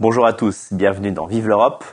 Bonjour 0.00 0.26
à 0.26 0.32
tous, 0.32 0.68
bienvenue 0.72 1.12
dans 1.12 1.26
Vive 1.26 1.46
l'Europe. 1.48 1.84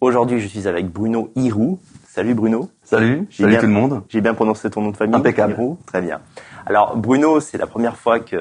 Aujourd'hui, 0.00 0.40
je 0.40 0.48
suis 0.48 0.66
avec 0.66 0.88
Bruno 0.90 1.30
Hirou. 1.36 1.78
Salut 2.08 2.34
Bruno. 2.34 2.70
Salut, 2.82 3.28
salut 3.30 3.50
bien- 3.50 3.60
tout 3.60 3.66
le 3.66 3.72
monde. 3.72 4.02
J'ai 4.08 4.20
bien 4.20 4.34
prononcé 4.34 4.68
ton 4.70 4.80
nom 4.82 4.90
de 4.90 4.96
famille 4.96 5.14
Impeccable. 5.16 5.52
Hirou 5.52 5.78
Très 5.86 6.00
bien. 6.02 6.20
Alors 6.66 6.96
Bruno, 6.96 7.40
c'est 7.40 7.58
la 7.58 7.66
première 7.66 7.96
fois 7.96 8.20
que 8.20 8.36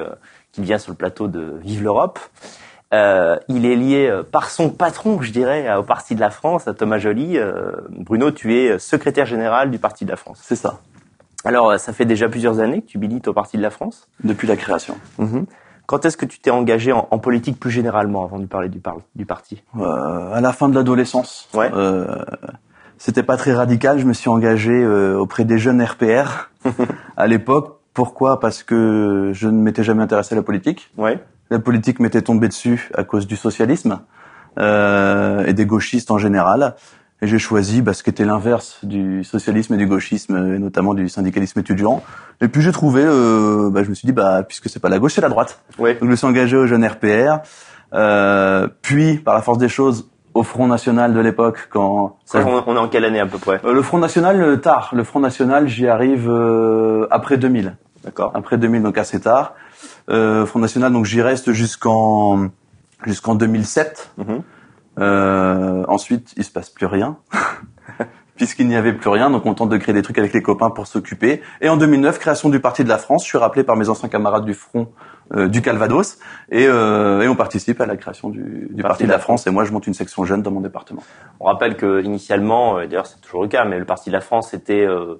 qu'il 0.52 0.64
vient 0.64 0.78
sur 0.78 0.92
le 0.92 0.98
plateau 0.98 1.28
de 1.28 1.60
Vive 1.62 1.84
l'Europe. 1.84 2.18
Euh, 2.94 3.38
il 3.50 3.66
est 3.66 3.76
lié 3.76 4.08
euh, 4.10 4.24
par 4.24 4.50
son 4.50 4.70
patron, 4.70 5.22
je 5.22 5.32
dirais, 5.32 5.74
au 5.76 5.84
Parti 5.84 6.16
de 6.16 6.20
la 6.22 6.30
France, 6.30 6.68
à 6.68 6.74
Thomas 6.74 6.98
Joly. 6.98 7.38
Euh, 7.38 7.72
Bruno, 7.90 8.32
tu 8.32 8.56
es 8.56 8.80
secrétaire 8.80 9.26
général 9.26 9.70
du 9.70 9.80
Parti 9.80 10.06
de 10.06 10.12
la 10.12 10.16
France. 10.16 10.40
C'est 10.42 10.56
ça, 10.56 10.80
Alors, 11.44 11.72
euh, 11.72 11.78
ça 11.78 11.92
fait 11.94 12.06
déjà 12.06 12.30
plusieurs 12.30 12.60
années 12.60 12.82
que 12.82 12.88
tu 12.88 12.98
milites 12.98 13.28
au 13.28 13.34
Parti 13.34 13.58
de 13.58 13.62
la 13.62 13.70
France. 13.70 14.08
depuis 14.24 14.48
la 14.48 14.56
création. 14.56 14.96
Mhm. 15.20 15.46
Quand 15.88 16.06
est-ce 16.06 16.18
que 16.18 16.26
tu 16.26 16.40
t'es 16.40 16.50
engagé 16.52 16.92
en, 16.92 17.08
en 17.12 17.18
politique 17.20 17.60
plus 17.60 17.72
généralement 17.72 18.24
avant 18.24 18.40
de 18.40 18.46
parler 18.46 18.70
du, 18.70 18.80
par- 18.80 18.98
du 19.16 19.26
parti? 19.26 19.62
Euh, 19.80 20.34
à 20.34 20.42
la 20.42 20.52
fin 20.54 20.68
de 20.70 20.76
l'adolescence, 20.76 21.48
Ouais. 21.54 21.70
euh, 21.74 22.06
c'était 22.98 23.24
pas 23.24 23.38
très 23.38 23.54
radical. 23.54 24.00
Je 24.00 24.06
me 24.06 24.14
suis 24.14 24.30
engagé 24.30 24.72
euh, 24.72 25.18
auprès 25.18 25.46
des 25.46 25.58
jeunes 25.60 25.82
RPR 25.84 26.50
à 27.18 27.28
l'époque. 27.28 27.80
Pourquoi? 27.94 28.40
Parce 28.40 28.64
que 28.64 29.32
je 29.34 29.48
ne 29.48 29.58
m'étais 29.62 29.84
jamais 29.84 30.04
intéressé 30.04 30.34
à 30.34 30.38
la 30.38 30.42
politique. 30.44 30.92
Ouais. 30.98 31.24
La 31.50 31.60
politique 31.60 32.00
m'était 32.00 32.22
tombée 32.24 32.48
dessus 32.48 32.90
à 32.96 33.04
cause 33.04 33.28
du 33.28 33.36
socialisme 33.36 34.00
euh, 34.60 35.46
et 35.46 35.54
des 35.54 35.66
gauchistes 35.66 36.12
en 36.12 36.18
général. 36.18 36.76
Et 37.22 37.28
j'ai 37.28 37.40
choisi 37.40 37.82
bah, 37.82 37.94
ce 37.94 38.04
qui 38.04 38.10
était 38.10 38.26
l'inverse 38.26 38.80
du 38.84 39.24
socialisme 39.24 39.74
et 39.74 39.78
du 39.78 39.88
gauchisme, 39.88 40.36
et 40.56 40.60
notamment 40.60 40.94
du 40.94 41.08
syndicalisme 41.08 41.60
étudiant. 41.60 42.04
Et 42.42 42.50
puis 42.50 42.62
j'ai 42.62 42.74
trouvé, 42.74 43.04
euh, 43.06 43.70
bah, 43.72 43.84
je 43.84 43.90
me 43.90 43.96
suis 43.96 44.06
dit, 44.06 44.12
bah, 44.12 44.44
puisque 44.44 44.70
c'est 44.70 44.82
pas 44.82 44.90
la 44.90 45.00
gauche, 45.00 45.14
c'est 45.14 45.22
la 45.22 45.30
droite. 45.30 45.62
Ouais. 45.80 45.94
Donc 45.94 46.04
je 46.04 46.10
me 46.10 46.16
suis 46.16 46.28
engagé 46.28 46.58
au 46.58 46.68
jeune 46.68 46.86
RPR, 46.86 47.40
euh, 47.94 48.68
puis 48.82 49.18
par 49.18 49.34
la 49.34 49.42
force 49.42 49.58
des 49.58 49.70
choses 49.70 50.10
au 50.34 50.44
Front 50.44 50.68
National 50.68 51.14
de 51.14 51.20
l'époque 51.22 51.70
quand 51.72 52.18
Ça, 52.26 52.40
on, 52.46 52.64
on 52.68 52.76
est 52.76 52.80
en 52.80 52.90
quelle 52.90 53.06
année 53.06 53.22
à 53.22 53.26
peu 53.26 53.38
près? 53.38 53.62
Euh, 53.64 53.74
le 53.74 53.82
Front 53.82 53.98
National 54.00 54.42
euh, 54.42 54.58
tard, 54.58 54.90
le 54.94 55.06
Front 55.06 55.22
National 55.22 55.70
j'y 55.70 55.88
arrive 55.88 56.30
euh, 56.30 57.08
après 57.10 57.38
2000, 57.38 57.78
D'accord. 58.04 58.32
après 58.36 58.58
2000 58.58 58.84
donc 58.84 58.98
assez 58.98 59.22
tard. 59.22 59.54
Euh, 60.10 60.46
Front 60.46 60.60
National 60.60 60.92
donc 60.92 61.06
j'y 61.06 61.22
reste 61.22 61.54
jusqu'en 61.54 62.50
jusqu'en 63.06 63.36
2007. 63.36 64.12
Mhm. 64.18 64.26
Euh, 64.28 64.40
ensuite 64.98 66.34
il 66.38 66.44
se 66.44 66.52
passe 66.52 66.70
plus 66.70 66.86
rien. 66.86 67.18
Puisqu'il 68.36 68.68
n'y 68.68 68.76
avait 68.76 68.92
plus 68.92 69.10
rien, 69.10 69.30
donc 69.30 69.46
on 69.46 69.54
tente 69.54 69.70
de 69.70 69.78
créer 69.78 69.94
des 69.96 70.02
trucs 70.02 70.18
avec 70.18 70.34
les 70.34 70.42
copains 70.42 70.70
pour 70.70 70.88
s'occuper. 70.88 71.42
Et 71.62 71.70
en 71.70 71.78
2009, 71.78 72.20
création 72.20 72.50
du 72.50 72.60
Parti 72.60 72.84
de 72.84 72.90
la 72.90 72.98
France. 72.98 73.24
Je 73.24 73.30
suis 73.30 73.38
rappelé 73.38 73.64
par 73.64 73.78
mes 73.78 73.88
anciens 73.88 74.10
camarades 74.10 74.44
du 74.44 74.54
Front 74.54 74.90
euh, 75.34 75.48
du 75.48 75.62
Calvados, 75.62 76.20
et, 76.52 76.68
euh, 76.68 77.22
et 77.22 77.28
on 77.28 77.36
participe 77.36 77.82
à 77.82 77.88
la 77.88 77.96
création 77.96 78.30
du, 78.30 78.68
du 78.70 78.84
Parti 78.84 79.06
de 79.06 79.10
la 79.10 79.18
France. 79.18 79.48
Et 79.48 79.52
moi, 79.52 79.64
je 79.64 79.72
monte 79.72 79.88
une 79.88 79.96
section 79.96 80.24
jeune 80.24 80.44
dans 80.44 80.52
mon 80.52 80.62
département. 80.62 81.02
On 81.40 81.46
rappelle 81.46 81.78
que 81.78 82.04
initialement, 82.04 82.78
euh, 82.78 82.86
d'ailleurs 82.86 83.08
c'est 83.08 83.22
toujours 83.22 83.42
le 83.42 83.48
cas, 83.48 83.66
mais 83.66 83.80
le 83.80 83.86
Parti 83.86 84.10
de 84.10 84.14
la 84.14 84.22
France 84.22 84.54
était 84.54 84.86
euh, 84.86 85.16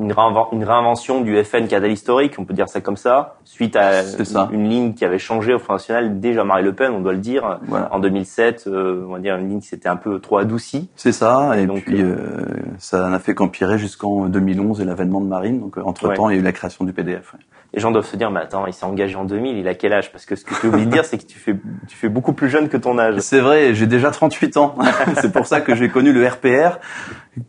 une, 0.00 0.12
réinven- 0.12 0.48
une 0.52 0.64
réinvention 0.64 1.20
du 1.20 1.42
FN 1.44 1.66
cadre 1.68 1.86
historique, 1.86 2.34
on 2.38 2.44
peut 2.44 2.54
dire 2.54 2.68
ça 2.68 2.80
comme 2.80 2.96
ça, 2.96 3.36
suite 3.44 3.76
à 3.76 4.02
ça. 4.02 4.48
une, 4.52 4.60
une 4.62 4.68
ligne 4.68 4.94
qui 4.94 5.04
avait 5.04 5.18
changé 5.18 5.54
au 5.54 5.58
Front 5.58 5.74
National 5.74 6.20
dès 6.20 6.32
Jean-Marie 6.34 6.62
Le 6.64 6.72
Pen, 6.72 6.92
on 6.92 7.00
doit 7.00 7.12
le 7.12 7.18
dire. 7.18 7.58
Voilà. 7.68 7.88
En 7.94 7.98
2007, 8.00 8.64
euh, 8.66 9.04
on 9.08 9.12
va 9.12 9.18
dire 9.20 9.36
une 9.36 9.48
ligne 9.48 9.60
qui 9.60 9.68
s'était 9.68 9.88
un 9.88 9.96
peu 9.96 10.18
trop 10.18 10.38
adoucie. 10.38 10.88
C'est 10.96 11.12
ça, 11.12 11.58
et, 11.58 11.66
donc, 11.66 11.84
puis 11.84 12.00
euh, 12.02 12.16
euh, 12.16 12.44
ça 12.78 13.08
n'a 13.08 13.18
fait 13.18 13.34
qu'empirer 13.34 13.78
jusqu'en 13.78 14.26
2011 14.26 14.80
et 14.80 14.84
l'avènement 14.84 15.20
de 15.20 15.26
Marine. 15.26 15.60
Donc 15.60 15.76
entre 15.78 16.12
temps, 16.14 16.28
il 16.30 16.34
y 16.34 16.38
a 16.38 16.40
eu 16.40 16.44
la 16.44 16.52
création 16.52 16.84
du 16.84 16.92
PDF. 16.92 17.32
ouais. 17.34 17.40
Les 17.72 17.80
gens 17.80 17.90
doivent 17.90 18.06
se 18.06 18.14
dire, 18.16 18.30
mais 18.30 18.38
attends, 18.38 18.68
il 18.68 18.72
s'est 18.72 18.86
engagé 18.86 19.16
en 19.16 19.24
2000, 19.24 19.56
il 19.58 19.66
a 19.66 19.74
quel 19.74 19.92
âge? 19.92 20.12
Parce 20.12 20.26
que 20.26 20.36
ce 20.36 20.44
que 20.44 20.54
tu 20.60 20.68
oublies 20.68 20.86
de 20.86 20.92
dire, 20.92 21.04
c'est 21.04 21.18
que 21.18 21.24
tu 21.24 21.40
fais, 21.40 21.56
tu 21.88 21.96
fais 21.96 22.08
beaucoup 22.08 22.32
plus 22.32 22.48
jeune 22.48 22.68
que 22.68 22.76
ton 22.76 23.00
âge. 23.00 23.18
C'est 23.18 23.40
vrai, 23.40 23.74
j'ai 23.74 23.88
déjà 23.88 24.12
38 24.12 24.56
ans. 24.58 24.76
c'est 25.20 25.32
pour 25.32 25.46
ça 25.48 25.60
que 25.60 25.74
j'ai 25.74 25.88
connu 25.88 26.12
le 26.12 26.24
RPR. 26.24 26.78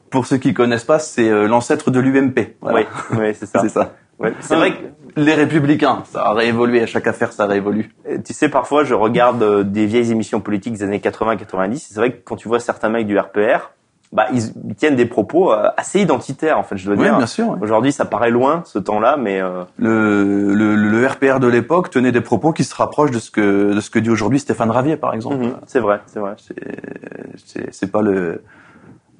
Pour 0.09 0.25
ceux 0.25 0.37
qui 0.37 0.53
connaissent 0.53 0.83
pas, 0.83 0.99
c'est 0.99 1.29
euh, 1.29 1.47
l'ancêtre 1.47 1.91
de 1.91 1.99
l'UMP. 1.99 2.55
Voilà. 2.61 2.79
Oui, 3.11 3.17
oui, 3.19 3.35
c'est 3.35 3.45
ça. 3.45 3.59
C'est 3.63 3.69
ça. 3.69 3.93
Ouais. 4.19 4.33
C'est 4.39 4.55
vrai 4.55 4.71
que 4.71 4.77
Les 5.21 5.33
républicains, 5.33 6.03
ça 6.05 6.21
a 6.23 6.33
réévolué, 6.33 6.81
à 6.81 6.85
chaque 6.85 7.05
affaire 7.07 7.33
ça 7.33 7.45
réévolue. 7.47 7.91
Tu 8.25 8.33
sais, 8.33 8.47
parfois, 8.47 8.83
je 8.85 8.93
regarde 8.93 9.43
euh, 9.43 9.63
des 9.63 9.85
vieilles 9.85 10.11
émissions 10.11 10.39
politiques 10.39 10.73
des 10.73 10.83
années 10.83 10.99
80-90. 10.99 11.87
C'est 11.89 11.95
vrai 11.99 12.11
que 12.13 12.17
quand 12.23 12.37
tu 12.37 12.47
vois 12.47 12.59
certains 12.61 12.87
mecs 12.89 13.07
du 13.07 13.19
RPR, 13.19 13.71
bah, 14.13 14.27
ils, 14.31 14.53
ils 14.69 14.75
tiennent 14.75 14.95
des 14.95 15.05
propos 15.05 15.51
euh, 15.51 15.67
assez 15.75 15.99
identitaires, 15.99 16.57
en 16.57 16.63
fait, 16.63 16.77
je 16.77 16.85
dois 16.85 16.95
Oui, 16.95 17.03
dire. 17.03 17.17
bien 17.17 17.25
sûr. 17.25 17.49
ouais. 17.49 17.57
Aujourd'hui, 17.61 17.91
ça 17.91 18.05
paraît 18.05 18.29
loin, 18.31 18.61
ce 18.65 18.79
temps-là, 18.79 19.17
mais 19.17 19.41
euh, 19.41 19.63
Le, 19.77 20.53
le, 20.53 20.75
le 20.75 21.07
RPR 21.07 21.41
de 21.41 21.47
l'époque 21.47 21.89
tenait 21.89 22.13
des 22.13 22.21
propos 22.21 22.53
qui 22.53 22.63
se 22.63 22.73
rapprochent 22.73 23.11
de 23.11 23.19
ce 23.19 23.31
que 23.31 23.73
de 23.73 23.79
ce 23.81 23.89
que 23.89 23.99
dit 23.99 24.09
aujourd'hui 24.09 24.39
Stéphane 24.39 24.71
Ravier, 24.71 24.95
par 24.95 25.13
exemple. 25.13 25.35
mhm, 25.43 25.55
c'est 25.67 25.81
vrai, 25.81 25.99
c'est 26.05 26.19
vrai. 26.19 26.35
c'est 26.37 27.73
c'est 27.73 27.91
pas 27.91 28.01
le 28.01 28.41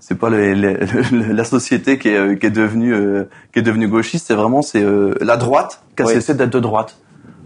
c'est 0.08 0.14
pas 0.16 0.30
la 0.30 1.44
société 1.44 1.98
qui 1.98 2.10
est 2.10 2.40
qui 2.40 2.46
est 2.46 2.52
devenue 2.52 2.94
euh, 2.94 3.28
qui 3.52 3.58
est 3.60 3.64
devenue 3.64 3.88
gauchiste 3.88 4.28
c'est 4.28 4.36
vraiment 4.36 4.62
c'est 4.62 4.84
euh, 4.84 5.16
la 5.20 5.36
droite 5.36 5.82
qui 5.98 6.04
a 6.04 6.06
Oui. 6.06 6.14
cessé 6.14 6.36
d'être 6.36 6.54
de 6.54 6.60
droite. 6.60 6.98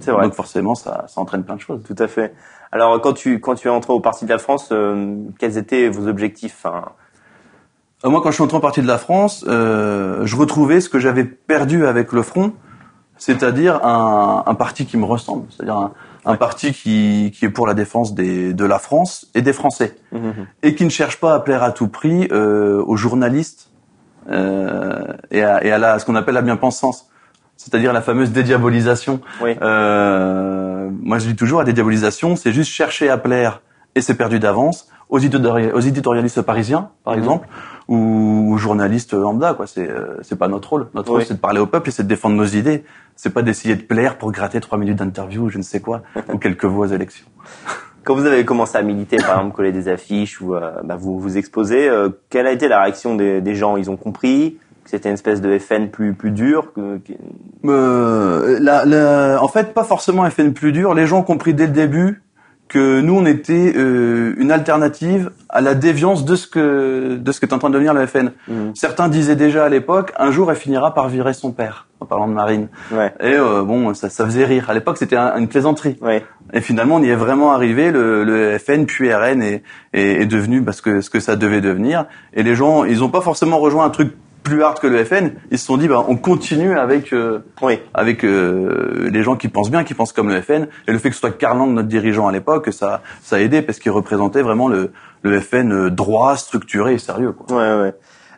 C'est 0.02 0.12
vrai, 0.12 0.24
donc 0.24 0.34
forcément 0.34 0.76
ça 0.76 1.06
ça 1.08 1.22
entraîne 1.22 1.44
plein 1.44 1.56
de 1.56 1.62
choses. 1.62 1.82
Tout 1.88 1.96
à 1.98 2.08
fait. 2.08 2.34
Alors, 2.72 3.00
quand 3.02 3.14
tu, 3.14 3.40
quand 3.40 3.56
tu 3.56 3.68
es 3.68 3.72
entré 3.72 3.94
au 3.94 4.00
Parti 4.00 4.26
de 4.26 4.30
la 4.30 4.38
France, 4.38 4.70
euh, 4.72 5.16
quels 5.40 5.58
étaient 5.58 5.88
vos 5.88 6.08
objectifs 6.08 6.66
hein? 6.66 6.84
Moi 8.04 8.22
quand 8.22 8.30
je 8.30 8.36
suis 8.36 8.44
entré 8.44 8.58
en 8.58 8.62
partie 8.62 8.82
de 8.82 8.88
la 8.88 8.98
France 8.98 9.46
je 9.48 10.36
retrouvais 10.36 10.82
ce 10.82 10.90
que 10.90 11.00
j'avais 11.00 11.24
perdu 11.24 11.86
avec 11.86 12.12
le 12.12 12.24
front 12.24 12.54
c'est-à-dire 13.20 13.86
un, 13.86 14.44
un 14.46 14.56
parti 14.56 14.86
qui 14.86 14.98
me 14.98 15.04
ressemble. 15.06 15.46
C'est-à-dire 15.50 15.76
un, 15.78 15.92
un 16.26 16.36
parti 16.36 16.74
qui 16.74 17.32
qui 17.36 17.46
est 17.46 17.50
pour 17.50 17.66
la 17.68 17.74
défense 17.74 18.14
des 18.14 18.54
de 18.54 18.66
la 18.66 18.80
France 18.80 19.28
et 19.36 19.42
des 19.42 19.54
Français 19.54 19.96
Mhm. 20.12 20.48
et 20.64 20.76
qui 20.76 20.84
ne 20.86 20.90
cherche 20.90 21.18
pas 21.20 21.34
à 21.34 21.40
plaire 21.40 21.64
à 21.64 21.72
tout 21.72 21.88
prix 21.88 22.28
euh, 22.32 22.84
aux 22.86 22.98
journalistes 22.98 23.70
euh, 24.30 25.14
et, 25.32 25.44
à, 25.44 25.64
et 25.64 25.72
à 25.72 25.78
la, 25.78 25.94
à 25.94 26.00
ce 26.00 26.06
qu'on 26.06 26.16
appelle 26.16 26.36
la 26.36 26.42
bien-pensance, 26.42 27.08
c'est-à-dire 27.58 27.94
la 27.94 28.02
fameuse 28.02 28.32
dédiabolisation. 28.32 29.22
Oui. 29.42 29.56
Euh, 29.62 30.90
moi, 31.02 31.20
je 31.20 31.28
dis 31.28 31.36
toujours, 31.36 31.60
la 31.60 31.66
dédiabolisation, 31.66 32.36
c'est 32.36 32.52
juste 32.54 32.72
chercher 32.72 33.10
à 33.10 33.18
plaire, 33.18 33.62
et 33.96 34.02
c'est 34.02 34.16
perdu 34.16 34.40
d'avance, 34.40 34.88
aux, 35.10 35.20
éditori- 35.20 35.72
aux 35.72 35.80
éditorialistes 35.80 36.42
parisiens, 36.44 36.90
par 37.04 37.14
Mhm. 37.14 37.20
exemple, 37.20 37.48
ou 37.88 38.52
aux 38.54 38.58
journalistes 38.58 39.14
lambda. 39.14 39.54
Quoi. 39.56 39.66
C'est, 39.68 39.90
euh, 39.90 40.18
c'est 40.22 40.38
pas 40.38 40.48
notre 40.48 40.70
rôle. 40.70 40.88
Notre 40.94 41.12
rôle, 41.12 41.24
c'est 41.26 41.34
de 41.34 41.40
parler 41.40 41.60
au 41.60 41.66
peuple 41.66 41.90
et 41.90 41.92
c'est 41.92 42.04
de 42.04 42.08
défendre 42.08 42.36
nos 42.36 42.46
idées. 42.46 42.84
C'est 43.16 43.32
pas 43.34 43.42
d'essayer 43.42 43.76
de 43.76 43.82
plaire 43.82 44.18
pour 44.18 44.32
gratter 44.32 44.60
trois 44.60 44.78
minutes 44.78 44.98
d'interview 45.00 45.44
ou 45.46 45.50
je 45.50 45.58
ne 45.58 45.64
sais 45.64 45.80
quoi, 45.80 46.04
ou 46.34 46.38
quelques 46.38 46.66
voix 46.66 46.86
aux 46.88 46.90
élections. 46.92 47.26
Quand 48.04 48.16
vous 48.16 48.26
avez 48.26 48.46
commencé 48.46 48.78
à 48.78 48.82
militer, 48.82 49.18
par 49.18 49.38
exemple, 49.40 49.56
coller 49.56 49.72
des 49.72 49.88
affiches 49.88 50.40
ou 50.42 50.56
euh, 50.56 50.72
bah, 50.84 50.96
vous 50.98 51.20
vous 51.20 51.38
exposer, 51.38 51.90
euh, 51.90 52.10
quelle 52.30 52.48
a 52.48 52.52
été 52.52 52.68
la 52.68 52.82
réaction 52.82 53.16
des, 53.16 53.42
des 53.42 53.56
gens? 53.56 53.76
Ils 53.78 53.90
ont 53.90 53.98
compris 53.98 54.58
que 54.84 54.90
c'était 54.92 55.10
une 55.10 55.16
espèce 55.16 55.42
de 55.42 55.58
FN 55.60 55.90
plus 55.90 56.14
plus 56.14 56.32
dur 56.32 56.72
que- 56.74 57.00
Euh, 57.66 58.58
la, 58.62 58.86
la- 58.86 59.44
en 59.44 59.48
fait, 59.48 59.74
pas 59.74 59.84
forcément 59.84 60.28
FN 60.30 60.54
plus 60.54 60.72
dur. 60.72 60.94
Les 60.94 61.06
gens 61.06 61.20
ont 61.20 61.24
compris 61.24 61.54
dès 61.54 61.68
le 61.68 61.74
début 61.74 62.22
que 62.70 63.02
nous, 63.02 63.16
on 63.16 63.26
était 63.26 63.74
euh, 63.76 64.34
une 64.38 64.52
alternative 64.52 65.32
à 65.50 65.60
la 65.60 65.76
déviance 65.76 66.24
de 66.24 66.36
ce 66.36 66.48
que 66.48 67.18
de 67.18 67.32
ce 67.32 67.40
que 67.40 67.46
est 67.48 67.54
en 67.54 67.58
train 67.60 67.70
de 67.70 67.74
devenir 67.74 67.94
le 67.94 68.06
FN. 68.06 68.32
Mhm. 68.48 68.72
Certains 68.76 69.10
disaient 69.10 69.36
déjà 69.36 69.66
à 69.66 69.70
l'époque, 69.70 70.14
un 70.18 70.32
jour, 70.32 70.50
elle 70.52 70.58
finira 70.58 70.94
par 70.94 71.10
virer 71.10 71.34
son 71.34 71.52
père, 71.52 71.88
en 72.00 72.06
parlant 72.06 72.28
de 72.28 72.34
Marine. 72.34 72.68
Ouais, 72.92 73.14
Et 73.20 73.34
euh, 73.36 73.64
bon, 73.64 73.94
ça, 73.94 74.10
ça 74.10 74.24
faisait 74.26 74.46
rire. 74.46 74.70
À 74.70 74.74
l'époque, 74.74 74.98
c'était 74.98 75.18
un- 75.18 75.36
une 75.38 75.48
plaisanterie. 75.48 75.98
ouais. 76.02 76.24
Et 76.54 76.62
finalement, 76.62 76.96
on 76.96 77.04
y 77.04 77.10
est 77.10 77.16
vraiment 77.16 77.52
arrivé. 77.52 77.92
Le, 77.92 78.24
le 78.24 78.58
FN 78.58 78.86
puis 78.86 79.14
RN 79.14 79.42
est, 79.44 79.62
est, 79.94 80.22
est 80.22 80.26
devenu 80.26 80.64
parce 80.64 80.82
que 80.82 81.02
ce 81.02 81.10
que 81.12 81.20
ça 81.20 81.36
devait 81.36 81.62
devenir. 81.62 82.06
Et 82.34 82.42
les 82.44 82.56
gens, 82.56 82.86
ils 82.86 83.04
ont 83.04 83.10
pas 83.10 83.22
forcément 83.22 83.60
rejoint 83.60 83.86
un 83.86 83.90
truc 83.92 84.14
plus 84.44 84.64
hard 84.64 84.80
que 84.80 84.88
le 84.88 85.04
FN. 85.04 85.32
Ils 85.52 85.60
se 85.60 85.66
sont 85.66 85.78
dit, 85.78 85.88
bah, 85.88 86.04
on 86.08 86.16
continue 86.16 86.78
avec 86.78 87.14
euh, 87.14 87.40
Oui, 87.62 87.80
avec 87.94 88.24
euh, 88.24 89.10
les 89.12 89.24
gens 89.24 89.36
qui 89.36 89.48
pensent 89.48 89.72
bien, 89.72 89.84
qui 89.84 89.94
pensent 89.94 90.14
comme 90.14 90.30
le 90.30 90.42
FN. 90.42 90.68
Et 90.88 90.92
le 90.92 90.98
fait 90.98 91.10
que 91.10 91.16
ce 91.16 91.22
soit 91.22 91.32
Karl 91.32 91.58
Lang, 91.58 91.74
notre 91.74 91.88
dirigeant 91.88 92.28
à 92.28 92.32
l'époque, 92.32 92.70
ça, 92.72 93.02
ça 93.22 93.38
a 93.38 93.40
aidé 93.40 93.62
parce 93.62 93.80
qu'il 93.80 93.92
représentait 93.92 94.42
vraiment 94.42 94.68
le, 94.68 94.92
le 95.22 95.40
FN 95.40 95.72
euh, 95.72 95.90
droit, 95.90 96.36
structuré 96.36 96.94
et 96.94 96.98
sérieux. 96.98 97.32
Quoi. 97.34 97.58
ouais, 97.58 97.82
ouais. 97.82 97.94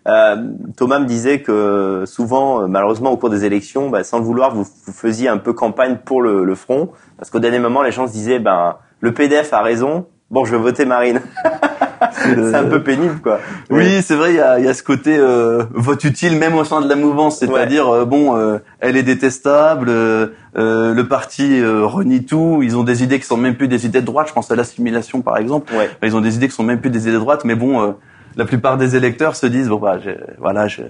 Euh, 0.08 0.36
Thomas 0.78 1.00
me 1.00 1.06
disait 1.06 1.42
que 1.42 2.06
souvent, 2.08 2.64
euh, 2.64 2.68
malheureusement, 2.68 3.12
au 3.12 3.18
cours 3.18 3.30
des 3.30 3.46
élections, 3.46 3.90
bah, 3.90 4.04
sans 4.04 4.18
le 4.18 4.25
vouloir, 4.25 4.54
vous, 4.54 4.64
vous 4.64 4.94
faisiez 4.94 5.30
un 5.30 5.38
peu 5.38 5.54
campagne 5.54 5.98
pour 6.04 6.22
le, 6.22 6.44
le 6.44 6.56
front, 6.56 6.90
parce 7.18 7.30
qu'au 7.30 7.40
dernier 7.40 7.60
moment, 7.60 7.84
les 7.84 7.92
gens 7.92 8.08
se 8.08 8.14
disaient, 8.14 8.40
ben, 8.40 8.78
le 9.00 9.14
PDF 9.14 9.54
a 9.54 9.62
raison. 9.62 10.08
Bon, 10.31 10.46
je 10.46 10.56
vais 10.56 10.62
voter 10.62 10.86
Marine. 10.86 11.22
c'est 12.13 12.56
un 12.56 12.63
peu 12.65 12.81
pénible, 12.83 13.19
quoi. 13.21 13.39
Oui, 13.69 14.01
c'est 14.01 14.15
vrai, 14.15 14.31
il 14.31 14.38
y 14.38 14.39
a, 14.42 14.59
y 14.59 14.68
a 14.68 14.74
ce 14.74 14.83
côté 14.83 15.15
euh, 15.18 15.63
vote 15.74 16.03
utile 16.03 16.38
même 16.38 16.56
au 16.56 16.63
sein 16.63 16.81
de 16.81 16.89
la 16.89 16.95
mouvance, 16.95 17.39
c'est-à-dire 17.39 17.88
euh, 17.89 18.06
bon, 18.06 18.36
euh, 18.38 18.57
elle 18.80 18.98
est 18.98 19.03
détestable, 19.03 19.88
euh, 19.89 20.27
euh, 20.57 20.94
le 20.94 21.07
parti 21.07 21.59
euh, 21.62 21.86
renie 21.86 22.25
tout, 22.25 22.62
ils 22.63 22.75
ont 22.77 22.83
des 22.83 23.03
idées 23.03 23.19
qui 23.19 23.25
sont 23.25 23.38
même 23.38 23.56
plus 23.56 23.68
des 23.68 23.86
idées 23.86 24.01
de 24.01 24.06
droite, 24.06 24.27
je 24.30 24.33
pense 24.33 24.50
à 24.51 24.56
l'assimilation 24.56 25.21
par 25.21 25.38
exemple, 25.38 25.74
Ouais. 25.74 25.89
ils 26.03 26.15
ont 26.15 26.21
des 26.21 26.36
idées 26.36 26.48
qui 26.48 26.56
sont 26.56 26.63
même 26.63 26.80
plus 26.81 26.89
des 26.89 27.03
idées 27.03 27.13
de 27.13 27.19
droite, 27.19 27.45
mais 27.45 27.56
bon, 27.56 27.81
euh, 27.81 27.92
la 28.36 28.45
plupart 28.45 28.77
des 28.77 28.95
électeurs 28.95 29.36
se 29.36 29.45
disent 29.45 29.68
bon 29.69 29.77
bah 29.77 29.98
je- 30.03 30.12
voilà, 30.39 30.68
je, 30.68 30.81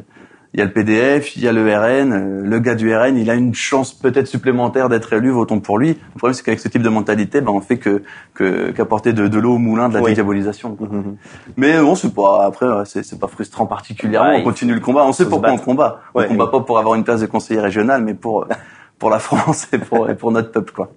il 0.53 0.59
y 0.59 0.63
a 0.63 0.65
le 0.65 0.71
PDF, 0.73 1.35
il 1.37 1.43
y 1.43 1.47
a 1.47 1.53
le 1.53 1.61
RN. 1.63 2.11
euh, 2.13 2.41
Le 2.43 2.59
gars 2.59 2.75
du 2.75 2.93
RN, 2.93 3.15
il 3.17 3.29
a 3.29 3.35
une 3.35 3.53
chance 3.53 3.93
peut-être 3.93 4.27
supplémentaire 4.27 4.89
d'être 4.89 5.13
élu. 5.13 5.29
Votons 5.31 5.59
pour 5.61 5.77
lui. 5.77 5.89
Le 6.13 6.17
problème, 6.17 6.33
c'est 6.33 6.43
qu'avec 6.43 6.59
ce 6.59 6.67
type 6.67 6.81
de 6.81 6.89
mentalité, 6.89 7.39
ben, 7.41 7.51
on 7.53 7.61
fait 7.61 7.77
que 7.77 8.03
que- 8.33 8.71
qu'apporter 8.71 9.13
de, 9.13 9.27
de 9.27 9.39
l'eau 9.39 9.53
au 9.53 9.57
moulin 9.57 9.87
de 9.89 9.93
la 9.95 10.01
Oui. 10.01 10.13
diabolisation. 10.13 10.75
quoi. 10.75 10.87
Mhm. 10.91 11.15
Mais 11.57 11.79
bon, 11.79 11.95
c'est 11.95 12.13
pas 12.13 12.45
après, 12.45 12.67
c'est 12.85 13.19
pas 13.19 13.27
frustrant 13.27 13.65
particulièrement. 13.65 14.29
Ouais, 14.31 14.39
on 14.41 14.43
continue 14.43 14.73
le 14.73 14.79
combat. 14.81 15.05
On 15.05 15.13
sait 15.13 15.27
pourquoi 15.27 15.51
on 15.51 15.57
combat. 15.57 16.01
On 16.13 16.19
Ouais, 16.19 16.27
combat 16.27 16.45
oui. 16.45 16.51
pas 16.51 16.59
pour 16.61 16.77
avoir 16.79 16.95
une 16.95 17.03
place 17.05 17.21
de 17.21 17.27
conseiller 17.27 17.59
régional, 17.61 18.03
mais 18.03 18.13
pour 18.13 18.45
pour 18.99 19.09
la 19.09 19.19
France 19.19 19.67
et 19.73 19.77
pour 19.79 20.09
et 20.09 20.15
pour 20.15 20.31
notre 20.31 20.51
peuple, 20.51 20.73
quoi. 20.73 20.91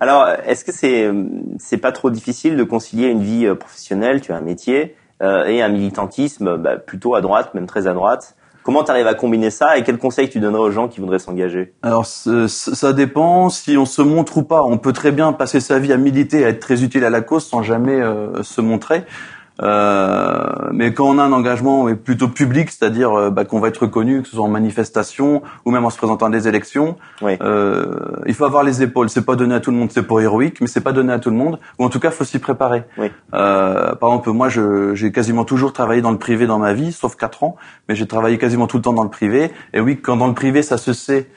Alors, 0.00 0.26
est-ce 0.44 0.64
que 0.64 0.72
c'est 0.72 1.08
c'est 1.58 1.78
pas 1.78 1.92
trop 1.92 2.10
difficile 2.10 2.56
de 2.56 2.64
concilier 2.64 3.06
une 3.08 3.22
vie 3.22 3.46
euh, 3.46 3.54
professionnelle, 3.54 4.20
tu 4.20 4.32
as 4.32 4.36
un 4.36 4.40
métier, 4.42 4.96
euh, 5.22 5.44
et 5.46 5.62
un 5.62 5.68
militantisme 5.68 6.56
bah, 6.58 6.76
plutôt 6.76 7.14
à 7.14 7.20
droite, 7.20 7.54
même 7.54 7.66
très 7.66 7.86
à 7.86 7.92
droite 7.94 8.34
Comment 8.62 8.84
tu 8.84 8.90
arrives 8.90 9.06
à 9.06 9.14
combiner 9.14 9.50
ça 9.50 9.78
et 9.78 9.82
quels 9.82 9.98
conseils 9.98 10.28
tu 10.28 10.40
donnerais 10.40 10.60
aux 10.60 10.70
gens 10.70 10.88
qui 10.88 11.00
voudraient 11.00 11.18
s'engager? 11.18 11.72
Alors 11.82 12.04
ça 12.06 12.92
dépend 12.92 13.48
si 13.48 13.78
on 13.78 13.86
se 13.86 14.02
montre 14.02 14.38
ou 14.38 14.42
pas. 14.42 14.62
On 14.62 14.78
peut 14.78 14.92
très 14.92 15.10
bien 15.10 15.32
passer 15.32 15.60
sa 15.60 15.78
vie 15.78 15.92
à 15.92 15.96
militer, 15.96 16.44
à 16.44 16.48
être 16.48 16.60
très 16.60 16.82
utile 16.82 17.04
à 17.04 17.10
la 17.10 17.20
cause 17.20 17.46
sans 17.46 17.62
jamais 17.62 18.00
euh, 18.00 18.42
se 18.42 18.60
montrer. 18.60 19.04
Euh, 19.60 20.44
mais 20.72 20.92
quand 20.94 21.06
on 21.08 21.18
a 21.18 21.22
un 21.24 21.32
engagement 21.32 21.92
plutôt 21.94 22.28
public, 22.28 22.70
c'est-à-dire 22.70 23.12
euh, 23.12 23.30
bah, 23.30 23.44
qu'on 23.44 23.60
va 23.60 23.68
être 23.68 23.78
reconnu, 23.82 24.22
que 24.22 24.28
ce 24.28 24.36
soit 24.36 24.44
en 24.44 24.48
manifestation 24.48 25.42
ou 25.64 25.70
même 25.70 25.84
en 25.84 25.90
se 25.90 25.96
présentant 25.98 26.26
à 26.26 26.30
des 26.30 26.46
élections, 26.48 26.96
Oui. 27.22 27.36
euh, 27.42 27.96
il 28.26 28.34
faut 28.34 28.44
avoir 28.44 28.62
les 28.62 28.82
épaules. 28.82 29.08
C'est 29.08 29.24
pas 29.24 29.34
donné 29.36 29.54
à 29.54 29.60
tout 29.60 29.70
le 29.70 29.76
monde, 29.76 29.90
c'est 29.90 30.02
pour 30.04 30.20
héroïque, 30.20 30.60
mais 30.60 30.66
c'est 30.66 30.80
pas 30.80 30.92
donné 30.92 31.12
à 31.12 31.18
tout 31.18 31.30
le 31.30 31.36
monde. 31.36 31.58
Ou 31.78 31.84
en 31.84 31.88
tout 31.88 32.00
cas, 32.00 32.10
faut 32.10 32.24
s'y 32.24 32.38
préparer. 32.38 32.84
Oui. 32.98 33.10
Euh, 33.34 33.94
par 33.96 34.10
exemple, 34.10 34.30
moi, 34.30 34.48
j'ai 34.48 35.12
quasiment 35.12 35.44
toujours 35.44 35.72
travaillé 35.72 36.02
dans 36.02 36.12
le 36.12 36.18
privé 36.18 36.46
dans 36.46 36.58
ma 36.58 36.72
vie, 36.72 36.92
sauf 36.92 37.16
quatre 37.16 37.42
ans, 37.42 37.56
mais 37.88 37.94
j'ai 37.96 38.06
travaillé 38.06 38.38
quasiment 38.38 38.66
tout 38.66 38.76
le 38.76 38.82
temps 38.82 38.92
dans 38.92 39.04
le 39.04 39.10
privé. 39.10 39.50
Et 39.72 39.80
oui, 39.80 40.00
quand 40.00 40.16
dans 40.16 40.28
le 40.28 40.34
privé, 40.34 40.62
ça 40.62 40.78
se 40.78 40.92
sait 40.92 41.28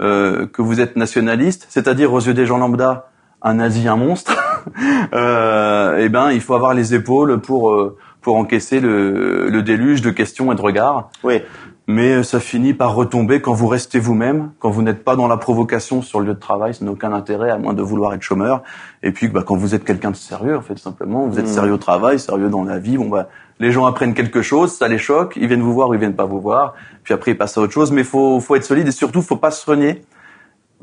euh, 0.00 0.46
que 0.46 0.62
vous 0.62 0.80
êtes 0.80 0.96
nationaliste, 0.96 1.66
c'est-à-dire 1.68 2.12
aux 2.12 2.20
yeux 2.20 2.34
des 2.34 2.46
gens 2.46 2.58
lambda, 2.58 3.10
un 3.42 3.54
nazi, 3.54 3.86
un 3.88 3.96
monstre. 3.96 4.32
euh, 5.12 5.96
eh 5.98 6.08
ben, 6.08 6.30
il 6.32 6.40
faut 6.40 6.54
avoir 6.54 6.74
les 6.74 6.94
épaules 6.94 7.40
pour 7.40 7.70
euh, 7.70 7.96
pour 8.20 8.36
encaisser 8.36 8.80
le, 8.80 9.48
le 9.48 9.62
déluge 9.62 10.02
de 10.02 10.10
questions 10.10 10.52
et 10.52 10.54
de 10.54 10.60
regards. 10.60 11.10
Oui. 11.24 11.40
Mais 11.90 12.22
ça 12.22 12.38
finit 12.38 12.74
par 12.74 12.94
retomber 12.94 13.40
quand 13.40 13.54
vous 13.54 13.66
restez 13.68 13.98
vous-même, 13.98 14.50
quand 14.58 14.68
vous 14.68 14.82
n'êtes 14.82 15.04
pas 15.04 15.16
dans 15.16 15.26
la 15.26 15.38
provocation 15.38 16.02
sur 16.02 16.20
le 16.20 16.26
lieu 16.26 16.34
de 16.34 16.38
travail, 16.38 16.74
ça 16.74 16.84
n'a 16.84 16.90
aucun 16.90 17.14
intérêt 17.14 17.48
à 17.48 17.56
moins 17.56 17.72
de 17.72 17.80
vouloir 17.80 18.12
être 18.12 18.20
chômeur. 18.20 18.62
Et 19.02 19.10
puis 19.10 19.28
bah, 19.28 19.42
quand 19.46 19.56
vous 19.56 19.74
êtes 19.74 19.84
quelqu'un 19.84 20.10
de 20.10 20.16
sérieux, 20.16 20.58
en 20.58 20.60
fait, 20.60 20.78
simplement, 20.78 21.26
vous 21.26 21.38
êtes 21.38 21.46
Mhm. 21.46 21.52
sérieux 21.52 21.72
au 21.72 21.78
travail, 21.78 22.18
sérieux 22.18 22.50
dans 22.50 22.64
la 22.64 22.78
vie, 22.78 22.98
bon 22.98 23.08
bah 23.08 23.28
les 23.60 23.72
gens 23.72 23.86
apprennent 23.86 24.14
quelque 24.14 24.42
chose, 24.42 24.72
ça 24.72 24.86
les 24.86 24.98
choque, 24.98 25.34
ils 25.40 25.48
viennent 25.48 25.62
vous 25.62 25.72
voir 25.72 25.88
ou 25.88 25.94
ils 25.94 26.00
viennent 26.00 26.14
pas 26.14 26.26
vous 26.26 26.40
voir, 26.40 26.74
puis 27.04 27.14
après 27.14 27.30
ils 27.30 27.38
passent 27.38 27.56
à 27.56 27.62
autre 27.62 27.72
chose. 27.72 27.90
Mais 27.90 28.04
faut 28.04 28.38
faut 28.40 28.54
être 28.56 28.64
solide 28.64 28.86
et 28.88 28.92
surtout 28.92 29.22
faut 29.22 29.36
pas 29.36 29.50
se 29.50 29.64
renier, 29.68 30.02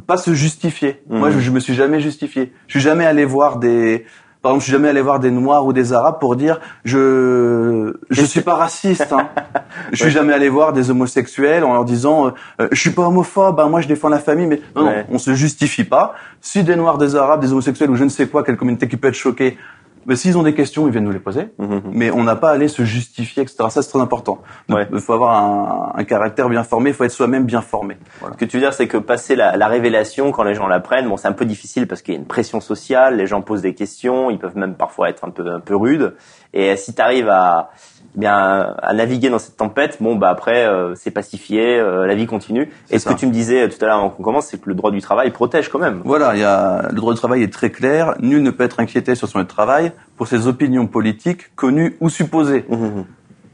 pas 0.08 0.18
se 0.18 0.34
justifier. 0.34 1.02
Mhm. 1.10 1.20
Moi 1.20 1.32
je, 1.32 1.40
je 1.40 1.52
me 1.52 1.60
suis 1.60 1.74
jamais 1.74 2.00
justifié. 2.00 2.54
Je 2.68 2.74
suis 2.74 2.82
jamais 2.82 3.06
allé 3.06 3.26
voir 3.26 3.58
des 3.58 4.06
par 4.42 4.52
exemple, 4.52 4.62
je 4.62 4.66
suis 4.66 4.74
jamais 4.74 4.90
allé 4.90 5.02
voir 5.02 5.20
des 5.20 5.32
Noirs 5.32 5.66
ou 5.66 5.74
des 5.74 5.92
Arabes 5.92 6.20
pour 6.20 6.36
dire 6.36 6.60
je 6.84 7.94
je 8.12 8.22
suis 8.24 8.42
pas 8.42 8.56
raciste. 8.56 9.12
Hein. 9.12 9.30
Je 9.92 9.98
suis 9.98 10.10
jamais 10.12 10.34
allé 10.34 10.50
voir 10.50 10.72
des 10.74 10.90
homosexuels 10.90 11.64
en 11.64 11.74
leur 11.74 11.84
disant 11.86 12.28
euh, 12.62 12.68
je 12.72 12.80
suis 12.80 12.90
pas 12.92 13.04
homophobe, 13.08 13.60
hein, 13.60 13.68
moi 13.70 13.82
je 13.82 13.88
défends 13.88 14.10
la 14.10 14.20
famille. 14.20 14.48
Mais 14.48 14.62
non, 14.76 14.86
Ouais. 14.88 14.98
non, 15.00 15.16
on 15.16 15.18
se 15.18 15.34
justifie 15.34 15.84
pas. 15.84 16.14
Si 16.42 16.64
des 16.64 16.76
Noirs, 16.76 16.98
des 16.98 17.16
Arabes, 17.16 17.42
des 17.42 17.52
homosexuels 17.52 17.90
ou 17.92 17.96
je 17.96 18.04
ne 18.04 18.10
sais 18.10 18.28
quoi, 18.28 18.44
quelle 18.44 18.56
communauté 18.58 18.88
qui 18.88 18.98
peut 18.98 19.10
être 19.10 19.14
choquée, 19.16 19.58
mais 20.06 20.16
s'ils 20.16 20.38
ont 20.38 20.44
des 20.44 20.54
questions, 20.54 20.88
ils 20.88 20.92
viennent 20.92 21.04
nous 21.04 21.12
les 21.12 21.20
poser. 21.20 21.50
Mhm. 21.58 21.82
Mais 21.92 22.12
on 22.12 22.24
n'a 22.24 22.36
pas 22.36 22.50
à 22.50 22.54
aller 22.54 22.68
se 22.68 22.84
justifier, 22.84 23.44
etc. 23.44 23.58
Ça 23.70 23.82
c'est 23.82 23.90
très 23.90 24.00
important. 24.00 24.40
Ouais. 24.70 24.88
Il 24.92 25.00
faut 25.00 25.14
avoir 25.14 25.36
un, 25.36 26.00
un 26.00 26.04
caractère 26.04 26.50
bien 26.50 26.64
formé, 26.64 26.92
il 26.92 26.94
faut 26.94 27.04
être 27.04 27.12
soi-même 27.12 27.46
bien 27.46 27.62
formé. 27.62 27.98
Voilà. 28.20 28.36
Ce 28.36 28.40
que 28.40 28.46
tu 28.46 28.58
veux 28.58 28.62
dire, 28.64 28.74
c'est 28.74 28.88
que 28.88 28.98
passer 28.98 29.36
la, 29.36 29.58
la 29.58 29.68
révélation, 29.68 30.32
quand 30.32 30.44
les 30.44 30.54
gens 30.54 30.68
l'apprennent, 30.68 31.08
bon, 31.08 31.18
c'est 31.18 31.28
un 31.28 31.34
peu 31.34 31.46
difficile 31.46 31.88
parce 31.88 32.02
qu'il 32.02 32.14
y 32.14 32.18
a 32.18 32.20
une 32.20 32.28
pression 32.28 32.62
sociale, 32.62 33.18
les 33.18 33.28
gens 33.28 33.42
posent 33.42 33.62
des 33.62 33.74
questions, 33.74 34.30
ils 34.30 34.40
peuvent 34.40 34.58
même 34.58 34.76
parfois 34.76 35.10
être 35.10 35.26
un 35.26 35.30
peu, 35.30 35.48
un 35.48 35.60
peu 35.60 35.76
rudes. 35.76 36.16
Et 36.54 36.76
si 36.78 36.94
tu 36.94 37.02
arrives 37.02 37.30
à, 37.30 37.72
eh 38.16 38.20
bien, 38.20 38.76
à 38.82 38.94
naviguer 38.94 39.30
dans 39.30 39.40
cette 39.40 39.58
tempête, 39.58 39.98
bon, 40.02 40.16
bah 40.16 40.30
après, 40.30 40.66
euh, 40.66 40.96
c'est 40.96 41.12
pacifié, 41.12 41.78
euh, 41.80 42.06
la 42.08 42.16
vie 42.16 42.26
continue. 42.28 42.72
Et 42.90 42.98
ce 43.00 43.06
ça. 43.06 43.14
que 43.14 43.20
tu 43.20 43.28
me 43.28 43.32
disais 43.32 43.68
tout 43.70 43.78
à 43.84 43.88
l'heure 43.88 43.98
avant 43.98 44.10
qu'on 44.10 44.24
commence, 44.24 44.48
c'est 44.48 44.62
que 44.62 44.70
le 44.70 44.76
droit 44.76 44.92
du 44.92 45.02
travail 45.02 45.32
protège 45.32 45.70
quand 45.70 45.80
même. 45.80 46.02
Voilà, 46.06 46.34
il 46.36 46.40
y 46.40 46.44
a, 46.46 46.88
le 46.90 46.96
droit 46.96 47.14
du 47.14 47.20
travail 47.20 47.44
est 47.44 47.52
très 47.52 47.70
clair. 47.72 48.16
Nul 48.22 48.42
ne 48.42 48.52
peut 48.52 48.64
être 48.64 48.80
inquiété 48.80 49.16
sur 49.16 49.28
son 49.28 49.40
lieu 49.40 49.44
de 49.44 49.50
travail 49.50 49.92
pour 50.18 50.28
ses 50.28 50.48
opinions 50.48 50.88
politiques 50.88 51.56
connues 51.56 51.98
ou 52.00 52.10
supposées. 52.10 52.66
Mhm. 52.70 53.06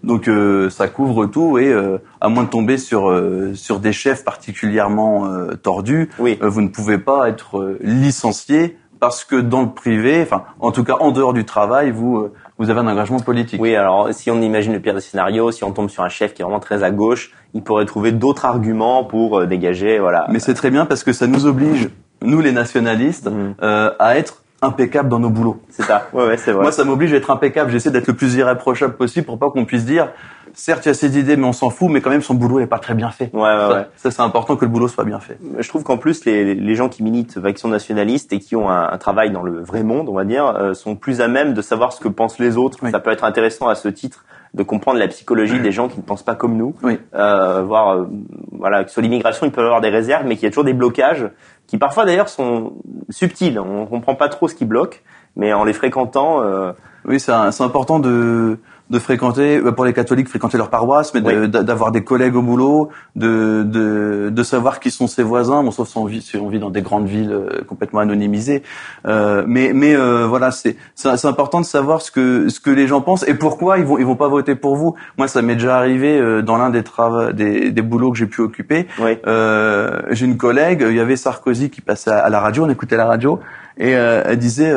Donc 0.03 0.27
euh, 0.27 0.69
ça 0.71 0.87
couvre 0.87 1.27
tout 1.27 1.59
et 1.59 1.67
euh, 1.71 1.99
à 2.21 2.27
moins 2.27 2.43
de 2.43 2.49
tomber 2.49 2.79
sur 2.79 3.11
euh, 3.11 3.53
sur 3.53 3.79
des 3.79 3.93
chefs 3.93 4.23
particulièrement 4.23 5.27
euh, 5.27 5.53
tordus, 5.55 6.09
Oui. 6.17 6.39
euh, 6.41 6.49
vous 6.49 6.61
ne 6.61 6.69
pouvez 6.69 6.97
pas 6.97 7.29
être 7.29 7.59
euh, 7.59 7.77
licencié 7.81 8.77
parce 8.99 9.23
que 9.23 9.35
dans 9.35 9.61
le 9.61 9.69
privé, 9.69 10.21
enfin 10.23 10.43
en 10.59 10.71
tout 10.71 10.83
cas 10.83 10.95
en 10.99 11.11
dehors 11.11 11.33
du 11.33 11.45
travail, 11.45 11.91
vous 11.91 12.17
euh, 12.17 12.33
vous 12.61 12.69
avez 12.69 12.79
un 12.79 12.87
engagement 12.87 13.19
politique. 13.19 13.59
Oui, 13.61 13.75
alors 13.75 14.09
si 14.13 14.29
on 14.31 14.39
imagine 14.41 14.71
le 14.73 14.79
pire 14.79 14.93
des 14.93 15.01
scénarios, 15.01 15.51
si 15.51 15.63
on 15.63 15.71
tombe 15.71 15.89
sur 15.89 16.03
un 16.03 16.09
chef 16.09 16.33
qui 16.33 16.41
est 16.41 16.45
vraiment 16.45 16.59
très 16.59 16.83
à 16.83 16.91
gauche, 16.91 17.31
il 17.53 17.63
pourrait 17.63 17.85
trouver 17.85 18.11
d'autres 18.11 18.45
arguments 18.45 19.03
pour 19.03 19.39
euh, 19.39 19.45
dégager, 19.47 19.99
voilà. 19.99 20.25
Mais 20.29 20.39
c'est 20.39 20.53
très 20.53 20.69
bien 20.69 20.85
parce 20.85 21.03
que 21.03 21.11
ça 21.13 21.27
nous 21.27 21.45
oblige, 21.45 21.89
nous 22.21 22.39
les 22.39 22.51
nationalistes, 22.51 23.29
Mhm. 23.29 23.55
euh, 23.63 23.91
à 23.99 24.17
être 24.17 24.43
impeccables 24.61 25.09
dans 25.09 25.17
nos 25.17 25.31
boulots. 25.31 25.59
C'est 25.69 25.81
ça. 25.81 26.07
Ouais, 26.13 26.27
ouais, 26.27 26.37
c'est 26.37 26.51
vrai. 26.51 26.61
Moi, 26.61 26.71
ça 26.71 26.83
m'oblige 26.83 27.11
à 27.13 27.17
être 27.17 27.31
impeccable. 27.31 27.71
J'essaie 27.71 27.89
d'être 27.89 28.05
le 28.05 28.13
plus 28.13 28.35
irréprochable 28.35 28.93
possible 28.95 29.25
pour 29.25 29.39
pas 29.39 29.49
qu'on 29.49 29.65
puisse 29.65 29.85
dire, 29.85 30.09
certes, 30.53 30.85
il 30.85 30.89
y 30.89 30.91
a 30.91 30.93
ses 30.93 31.17
idées, 31.17 31.37
mais 31.37 31.45
on 31.45 31.53
s'en 31.53 31.69
fout, 31.69 31.89
mais 31.89 32.01
quand 32.01 32.09
même, 32.09 32.21
son 32.21 32.33
boulot 32.33 32.59
n'est 32.59 32.67
pas 32.67 32.79
très 32.79 32.93
bien 32.93 33.11
fait. 33.11 33.29
Ouais, 33.33 33.41
ouais, 33.41 33.57
ça, 33.57 33.73
ouais. 33.73 33.87
ça, 33.95 34.11
c'est 34.11 34.21
important 34.21 34.55
que 34.55 34.65
le 34.65 34.71
boulot 34.71 34.87
soit 34.87 35.03
bien 35.03 35.19
fait. 35.19 35.37
Je 35.57 35.67
trouve 35.67 35.83
qu'en 35.83 35.97
plus, 35.97 36.25
les, 36.25 36.55
les 36.55 36.75
gens 36.75 36.89
qui 36.89 37.03
militent 37.03 37.39
Action 37.43 37.69
nationaliste 37.69 38.33
et 38.33 38.39
qui 38.39 38.55
ont 38.55 38.69
un, 38.69 38.91
un 38.91 38.97
travail 38.97 39.31
dans 39.31 39.43
le 39.43 39.61
vrai 39.61 39.83
monde, 39.83 40.09
on 40.09 40.15
va 40.15 40.25
dire, 40.25 40.45
euh, 40.45 40.73
sont 40.73 40.95
plus 40.95 41.21
à 41.21 41.27
même 41.27 41.53
de 41.53 41.61
savoir 41.61 41.93
ce 41.93 41.99
que 41.99 42.07
pensent 42.07 42.39
les 42.39 42.57
autres. 42.57 42.77
Oui. 42.81 42.91
Ça 42.91 42.99
peut 42.99 43.11
être 43.11 43.23
intéressant 43.23 43.67
à 43.67 43.75
ce 43.75 43.87
titre 43.87 44.25
de 44.53 44.63
comprendre 44.63 44.99
la 44.99 45.07
psychologie 45.07 45.59
des 45.59 45.71
gens 45.71 45.87
qui 45.87 45.97
ne 45.97 46.03
pensent 46.03 46.23
pas 46.23 46.35
comme 46.35 46.57
nous. 46.57 46.75
Oui. 46.83 46.99
Euh, 47.15 47.61
voir, 47.61 47.95
euh, 47.95 48.05
voilà, 48.51 48.83
que 48.83 48.91
sur 48.91 49.01
l'immigration, 49.01 49.45
ils 49.45 49.51
peuvent 49.51 49.65
avoir 49.65 49.81
des 49.81 49.89
réserves, 49.89 50.25
mais 50.25 50.35
qu'il 50.35 50.43
y 50.43 50.47
a 50.47 50.49
toujours 50.49 50.65
des 50.65 50.73
blocages 50.73 51.29
qui 51.67 51.77
parfois 51.77 52.03
d'ailleurs 52.05 52.27
sont 52.27 52.73
subtils. 53.09 53.57
On 53.59 53.85
comprend 53.85 54.15
pas 54.15 54.27
trop 54.27 54.49
ce 54.49 54.55
qui 54.55 54.65
bloque, 54.65 55.03
mais 55.37 55.53
en 55.53 55.63
les 55.63 55.73
fréquentant, 55.73 56.41
euh, 56.41 56.73
Oui, 57.05 57.19
c'est 57.19 57.31
important 57.31 57.99
de, 57.99 58.59
de 58.91 58.99
fréquenter, 58.99 59.57
euh, 59.57 59.71
pour 59.71 59.85
les 59.85 59.93
catholiques, 59.93 60.27
fréquenter 60.29 60.57
leur 60.57 60.69
paroisse, 60.69 61.13
mais 61.13 61.21
Oui. 61.23 61.49
d'avoir 61.49 61.91
des 61.91 62.03
collègues 62.03 62.35
au 62.35 62.41
boulot, 62.41 62.89
de, 63.15 63.63
de, 63.63 64.29
de 64.29 64.43
savoir 64.43 64.79
qui 64.79 64.91
sont 64.91 65.07
ses 65.07 65.23
voisins, 65.23 65.63
bon, 65.63 65.71
sauf 65.71 65.87
si 65.89 65.97
on 65.97 66.05
vit, 66.05 66.21
si 66.21 66.37
on 66.37 66.49
vit 66.49 66.59
dans 66.59 66.69
des 66.69 66.81
grandes 66.81 67.07
villes 67.07 67.31
euh, 67.31 67.63
complètement 67.67 68.01
anonymisées. 68.01 68.63
Euh, 69.07 69.43
mais 69.47 69.71
mais 69.73 69.95
euh, 69.95 70.27
voilà, 70.27 70.51
c'est 70.51 70.75
c'est 70.95 71.25
important 71.25 71.61
de 71.61 71.65
savoir 71.65 72.01
ce 72.01 72.11
que 72.11 72.49
ce 72.49 72.59
que 72.59 72.69
les 72.69 72.85
gens 72.87 73.01
pensent 73.01 73.25
et 73.27 73.33
pourquoi 73.33 73.77
ils 73.79 73.85
vont 73.85 73.97
ils 73.97 74.05
vont 74.05 74.15
pas 74.15 74.27
voter 74.27 74.55
pour 74.55 74.75
vous. 74.75 74.95
Moi, 75.17 75.27
ça 75.27 75.41
m'est 75.41 75.55
déjà 75.55 75.77
arrivé 75.77 76.19
euh, 76.19 76.41
dans 76.41 76.57
l'un 76.57 76.69
des 76.69 76.83
travaux 76.83 77.31
des, 77.31 77.71
des 77.71 77.81
boulots 77.81 78.11
que 78.11 78.17
j'ai 78.17 78.27
pu 78.27 78.41
occuper. 78.41 78.87
oui. 78.99 79.17
Euh, 79.27 80.01
j'ai 80.11 80.25
une 80.25 80.37
collègue, 80.37 80.85
il 80.87 80.95
y 80.95 80.99
avait 80.99 81.15
Sarkozy 81.15 81.69
qui 81.69 81.81
passait 81.81 82.11
à, 82.11 82.29
la 82.29 82.39
radio, 82.39 82.65
on 82.65 82.69
écoutait 82.69 82.97
la 82.97 83.05
radio, 83.05 83.39
et 83.77 83.91
elle 83.91 84.37
disait 84.37 84.73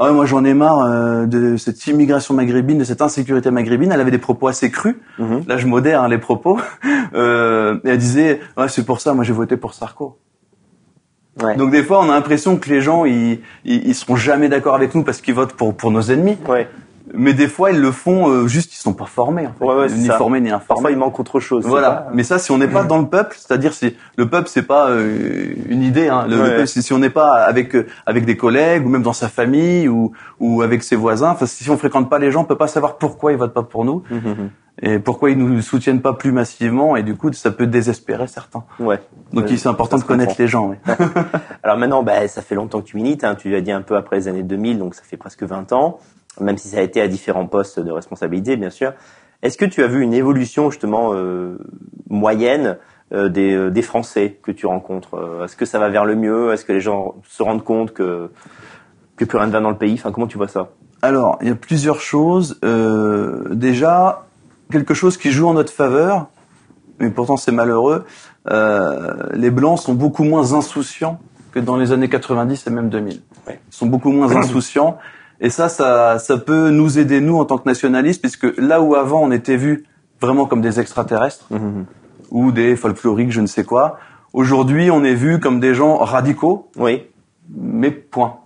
ouais, 0.00 0.12
moi 0.12 0.26
j'en 0.26 0.44
ai 0.44 0.54
marre 0.54 0.82
euh, 0.82 1.26
de 1.26 1.56
cette 1.56 1.86
immigration 1.86 2.34
maghrébine, 2.34 2.78
de 2.78 2.84
cette 2.84 3.02
insécurité 3.02 3.50
maghrébine. 3.50 3.92
Elle 3.92 4.00
avait 4.00 4.10
des 4.10 4.18
propos 4.18 4.48
assez 4.48 4.70
crus. 4.70 4.96
Mhm. 5.18 5.44
Là, 5.46 5.56
je 5.56 5.66
modère 5.66 6.02
hein, 6.02 6.08
les 6.08 6.18
propos. 6.18 6.58
Euh, 7.14 7.78
et 7.84 7.90
elle 7.90 7.98
disait 7.98 8.40
ouais, 8.56 8.68
c'est 8.68 8.84
pour 8.84 9.00
ça, 9.00 9.14
moi 9.14 9.22
j'ai 9.22 9.32
voté 9.32 9.56
pour 9.56 9.74
Sarko. 9.74 10.18
Ouais. 11.40 11.56
Donc 11.56 11.70
des 11.70 11.82
fois, 11.84 12.00
on 12.00 12.10
a 12.10 12.14
l'impression 12.14 12.56
que 12.56 12.68
les 12.68 12.80
gens 12.80 13.04
ils 13.04 13.40
ils, 13.64 13.86
ils 13.86 13.94
seront 13.94 14.16
jamais 14.16 14.48
d'accord 14.48 14.74
avec 14.74 14.94
nous 14.94 15.04
parce 15.04 15.20
qu'ils 15.20 15.34
votent 15.34 15.52
pour 15.52 15.74
pour 15.74 15.92
nos 15.92 16.02
ennemis. 16.02 16.36
ouais. 16.48 16.68
Mais 17.16 17.32
des 17.34 17.48
fois, 17.48 17.70
ils 17.70 17.80
le 17.80 17.90
font 17.90 18.28
euh, 18.30 18.46
juste, 18.46 18.72
ils 18.74 18.78
sont 18.78 18.92
pas 18.92 19.06
formés, 19.06 19.46
en 19.46 19.52
fait. 19.58 19.64
Ouais, 19.64 19.74
ouais, 19.74 19.88
ni 19.88 20.06
ça. 20.06 20.16
formés 20.18 20.40
ni 20.40 20.50
informés. 20.50 20.66
Parfois, 20.68 20.90
il 20.90 20.96
manque 20.98 21.18
autre 21.18 21.40
chose. 21.40 21.64
Voilà. 21.66 21.90
pas- 21.90 22.10
Mais 22.14 22.22
ça, 22.22 22.38
si 22.38 22.50
on 22.52 22.58
n'est 22.58 22.68
pas 22.68 22.84
dans 22.84 22.98
le 22.98 23.06
peuple, 23.06 23.36
c'est-à-dire 23.38 23.72
si 23.72 23.96
le 24.16 24.28
peuple 24.28 24.48
c'est 24.48 24.62
pas 24.62 24.88
euh, 24.90 25.54
une 25.68 25.82
idée, 25.82 26.08
hein. 26.08 26.26
le, 26.28 26.36
peuple, 26.36 26.66
si 26.66 26.92
on 26.92 26.98
n'est 26.98 27.10
pas 27.10 27.32
avec 27.44 27.74
euh, 27.74 27.86
avec 28.06 28.24
des 28.24 28.36
collègues 28.36 28.86
ou 28.86 28.88
même 28.90 29.02
dans 29.02 29.12
sa 29.12 29.28
famille 29.28 29.88
ou 29.88 30.12
ou 30.40 30.62
avec 30.62 30.82
ses 30.82 30.96
voisins, 30.96 31.30
enfin 31.30 31.46
si 31.46 31.68
on 31.70 31.76
fréquente 31.78 32.08
pas 32.10 32.18
les 32.18 32.30
gens, 32.30 32.42
on 32.42 32.44
peut 32.44 32.56
pas 32.56 32.68
savoir 32.68 32.96
pourquoi 32.96 33.32
ils 33.32 33.38
votent 33.38 33.54
pas 33.54 33.62
pour 33.62 33.84
nous 33.84 34.02
Mhm. 34.10 34.50
et 34.82 34.98
pourquoi 34.98 35.30
ils 35.30 35.38
nous 35.38 35.62
soutiennent 35.62 36.02
pas 36.02 36.12
plus 36.12 36.32
massivement 36.32 36.96
et 36.96 37.02
du 37.02 37.16
coup 37.16 37.32
ça 37.32 37.50
peut 37.50 37.66
désespérer 37.66 38.26
certains. 38.26 38.64
Ouais. 38.78 39.00
Donc 39.32 39.46
c'est 39.48 39.68
important 39.68 39.96
de 39.96 40.02
connaître 40.02 40.30
comprend. 40.36 40.42
les 40.42 40.48
gens. 40.48 40.66
Ouais. 40.68 40.78
Alors 41.62 41.78
maintenant, 41.78 42.02
bah, 42.02 42.28
ça 42.28 42.42
fait 42.42 42.54
longtemps 42.54 42.80
que 42.80 42.86
tu 42.86 42.96
milites, 42.96 43.24
hein, 43.24 43.34
tu 43.34 43.50
l'as 43.50 43.60
dit 43.62 43.72
un 43.72 43.82
peu 43.82 43.96
après 43.96 44.16
les 44.16 44.28
années 44.28 44.42
2000, 44.42 44.78
donc 44.78 44.94
ça 44.94 45.02
fait 45.04 45.16
presque 45.16 45.42
20 45.42 45.72
ans, 45.72 45.98
même 46.40 46.58
si 46.58 46.68
ça 46.68 46.78
a 46.78 46.82
été 46.82 47.00
à 47.00 47.08
différents 47.08 47.46
postes 47.46 47.80
de 47.80 47.90
responsabilité, 47.90 48.56
bien 48.56 48.70
sûr. 48.70 48.92
Est-ce 49.42 49.58
que 49.58 49.64
tu 49.64 49.82
as 49.82 49.86
vu 49.86 50.02
une 50.02 50.14
évolution 50.14 50.70
justement 50.70 51.12
euh, 51.14 51.58
moyenne 52.08 52.78
euh, 53.12 53.28
des, 53.28 53.52
euh, 53.54 53.70
des 53.70 53.82
Français 53.82 54.38
que 54.42 54.50
tu 54.50 54.66
rencontres 54.66 55.14
Euh, 55.14 55.44
Est-ce 55.44 55.56
que 55.56 55.64
ça 55.66 55.78
va 55.78 55.88
vers 55.88 56.04
le 56.04 56.16
mieux? 56.16 56.52
Est-ce 56.52 56.64
que 56.64 56.72
les 56.72 56.80
gens 56.80 57.14
se 57.28 57.42
rendent 57.42 57.62
compte 57.62 57.92
que, 57.92 58.30
que 59.16 59.24
plus 59.24 59.38
rien 59.38 59.46
ne 59.46 59.52
va 59.52 59.60
dans 59.60 59.70
le 59.70 59.76
pays? 59.76 59.94
Enfin, 59.94 60.10
comment 60.10 60.26
tu 60.26 60.38
vois 60.38 60.48
ça? 60.48 60.70
Alors 61.02 61.38
il 61.42 61.48
y 61.48 61.50
a 61.50 61.54
plusieurs 61.54 62.00
choses. 62.00 62.58
Euh, 62.64 63.54
déjà 63.54 64.26
quelque 64.72 64.94
chose 64.94 65.16
qui 65.18 65.30
joue 65.30 65.46
en 65.46 65.54
notre 65.54 65.72
faveur, 65.72 66.28
mais 66.98 67.10
pourtant 67.10 67.36
c'est 67.36 67.52
malheureux. 67.52 68.04
Euh, 68.50 69.14
les 69.34 69.50
blancs 69.50 69.78
sont 69.78 69.94
beaucoup 69.94 70.24
moins 70.24 70.54
insouciants 70.54 71.20
que 71.52 71.60
dans 71.60 71.76
les 71.76 71.92
années 71.92 72.08
90 72.08 72.66
et 72.66 72.70
même 72.70 72.88
2000. 72.88 73.20
Ils 73.48 73.54
sont 73.70 73.86
beaucoup 73.86 74.10
moins 74.10 74.34
insouciants. 74.42 74.98
Et 75.40 75.50
ça, 75.50 75.68
ça, 75.68 76.18
ça 76.18 76.38
peut 76.38 76.70
nous 76.70 76.98
aider 76.98 77.20
nous 77.20 77.36
en 77.38 77.44
tant 77.44 77.58
que 77.58 77.68
nationalistes, 77.68 78.20
puisque 78.22 78.46
là 78.58 78.80
où 78.80 78.94
avant 78.94 79.22
on 79.22 79.30
était 79.30 79.56
vus 79.56 79.84
vraiment 80.20 80.46
comme 80.46 80.62
des 80.62 80.80
extraterrestres 80.80 81.46
Mhm. 81.50 81.84
ou 82.30 82.52
des 82.52 82.74
folkloriques, 82.76 83.32
je 83.32 83.40
ne 83.42 83.46
sais 83.46 83.64
quoi, 83.64 83.98
aujourd'hui 84.32 84.90
on 84.90 85.04
est 85.04 85.14
vus 85.14 85.38
comme 85.40 85.60
des 85.60 85.74
gens 85.74 85.98
radicaux, 85.98 86.68
Oui. 86.76 87.02
mais 87.54 87.90
point. 87.90 88.36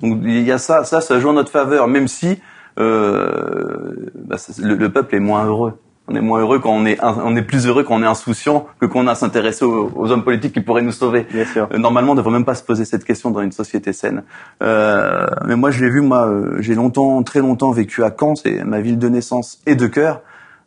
Donc 0.00 0.20
il 0.22 0.40
y 0.42 0.50
a 0.52 0.56
ça, 0.58 0.84
ça, 0.84 1.00
ça 1.02 1.20
joue 1.20 1.28
en 1.28 1.34
notre 1.34 1.50
faveur, 1.52 1.86
même 1.88 2.08
si 2.08 2.38
euh, 2.78 3.94
bah, 4.14 4.36
le 4.58 4.88
peuple 4.88 5.16
est 5.16 5.20
moins 5.20 5.44
heureux. 5.44 5.74
On 6.10 6.16
est 6.16 6.20
moins 6.20 6.40
heureux 6.40 6.58
quand 6.58 6.72
on 6.72 6.84
est, 6.86 6.98
on 7.02 7.36
est 7.36 7.42
plus 7.42 7.68
heureux 7.68 7.84
quand 7.84 7.94
on 7.94 8.02
est 8.02 8.06
insouciant 8.06 8.66
que 8.80 8.86
qu'on 8.86 9.06
a 9.06 9.12
à 9.12 9.14
s'intéresser 9.14 9.64
aux, 9.64 9.92
aux 9.94 10.10
hommes 10.10 10.24
politiques 10.24 10.52
qui 10.52 10.60
pourraient 10.60 10.82
nous 10.82 10.90
sauver. 10.90 11.24
Bien 11.32 11.44
sûr. 11.44 11.68
Euh, 11.72 11.78
Normalement, 11.78 12.12
on 12.12 12.14
ne 12.14 12.20
devrait 12.20 12.32
même 12.32 12.44
pas 12.44 12.56
se 12.56 12.64
poser 12.64 12.84
cette 12.84 13.04
question 13.04 13.30
dans 13.30 13.40
une 13.42 13.52
société 13.52 13.92
saine. 13.92 14.24
Euh, 14.60 15.26
mais 15.46 15.54
moi, 15.54 15.70
je 15.70 15.84
l'ai 15.84 15.90
vu. 15.90 16.00
Moi, 16.00 16.26
euh, 16.26 16.56
j'ai 16.58 16.74
longtemps, 16.74 17.22
très 17.22 17.38
longtemps 17.38 17.70
vécu 17.70 18.02
à 18.02 18.10
Caen, 18.18 18.34
c'est 18.34 18.64
ma 18.64 18.80
ville 18.80 18.98
de 18.98 19.08
naissance 19.08 19.60
et 19.66 19.76
de 19.76 19.86
cœur. 19.86 20.22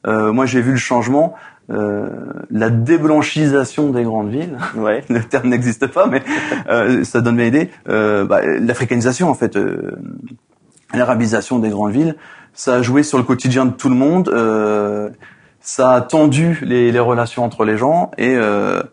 Euh, 0.07 0.31
moi, 0.31 0.45
j'ai 0.45 0.61
vu 0.61 0.71
le 0.71 0.77
changement, 0.77 1.33
euh, 1.69 2.07
la 2.49 2.69
déblanchisation 2.69 3.89
des 3.91 4.03
grandes 4.03 4.29
villes 4.29 4.57
Ouais. 4.75 5.03
le 5.09 5.21
terme 5.23 5.49
n'existe 5.49 5.87
pas, 5.87 6.07
mais 6.07 6.23
euh, 6.69 7.03
ça 7.03 7.19
donne 7.19 7.35
bien 7.35 7.47
idée. 7.47 7.69
Euh, 7.89 8.23
bah, 8.23 8.41
L'africanisation, 8.45 9.29
en 9.29 9.33
fait, 9.33 9.57
euh, 9.57 9.91
l'arabisation 10.93 11.59
des 11.59 11.69
grandes 11.69 11.91
villes, 11.91 12.15
ça 12.53 12.75
a 12.75 12.81
joué 12.81 13.03
sur 13.03 13.17
le 13.17 13.23
quotidien 13.23 13.65
de 13.65 13.71
tout 13.71 13.89
le 13.89 13.95
monde. 13.95 14.29
euh, 14.29 15.09
ça 15.61 15.91
a 15.93 16.01
tendu 16.01 16.59
les, 16.63 16.91
les 16.91 16.99
relations 16.99 17.43
entre 17.45 17.63
les 17.63 17.77
gens 17.77 18.11
et, 18.17 18.35
euh, 18.35 18.83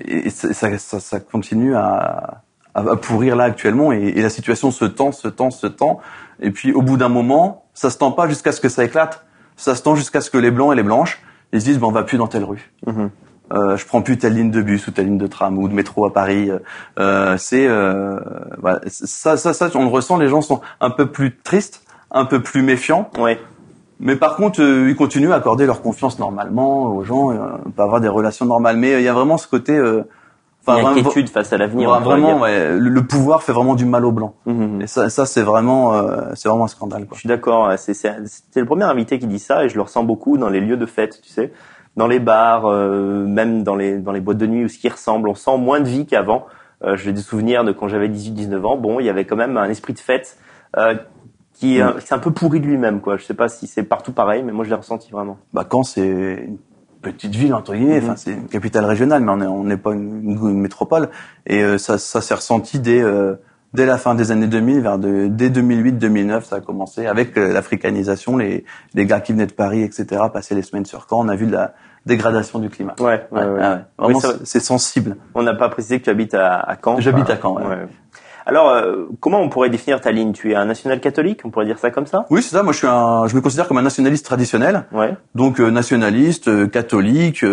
et 0.00 0.30
ça, 0.30 0.52
ça, 0.78 1.00
ça- 1.00 1.20
continue 1.20 1.74
à, 1.76 2.42
à, 2.74 2.82
pourrir 2.96 3.36
là 3.36 3.44
actuellement. 3.44 3.92
Et, 3.92 3.98
et 4.16 4.22
la 4.22 4.30
situation 4.30 4.70
se 4.70 4.86
tend, 4.86 5.12
se 5.12 5.28
tend, 5.28 5.50
se 5.50 5.66
tend. 5.66 6.00
Et 6.40 6.50
puis 6.50 6.72
au 6.72 6.80
bout 6.82 6.96
d'un 6.96 7.10
moment, 7.10 7.64
ça 7.74 7.90
se 7.90 7.98
tend 7.98 8.12
pas 8.12 8.26
jusqu'à 8.28 8.52
ce 8.52 8.60
que 8.60 8.68
ça 8.70 8.84
éclate. 8.84 9.26
Ça 9.56 9.74
se 9.74 9.82
tend 9.82 9.94
jusqu'à 9.96 10.20
ce 10.20 10.30
que 10.30 10.38
les 10.38 10.50
blancs 10.50 10.72
et 10.72 10.76
les 10.76 10.82
blanches 10.82 11.20
ils 11.52 11.60
se 11.60 11.64
disent, 11.66 11.78
bon, 11.78 11.88
on 11.88 11.92
va 11.92 12.02
plus 12.02 12.18
dans 12.18 12.26
telle 12.26 12.44
rue. 12.44 12.70
Mhm. 12.86 13.10
Euh, 13.54 13.76
je 13.78 13.86
prends 13.86 14.02
plus 14.02 14.18
telle 14.18 14.34
ligne 14.34 14.50
de 14.50 14.60
bus 14.60 14.86
ou 14.86 14.90
telle 14.90 15.06
ligne 15.06 15.16
de 15.18 15.26
tram 15.26 15.56
ou 15.56 15.66
de 15.68 15.72
métro 15.74 16.04
à 16.04 16.12
Paris. 16.12 16.50
Euh, 16.98 17.36
c'est 17.38 17.66
euh, 17.66 18.20
voilà, 18.58 18.80
ça, 18.86 19.38
ça, 19.38 19.54
ça, 19.54 19.70
on 19.74 19.84
le 19.84 19.88
ressent. 19.88 20.18
Les 20.18 20.28
gens 20.28 20.42
sont 20.42 20.60
un 20.82 20.90
peu 20.90 21.06
plus 21.06 21.34
tristes, 21.38 21.82
un 22.10 22.24
peu 22.24 22.40
plus 22.40 22.62
méfiants. 22.62 23.10
Ouais. 23.18 23.38
Mais 24.00 24.16
par 24.16 24.36
contre, 24.36 24.62
euh, 24.62 24.88
ils 24.88 24.96
continuent 24.96 25.32
à 25.32 25.36
accorder 25.36 25.66
leur 25.66 25.82
confiance 25.82 26.18
normalement 26.18 26.84
aux 26.94 27.02
gens, 27.02 27.30
euh, 27.32 27.36
on 27.66 27.70
peut 27.70 27.82
avoir 27.82 28.00
des 28.00 28.08
relations 28.08 28.46
normales. 28.46 28.76
Mais 28.76 28.94
euh, 28.94 29.00
il 29.00 29.04
y 29.04 29.08
a 29.08 29.12
vraiment 29.12 29.38
ce 29.38 29.48
côté, 29.48 29.76
euh, 29.76 30.02
vraiment- 30.66 30.88
inquiétude 30.90 31.28
face 31.28 31.52
à 31.52 31.58
l'avenir. 31.58 31.90
vraiment, 32.00 32.38
ouais, 32.40 32.76
le, 32.78 32.90
le 32.90 33.02
pouvoir 33.06 33.42
fait 33.42 33.52
vraiment 33.52 33.74
du 33.74 33.84
mal 33.86 34.04
aux 34.04 34.12
blancs. 34.12 34.34
Mhm. 34.46 34.82
Et 34.82 34.86
ça, 34.86 35.08
ça 35.10 35.26
c'est 35.26 35.42
vraiment, 35.42 35.94
euh, 35.94 36.30
c'est 36.34 36.48
vraiment 36.48 36.64
un 36.64 36.68
scandale. 36.68 37.06
Quoi. 37.06 37.14
Je 37.16 37.20
suis 37.20 37.28
d'accord. 37.28 37.72
C'est 37.76 37.94
c'est 37.94 38.14
c'est 38.52 38.60
le 38.60 38.66
premier 38.66 38.84
invité 38.84 39.18
qui 39.18 39.26
dit 39.26 39.38
ça 39.40 39.64
et 39.64 39.68
je 39.68 39.74
le 39.74 39.82
ressens 39.82 40.04
beaucoup 40.04 40.38
dans 40.38 40.48
les 40.48 40.60
lieux 40.60 40.76
de 40.76 40.86
fête, 40.86 41.20
tu 41.22 41.30
sais, 41.30 41.52
dans 41.96 42.06
les 42.06 42.20
bars, 42.20 42.66
euh, 42.66 43.24
même 43.26 43.64
dans 43.64 43.74
les 43.74 43.98
dans 43.98 44.12
les 44.12 44.20
boîtes 44.20 44.38
de 44.38 44.46
nuit 44.46 44.64
ou 44.64 44.68
ce 44.68 44.78
qui 44.78 44.88
ressemble. 44.88 45.28
On 45.28 45.34
sent 45.34 45.56
moins 45.58 45.80
de 45.80 45.88
vie 45.88 46.06
qu'avant. 46.06 46.46
Euh, 46.84 46.96
J'ai 46.96 47.12
des 47.12 47.20
souvenirs 47.22 47.64
de 47.64 47.72
quand 47.72 47.88
j'avais 47.88 48.08
18-19 48.08 48.64
ans. 48.64 48.76
Bon, 48.76 49.00
il 49.00 49.06
y 49.06 49.08
avait 49.08 49.24
quand 49.24 49.34
même 49.34 49.56
un 49.56 49.68
esprit 49.68 49.94
de 49.94 49.98
fête 49.98 50.36
euh, 50.76 50.94
qui 51.58 51.80
un- 51.80 51.94
c'est 52.04 52.14
un 52.14 52.18
peu 52.18 52.30
pourri 52.30 52.60
de 52.60 52.66
lui-même, 52.66 53.00
quoi. 53.00 53.16
Je 53.16 53.24
sais 53.24 53.34
pas 53.34 53.48
si 53.48 53.66
c'est 53.66 53.82
partout 53.82 54.12
pareil, 54.12 54.42
mais 54.44 54.52
moi 54.52 54.64
je 54.64 54.70
l'ai 54.70 54.76
ressenti 54.76 55.10
vraiment. 55.10 55.38
Bah, 55.52 55.66
Caen, 55.70 55.82
c'est 55.82 56.06
une 56.06 56.58
petite 57.02 57.34
ville 57.34 57.54
entre 57.54 57.74
guillemets. 57.74 57.98
Enfin, 58.02 58.16
c'est 58.16 58.32
une 58.32 58.46
capitale 58.46 58.84
régionale, 58.84 59.22
mais 59.22 59.32
on 59.32 59.40
est- 59.40 59.46
on 59.46 59.64
n'est 59.64 59.76
pas 59.76 59.92
une, 59.92 60.52
métropole. 60.60 61.08
Et 61.46 61.62
euh, 61.62 61.78
ça, 61.78 61.98
ça 61.98 62.20
s'est 62.20 62.34
ressenti 62.34 62.78
dès 62.78 63.00
euh, 63.02 63.34
dès 63.74 63.84
la 63.86 63.98
fin 63.98 64.14
des 64.14 64.30
années 64.30 64.46
2000, 64.46 64.80
vers 64.80 64.98
de, 64.98 65.26
dès 65.26 65.50
2008-2009, 65.50 66.44
ça 66.44 66.56
a 66.56 66.60
commencé 66.60 67.06
avec 67.06 67.36
euh, 67.36 67.52
l'africanisation, 67.52 68.36
les 68.36 68.64
les 68.94 69.04
gars 69.06 69.20
qui 69.20 69.32
venaient 69.32 69.46
de 69.46 69.52
Paris, 69.52 69.82
etc. 69.82 70.22
passaient 70.32 70.54
les 70.54 70.62
semaines 70.62 70.86
sur 70.86 71.06
Caen. 71.10 71.24
On 71.26 71.28
a 71.28 71.36
vu 71.36 71.46
de 71.46 71.52
la 71.52 71.74
dégradation 72.06 72.58
du 72.60 72.70
climat. 72.70 72.94
Ouais, 73.00 73.26
ouais, 73.30 73.40
Ouais, 73.40 73.40
ouais. 73.40 73.46
ouais, 73.46 73.58
ouais. 73.58 73.76
Vraiment, 73.98 74.18
Oui, 74.24 74.30
c'est 74.44 74.60
sensible. 74.60 75.16
On 75.34 75.42
n'a 75.42 75.54
pas 75.54 75.68
précisé 75.68 75.98
que 75.98 76.04
tu 76.04 76.10
habites 76.10 76.32
à, 76.34 76.54
à 76.58 76.76
Caen. 76.82 76.98
J'habite 77.00 77.28
à 77.28 77.36
Caen, 77.36 77.56
ouais. 77.56 77.86
Alors, 78.48 78.70
euh, 78.70 79.04
comment 79.20 79.42
on 79.42 79.50
pourrait 79.50 79.68
définir 79.68 80.00
ta 80.00 80.10
ligne? 80.10 80.32
Tu 80.32 80.52
es 80.52 80.54
un 80.54 80.64
national 80.64 81.00
catholique, 81.00 81.40
on 81.44 81.50
pourrait 81.50 81.66
dire 81.66 81.78
ça 81.78 81.90
comme 81.90 82.06
ça? 82.06 82.24
Oui, 82.30 82.42
c'est 82.42 82.56
ça. 82.56 82.62
Moi, 82.62 82.72
je 82.72 82.78
suis 82.78 82.86
un, 82.86 83.26
je 83.26 83.36
me 83.36 83.42
considère 83.42 83.68
comme 83.68 83.76
un 83.76 83.82
nationaliste 83.82 84.24
traditionnel. 84.24 84.86
Ouais. 84.90 85.14
Donc 85.34 85.60
euh, 85.60 85.68
nationaliste, 85.68 86.48
euh, 86.48 86.66
catholique, 86.66 87.44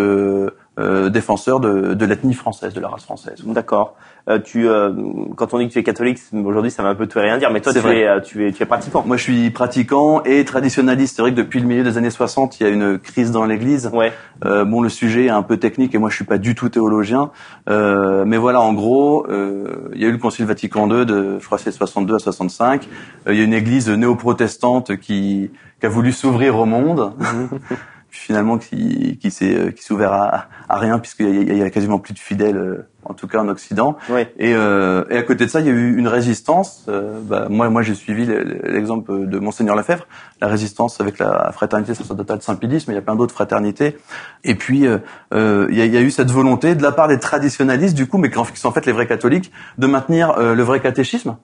euh, 0.78 1.08
défenseur 1.08 1.60
de, 1.60 1.94
de 1.94 2.06
l'ethnie 2.06 2.34
française, 2.34 2.74
de 2.74 2.80
la 2.80 2.88
race 2.88 3.04
française. 3.04 3.42
D'accord. 3.44 3.96
Euh, 4.28 4.40
tu, 4.40 4.68
euh, 4.68 4.92
quand 5.36 5.54
on 5.54 5.58
dit 5.58 5.68
que 5.68 5.72
tu 5.72 5.78
es 5.78 5.84
catholique, 5.84 6.18
aujourd'hui 6.32 6.72
ça 6.72 6.82
va 6.82 6.88
un 6.88 6.94
peu 6.96 7.06
tout 7.06 7.18
et 7.20 7.22
rien 7.22 7.38
dire, 7.38 7.52
mais 7.52 7.60
toi 7.60 7.72
tu 7.72 7.78
vrai. 7.78 8.00
es, 8.00 8.06
euh, 8.08 8.20
tu 8.20 8.46
es, 8.46 8.52
tu 8.52 8.62
es 8.62 8.66
pratiquant. 8.66 9.04
Moi, 9.06 9.16
je 9.16 9.22
suis 9.22 9.50
pratiquant 9.50 10.22
et 10.24 10.44
traditionnaliste. 10.44 11.16
C'est 11.16 11.22
vrai 11.22 11.30
que 11.30 11.36
depuis 11.36 11.60
le 11.60 11.66
milieu 11.66 11.84
des 11.84 11.96
années 11.96 12.10
60, 12.10 12.58
il 12.58 12.64
y 12.64 12.66
a 12.66 12.70
une 12.70 12.98
crise 12.98 13.30
dans 13.30 13.44
l'Église. 13.44 13.88
Ouais. 13.92 14.12
Euh, 14.44 14.64
bon, 14.64 14.82
le 14.82 14.88
sujet 14.88 15.26
est 15.26 15.30
un 15.30 15.42
peu 15.42 15.58
technique 15.58 15.94
et 15.94 15.98
moi, 15.98 16.10
je 16.10 16.16
suis 16.16 16.24
pas 16.24 16.38
du 16.38 16.54
tout 16.56 16.68
théologien. 16.68 17.30
Euh, 17.70 18.24
mais 18.26 18.36
voilà, 18.36 18.60
en 18.60 18.72
gros, 18.72 19.26
euh, 19.28 19.90
il 19.94 20.02
y 20.02 20.04
a 20.04 20.08
eu 20.08 20.12
le 20.12 20.18
Concile 20.18 20.46
Vatican 20.46 20.90
II 20.90 21.06
de, 21.06 21.38
je 21.38 21.46
crois, 21.46 21.58
que 21.58 21.64
c'est 21.64 21.70
62 21.70 22.16
à 22.16 22.18
65. 22.18 22.88
Euh, 23.28 23.32
il 23.32 23.38
y 23.38 23.42
a 23.42 23.44
une 23.44 23.54
Église 23.54 23.88
néo-protestante 23.88 24.96
qui, 24.96 25.50
qui 25.80 25.86
a 25.86 25.88
voulu 25.88 26.10
s'ouvrir 26.10 26.58
au 26.58 26.66
monde. 26.66 27.12
Finalement, 28.18 28.58
qui, 28.58 29.18
qui 29.18 29.30
s'est, 29.30 29.54
euh, 29.54 29.70
qui 29.70 29.82
s'est 29.84 29.94
ouvert 29.94 30.12
à, 30.12 30.46
à 30.68 30.78
rien 30.78 30.98
puisqu'il 30.98 31.52
y, 31.52 31.58
y 31.58 31.62
a 31.62 31.70
quasiment 31.70 31.98
plus 31.98 32.12
de 32.12 32.18
fidèles, 32.18 32.56
euh, 32.56 32.88
en 33.04 33.14
tout 33.14 33.28
cas 33.28 33.38
en 33.38 33.48
Occident. 33.48 33.96
Ouais. 34.08 34.32
Et, 34.38 34.52
euh, 34.54 35.04
et 35.10 35.16
à 35.16 35.22
côté 35.22 35.44
de 35.46 35.50
ça, 35.50 35.60
il 35.60 35.66
y 35.66 35.68
a 35.68 35.72
eu 35.72 35.96
une 35.96 36.08
résistance. 36.08 36.84
Euh, 36.88 37.20
bah, 37.22 37.46
moi, 37.48 37.68
moi, 37.70 37.82
j'ai 37.82 37.94
suivi 37.94 38.24
le- 38.26 38.42
l'exemple 38.64 39.26
de 39.26 39.38
Monseigneur 39.38 39.76
Lefebvre, 39.76 40.06
la 40.40 40.48
résistance 40.48 41.00
avec 41.00 41.18
la 41.18 41.52
fraternité 41.52 41.94
sacerdotale 41.94 42.38
de 42.38 42.42
Saint-Pédis, 42.42 42.84
mais 42.88 42.94
il 42.94 42.96
y 42.96 42.98
a 42.98 43.02
plein 43.02 43.14
d'autres 43.16 43.34
fraternités. 43.34 43.96
Et 44.42 44.56
puis, 44.56 44.86
euh, 44.86 44.98
euh, 45.32 45.68
il 45.70 45.76
y, 45.78 45.82
a, 45.82 45.84
il 45.84 45.94
y 45.94 45.96
a 45.96 46.00
eu 46.00 46.10
cette 46.10 46.30
volonté 46.32 46.74
de 46.74 46.82
la 46.82 46.90
part 46.92 47.06
des 47.06 47.20
traditionalistes, 47.20 47.94
du 47.94 48.06
coup, 48.08 48.18
mais 48.18 48.30
qui 48.30 48.36
sont 48.60 48.68
en 48.68 48.72
fait 48.72 48.86
les 48.86 48.92
vrais 48.92 49.06
catholiques, 49.06 49.52
de 49.78 49.86
maintenir 49.86 50.30
euh, 50.38 50.54
le 50.56 50.62
vrai 50.64 50.80
catéchisme, 50.80 51.36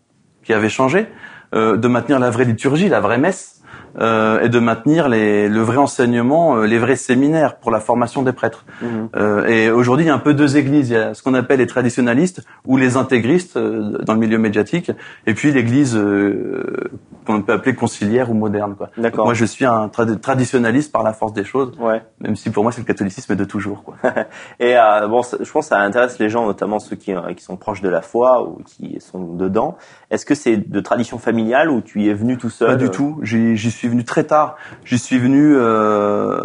qui 0.43 0.53
avait 0.53 0.69
changé, 0.69 1.07
euh, 1.55 1.77
de 1.77 1.87
maintenir 1.87 2.19
la 2.19 2.31
vraie 2.31 2.45
liturgie, 2.45 2.89
la 2.89 3.01
vraie 3.01 3.19
messe, 3.19 3.61
euh, 4.01 4.41
et 4.41 4.49
de 4.49 4.59
maintenir 4.59 5.09
les, 5.09 5.49
le 5.49 5.61
vrai 5.61 5.77
enseignement, 5.77 6.57
euh, 6.57 6.67
les 6.67 6.79
vrais 6.79 6.97
séminaires 6.97 7.57
pour 7.57 7.71
la 7.71 7.81
formation 7.81 8.23
des 8.23 8.33
prêtres. 8.33 8.65
Mhm. 8.81 9.09
Euh, 9.17 9.47
et 9.47 9.71
aujourd'hui, 9.71 10.05
il 10.07 10.09
y 10.09 10.11
a 10.11 10.15
un 10.15 10.19
peu 10.19 10.35
deux 10.35 10.57
églises. 10.57 10.91
Il 10.91 10.95
y 10.95 10.97
a 10.97 11.15
ce 11.15 11.23
qu'on 11.23 11.35
appelle 11.35 11.59
les 11.59 11.67
traditionalistes 11.67 12.43
ou 12.67 12.77
les 12.77 12.97
intégristes 12.97 13.57
euh, 13.57 13.99
dans 14.03 14.15
le 14.15 14.21
milieu 14.21 14.39
médiatique, 14.39 14.91
et 15.27 15.35
puis 15.35 15.53
l'église 15.53 15.97
euh, 15.97 16.91
qu'on 17.27 17.43
peut 17.43 17.53
appeler 17.53 17.75
conciliaire 17.75 18.31
ou 18.31 18.35
moderne. 18.35 18.75
Quoi. 18.77 18.91
D'accord. 18.97 19.25
Moi, 19.27 19.35
je 19.35 19.45
suis 19.45 19.65
un 19.65 19.89
trad- 19.89 20.21
traditionnaliste 20.21 20.91
par 20.93 21.03
la 21.03 21.13
force 21.13 21.33
des 21.33 21.45
choses, 21.45 21.73
Ouais. 21.79 22.03
même 22.21 22.37
si 22.37 22.51
pour 22.51 22.63
moi, 22.63 22.73
c'est 22.73 22.81
le 22.81 22.87
catholicisme 22.87 23.37
de 23.37 23.45
toujours. 23.45 23.83
Quoi. 23.85 23.97
Et 24.61 24.77
euh, 24.77 25.07
bon, 25.09 25.23
je 25.23 25.51
pense 25.51 25.67
que 25.67 25.69
ça 25.75 25.79
intéresse 25.81 26.19
les 26.19 26.29
gens, 26.29 26.47
notamment 26.47 26.79
ceux 26.79 26.97
qui, 26.97 27.13
qui 27.37 27.43
sont 27.45 27.57
proches 27.57 27.81
de 27.83 27.89
la 27.89 28.03
foi 28.03 28.43
ou 28.49 28.59
qui 28.65 28.99
sont 29.01 29.35
dedans. 29.35 29.77
Est-ce 30.11 30.27
que 30.27 30.35
c'est 30.35 30.57
de 30.57 30.81
tradition 30.81 31.19
familiale 31.19 31.71
ou 31.71 31.81
tu 31.81 32.03
y 32.03 32.09
es 32.09 32.15
venu 32.15 32.37
tout 32.39 32.51
seul? 32.51 32.69
Pas 32.69 32.77
du 32.77 32.91
tout. 32.91 33.19
J'y 33.23 33.57
j'y 33.57 33.71
suis 33.71 33.82
venu 33.89 34.05
très 34.05 34.25
tard. 34.25 34.57
J'y 34.85 34.99
suis 34.99 35.19
venu 35.19 35.55
euh, 35.57 36.41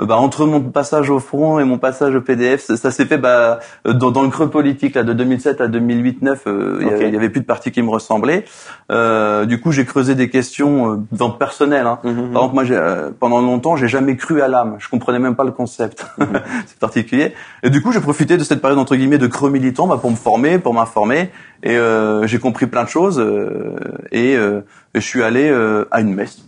euh, 0.00 0.06
bah, 0.06 0.16
entre 0.16 0.44
mon 0.44 0.60
passage 0.60 1.08
au 1.08 1.20
front 1.20 1.60
et 1.60 1.64
mon 1.64 1.78
passage 1.78 2.16
au 2.16 2.20
PDF. 2.20 2.62
Ça, 2.62 2.76
ça 2.76 2.90
s'est 2.90 3.04
fait 3.06 3.16
bah, 3.18 3.60
euh, 3.86 3.92
dans, 3.92 4.10
dans 4.10 4.22
le 4.22 4.28
creux 4.28 4.50
politique 4.50 4.96
là 4.96 5.04
de 5.04 5.12
2007 5.12 5.60
à 5.60 5.68
2008-9. 5.68 6.36
euh, 6.48 6.78
Il 6.80 6.86
y 6.88 6.90
a- 6.90 6.94
Ok. 6.96 7.02
il 7.06 7.14
y 7.14 7.16
avait 7.16 7.28
plus 7.28 7.42
de 7.42 7.46
parti 7.46 7.70
qui 7.70 7.80
me 7.80 7.90
ressemblait. 7.90 8.44
Euh, 8.90 9.44
du 9.44 9.60
coup, 9.60 9.70
j'ai 9.70 9.84
creusé 9.84 10.16
des 10.16 10.28
questions 10.30 10.90
euh, 10.94 10.96
dans 11.12 11.28
le 11.28 11.34
personnel. 11.34 11.86
Hein. 11.86 12.00
Mhm. 12.02 12.32
Par 12.32 12.42
exemple, 12.42 12.54
moi, 12.54 12.64
euh, 12.70 13.10
pendant 13.20 13.40
longtemps, 13.40 13.76
j'ai 13.76 13.86
jamais 13.86 14.16
cru 14.16 14.42
à 14.42 14.48
l'âme. 14.48 14.74
Je 14.80 14.88
comprenais 14.88 15.20
même 15.20 15.36
pas 15.36 15.44
le 15.44 15.52
concept. 15.52 16.04
c'est 16.66 16.78
particulier. 16.80 17.32
Et 17.62 17.70
du 17.70 17.80
coup, 17.80 17.92
j'ai 17.92 18.00
profité 18.00 18.36
de 18.36 18.42
cette 18.42 18.60
période 18.60 18.80
entre 18.80 18.96
guillemets 18.96 19.18
de 19.18 19.28
creux 19.28 19.50
militant 19.50 19.86
bah, 19.86 19.98
pour 20.00 20.10
me 20.10 20.16
former, 20.16 20.58
pour 20.58 20.74
m'informer. 20.74 21.30
Et 21.62 21.76
euh, 21.78 22.26
j'ai 22.26 22.40
compris 22.40 22.66
plein 22.66 22.82
de 22.82 22.88
choses. 22.88 23.20
euh, 23.20 23.76
et 24.10 24.36
euh, 24.36 24.62
je 24.96 25.00
suis 25.00 25.22
allé 25.22 25.48
euh, 25.48 25.84
à 25.92 26.00
une 26.00 26.12
messe 26.14 26.38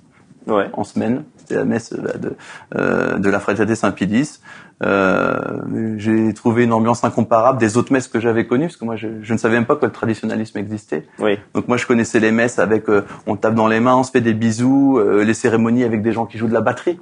Ouais. 0.46 0.68
en 0.74 0.84
semaine. 0.84 1.24
C'était 1.38 1.56
la 1.56 1.64
messe 1.64 1.92
de, 1.92 2.36
euh, 2.76 3.18
de 3.18 3.28
la 3.30 3.40
fraternité 3.40 3.74
Saint-Pédis. 3.74 4.40
Euh, 4.84 5.36
j'ai 5.96 6.32
trouvé 6.34 6.64
une 6.64 6.72
ambiance 6.72 7.02
incomparable 7.04 7.58
des 7.58 7.76
autres 7.76 7.92
messes 7.92 8.08
que 8.08 8.20
j'avais 8.20 8.46
connues, 8.46 8.66
parce 8.66 8.76
que 8.76 8.84
moi, 8.84 8.96
je, 8.96 9.08
je 9.22 9.32
ne 9.32 9.38
savais 9.38 9.54
même 9.54 9.66
pas 9.66 9.76
que 9.76 9.86
le 9.86 9.92
traditionnalisme 9.92 10.58
existait. 10.58 11.06
Oui. 11.18 11.38
Donc 11.54 11.66
moi, 11.68 11.76
je 11.76 11.86
connaissais 11.86 12.20
les 12.20 12.30
messes 12.32 12.58
avec, 12.58 12.88
euh, 12.88 13.02
on 13.26 13.36
tape 13.36 13.54
dans 13.54 13.68
les 13.68 13.80
mains, 13.80 13.96
on 13.96 14.02
se 14.02 14.10
fait 14.10 14.20
des 14.20 14.34
bisous, 14.34 14.98
euh, 14.98 15.24
les 15.24 15.34
cérémonies 15.34 15.84
avec 15.84 16.02
des 16.02 16.12
gens 16.12 16.26
qui 16.26 16.36
jouent 16.38 16.48
de 16.48 16.52
la 16.54 16.60
batterie. 16.60 17.00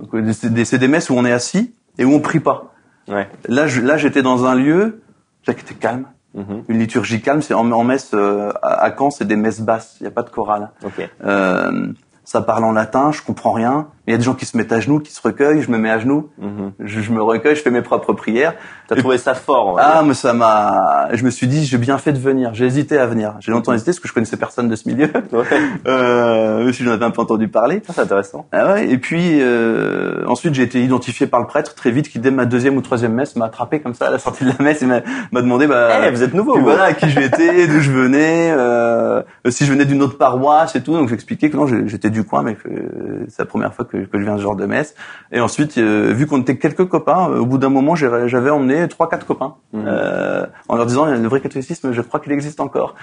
Donc 0.00 0.14
euh, 0.14 0.32
c'est 0.32 0.78
des, 0.78 0.88
messes 0.88 1.10
où 1.10 1.14
on 1.14 1.24
est 1.24 1.32
assis 1.32 1.74
et 1.98 2.04
où 2.04 2.12
on 2.12 2.20
prie 2.20 2.40
pas. 2.40 2.74
Ouais. 3.08 3.28
Là, 3.48 3.66
je- 3.66 3.80
là, 3.80 3.96
j'étais 3.96 4.22
dans 4.22 4.44
un 4.44 4.54
lieu 4.54 5.00
qui 5.44 5.50
était 5.50 5.74
calme, 5.74 6.06
Mhm. 6.34 6.64
une 6.68 6.78
liturgie 6.78 7.20
calme. 7.20 7.42
C'est 7.42 7.52
en, 7.54 7.70
en 7.72 7.84
messe 7.84 8.12
euh, 8.14 8.50
à, 8.62 8.84
à 8.84 8.96
Caen, 8.96 9.10
c'est 9.10 9.26
des 9.26 9.36
messes 9.36 9.60
basses. 9.60 9.96
Il 10.00 10.04
n'y 10.04 10.08
a 10.08 10.10
pas 10.12 10.22
de 10.22 10.30
chorale. 10.30 10.70
Ok. 10.84 11.08
Euh, 11.24 11.88
ça 12.24 12.40
parle 12.42 12.64
en 12.64 12.72
latin, 12.72 13.12
je 13.12 13.22
comprends 13.22 13.52
rien, 13.52 13.88
il 14.12 14.14
y 14.14 14.16
a 14.16 14.18
des 14.18 14.24
gens 14.24 14.34
qui 14.34 14.44
se 14.46 14.56
mettent 14.56 14.72
à 14.72 14.80
genoux, 14.80 15.00
qui 15.00 15.12
se 15.12 15.20
recueillent, 15.22 15.62
je 15.62 15.70
me 15.70 15.78
mets 15.78 15.90
à 15.90 15.98
genoux, 15.98 16.28
Mhm. 16.38 16.72
je, 16.80 17.00
je 17.00 17.12
me 17.12 17.22
recueille, 17.22 17.56
je 17.56 17.62
fais 17.62 17.70
mes 17.70 17.82
propres 17.82 18.12
prières. 18.12 18.54
T'as 18.88 18.96
trouvé 18.96 19.16
ça 19.16 19.34
fort. 19.34 19.78
Ah, 19.80 19.94
dire. 19.98 20.04
mais 20.04 20.14
ça 20.14 20.32
m'a. 20.34 21.08
Je 21.14 21.24
me 21.24 21.30
suis 21.30 21.46
dit, 21.46 21.64
j'ai 21.64 21.78
bien 21.78 21.96
fait 21.98 22.12
de 22.12 22.18
venir. 22.18 22.52
J'ai 22.52 22.66
hésité 22.66 22.98
à 22.98 23.06
venir. 23.06 23.34
J'ai 23.40 23.50
longtemps 23.52 23.72
hésité 23.72 23.90
parce 23.92 24.00
que 24.00 24.08
je 24.08 24.12
connaissais 24.12 24.36
personne 24.36 24.68
de 24.68 24.76
ce 24.76 24.88
milieu. 24.88 25.08
Ouais. 25.32 25.44
Euh, 25.86 26.72
si 26.72 26.84
j'en 26.84 26.92
avais 26.92 27.04
un 27.04 27.10
peu 27.10 27.20
entendu 27.22 27.48
parler. 27.48 27.82
Ça, 27.86 27.92
c'est 27.94 28.00
intéressant. 28.02 28.46
Ah 28.52 28.72
ouais, 28.74 28.88
et 28.88 28.98
puis 28.98 29.38
euh, 29.40 30.24
ensuite 30.26 30.54
j'ai 30.54 30.62
été 30.62 30.82
identifié 30.82 31.26
par 31.26 31.40
le 31.40 31.46
prêtre 31.46 31.74
très 31.74 31.90
vite 31.90 32.08
qui 32.08 32.18
dès 32.18 32.30
ma 32.30 32.44
deuxième 32.44 32.76
ou 32.76 32.80
troisième 32.82 33.12
messe 33.12 33.36
m'a 33.36 33.46
attrapé 33.46 33.80
comme 33.80 33.94
ça 33.94 34.06
à 34.06 34.10
la 34.10 34.18
sortie 34.18 34.44
de 34.44 34.50
la 34.56 34.64
messe 34.64 34.82
et 34.82 34.86
m'a 34.86 35.00
m'a 35.32 35.42
demandé 35.42 35.66
bah 35.66 35.88
Eh, 36.06 36.10
vous 36.10 36.22
êtes 36.22 36.34
nouveau. 36.34 36.54
puis 36.54 36.62
voilà 36.62 36.92
qui 36.92 37.08
j'étais, 37.10 37.66
d'où 37.66 37.80
je 37.80 37.90
venais, 37.90 38.52
euh, 38.56 39.22
si 39.48 39.64
je 39.66 39.72
venais 39.72 39.84
d'une 39.84 40.02
autre 40.02 40.16
paroisse 40.18 40.76
et 40.76 40.82
tout. 40.82 40.92
Donc 40.94 41.08
j'expliquais 41.08 41.50
que 41.50 41.56
non, 41.56 41.66
j'étais 41.66 42.10
du 42.10 42.24
coin, 42.24 42.42
mais 42.42 42.54
que 42.54 42.68
euh, 42.68 43.24
c'est 43.28 43.40
la 43.40 43.46
première 43.46 43.74
fois 43.74 43.84
que, 43.84 44.01
que 44.08 44.18
je 44.18 44.24
viens 44.24 44.36
ce 44.36 44.42
genre 44.42 44.56
de 44.56 44.66
messe. 44.66 44.94
Et 45.32 45.40
ensuite, 45.40 45.78
euh, 45.78 46.12
vu 46.14 46.26
qu'on 46.26 46.40
était 46.40 46.56
quelques 46.56 46.86
copains, 46.86 47.28
euh, 47.30 47.38
au 47.40 47.46
bout 47.46 47.58
d'un 47.58 47.68
moment, 47.68 47.94
j'avais 47.94 48.50
emmené 48.50 48.88
trois, 48.88 49.08
quatre 49.08 49.26
copains 49.26 49.54
Mhm. 49.72 49.84
euh, 49.86 50.46
en 50.68 50.76
leur 50.76 50.86
disant 50.86 51.06
le 51.06 51.28
vrai 51.28 51.40
catholicisme, 51.40 51.92
je 51.92 52.00
crois 52.02 52.20
qu'il 52.20 52.32
existe 52.32 52.60
encore. 52.60 52.94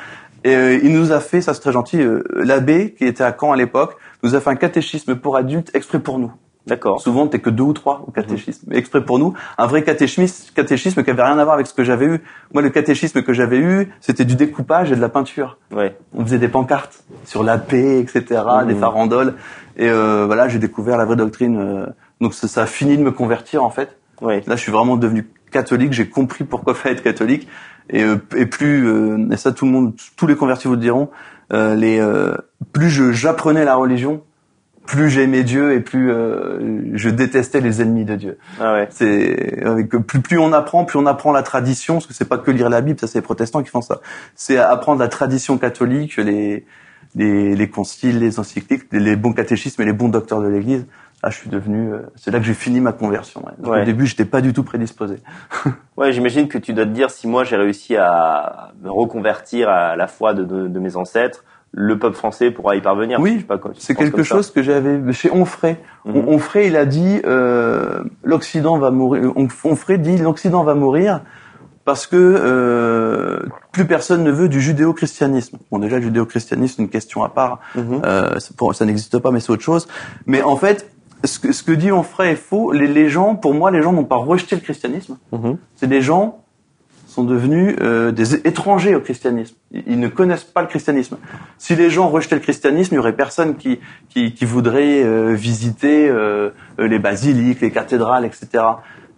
Et 0.43 0.55
euh, 0.55 0.79
il 0.81 0.93
nous 0.93 1.11
a 1.11 1.19
fait, 1.19 1.41
ça 1.41 1.53
c'est 1.53 1.61
très 1.61 1.71
gentil, 1.71 2.01
l'abbé 2.35 2.93
qui 2.97 3.05
était 3.05 3.23
à 3.23 3.35
Caen 3.37 3.51
à 3.51 3.57
l'époque, 3.57 3.95
nous 4.23 4.35
a 4.35 4.39
fait 4.41 4.49
un 4.49 4.55
catéchisme 4.55 5.15
pour 5.15 5.35
adultes 5.37 5.71
exprès 5.73 5.99
pour 5.99 6.19
nous. 6.19 6.31
D'accord. 6.67 7.01
Souvent, 7.01 7.25
t'es 7.25 7.39
que 7.39 7.49
deux 7.49 7.63
ou 7.63 7.73
trois 7.73 8.03
au 8.05 8.11
catéchisme. 8.11 8.67
Mais 8.69 8.77
exprès 8.77 9.03
pour 9.03 9.17
nous, 9.17 9.33
un 9.57 9.65
vrai 9.65 9.81
catéchisme, 9.81 10.51
catéchisme 10.53 11.03
qui 11.03 11.09
avait 11.09 11.23
rien 11.23 11.39
à 11.39 11.43
voir 11.43 11.55
avec 11.55 11.65
ce 11.65 11.73
que 11.73 11.83
j'avais 11.83 12.05
eu. 12.05 12.21
Moi, 12.53 12.61
le 12.61 12.69
catéchisme 12.69 13.23
que 13.23 13.33
j'avais 13.33 13.57
eu, 13.57 13.91
c'était 14.01 14.25
du 14.25 14.35
découpage 14.35 14.91
et 14.91 14.95
de 14.95 15.01
la 15.01 15.09
peinture. 15.09 15.57
Ouais. 15.75 15.97
On 16.13 16.23
faisait 16.23 16.37
des 16.37 16.49
pancartes 16.49 17.03
sur 17.25 17.43
la 17.43 17.57
paix, 17.57 17.99
etc., 17.99 18.41
des 18.67 18.75
farandoles. 18.75 19.33
Et 19.79 19.89
euh, 19.89 20.25
voilà, 20.25 20.47
j'ai 20.49 20.59
découvert 20.59 20.97
la 20.97 21.05
vraie 21.05 21.15
doctrine. 21.15 21.57
euh, 21.57 21.85
donc 22.21 22.33
ça, 22.33 22.47
ça 22.47 22.63
a 22.63 22.65
fini 22.65 22.97
de 22.97 23.01
me 23.01 23.11
convertir 23.11 23.63
en 23.63 23.69
fait. 23.69 23.97
Ouais. 24.21 24.43
Là, 24.45 24.57
je 24.57 24.61
suis 24.61 24.71
vraiment 24.71 24.97
devenu 24.97 25.25
catholique. 25.51 25.93
J'ai 25.93 26.09
compris 26.09 26.43
pourquoi 26.43 26.75
fallait 26.75 26.95
être 26.97 27.03
catholique. 27.03 27.47
Et, 27.89 28.03
euh, 28.03 28.17
et 28.35 28.45
plus, 28.45 28.85
euh, 28.87 29.31
et 29.31 29.37
ça, 29.37 29.53
tout 29.53 29.65
le 29.65 29.71
monde, 29.71 29.93
tous 30.17 30.27
les 30.27 30.35
convertis 30.35 30.67
vous 30.67 30.75
le 30.75 30.81
diront. 30.81 31.09
les, 31.51 31.99
plus 32.73 32.89
je 32.89 33.11
j'apprenais 33.13 33.63
la 33.65 33.75
religion, 33.75 34.21
plus 34.85 35.09
j'aimais 35.09 35.43
Dieu 35.43 35.73
et 35.73 35.79
plus 35.79 36.11
euh, 36.11 36.81
je 36.93 37.09
détestais 37.09 37.61
les 37.61 37.81
ennemis 37.81 38.05
de 38.05 38.15
Dieu. 38.15 38.37
Ah 38.59 38.73
ouais. 38.73 38.87
C'est 38.89 39.63
avec 39.63 39.89
plus 39.89 40.19
plus 40.19 40.39
on 40.39 40.51
apprend, 40.51 40.83
plus 40.83 40.99
on 40.99 41.05
apprend 41.05 41.31
la 41.31 41.43
tradition, 41.43 41.95
parce 41.95 42.07
que 42.07 42.13
c'est 42.13 42.27
pas 42.27 42.37
que 42.37 42.51
lire 42.51 42.69
la 42.69 42.81
Bible, 42.81 42.99
ça 42.99 43.07
c'est 43.07 43.19
les 43.19 43.23
protestants 43.23 43.63
qui 43.63 43.69
font 43.69 43.81
ça. 43.81 44.01
C'est 44.35 44.57
apprendre 44.57 44.99
la 44.99 45.07
tradition 45.07 45.57
catholique, 45.57 46.17
les 46.17 46.65
les, 47.15 47.55
les 47.55 47.69
conciles, 47.69 48.19
les 48.19 48.39
encycliques, 48.39 48.83
les, 48.91 49.15
bons 49.15 49.33
catéchismes 49.33 49.81
et 49.81 49.85
les 49.85 49.93
bons 49.93 50.09
docteurs 50.09 50.41
de 50.41 50.47
l'Église. 50.47 50.85
Là, 51.23 51.29
je 51.31 51.35
suis 51.37 51.49
devenu, 51.49 51.91
euh, 51.93 51.99
c'est 52.15 52.31
là 52.31 52.39
que 52.39 52.45
j'ai 52.45 52.53
fini 52.53 52.79
ma 52.79 52.93
conversion. 52.93 53.41
ouais. 53.45 53.51
Donc, 53.57 53.73
Ouais. 53.73 53.81
Au 53.81 53.85
début, 53.85 54.05
j'étais 54.07 54.23
pas 54.25 54.39
du 54.41 54.53
tout 54.53 54.63
prédisposé. 54.63 55.15
Ouais, 55.97 56.13
j'imagine 56.13 56.47
que 56.47 56.57
tu 56.57 56.71
dois 56.71 56.85
te 56.85 56.91
dire 56.91 57.09
si 57.09 57.27
moi 57.27 57.43
j'ai 57.43 57.57
réussi 57.57 57.97
à 57.97 58.71
me 58.81 58.89
reconvertir 58.89 59.67
à 59.67 59.97
la 59.97 60.07
foi 60.07 60.33
de, 60.33 60.45
de, 60.45 60.67
de 60.69 60.79
mes 60.79 60.95
ancêtres, 60.95 61.43
le 61.73 61.99
peuple 61.99 62.15
français 62.15 62.51
pourra 62.51 62.77
y 62.77 62.81
parvenir. 62.81 63.19
Oui, 63.19 63.45
C'est 63.77 63.95
quelque 63.95 64.23
chose 64.23 64.49
que 64.49 64.63
j'avais 64.63 65.11
chez 65.11 65.29
Onfray. 65.29 65.75
Mhm. 66.05 66.15
On- 66.15 66.33
Onfray, 66.35 66.67
il 66.67 66.77
a 66.77 66.85
dit 66.85 67.19
euh, 67.25 68.01
l'Occident 68.23 68.77
va 68.79 68.91
mourir. 68.91 69.33
On- 69.35 69.47
Onfray 69.65 69.99
dit 69.99 70.17
l'Occident 70.17 70.63
va 70.63 70.73
mourir 70.73 71.19
parce 71.89 72.05
que 72.05 72.15
euh, 72.17 73.39
plus 73.71 73.85
personne 73.85 74.23
ne 74.23 74.29
veut 74.29 74.47
du 74.47 74.61
judéo-christianisme. 74.61 75.57
Bon, 75.71 75.79
déjà, 75.79 75.95
le 75.95 76.03
judéo-christianisme, 76.03 76.75
c'est 76.77 76.83
une 76.83 76.89
question 76.89 77.23
à 77.23 77.29
part. 77.29 77.57
Mhm. 77.73 78.01
Euh, 78.05 78.35
pour- 78.57 78.75
ça 78.75 78.85
n'existe 78.85 79.17
pas, 79.17 79.31
mais 79.31 79.39
c'est 79.39 79.49
autre 79.49 79.63
chose. 79.63 79.87
Mais 80.27 80.43
en 80.43 80.55
fait, 80.55 80.91
ce 81.23 81.39
que, 81.39 81.51
ce 81.51 81.63
que 81.63 81.71
dit 81.71 81.91
Onfray 81.91 82.33
est 82.33 82.35
faux. 82.35 82.73
Les, 82.73 82.85
les 82.85 83.09
gens, 83.09 83.33
pour 83.33 83.55
moi, 83.55 83.71
les 83.71 83.81
gens 83.81 83.91
n'ont 83.91 84.03
pas 84.03 84.17
rejeté 84.17 84.55
le 84.55 84.61
christianisme. 84.61 85.17
Mhm. 85.31 85.57
C'est 85.77 85.87
des 85.87 86.03
gens 86.03 86.43
sont 87.07 87.23
devenus 87.23 87.75
euh, 87.81 88.11
des 88.11 88.35
étrangers 88.47 88.93
au 88.93 88.99
christianisme. 89.01 89.55
Ils, 89.71 89.81
ils 89.87 89.99
ne 89.99 90.09
connaissent 90.09 90.43
pas 90.43 90.61
le 90.61 90.67
christianisme. 90.67 91.17
Si 91.57 91.75
les 91.75 91.89
gens 91.89 92.07
rejetaient 92.09 92.35
le 92.35 92.41
christianisme, 92.41 92.93
il 92.93 92.97
y 92.97 92.99
aurait 92.99 93.13
personne 93.15 93.55
qui 93.55 93.79
qui, 94.09 94.35
qui 94.35 94.45
voudrait 94.45 95.33
visiter 95.33 96.13
les 96.77 96.99
basiliques, 96.99 97.61
les 97.61 97.71
cathédrales, 97.71 98.25
etc. 98.25 98.63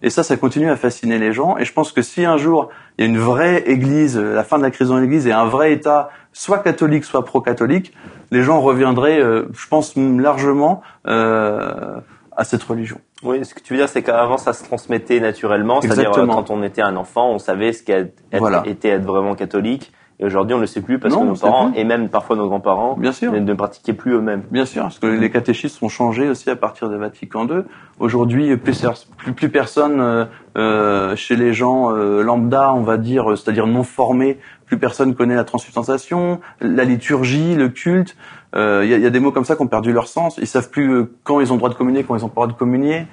Et 0.02 0.10
ça, 0.10 0.22
ça 0.22 0.36
continue 0.36 0.70
à 0.70 0.76
fasciner 0.76 1.18
les 1.18 1.32
gens. 1.32 1.56
Et 1.58 1.64
je 1.64 1.72
pense 1.72 1.92
que 1.92 2.02
si 2.02 2.24
un 2.24 2.36
jour 2.36 2.70
il 2.98 3.04
y 3.04 3.08
a 3.08 3.10
une 3.10 3.18
vraie 3.18 3.62
Église, 3.66 4.18
la 4.18 4.44
fin 4.44 4.58
de 4.58 4.62
la 4.62 4.70
crise 4.70 4.88
dans 4.88 4.98
l'Église, 4.98 5.26
et 5.26 5.32
un 5.32 5.46
vrai 5.46 5.72
État, 5.72 6.10
soit 6.32 6.58
catholique, 6.58 7.04
soit 7.04 7.24
pro-catholique, 7.24 7.92
les 8.30 8.42
gens 8.42 8.60
reviendraient, 8.60 9.20
euh, 9.20 9.48
je 9.52 9.68
pense 9.68 9.94
largement 9.96 10.82
euh, 11.06 12.00
à 12.36 12.44
cette 12.44 12.62
religion. 12.62 12.98
Oui, 13.22 13.44
ce 13.44 13.54
que 13.54 13.60
tu 13.60 13.74
veux 13.74 13.78
dire, 13.78 13.88
c'est 13.88 14.02
qu'avant 14.02 14.38
ça 14.38 14.52
se 14.52 14.64
transmettait 14.64 15.20
naturellement, 15.20 15.80
c'est-à-dire 15.80 16.10
euh, 16.18 16.26
quand 16.26 16.50
on 16.50 16.62
était 16.62 16.82
un 16.82 16.96
enfant, 16.96 17.30
on 17.30 17.38
savait 17.38 17.72
ce 17.72 17.82
qu'était 17.82 18.12
être, 18.32 18.40
Voilà. 18.40 18.62
était 18.66 18.88
être 18.88 19.04
vraiment 19.04 19.34
catholique. 19.34 19.92
Et 20.22 20.24
aujourd'hui, 20.24 20.54
on 20.54 20.58
ne 20.58 20.62
le 20.62 20.66
sait 20.68 20.80
plus 20.82 21.00
parce 21.00 21.12
Non, 21.12 21.22
que 21.22 21.26
nos 21.30 21.34
parents 21.34 21.72
plus. 21.72 21.80
et 21.80 21.84
même 21.84 22.08
parfois 22.08 22.36
nos 22.36 22.46
grands-parents 22.46 22.94
Bien 22.96 23.10
sûr. 23.10 23.32
ne, 23.32 23.54
pratiquaient 23.54 23.92
plus 23.92 24.12
eux-mêmes. 24.12 24.44
Bien 24.52 24.64
sûr, 24.64 24.82
parce 24.82 25.00
que 25.00 25.08
les 25.08 25.30
catéchistes 25.30 25.76
sont 25.78 25.88
changés 25.88 26.28
aussi 26.28 26.48
à 26.48 26.54
partir 26.54 26.88
de 26.88 26.94
Vatican 26.96 27.44
II. 27.48 27.62
Aujourd'hui, 27.98 28.56
plus, 28.56 28.86
plus, 29.16 29.32
plus 29.32 29.48
personne 29.48 30.00
euh, 30.00 30.24
euh, 30.56 31.16
chez 31.16 31.34
les 31.34 31.52
gens 31.52 31.90
euh, 31.90 32.22
lambda, 32.22 32.72
on 32.72 32.82
va 32.82 32.98
dire, 32.98 33.36
c'est-à-dire 33.36 33.66
non 33.66 33.82
formés, 33.82 34.38
plus 34.64 34.78
personne 34.78 35.16
connaît 35.16 35.34
la 35.34 35.42
transubstantiation, 35.44 36.38
la 36.60 36.84
liturgie, 36.84 37.56
le 37.56 37.68
culte. 37.68 38.16
Euh, 38.54 38.82
Il 38.84 38.90
y, 38.90 38.94
a, 38.94 38.98
il 38.98 39.02
y 39.02 39.06
a 39.06 39.10
des 39.10 39.18
mots 39.20 39.32
comme 39.32 39.44
ça 39.44 39.56
qui 39.56 39.62
ont 39.62 39.66
perdu 39.66 39.92
leur 39.92 40.06
sens. 40.06 40.38
Ils 40.40 40.46
savent 40.46 40.70
plus 40.70 41.06
quand 41.24 41.40
ils 41.40 41.50
ont 41.50 41.56
le 41.56 41.58
droit 41.58 41.70
de 41.70 41.74
communier, 41.74 42.04
quand 42.04 42.14
ils 42.14 42.24
ont 42.24 42.28
pas 42.28 42.42
le 42.42 42.46
droit 42.46 42.54
de 42.54 42.58
communier. 42.58 43.06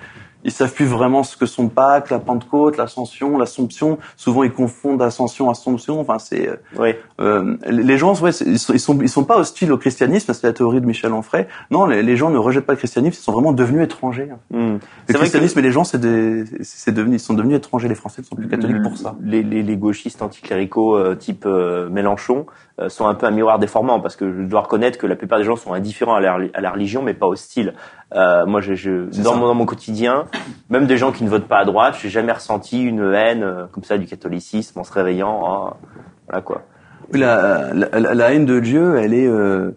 Ils 0.43 0.51
savent 0.51 0.73
plus 0.73 0.85
vraiment 0.85 1.23
ce 1.23 1.35
que 1.35 1.45
sont 1.45 1.67
Pâques, 1.67 2.09
la 2.09 2.19
Pentecôte, 2.19 2.77
l'Ascension, 2.77 3.37
l'Assomption. 3.37 3.97
Souvent, 4.15 4.43
ils 4.43 4.51
confondent 4.53 5.01
Ascension, 5.01 5.49
Assomption. 5.49 5.99
Enfin, 5.99 6.17
c'est 6.19 6.47
euh, 6.47 6.55
Oui. 6.77 6.95
euh, 7.19 7.57
les 7.67 7.97
gens, 7.97 8.13
ouais, 8.21 8.31
ils 8.31 8.57
sont, 8.59 8.73
ils 8.73 8.79
sont, 8.79 8.99
ils 9.01 9.09
sont 9.09 9.25
pas 9.25 9.37
hostiles 9.37 9.71
au 9.71 9.77
christianisme, 9.77 10.33
c'est 10.33 10.47
la 10.47 10.53
théorie 10.53 10.79
de 10.81 10.85
Michel 10.85 11.11
Onfray. 11.13 11.47
Non, 11.71 11.85
les, 11.85 12.03
les 12.03 12.15
gens 12.15 12.29
ne 12.29 12.37
rejettent 12.37 12.65
pas 12.65 12.73
le 12.73 12.77
christianisme, 12.77 13.17
ils 13.19 13.23
sont 13.23 13.33
vraiment 13.33 13.51
devenus 13.51 13.83
étrangers. 13.83 14.29
Hmm. 14.51 14.77
Le 15.07 15.13
que 15.13 15.17
christianisme 15.17 15.59
et 15.59 15.61
les 15.61 15.71
gens, 15.71 15.83
c'est 15.83 15.99
des, 15.99 16.45
c'est 16.61 16.93
devenu, 16.93 17.15
ils 17.15 17.19
sont 17.19 17.33
devenus 17.33 17.57
étrangers. 17.57 17.87
Les 17.89 17.95
Français 17.95 18.21
ne 18.21 18.25
sont 18.27 18.35
plus 18.35 18.47
catholiques 18.47 18.81
pour 18.81 18.97
ça. 18.97 19.15
Les, 19.21 19.43
les, 19.43 19.61
les 19.63 19.77
gauchistes 19.77 20.21
anticléricaux 20.21 20.95
euh, 20.95 21.15
type 21.15 21.45
euh, 21.45 21.89
Mélenchon 21.89 22.45
euh, 22.47 22.68
sont 22.87 23.07
un 23.07 23.13
peu 23.15 23.25
un 23.25 23.31
miroir 23.31 23.59
déformant 23.59 23.99
parce 23.99 24.15
que 24.15 24.31
je 24.31 24.43
dois 24.43 24.61
reconnaître 24.61 24.97
que 24.97 25.05
la 25.07 25.15
plupart 25.17 25.39
des 25.39 25.43
gens 25.43 25.57
sont 25.57 25.73
indifférents 25.73 26.15
à 26.15 26.21
la, 26.21 26.37
à 26.53 26.61
la 26.61 26.71
religion 26.71 27.01
mais 27.03 27.13
pas 27.13 27.27
hostiles. 27.27 27.73
Euh, 28.15 28.45
moi, 28.45 28.61
je, 28.61 28.73
je, 28.75 29.21
dans, 29.21 29.35
mon, 29.35 29.47
dans 29.47 29.53
mon 29.55 29.65
quotidien, 29.65 30.25
même 30.69 30.85
des 30.87 30.97
gens 30.97 31.11
qui 31.11 31.23
ne 31.25 31.29
votent 31.29 31.47
pas 31.47 31.57
à 31.59 31.65
droite, 31.65 31.95
j'ai 32.01 32.09
jamais 32.09 32.31
ressenti 32.31 32.81
une 32.81 33.13
haine 33.13 33.43
euh, 33.43 33.65
comme 33.71 33.83
ça 33.83 33.97
du 33.97 34.05
catholicisme 34.05 34.79
en 34.79 34.83
se 34.85 34.93
réveillant. 34.93 35.75
Voilà 36.27 36.41
quoi. 36.41 36.61
La, 37.11 37.73
la, 37.73 37.99
la- 37.99 38.13
la 38.13 38.33
haine 38.33 38.45
de 38.45 38.59
Dieu, 38.59 38.97
elle 38.97 39.13
est, 39.15 39.27
euh, 39.27 39.71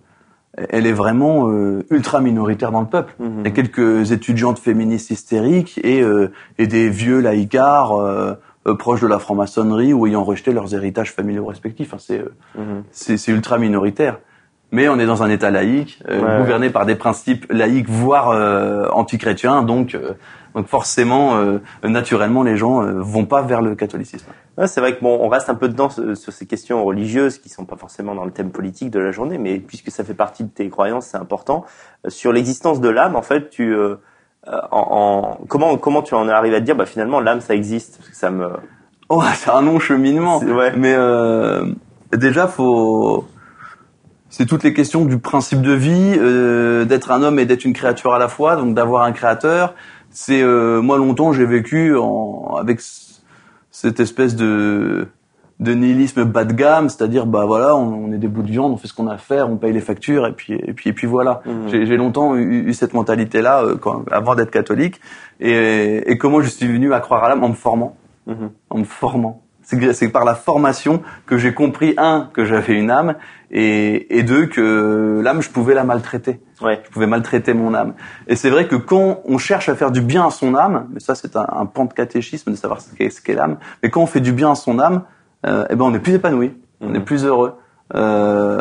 elle 0.68 0.86
est 0.86 0.92
vraiment 0.92 1.48
euh, 1.48 1.82
ultra 1.90 2.20
minoritaire 2.20 2.70
dans 2.72 2.82
le 2.82 2.86
peuple. 2.86 3.14
Mhm. 3.18 3.40
Il 3.40 3.44
y 3.44 3.48
a 3.48 3.50
quelques 3.52 4.12
étudiantes 4.12 4.58
féministes 4.58 5.10
hystériques 5.10 5.80
et, 5.82 6.02
euh, 6.02 6.30
et 6.58 6.66
des 6.66 6.90
vieux 6.90 7.20
laïcards 7.20 7.92
euh, 7.98 8.32
euh, 8.32 8.34
proches 8.78 9.00
de 9.00 9.06
la 9.06 9.18
franc-maçonnerie 9.18 9.92
ou 9.92 10.06
ayant 10.06 10.24
rejeté 10.24 10.52
leurs 10.52 10.74
héritages 10.74 11.12
familiaux 11.12 11.46
respectifs. 11.46 11.92
Enfin, 11.92 12.02
c'est 12.92 13.28
euh, 13.28 13.32
ultra 13.34 13.58
minoritaire. 13.58 14.18
Mais 14.74 14.88
on 14.88 14.98
est 14.98 15.04
dans 15.04 15.22
un 15.22 15.28
État 15.28 15.50
laïque, 15.50 16.02
euh, 16.08 16.20
Ouais. 16.22 16.38
gouverné 16.38 16.70
par 16.70 16.86
des 16.86 16.94
principes 16.94 17.44
laïques, 17.50 17.90
voire 17.90 18.30
euh, 18.30 18.88
antichrétiens, 18.92 19.62
donc, 19.62 19.94
euh, 19.94 20.12
donc 20.54 20.66
forcément, 20.66 21.36
euh, 21.36 21.58
naturellement, 21.84 22.42
les 22.42 22.56
gens 22.56 22.82
euh, 22.82 22.92
vont 22.98 23.26
pas 23.26 23.42
vers 23.42 23.60
le 23.60 23.74
catholicisme. 23.74 24.26
Ouais, 24.56 24.66
c'est 24.66 24.80
vrai 24.80 24.96
que 24.96 25.02
bon, 25.02 25.18
on 25.20 25.28
reste 25.28 25.50
un 25.50 25.54
peu 25.56 25.68
dedans 25.68 25.90
sur 25.90 26.32
ces 26.32 26.46
questions 26.46 26.82
religieuses 26.86 27.36
qui 27.38 27.50
sont 27.50 27.66
pas 27.66 27.76
forcément 27.76 28.14
dans 28.14 28.24
le 28.24 28.30
thème 28.30 28.50
politique 28.50 28.90
de 28.90 28.98
la 28.98 29.10
journée, 29.12 29.36
mais 29.36 29.58
puisque 29.58 29.90
ça 29.90 30.04
fait 30.04 30.14
partie 30.14 30.44
de 30.44 30.48
tes 30.50 30.70
croyances, 30.70 31.06
c'est 31.08 31.18
important. 31.18 31.66
Euh, 32.06 32.10
Sur 32.10 32.32
l'existence 32.32 32.80
de 32.80 32.88
l'âme, 32.88 33.14
en 33.14 33.22
fait, 33.22 33.50
tu 33.50 33.74
euh, 33.74 33.78
euh, 33.78 33.96
en, 34.46 34.58
en- 34.72 35.38
comment 35.48 35.76
comment 35.76 36.02
tu 36.02 36.14
en 36.14 36.28
es 36.28 36.32
arrivé 36.32 36.56
à 36.56 36.60
te 36.60 36.64
dire 36.64 36.76
bah 36.76 36.86
finalement 36.86 37.20
l'âme 37.20 37.40
ça 37.40 37.54
existe? 37.54 37.98
Parce 37.98 38.10
que 38.10 38.16
ça 38.16 38.30
me 38.30 38.48
Oh, 39.08 39.22
c'est 39.34 39.50
un 39.50 39.62
long 39.62 39.78
cheminement. 39.78 40.40
C'est- 40.40 40.50
ouais. 40.50 40.72
Mais 40.76 40.94
euh, 40.96 41.66
déjà, 42.12 42.46
faut. 42.48 43.26
C'est 44.30 44.46
toutes 44.46 44.62
les 44.62 44.72
questions 44.72 45.04
du 45.04 45.18
principe 45.18 45.60
de 45.60 45.72
vie, 45.72 46.14
euh, 46.16 46.86
d'être 46.86 47.10
un 47.10 47.22
homme 47.22 47.38
et 47.38 47.44
d'être 47.44 47.66
une 47.66 47.74
créature 47.74 48.14
à 48.14 48.18
la 48.18 48.28
fois, 48.28 48.56
donc 48.56 48.74
d'avoir 48.74 49.02
un 49.02 49.12
créateur. 49.12 49.74
C'est 50.10 50.40
euh, 50.42 50.80
moi 50.80 50.96
longtemps 50.96 51.32
j'ai 51.34 51.44
vécu 51.44 51.94
en, 51.96 52.56
avec 52.58 52.80
cette 53.70 54.00
espèce 54.00 54.34
de 54.34 55.08
de 55.62 55.72
nihilisme 55.74 56.24
bas 56.24 56.44
de 56.44 56.52
gamme, 56.52 56.88
c'est-à-dire 56.88 57.24
bah 57.26 57.44
voilà, 57.46 57.74
on, 57.76 58.06
on 58.06 58.12
est 58.12 58.18
des 58.18 58.28
bouts 58.28 58.42
de 58.42 58.50
viande, 58.50 58.72
on 58.72 58.76
fait 58.76 58.88
ce 58.88 58.94
qu'on 58.94 59.06
a 59.06 59.14
à 59.14 59.18
faire, 59.18 59.48
on 59.48 59.56
paye 59.56 59.72
les 59.72 59.80
factures 59.80 60.26
et 60.26 60.32
puis 60.32 60.54
et 60.54 60.72
puis 60.72 60.90
et 60.90 60.92
puis 60.92 61.06
voilà. 61.06 61.40
Mhm. 61.46 61.68
J'ai 61.86 61.96
longtemps 61.96 62.36
eu, 62.36 62.64
eu 62.68 62.74
cette 62.74 62.94
mentalité-là 62.94 63.62
euh, 63.64 63.76
avant 64.10 64.34
d'être 64.34 64.50
catholique 64.50 65.00
et, 65.40 66.10
et 66.10 66.18
comment 66.18 66.40
je 66.40 66.48
suis 66.48 66.66
venu 66.66 66.92
à 66.92 67.00
croire 67.00 67.24
à 67.24 67.28
l'âme 67.28 67.44
en 67.44 67.48
me 67.48 67.54
formant 67.54 67.96
Mhm. 68.26 68.50
en 68.70 68.78
me 68.78 68.84
formant. 68.84 69.42
C'est 69.64 70.08
par 70.08 70.24
la 70.24 70.34
formation 70.34 71.02
que 71.26 71.38
j'ai 71.38 71.54
compris 71.54 71.94
un 71.96 72.28
que 72.32 72.44
j'avais 72.44 72.74
une 72.74 72.90
âme 72.90 73.14
et, 73.50 74.18
et 74.18 74.22
deux 74.22 74.46
que 74.46 75.20
l'âme 75.24 75.40
je 75.40 75.50
pouvais 75.50 75.74
la 75.74 75.84
maltraiter. 75.84 76.40
Ouais. 76.60 76.80
Je 76.84 76.90
pouvais 76.90 77.06
maltraiter 77.06 77.54
mon 77.54 77.72
âme. 77.74 77.94
Et 78.26 78.36
c'est 78.36 78.50
vrai 78.50 78.66
que 78.68 78.76
quand 78.76 79.20
on 79.24 79.38
cherche 79.38 79.68
à 79.68 79.74
faire 79.76 79.90
du 79.92 80.00
bien 80.00 80.26
à 80.26 80.30
son 80.30 80.54
âme, 80.54 80.88
mais 80.92 81.00
ça 81.00 81.14
c'est 81.14 81.36
un, 81.36 81.46
un 81.48 81.66
pan 81.66 81.84
de 81.86 81.92
catéchisme 81.92 82.50
de 82.50 82.56
savoir 82.56 82.80
ce 82.80 82.94
qu'est 82.94 83.10
ce 83.10 83.20
qu'est 83.22 83.34
l'âme. 83.34 83.56
Mais 83.82 83.90
quand 83.90 84.02
on 84.02 84.06
fait 84.06 84.20
du 84.20 84.32
bien 84.32 84.50
à 84.52 84.54
son 84.56 84.78
âme, 84.78 85.02
euh, 85.46 85.64
eh 85.70 85.74
ben 85.76 85.84
on 85.84 85.94
est 85.94 85.98
plus 86.00 86.14
épanoui, 86.14 86.52
on 86.80 86.88
Mhm. 86.88 86.96
est 86.96 87.00
plus 87.00 87.24
heureux. 87.24 87.54
Euh, 87.94 88.60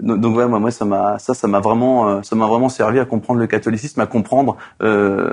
donc, 0.00 0.20
donc 0.20 0.36
ouais, 0.36 0.46
moi, 0.46 0.58
moi 0.58 0.70
ça 0.70 0.84
m'a 0.84 1.18
ça 1.18 1.34
ça 1.34 1.46
m'a 1.46 1.60
vraiment 1.60 2.08
euh, 2.08 2.22
ça 2.22 2.36
m'a 2.36 2.46
vraiment 2.46 2.68
servi 2.68 2.98
à 2.98 3.04
comprendre 3.04 3.38
le 3.40 3.46
catholicisme, 3.46 4.00
à 4.00 4.06
comprendre 4.06 4.56
euh, 4.82 5.30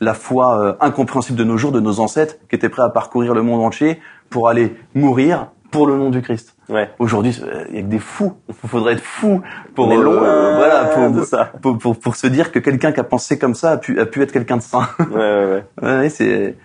la 0.00 0.14
foi 0.14 0.58
euh, 0.58 0.72
incompréhensible 0.80 1.38
de 1.38 1.44
nos 1.44 1.56
jours, 1.56 1.72
de 1.72 1.80
nos 1.80 2.00
ancêtres, 2.00 2.34
qui 2.48 2.56
étaient 2.56 2.68
prêts 2.68 2.82
à 2.82 2.88
parcourir 2.88 3.34
le 3.34 3.42
monde 3.42 3.62
entier 3.64 4.00
pour 4.28 4.48
aller 4.48 4.76
mourir 4.94 5.48
pour 5.70 5.86
le 5.86 5.96
nom 5.96 6.10
du 6.10 6.20
Christ. 6.20 6.54
Ouais. 6.68 6.90
Aujourd'hui, 6.98 7.40
euh, 7.42 7.64
il 7.70 7.76
y 7.76 7.78
a 7.78 7.82
que 7.82 7.86
des 7.86 7.98
fous. 7.98 8.34
Il 8.48 8.68
faudrait 8.68 8.94
être 8.94 9.00
fou 9.02 9.40
pour 9.74 9.86
loin 9.86 10.22
euh, 10.24 10.56
voilà 10.56 10.84
pour, 10.86 11.10
de 11.10 11.22
ça. 11.22 11.50
pour, 11.62 11.78
pour 11.78 11.98
pour 11.98 12.16
se 12.16 12.26
dire 12.26 12.50
que 12.52 12.58
quelqu'un 12.58 12.92
qui 12.92 13.00
a 13.00 13.04
pensé 13.04 13.38
comme 13.38 13.54
ça 13.54 13.72
a 13.72 13.76
pu 13.78 13.98
a 14.00 14.04
pu 14.06 14.20
être 14.22 14.32
quelqu'un 14.32 14.56
de 14.56 14.62
saint. 14.62 14.88
Ouais, 14.98 15.06
ouais, 15.16 15.64
ouais. 15.82 15.88
ouais, 16.00 16.08
c'est 16.10 16.56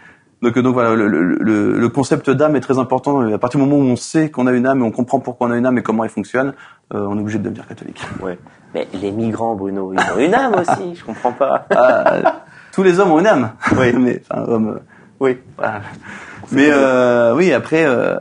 donc 0.41 0.57
donc 0.59 0.73
voilà 0.73 0.93
le, 0.95 1.07
le, 1.07 1.21
le, 1.39 1.77
le 1.79 1.89
concept 1.89 2.29
d'âme 2.29 2.55
est 2.55 2.59
très 2.61 2.77
important. 2.79 3.21
À 3.21 3.37
partir 3.37 3.59
du 3.59 3.65
moment 3.65 3.81
où 3.81 3.85
on 3.87 3.95
sait 3.95 4.29
qu'on 4.29 4.47
a 4.47 4.51
une 4.51 4.67
âme 4.67 4.79
et 4.81 4.83
on 4.83 4.91
comprend 4.91 5.19
pourquoi 5.19 5.47
on 5.47 5.51
a 5.51 5.57
une 5.57 5.65
âme 5.65 5.77
et 5.77 5.83
comment 5.83 6.03
elle 6.03 6.09
fonctionne, 6.09 6.53
euh, 6.93 7.05
on 7.09 7.17
est 7.17 7.21
obligé 7.21 7.39
de 7.39 7.43
devenir 7.43 7.67
catholique. 7.67 8.01
ouais. 8.21 8.37
Mais 8.73 8.87
les 8.93 9.11
migrants, 9.11 9.55
Bruno, 9.55 9.93
ils 9.93 9.99
ont 9.99 10.19
une 10.19 10.33
âme 10.35 10.53
aussi. 10.55 10.95
Je 10.95 11.03
comprends 11.05 11.31
pas. 11.31 11.65
Ah, 11.75 12.41
tous 12.73 12.83
les 12.83 12.99
hommes 12.99 13.11
ont 13.11 13.19
une 13.19 13.27
âme. 13.27 13.51
Oui. 13.77 13.93
mais 13.97 14.21
enfin 14.29 14.43
hommes. 14.47 14.67
euh, 14.75 14.79
Oui. 15.19 15.37
Voilà. 15.57 15.81
Mais 16.51 16.69
euh, 16.71 17.33
oui, 17.35 17.51
après, 17.53 17.85
euh, 17.85 18.17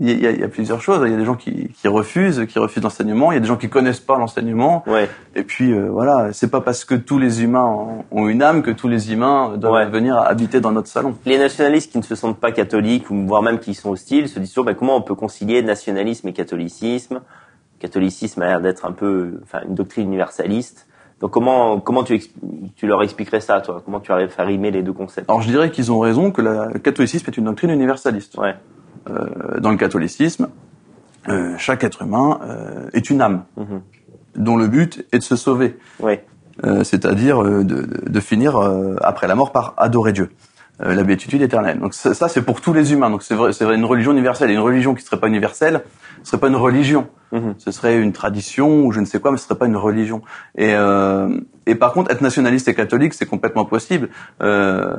il 0.00 0.20
y, 0.20 0.26
a, 0.26 0.30
il 0.30 0.40
y 0.40 0.44
a 0.44 0.48
plusieurs 0.48 0.80
choses. 0.80 1.00
Il 1.06 1.10
y 1.10 1.14
a 1.14 1.16
des 1.18 1.24
gens 1.24 1.34
qui, 1.34 1.68
qui 1.68 1.88
refusent, 1.88 2.44
qui 2.46 2.58
refusent 2.58 2.82
l'enseignement. 2.82 3.32
Il 3.32 3.34
y 3.34 3.38
a 3.38 3.40
des 3.40 3.46
gens 3.46 3.56
qui 3.56 3.68
connaissent 3.68 4.00
pas 4.00 4.18
l'enseignement. 4.18 4.84
Ouais. 4.86 5.08
Et 5.34 5.42
puis 5.42 5.72
euh, 5.72 5.88
voilà, 5.90 6.32
c'est 6.32 6.50
pas 6.50 6.60
parce 6.60 6.84
que 6.84 6.94
tous 6.94 7.18
les 7.18 7.42
humains 7.42 8.04
ont- 8.10 8.28
une 8.28 8.42
âme 8.42 8.62
que 8.62 8.70
tous 8.70 8.88
les 8.88 9.12
humains 9.12 9.56
doivent 9.56 9.72
Ouais. 9.74 9.86
venir 9.90 10.16
habiter 10.18 10.60
dans 10.60 10.72
notre 10.72 10.88
salon. 10.88 11.14
Les 11.26 11.38
nationalistes 11.38 11.90
qui 11.92 11.98
ne 11.98 12.02
se 12.02 12.14
sentent 12.14 12.38
pas 12.40 12.52
catholiques, 12.52 13.10
ou 13.10 13.26
voire 13.26 13.42
même 13.42 13.58
qui 13.58 13.74
sont 13.74 13.90
hostiles, 13.90 14.28
se 14.28 14.38
disent 14.38 14.50
toujours 14.50 14.64
bah, 14.66 14.74
comment 14.74 14.96
on 14.96 15.02
peut 15.02 15.14
concilier 15.14 15.62
nationalisme 15.62 16.28
et 16.28 16.32
catholicisme? 16.32 17.14
Le 17.14 17.80
catholicisme 17.80 18.42
a 18.42 18.46
l'air 18.46 18.60
d'être 18.60 18.84
un 18.86 18.92
peu, 18.92 19.40
enfin, 19.44 19.60
une 19.68 19.74
doctrine 19.74 20.06
universaliste. 20.08 20.86
Donc 21.20 21.32
comment 21.32 21.80
comment 21.80 22.04
tu 22.04 22.20
tu 22.76 22.86
leur 22.86 23.02
expliquerais 23.02 23.40
ça, 23.40 23.60
toi? 23.60 23.82
Comment 23.84 23.98
tu 23.98 24.12
arrives 24.12 24.32
à 24.38 24.44
rimer 24.44 24.70
les 24.70 24.82
deux 24.82 24.92
concepts? 24.92 25.28
Alors 25.28 25.42
je 25.42 25.48
dirais 25.48 25.70
qu'ils 25.72 25.90
ont 25.90 25.98
raison 25.98 26.30
que 26.30 26.42
le 26.42 26.78
catholicisme 26.78 27.26
est 27.28 27.36
une 27.36 27.44
doctrine 27.46 27.70
universaliste. 27.70 28.36
Ouais. 28.38 28.54
Euh, 29.10 29.60
dans 29.60 29.70
le 29.70 29.76
catholicisme, 29.76 30.48
euh, 31.28 31.54
chaque 31.58 31.84
être 31.84 32.02
humain 32.02 32.38
euh, 32.42 32.88
est 32.92 33.10
une 33.10 33.20
âme 33.22 33.44
Mhm. 33.56 33.80
dont 34.36 34.56
le 34.56 34.66
but 34.68 35.04
est 35.12 35.18
de 35.18 35.22
se 35.24 35.36
sauver. 35.36 35.76
C'est-à-dire 36.82 37.42
de, 37.42 37.62
de- 37.62 38.08
de 38.10 38.20
finir 38.20 38.58
après 39.02 39.28
la 39.28 39.34
mort 39.36 39.52
par 39.52 39.74
adorer 39.76 40.12
Dieu, 40.12 40.30
euh, 40.82 40.94
la 40.94 41.04
béatitude 41.04 41.40
éternelle. 41.42 41.78
Donc 41.78 41.94
ça, 41.94 42.14
ça, 42.14 42.28
c'est 42.28 42.42
pour 42.42 42.60
tous 42.60 42.72
les 42.72 42.92
humains. 42.92 43.10
Donc 43.10 43.22
c'est 43.22 43.34
vrai, 43.36 43.52
c'est 43.52 43.64
une 43.72 43.84
religion 43.84 44.10
universelle. 44.12 44.50
Et 44.50 44.54
une 44.54 44.58
religion 44.60 44.94
qui 44.94 45.02
serait 45.04 45.18
pas 45.20 45.28
universelle, 45.28 45.82
ce 46.24 46.30
serait 46.30 46.40
pas 46.40 46.48
une 46.48 46.56
religion. 46.56 47.06
Mhm. 47.32 47.54
Ce 47.58 47.70
serait 47.70 47.98
une 48.00 48.12
tradition 48.12 48.84
ou 48.84 48.90
je 48.92 48.98
ne 49.00 49.04
sais 49.04 49.20
quoi, 49.20 49.30
mais 49.30 49.38
ce 49.38 49.44
serait 49.44 49.58
pas 49.58 49.66
une 49.66 49.76
religion. 49.76 50.20
Et, 50.56 50.72
euh, 50.74 51.28
et 51.66 51.74
par 51.76 51.92
contre, 51.92 52.10
être 52.10 52.22
nationaliste 52.22 52.66
et 52.68 52.74
catholique, 52.74 53.14
c'est 53.14 53.26
complètement 53.26 53.64
possible. 53.64 54.08
Euh, 54.42 54.96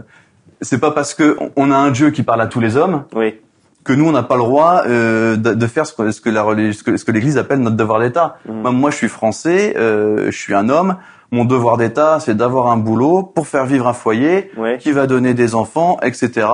c'est 0.62 0.80
pas 0.80 0.92
parce 0.92 1.14
que 1.14 1.38
on 1.58 1.72
a 1.72 1.76
un 1.78 1.92
Dieu 1.92 2.12
qui 2.12 2.24
parle 2.24 2.42
à 2.42 2.48
tous 2.48 2.60
les 2.62 2.78
hommes 2.78 3.04
Oui. 3.16 3.36
Que 3.84 3.94
nous 3.94 4.08
on 4.08 4.12
n'a 4.12 4.24
pas 4.24 4.36
le 4.36 4.42
droit 4.44 4.84
euh, 4.88 5.36
de, 5.36 5.54
de 5.54 5.68
faire 5.68 5.86
ce 5.86 5.94
que, 5.94 6.12
ce 6.12 6.22
que 6.22 6.30
la 6.30 6.44
ce 6.74 6.84
que, 6.84 6.98
ce 6.98 7.06
que 7.06 7.12
l'Église 7.12 7.38
appelle 7.38 7.60
notre 7.60 7.76
devoir 7.78 8.00
d'État. 8.00 8.38
Mhm. 8.48 8.62
Moi, 8.62 8.72
moi, 8.72 8.90
je 8.92 8.96
suis 8.98 9.08
français, 9.08 9.76
euh, 9.78 10.26
je 10.32 10.38
suis 10.38 10.54
un 10.54 10.70
homme. 10.70 10.98
Mon 11.32 11.46
devoir 11.46 11.78
d'État, 11.78 12.20
c'est 12.20 12.34
d'avoir 12.36 12.72
un 12.72 12.78
boulot 12.78 13.22
pour 13.22 13.48
faire 13.48 13.66
vivre 13.66 13.88
un 13.88 13.94
foyer 13.94 14.50
Ouais. 14.58 14.80
qui 14.80 14.92
va 14.92 15.06
donner 15.06 15.36
des 15.36 15.54
enfants, 15.54 16.00
etc. 16.02 16.48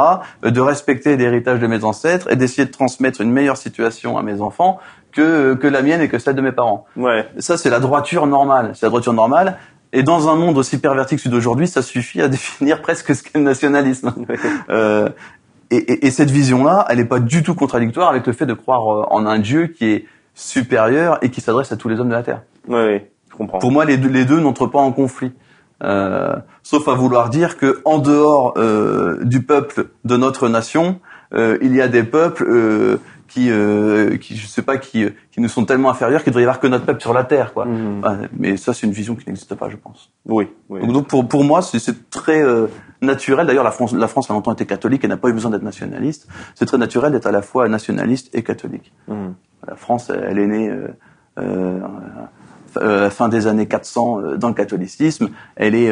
euh, 0.43 0.51
De 0.51 0.59
respecter 0.59 1.15
l'héritage 1.15 1.59
de 1.59 1.67
mes 1.67 1.85
ancêtres 1.85 2.29
et 2.29 2.35
d'essayer 2.35 2.65
de 2.65 2.71
transmettre 2.71 3.21
une 3.21 3.31
meilleure 3.31 3.55
situation 3.55 4.17
à 4.17 4.21
mes 4.21 4.41
enfants 4.41 4.79
que 5.13 5.53
que 5.53 5.67
la 5.67 5.81
mienne 5.81 6.01
et 6.01 6.09
que 6.09 6.19
celle 6.19 6.35
de 6.35 6.41
mes 6.41 6.51
parents. 6.51 6.85
Ouais. 6.97 7.25
Ça, 7.39 7.57
c'est 7.57 7.69
la 7.69 7.79
droiture 7.79 8.27
normale. 8.27 8.71
C'est 8.73 8.85
la 8.85 8.89
droiture 8.89 9.13
normale. 9.13 9.57
Et 9.93 10.03
dans 10.03 10.27
un 10.27 10.35
monde 10.35 10.57
aussi 10.57 10.77
perverti 10.77 11.15
que 11.15 11.21
celui 11.21 11.31
d'aujourd'hui, 11.35 11.69
ça 11.69 11.81
suffit 11.81 12.21
à 12.21 12.27
définir 12.37 12.81
presque 12.81 13.15
ce 13.15 13.23
qu'est 13.23 13.37
le 13.39 13.45
nationalisme. 13.45 14.13
Euh, 14.69 15.07
et, 15.71 15.77
et- 15.77 16.05
et 16.07 16.11
cette 16.11 16.31
vision-là, 16.31 16.85
elle 16.89 16.97
n'est 16.97 17.05
pas 17.05 17.19
du 17.19 17.43
tout 17.43 17.55
contradictoire 17.55 18.09
avec 18.09 18.25
le 18.27 18.33
fait 18.33 18.45
de 18.45 18.53
croire 18.53 18.87
euh, 18.93 19.03
en 19.09 19.25
un 19.25 19.39
Dieu 19.39 19.67
qui 19.67 19.85
est 19.85 20.05
supérieur 20.33 21.17
et 21.23 21.29
qui 21.29 21.41
s'adresse 21.41 21.71
à 21.71 21.77
tous 21.77 21.89
les 21.89 21.99
hommes 21.99 22.09
de 22.09 22.13
la 22.13 22.23
terre. 22.23 22.41
Ouais, 22.67 22.75
ouais. 22.85 23.11
Je 23.31 23.35
comprends. 23.35 23.59
Pour 23.59 23.71
moi, 23.71 23.85
les 23.85 23.97
deux, 23.97 24.09
les 24.09 24.25
deux 24.25 24.39
n'entrent 24.39 24.67
pas 24.67 24.79
en 24.79 24.91
conflit. 24.91 25.31
Euh, 25.83 26.35
sauf 26.63 26.87
à 26.87 26.93
vouloir 26.93 27.29
dire 27.29 27.57
que 27.57 27.81
en 27.83 27.97
dehors 27.99 28.53
euh, 28.57 29.19
du 29.23 29.41
peuple 29.43 29.87
de 30.05 30.15
notre 30.15 30.47
nation, 30.47 30.99
euh, 31.33 31.57
il 31.61 31.75
y 31.75 31.81
a 31.81 31.89
des 31.89 32.03
peuples 32.03 32.45
euh, 32.47 32.97
qui, 33.27 33.49
euh, 33.51 34.15
qui, 34.15 34.37
je 34.37 34.47
sais 34.47 34.61
pas, 34.61 34.77
qui, 34.77 35.05
qui 35.31 35.41
nous 35.41 35.49
sont 35.49 35.65
tellement 35.65 35.89
inférieurs 35.89 36.23
qu'il 36.23 36.31
devrait 36.31 36.43
y 36.43 36.45
avoir 36.45 36.61
que 36.61 36.67
notre 36.67 36.85
peuple 36.85 37.01
sur 37.01 37.13
la 37.13 37.25
terre, 37.25 37.53
quoi. 37.53 37.65
Mhm. 37.65 38.03
Ouais, 38.05 38.29
mais 38.37 38.55
ça, 38.55 38.73
c'est 38.73 38.87
une 38.87 38.93
vision 38.93 39.15
qui 39.15 39.25
n'existe 39.27 39.53
pas, 39.55 39.67
je 39.69 39.75
pense. 39.75 40.11
Oui. 40.25 40.47
oui. 40.69 40.79
Donc, 40.79 40.93
donc, 40.93 41.07
pour, 41.07 41.27
pour 41.27 41.43
moi, 41.43 41.61
c'est- 41.61 41.79
c'est 41.79 42.09
très 42.09 42.41
euh, 42.41 42.67
naturel. 43.05 43.47
D'ailleurs, 43.47 43.63
la 43.63 43.71
France, 43.71 43.93
la 43.93 44.07
France 44.07 44.29
a 44.29 44.33
longtemps 44.33 44.53
été 44.53 44.65
catholique 44.65 45.03
et 45.03 45.07
n'a 45.07 45.17
pas 45.17 45.29
eu 45.29 45.33
besoin 45.33 45.51
d'être 45.51 45.63
nationaliste. 45.63 46.27
C'est 46.55 46.65
très 46.65 46.77
naturel 46.77 47.11
d'être 47.11 47.27
à 47.27 47.31
la 47.31 47.41
fois 47.41 47.67
nationaliste 47.69 48.29
et 48.33 48.43
catholique. 48.43 48.91
Mhm. 49.07 49.33
La 49.67 49.75
France, 49.75 50.11
elle 50.11 50.37
est 50.37 50.47
née 50.47 50.69
euh, 50.69 50.87
euh, 51.39 51.79
euh, 52.77 53.09
fin 53.09 53.29
des 53.29 53.47
années 53.47 53.67
400 53.67 54.19
euh, 54.19 54.37
dans 54.37 54.49
le 54.49 54.53
catholicisme. 54.53 55.29
Elle 55.55 55.75
est 55.75 55.89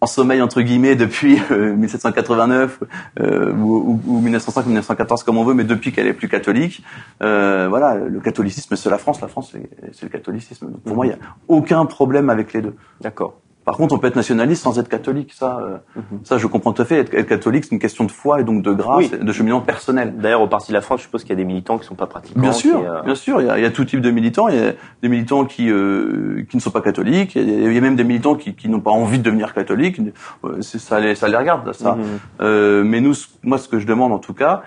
en 0.00 0.06
sommeil 0.06 0.40
entre 0.42 0.62
guillemets 0.62 0.96
depuis 0.96 1.38
euh, 1.50 1.74
1789 1.74 2.80
euh, 3.20 3.52
ou, 3.52 4.00
ou, 4.06 4.16
ou 4.16 4.20
1905 4.20 4.64
ou 4.64 4.68
1914 4.68 5.22
comme 5.24 5.38
on 5.38 5.44
veut, 5.44 5.54
mais 5.54 5.64
depuis 5.64 5.92
qu'elle 5.92 6.06
est 6.06 6.12
plus 6.12 6.28
catholique, 6.28 6.82
euh, 7.22 7.66
voilà, 7.68 7.96
le 7.96 8.20
catholicisme 8.20 8.76
c'est 8.76 8.90
la 8.90 8.98
France, 8.98 9.20
la 9.20 9.28
France 9.28 9.52
c'est 9.92 10.02
le 10.02 10.08
catholicisme. 10.08 10.70
Donc 10.70 10.82
pour 10.82 10.96
moi, 10.96 11.06
il 11.06 11.10
y 11.10 11.12
a 11.12 11.18
aucun 11.48 11.84
problème 11.86 12.30
avec 12.30 12.52
les 12.52 12.62
deux. 12.62 12.76
D'accord. 13.00 13.40
Par 13.68 13.76
contre, 13.76 13.94
on 13.94 13.98
peut 13.98 14.06
être 14.06 14.16
nationaliste 14.16 14.62
sans 14.62 14.78
être 14.78 14.88
catholique. 14.88 15.34
Ça, 15.34 15.58
euh, 15.60 15.76
Mhm. 15.96 16.20
ça, 16.24 16.38
je 16.38 16.46
comprends 16.46 16.72
tout 16.72 16.80
à 16.80 16.86
fait. 16.86 17.00
Être, 17.00 17.12
être 17.12 17.28
catholique, 17.28 17.64
c'est 17.64 17.72
une 17.72 17.78
question 17.78 18.04
de 18.04 18.10
foi 18.10 18.40
et 18.40 18.44
donc 18.44 18.62
de 18.62 18.72
grâce, 18.72 18.96
Oui. 18.96 19.10
de 19.20 19.30
cheminement 19.32 19.60
personnel. 19.60 20.14
D'ailleurs, 20.16 20.40
au 20.40 20.46
Parti 20.46 20.68
de 20.68 20.74
la 20.74 20.80
France, 20.80 21.00
je 21.00 21.04
suppose 21.04 21.20
qu'il 21.20 21.30
y 21.30 21.32
a 21.34 21.36
des 21.36 21.44
militants 21.44 21.76
qui 21.76 21.86
sont 21.86 21.94
pas 21.94 22.06
pratiquants. 22.06 22.40
Bien 22.40 22.52
sûr, 22.52 22.78
euh, 22.78 23.02
bien 23.02 23.14
sûr. 23.14 23.42
Il 23.42 23.46
y, 23.46 23.50
a, 23.50 23.58
il 23.58 23.62
y 23.62 23.66
a 23.66 23.70
tout 23.70 23.84
type 23.84 24.00
de 24.00 24.10
militants. 24.10 24.48
Il 24.48 24.56
y 24.56 24.58
a 24.58 24.72
des 25.02 25.08
militants 25.10 25.44
qui 25.44 25.70
euh, 25.70 26.46
qui 26.48 26.56
ne 26.56 26.62
sont 26.62 26.70
pas 26.70 26.80
catholiques. 26.80 27.34
Il 27.36 27.42
y 27.46 27.66
a, 27.66 27.68
il 27.68 27.74
y 27.74 27.78
a 27.78 27.80
même 27.82 27.96
des 27.96 28.04
militants 28.04 28.36
qui, 28.36 28.54
qui 28.54 28.70
n'ont 28.70 28.80
pas 28.80 28.90
envie 28.90 29.18
de 29.18 29.22
devenir 29.24 29.52
catholiques. 29.52 30.00
Euh, 30.46 30.62
Ça 30.62 30.98
les, 30.98 31.14
ça 31.14 31.28
les 31.28 31.36
regarde, 31.36 31.70
ça. 31.74 31.98
Euh, 32.40 32.82
mais 32.84 33.02
nous, 33.02 33.12
moi, 33.42 33.58
ce 33.58 33.68
que 33.68 33.78
je 33.78 33.86
demande 33.86 34.12
en 34.14 34.18
tout 34.18 34.32
cas, 34.34 34.62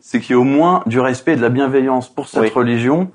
c'est 0.00 0.18
qu'il 0.18 0.30
y 0.30 0.32
ait 0.32 0.40
au 0.40 0.44
moins 0.44 0.82
du 0.86 0.98
respect 0.98 1.34
et 1.34 1.36
de 1.36 1.42
la 1.42 1.48
bienveillance 1.48 2.08
pour 2.12 2.26
cette 2.26 2.42
Oui. 2.42 2.50
religion 2.52 3.10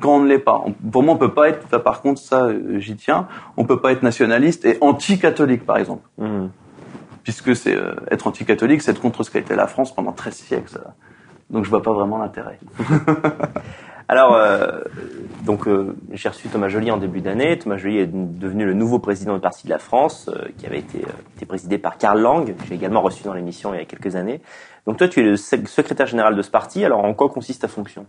quand 0.00 0.16
on 0.16 0.20
ne 0.20 0.28
l'est 0.28 0.38
pas. 0.38 0.62
On- 0.64 0.72
pour 0.72 1.02
moi, 1.02 1.14
on 1.14 1.18
peut 1.18 1.32
pas 1.34 1.48
être, 1.48 1.78
par 1.78 2.00
contre, 2.02 2.20
ça, 2.20 2.44
euh, 2.46 2.78
j'y 2.78 2.96
tiens, 2.96 3.28
on 3.56 3.64
peut 3.64 3.80
pas 3.80 3.92
être 3.92 4.02
nationaliste 4.02 4.64
et 4.64 4.78
anti-catholique, 4.80 5.64
par 5.66 5.76
exemple. 5.78 6.08
Mhm. 6.18 6.50
Puisque 7.24 7.54
c'est 7.54 7.76
euh, 7.76 7.94
être 8.10 8.26
anti-catholique, 8.26 8.82
c'est 8.82 8.90
être 8.90 9.00
contre 9.00 9.22
ce 9.22 9.30
qu'a 9.30 9.38
été 9.38 9.54
la 9.54 9.66
France 9.66 9.94
pendant 9.94 10.12
13 10.12 10.34
siècles. 10.34 10.70
ça. 10.70 10.94
Donc 11.50 11.64
je 11.64 11.70
vois 11.70 11.82
pas 11.82 11.92
vraiment 11.92 12.18
l'intérêt. 12.18 12.58
Alors, 14.08 14.34
euh, 14.34 14.80
donc, 15.44 15.66
euh, 15.66 15.96
j'ai 16.12 16.28
reçu 16.28 16.48
Thomas 16.48 16.68
Joly 16.68 16.90
en 16.90 16.98
début 16.98 17.20
d'année. 17.20 17.58
Thomas 17.58 17.78
Joly 17.78 17.98
est 17.98 18.06
devenu 18.12 18.66
le 18.66 18.74
nouveau 18.74 18.98
président 18.98 19.34
du 19.34 19.40
Parti 19.40 19.64
de 19.66 19.70
la 19.70 19.78
France, 19.78 20.28
euh, 20.28 20.48
qui 20.58 20.66
avait 20.66 20.80
été, 20.80 20.98
été 21.36 21.46
présidé 21.46 21.78
par 21.78 21.96
Karl 21.96 22.20
Lang. 22.20 22.44
que 22.46 22.52
J'ai 22.68 22.74
également 22.74 23.00
reçu 23.00 23.22
dans 23.22 23.32
l'émission 23.32 23.72
il 23.72 23.78
y 23.78 23.80
a 23.80 23.84
quelques 23.86 24.14
années. 24.16 24.42
Donc, 24.86 24.98
toi, 24.98 25.08
tu 25.08 25.20
es 25.20 25.22
le 25.22 25.36
sec- 25.36 25.68
secrétaire 25.68 26.06
général 26.08 26.34
de 26.36 26.42
ce 26.42 26.50
parti. 26.50 26.84
Alors, 26.84 27.02
en 27.04 27.14
quoi 27.14 27.28
consiste 27.30 27.62
ta 27.62 27.68
fonction? 27.68 28.04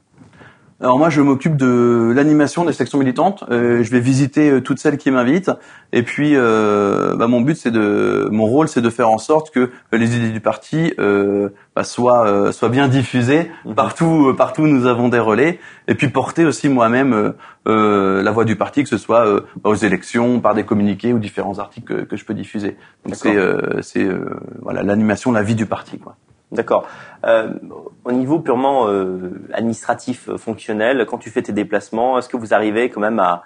Alors 0.82 0.98
moi, 0.98 1.10
je 1.10 1.22
m'occupe 1.22 1.56
de 1.56 2.12
l'animation 2.14 2.66
des 2.66 2.74
sections 2.74 2.98
militantes. 2.98 3.46
Euh, 3.50 3.84
je 3.84 3.92
vais 3.92 4.02
visiter 4.02 4.50
euh, 4.50 4.60
toutes 4.62 4.80
celles 4.80 4.98
qui 4.98 5.12
m'invitent. 5.12 5.52
Et 5.94 6.04
puis, 6.04 6.34
euh, 6.36 7.16
bah, 7.16 7.28
mon 7.28 7.40
but, 7.40 7.56
c'est 7.56 7.72
de, 7.72 8.28
mon 8.32 8.46
rôle, 8.46 8.68
c'est 8.68 8.82
de 8.82 8.90
faire 8.90 9.10
en 9.10 9.18
sorte 9.18 9.52
que 9.52 9.70
les 9.94 10.18
idées 10.18 10.30
du 10.32 10.42
parti 10.42 10.94
euh, 11.00 11.50
bah, 11.76 11.86
soient, 11.86 12.28
euh, 12.28 12.52
soient 12.52 12.70
bien 12.70 12.88
diffusées 12.90 13.50
Mhm. 13.66 13.76
partout. 13.76 14.28
euh, 14.30 14.36
partout, 14.36 14.68
nous 14.68 14.86
avons 14.86 15.08
des 15.08 15.20
relais. 15.20 15.60
Et 15.88 15.96
puis 15.96 16.10
porter 16.10 16.44
aussi 16.44 16.68
moi-même 16.68 17.14
euh, 17.14 17.32
euh, 17.68 18.22
la 18.22 18.32
voix 18.32 18.44
du 18.44 18.56
parti, 18.58 18.84
que 18.84 18.90
ce 18.90 18.98
soit 18.98 19.26
euh, 19.26 19.42
aux 19.64 19.76
élections, 19.76 20.42
par 20.42 20.54
des 20.54 20.64
communiqués 20.66 21.14
ou 21.14 21.20
différents 21.20 21.60
articles 21.60 21.94
que, 21.96 22.02
que 22.04 22.18
je 22.18 22.26
peux 22.26 22.34
diffuser. 22.34 22.76
Donc 23.06 23.16
c'est, 23.16 23.36
euh, 23.38 23.82
c'est 23.82 24.04
euh, 24.04 24.26
voilà 24.62 24.84
l'animation, 24.84 25.32
la 25.32 25.44
vie 25.44 25.56
du 25.56 25.66
parti, 25.66 25.98
quoi. 25.98 26.18
D'accord. 26.54 26.88
Euh, 27.26 27.54
au 28.06 28.12
niveau 28.12 28.40
purement 28.40 28.88
euh, 28.88 29.48
administratif, 29.54 30.30
euh, 30.30 30.38
fonctionnel, 30.38 31.06
quand 31.10 31.18
tu 31.18 31.30
fais 31.30 31.42
tes 31.42 31.54
déplacements, 31.54 32.18
est-ce 32.18 32.30
que 32.30 32.38
vous 32.38 32.54
arrivez 32.54 32.90
quand 32.90 33.02
même 33.02 33.20
à 33.20 33.44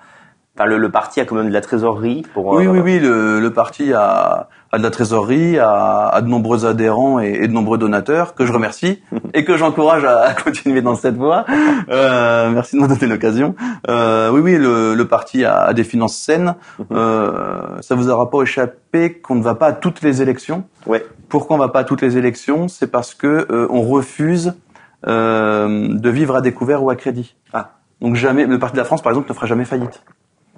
Enfin, 0.58 0.68
le, 0.68 0.78
le 0.80 0.90
parti 0.90 1.20
a 1.22 1.26
quand 1.26 1.36
même 1.36 1.50
de 1.50 1.54
la 1.54 1.62
trésorerie 1.62 2.24
pour. 2.34 2.48
Oui, 2.48 2.66
euh, 2.66 2.72
oui, 2.72 2.80
oui. 2.80 3.00
Le, 3.00 3.40
le 3.40 3.54
parti 3.54 3.94
a, 3.94 4.50
a 4.72 4.78
de 4.80 4.84
la 4.84 4.90
trésorerie, 4.90 5.60
a, 5.60 6.08
a 6.08 6.22
de 6.22 6.28
nombreux 6.28 6.66
adhérents 6.66 7.20
et, 7.20 7.30
et 7.42 7.48
de 7.48 7.54
nombreux 7.54 7.78
donateurs 7.78 8.34
que 8.34 8.44
je 8.46 8.52
remercie 8.52 9.04
et 9.36 9.46
que 9.46 9.56
j'encourage 9.56 10.04
à, 10.04 10.22
à 10.22 10.34
continuer 10.34 10.82
dans 10.82 10.96
cette 10.96 11.16
voie. 11.16 11.46
Euh, 11.90 12.50
merci 12.50 12.76
de 12.76 12.82
m'en 12.82 12.88
donner 12.88 13.06
l'occasion. 13.06 13.54
Euh, 13.88 14.32
oui, 14.32 14.42
oui, 14.42 14.58
le, 14.58 14.96
le 14.96 15.08
parti 15.08 15.46
a, 15.46 15.60
a 15.60 15.74
des 15.74 15.84
finances 15.84 16.18
saines. 16.18 16.56
Euh, 16.92 17.80
ça 17.82 17.94
vous 17.94 18.10
aura 18.10 18.32
pas 18.32 18.42
échappé 18.42 19.14
qu'on 19.14 19.36
ne 19.36 19.44
va 19.44 19.54
pas 19.54 19.68
à 19.68 19.74
toutes 19.74 20.02
les 20.02 20.24
élections. 20.24 20.64
Ouais. 20.88 21.06
Pourquoi 21.30 21.56
on 21.56 21.60
va 21.60 21.68
pas 21.68 21.82
à 21.82 21.84
toutes 21.84 22.02
les 22.02 22.18
élections? 22.18 22.68
C'est 22.68 22.88
parce 22.88 23.14
que 23.14 23.46
euh, 23.52 23.68
on 23.70 23.84
refuse 23.84 24.56
euh, 25.06 25.88
de 25.90 26.10
vivre 26.10 26.36
à 26.36 26.42
découvert 26.42 26.84
ou 26.84 26.90
à 26.90 26.96
crédit. 26.96 27.36
Ah. 27.54 27.74
Donc 28.02 28.16
jamais, 28.16 28.46
le 28.46 28.58
Parti 28.60 28.74
de 28.74 28.80
la 28.80 28.86
France, 28.86 29.02
par 29.02 29.12
exemple, 29.12 29.30
ne 29.30 29.34
fera 29.36 29.46
jamais 29.46 29.66
faillite. 29.66 30.02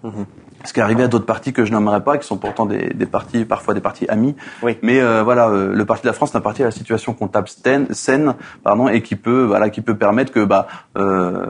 Mhm. 0.04 0.26
Ce 0.66 0.74
qui 0.74 0.82
est 0.82 0.84
arrivé 0.84 1.04
à 1.04 1.08
d'autres 1.08 1.26
partis 1.26 1.54
que 1.54 1.64
je 1.64 1.72
nommerai 1.72 2.04
pas, 2.04 2.18
qui 2.18 2.28
sont 2.28 2.36
pourtant 2.38 2.66
des, 2.66 2.90
des 2.94 3.06
partis, 3.06 3.46
parfois 3.46 3.74
des 3.74 3.80
partis 3.80 4.06
amis. 4.10 4.36
Oui. 4.62 4.78
Mais 4.82 5.00
euh, 5.00 5.24
voilà, 5.24 5.48
euh, 5.48 5.74
le 5.74 5.86
Parti 5.86 6.04
de 6.04 6.08
la 6.08 6.14
France, 6.14 6.32
c'est 6.32 6.38
un 6.38 6.42
parti 6.42 6.64
à 6.64 6.66
la 6.66 6.72
situation 6.72 7.14
comptable 7.14 7.48
saine, 7.48 7.88
saine, 7.92 8.36
pardon, 8.62 8.90
et 8.90 9.02
qui 9.02 9.16
peut, 9.16 9.44
voilà, 9.44 9.70
qui 9.70 9.80
peut 9.80 9.96
permettre 9.96 10.34
que, 10.34 10.44
bah, 10.44 10.68
euh, 10.98 11.46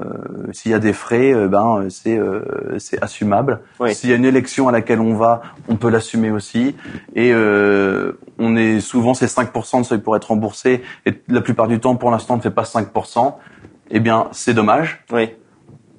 s'il 0.52 0.72
y 0.72 0.76
a 0.76 0.80
des 0.80 0.94
frais, 0.94 1.34
euh, 1.34 1.48
ben, 1.48 1.88
c'est, 1.90 2.20
euh, 2.20 2.78
c'est 2.78 3.02
assumable. 3.02 3.62
Oui. 3.80 3.96
S'il 3.96 4.12
y 4.12 4.14
a 4.14 4.16
une 4.16 4.26
élection 4.26 4.68
à 4.68 4.72
laquelle 4.72 5.00
on 5.00 5.16
va, 5.16 5.42
on 5.68 5.76
peut 5.76 5.90
l'assumer 5.90 6.30
aussi. 6.30 6.76
Et 7.16 7.32
euh, 7.34 8.12
on 8.38 8.56
est 8.56 8.80
souvent 8.80 9.16
c'est 9.16 9.26
5% 9.26 9.82
de 9.82 9.86
seuil 9.86 10.00
pour 10.00 10.16
être 10.16 10.26
remboursé, 10.26 10.84
et 11.08 11.20
la 11.30 11.42
plupart 11.42 11.68
du 11.68 11.80
temps, 11.80 11.96
pour 11.96 12.12
l'instant, 12.12 12.36
on 12.36 12.38
ne 12.38 12.44
fait 12.44 12.52
pas 12.52 12.64
5%. 12.64 13.34
Eh 13.92 14.00
bien, 14.00 14.28
c'est 14.32 14.54
dommage 14.54 15.04
Oui. 15.12 15.32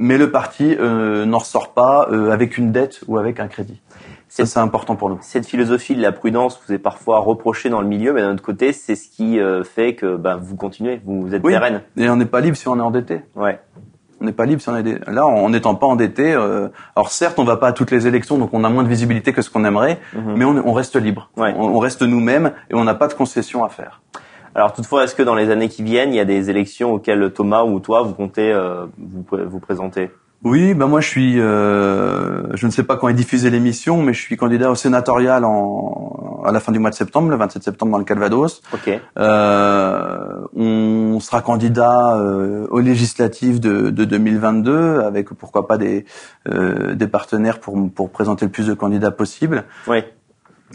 Mais 0.00 0.18
le 0.18 0.30
parti 0.32 0.74
euh, 0.80 1.24
n'en 1.26 1.38
ressort 1.38 1.72
pas 1.72 2.08
euh, 2.10 2.32
avec 2.32 2.58
une 2.58 2.72
dette 2.72 3.02
ou 3.06 3.18
avec 3.18 3.38
un 3.38 3.46
crédit. 3.46 3.80
Ça, 4.28 4.46
C'est- 4.46 4.58
important 4.58 4.96
pour 4.96 5.10
nous. 5.10 5.18
Cette 5.20 5.46
philosophie 5.46 5.94
de 5.94 6.02
la 6.02 6.10
prudence 6.12 6.60
vous 6.66 6.72
est 6.74 6.78
parfois 6.78 7.18
reprochée 7.18 7.68
dans 7.68 7.80
le 7.80 7.86
milieu, 7.86 8.12
mais 8.12 8.20
d'un 8.22 8.32
autre 8.32 8.42
côté, 8.42 8.72
c'est 8.72 8.94
ce 8.96 9.08
qui 9.08 9.38
euh, 9.38 9.62
fait 9.62 9.94
que 9.94 10.16
bah, 10.16 10.36
vous 10.40 10.56
continuez, 10.56 11.00
vous, 11.04 11.20
vous 11.22 11.34
êtes 11.34 11.42
Oui. 11.44 11.52
pérenne. 11.52 11.82
Et 11.96 12.08
on 12.08 12.16
n'est 12.16 12.24
pas 12.26 12.40
libre 12.40 12.56
si 12.56 12.66
on 12.66 12.76
est 12.78 12.82
endetté. 12.82 13.20
Ouais. 13.36 13.60
On 14.20 14.26
n'est 14.26 14.32
pas 14.32 14.44
libre 14.46 14.60
si 14.62 14.68
on 14.68 14.76
est 14.76 15.08
là 15.10 15.26
en 15.26 15.48
n'étant 15.50 15.74
pas 15.74 15.86
endetté. 15.86 16.32
euh, 16.32 16.68
alors 16.94 17.10
certes, 17.10 17.38
on 17.38 17.44
va 17.44 17.56
pas 17.56 17.68
à 17.68 17.72
toutes 17.72 17.90
les 17.90 18.06
élections, 18.06 18.38
donc 18.38 18.50
on 18.52 18.64
a 18.64 18.68
moins 18.68 18.82
de 18.84 18.88
visibilité 18.88 19.32
que 19.32 19.42
ce 19.42 19.50
qu'on 19.50 19.64
aimerait, 19.64 19.98
Mhm. 20.14 20.34
mais 20.36 20.44
on, 20.44 20.68
on 20.68 20.72
reste 20.74 20.96
libre. 20.96 21.30
Ouais. 21.36 21.52
On, 21.56 21.64
on 21.74 21.78
reste 21.78 22.02
nous-mêmes 22.02 22.52
et 22.70 22.74
on 22.74 22.84
n'a 22.84 22.94
pas 22.94 23.08
de 23.08 23.14
concessions 23.14 23.64
à 23.64 23.68
faire. 23.68 24.02
Alors 24.54 24.72
toutefois, 24.72 25.04
est-ce 25.04 25.14
que 25.14 25.22
dans 25.22 25.34
les 25.34 25.50
années 25.50 25.68
qui 25.68 25.82
viennent, 25.82 26.12
il 26.12 26.16
y 26.16 26.20
a 26.20 26.24
des 26.24 26.50
élections 26.50 26.92
auxquelles 26.92 27.32
Thomas 27.32 27.64
ou 27.64 27.80
toi 27.80 28.02
vous 28.02 28.14
comptez 28.14 28.52
euh, 28.52 28.86
vous, 28.98 29.24
vous 29.30 29.60
présenter? 29.60 30.10
Oui, 30.42 30.72
ben 30.72 30.86
moi 30.86 31.02
je 31.02 31.08
suis, 31.08 31.38
euh, 31.38 32.56
je 32.56 32.66
ne 32.66 32.70
sais 32.70 32.82
pas 32.82 32.96
quand 32.96 33.08
est 33.08 33.14
diffusée 33.14 33.50
l'émission, 33.50 34.02
mais 34.02 34.14
je 34.14 34.22
suis 34.22 34.38
candidat 34.38 34.70
au 34.70 34.74
sénatorial 34.74 35.44
en, 35.44 36.40
à 36.46 36.50
la 36.50 36.60
fin 36.60 36.72
du 36.72 36.78
mois 36.78 36.88
de 36.88 36.94
septembre, 36.94 37.28
le 37.28 37.36
27 37.36 37.62
septembre 37.62 37.92
dans 37.92 37.98
le 37.98 38.04
Calvados. 38.04 38.62
Ok. 38.72 39.00
Euh, 39.18 40.46
on 40.56 41.20
sera 41.20 41.42
candidat 41.42 42.16
euh, 42.16 42.66
aux 42.70 42.80
législatives 42.80 43.60
de, 43.60 43.90
de 43.90 44.04
2022 44.06 45.00
avec 45.00 45.28
pourquoi 45.34 45.66
pas 45.66 45.76
des 45.76 46.06
euh, 46.48 46.94
des 46.94 47.06
partenaires 47.06 47.60
pour 47.60 47.76
pour 47.94 48.08
présenter 48.08 48.46
le 48.46 48.50
plus 48.50 48.66
de 48.66 48.74
candidats 48.74 49.10
possible. 49.10 49.64
Oui. 49.88 50.04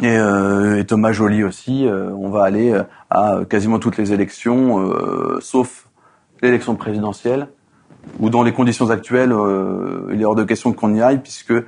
Et, 0.01 0.17
euh, 0.17 0.79
et 0.79 0.85
Thomas 0.85 1.11
Joly 1.13 1.43
aussi, 1.43 1.87
euh, 1.87 2.09
on 2.11 2.29
va 2.29 2.43
aller 2.43 2.71
euh, 2.73 2.83
à 3.09 3.39
quasiment 3.49 3.79
toutes 3.79 3.97
les 3.97 4.11
élections, 4.11 4.81
euh, 4.81 5.37
sauf 5.39 5.87
l'élection 6.41 6.75
présidentielle, 6.75 7.47
où 8.19 8.29
dans 8.29 8.43
les 8.43 8.51
conditions 8.51 8.89
actuelles, 8.89 9.31
euh, 9.31 10.09
il 10.13 10.21
est 10.21 10.25
hors 10.25 10.35
de 10.35 10.43
question 10.43 10.73
qu'on 10.73 10.93
y 10.93 11.01
aille, 11.01 11.21
puisque 11.21 11.51
euh, 11.51 11.63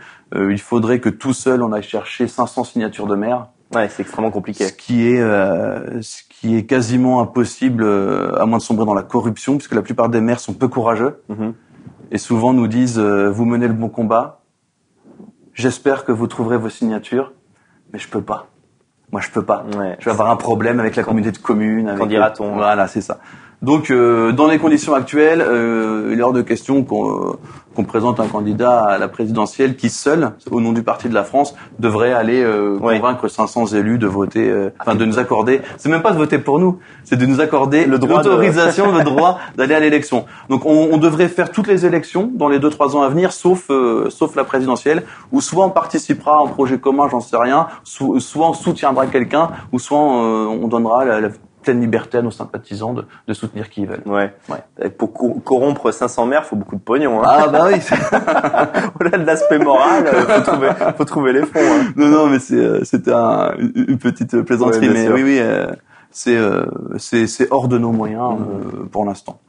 il 0.52 0.60
faudrait 0.60 1.00
que 1.00 1.08
tout 1.10 1.32
seul 1.34 1.64
on 1.64 1.72
aille 1.72 1.84
chercher 1.84 2.28
500 2.28 2.66
signatures 2.66 3.08
de 3.08 3.16
maire 3.16 3.48
Ouais, 3.76 3.90
c'est 3.90 4.02
extrêmement 4.02 4.32
compliqué. 4.32 4.66
ce 4.66 4.72
qui 4.74 5.08
est 5.10 5.20
euh, 5.22 6.02
ce 6.02 6.22
qui 6.30 6.56
est 6.56 6.64
quasiment 6.66 7.20
impossible 7.22 7.84
euh, 7.84 8.32
à 8.40 8.46
moins 8.46 8.60
de 8.60 8.64
sombrer 8.64 8.86
dans 8.86 8.94
la 8.94 9.04
corruption 9.04 9.56
puisque 9.58 9.74
la 9.76 9.82
plupart 9.82 10.08
des 10.08 10.22
maires 10.22 10.40
sont 10.40 10.54
peu 10.54 10.70
courageux 10.70 11.22
Mhm. 11.28 11.54
et 12.12 12.18
souvent 12.18 12.54
nous 12.54 12.68
disent 12.68 12.98
euh, 12.98 13.30
vous 13.30 13.44
menez 13.44 13.68
le 13.68 13.74
bon 13.74 13.90
combat 13.90 14.40
j'espère 15.54 16.06
que 16.06 16.14
vous 16.14 16.28
trouverez 16.28 16.58
vos 16.58 16.70
signatures 16.70 17.34
mais 17.94 18.00
je 18.00 18.08
peux 18.08 18.22
pas. 18.22 18.48
Moi 19.12 19.22
je 19.22 19.30
peux 19.32 19.44
pas. 19.46 19.64
Ouais. 19.78 19.96
je 20.00 20.06
vais 20.06 20.12
avoir 20.12 20.30
un 20.30 20.36
problème 20.36 20.80
avec 20.80 20.96
la 20.96 21.04
Quand- 21.04 21.12
communauté 21.12 21.32
de 21.32 21.42
communes 21.42 21.88
avec 21.88 22.00
qu'en 22.00 22.06
dira-t-on 22.08 22.54
voilà 22.56 22.88
c'est 22.88 23.02
ça 23.02 23.20
donc 23.64 23.90
euh, 23.90 24.32
dans 24.34 24.48
les 24.48 24.60
conditions 24.60 24.94
actuelles 24.94 25.42
euh, 25.42 26.12
il 26.14 26.20
est 26.20 26.22
hors 26.22 26.34
de 26.34 26.42
question 26.44 26.84
qu'on 26.84 27.38
euh, 27.80 27.84
présente 27.88 28.20
un 28.20 28.28
candidat 28.28 28.80
à 28.82 28.98
la 28.98 29.08
présidentielle 29.08 29.76
qui 29.76 29.90
seul 29.90 30.32
au 30.52 30.62
nom 30.62 30.74
du 30.74 30.82
parti 30.84 31.10
de 31.10 31.14
la 31.14 31.24
France 31.24 31.56
devrait 31.80 32.14
aller 32.14 32.42
euh, 32.44 32.78
Ouais. 32.80 32.98
convaincre 33.00 33.28
500 33.28 33.68
élus 33.76 33.98
de 33.98 34.08
voter 34.08 34.50
euh, 34.50 34.70
enfin 34.80 34.94
de 34.96 35.06
nous 35.06 35.18
accorder 35.20 35.62
c'est 35.78 35.90
même 35.90 36.02
pas 36.04 36.12
de 36.12 36.18
voter 36.18 36.38
pour 36.40 36.60
nous 36.60 36.78
c'est 37.04 37.18
de 37.18 37.26
nous 37.26 37.40
accorder 37.42 37.86
de- 37.86 37.92
l'autorisation 37.92 38.92
le 38.96 39.04
droit 39.04 39.40
d'aller 39.58 39.74
à 39.76 39.80
l'élection 39.80 40.26
donc 40.50 40.66
on, 40.66 40.90
on 40.92 40.98
devrait 40.98 41.28
faire 41.28 41.52
toutes 41.52 41.68
les 41.68 41.86
élections 41.86 42.32
dans 42.34 42.50
les 42.50 42.60
deux 42.60 42.70
trois 42.70 42.96
ans 42.96 43.02
à 43.02 43.10
venir 43.10 43.32
sauf 43.32 43.66
euh, 43.72 44.10
sauf 44.10 44.36
la 44.36 44.44
présidentielle 44.44 45.04
où 45.32 45.42
soit 45.42 45.66
on 45.66 45.70
participera 45.72 46.38
à 46.40 46.44
un 46.44 46.48
projet 46.48 46.78
commun 46.80 47.08
j'en 47.10 47.22
sais 47.22 47.38
rien 47.38 47.68
so- 47.84 48.20
soit 48.20 48.50
on 48.50 48.54
soutiendra 48.54 49.08
quelqu'un 49.08 49.50
ou 49.72 49.80
soit 49.80 49.98
euh, 50.00 50.46
on 50.46 50.68
donnera 50.68 51.06
la, 51.06 51.22
la 51.22 51.30
pleine 51.64 51.82
liberté 51.82 52.18
à 52.18 52.22
nos 52.22 52.32
sympathisants 52.32 52.94
de, 52.94 53.06
de 53.28 53.34
soutenir 53.34 53.70
qui 53.70 53.82
ils 53.82 53.88
veulent 53.88 54.04
Ouais. 54.06 54.34
Ouais. 54.50 54.58
Et 54.82 54.90
Pour 54.90 55.12
cor- 55.14 55.44
corrompre 55.44 55.92
500 55.92 56.26
maires, 56.26 56.46
faut 56.46 56.56
beaucoup 56.56 56.76
de 56.76 56.82
pognon. 56.82 57.22
Hein. 57.22 57.26
ah 57.28 57.48
bah 57.48 57.68
oui 57.68 57.76
Au-delà 59.00 59.18
de 59.18 59.26
l'aspect 59.26 59.60
moral, 59.60 60.08
euh, 60.08 60.22
faut 60.26 60.42
trouver, 60.52 60.70
faut 60.98 61.06
trouver 61.06 61.34
les 61.34 61.42
fonds. 61.44 61.60
Hein. 61.60 61.92
non 61.96 62.08
non 62.08 62.28
mais 62.28 62.40
c'est 62.40 62.56
euh, 62.56 62.84
c'était 62.84 63.14
un, 63.14 63.54
une 63.58 63.98
petite 63.98 64.42
plaisanterie 64.42 64.88
Ouais, 64.88 64.94
bien 64.94 64.94
mais 64.94 65.06
sûr. 65.06 65.16
oui 65.16 65.24
oui 65.24 65.40
euh, 65.40 65.68
c'est 66.12 66.36
euh, 66.38 66.66
hors 67.52 67.68
de 67.68 67.78
nos 67.78 67.92
moyens 67.92 68.38
euh, 68.40 68.86
pour 68.92 69.06
l'instant 69.06 69.40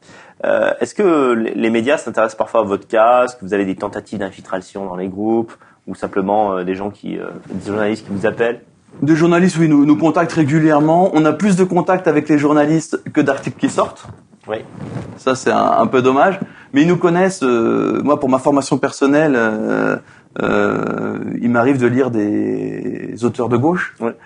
Euh, 0.45 0.71
Est-ce 0.81 0.95
que 0.95 1.33
les 1.35 1.71
médias 1.71 1.99
s'intéressent 1.99 2.37
parfois 2.39 2.61
à 2.61 2.65
votre 2.65 2.87
cas? 2.87 3.25
Est-ce 3.25 3.35
que 3.37 3.45
vous 3.45 3.55
avez 3.55 3.65
des 3.65 3.75
tentatives 3.77 4.19
d'infiltration 4.21 4.87
dans 4.87 4.97
les 4.97 5.09
groupes? 5.09 5.53
Ou 5.89 5.95
simplement 5.97 6.53
euh, 6.53 6.65
des 6.65 6.75
gens 6.77 6.91
qui, 6.91 7.19
euh, 7.19 7.27
des 7.51 7.67
journalistes 7.73 8.07
qui 8.07 8.13
vous 8.13 8.25
appellent? 8.27 8.61
Des 9.03 9.15
journalistes, 9.17 9.57
oui, 9.59 9.69
nous, 9.69 9.85
nous 9.85 9.97
contactent 9.97 10.33
régulièrement. 10.33 11.11
On 11.15 11.25
a 11.25 11.33
plus 11.33 11.57
de 11.57 11.65
contacts 11.65 12.09
avec 12.09 12.29
les 12.29 12.39
journalistes 12.39 13.01
que 13.13 13.21
d'articles 13.21 13.59
qui 13.59 13.69
sortent. 13.69 14.07
Oui. 14.49 14.59
Ça, 15.17 15.35
c'est 15.35 15.51
un, 15.53 15.73
un 15.79 15.87
peu 15.87 16.03
dommage. 16.03 16.41
Mais 16.73 16.83
ils 16.83 16.89
nous 16.89 16.97
connaissent. 16.97 17.43
euh, 17.43 18.01
moi, 18.03 18.19
pour 18.19 18.29
ma 18.29 18.39
formation 18.39 18.77
personnelle, 18.79 19.35
euh, 19.37 19.97
euh, 20.43 21.19
il 21.41 21.51
m'arrive 21.51 21.79
de 21.79 21.87
lire 21.87 22.11
des 22.11 23.15
auteurs 23.25 23.49
de 23.49 23.57
gauche. 23.57 23.95
Ouais. 24.01 24.17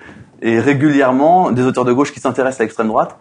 Et 0.41 0.59
régulièrement, 0.59 1.51
des 1.53 1.63
auteurs 1.65 1.85
de 1.85 1.93
gauche 1.93 2.13
qui 2.13 2.21
s'intéressent 2.21 2.61
à 2.61 2.65
l'extrême 2.65 2.89
droite. 2.89 3.17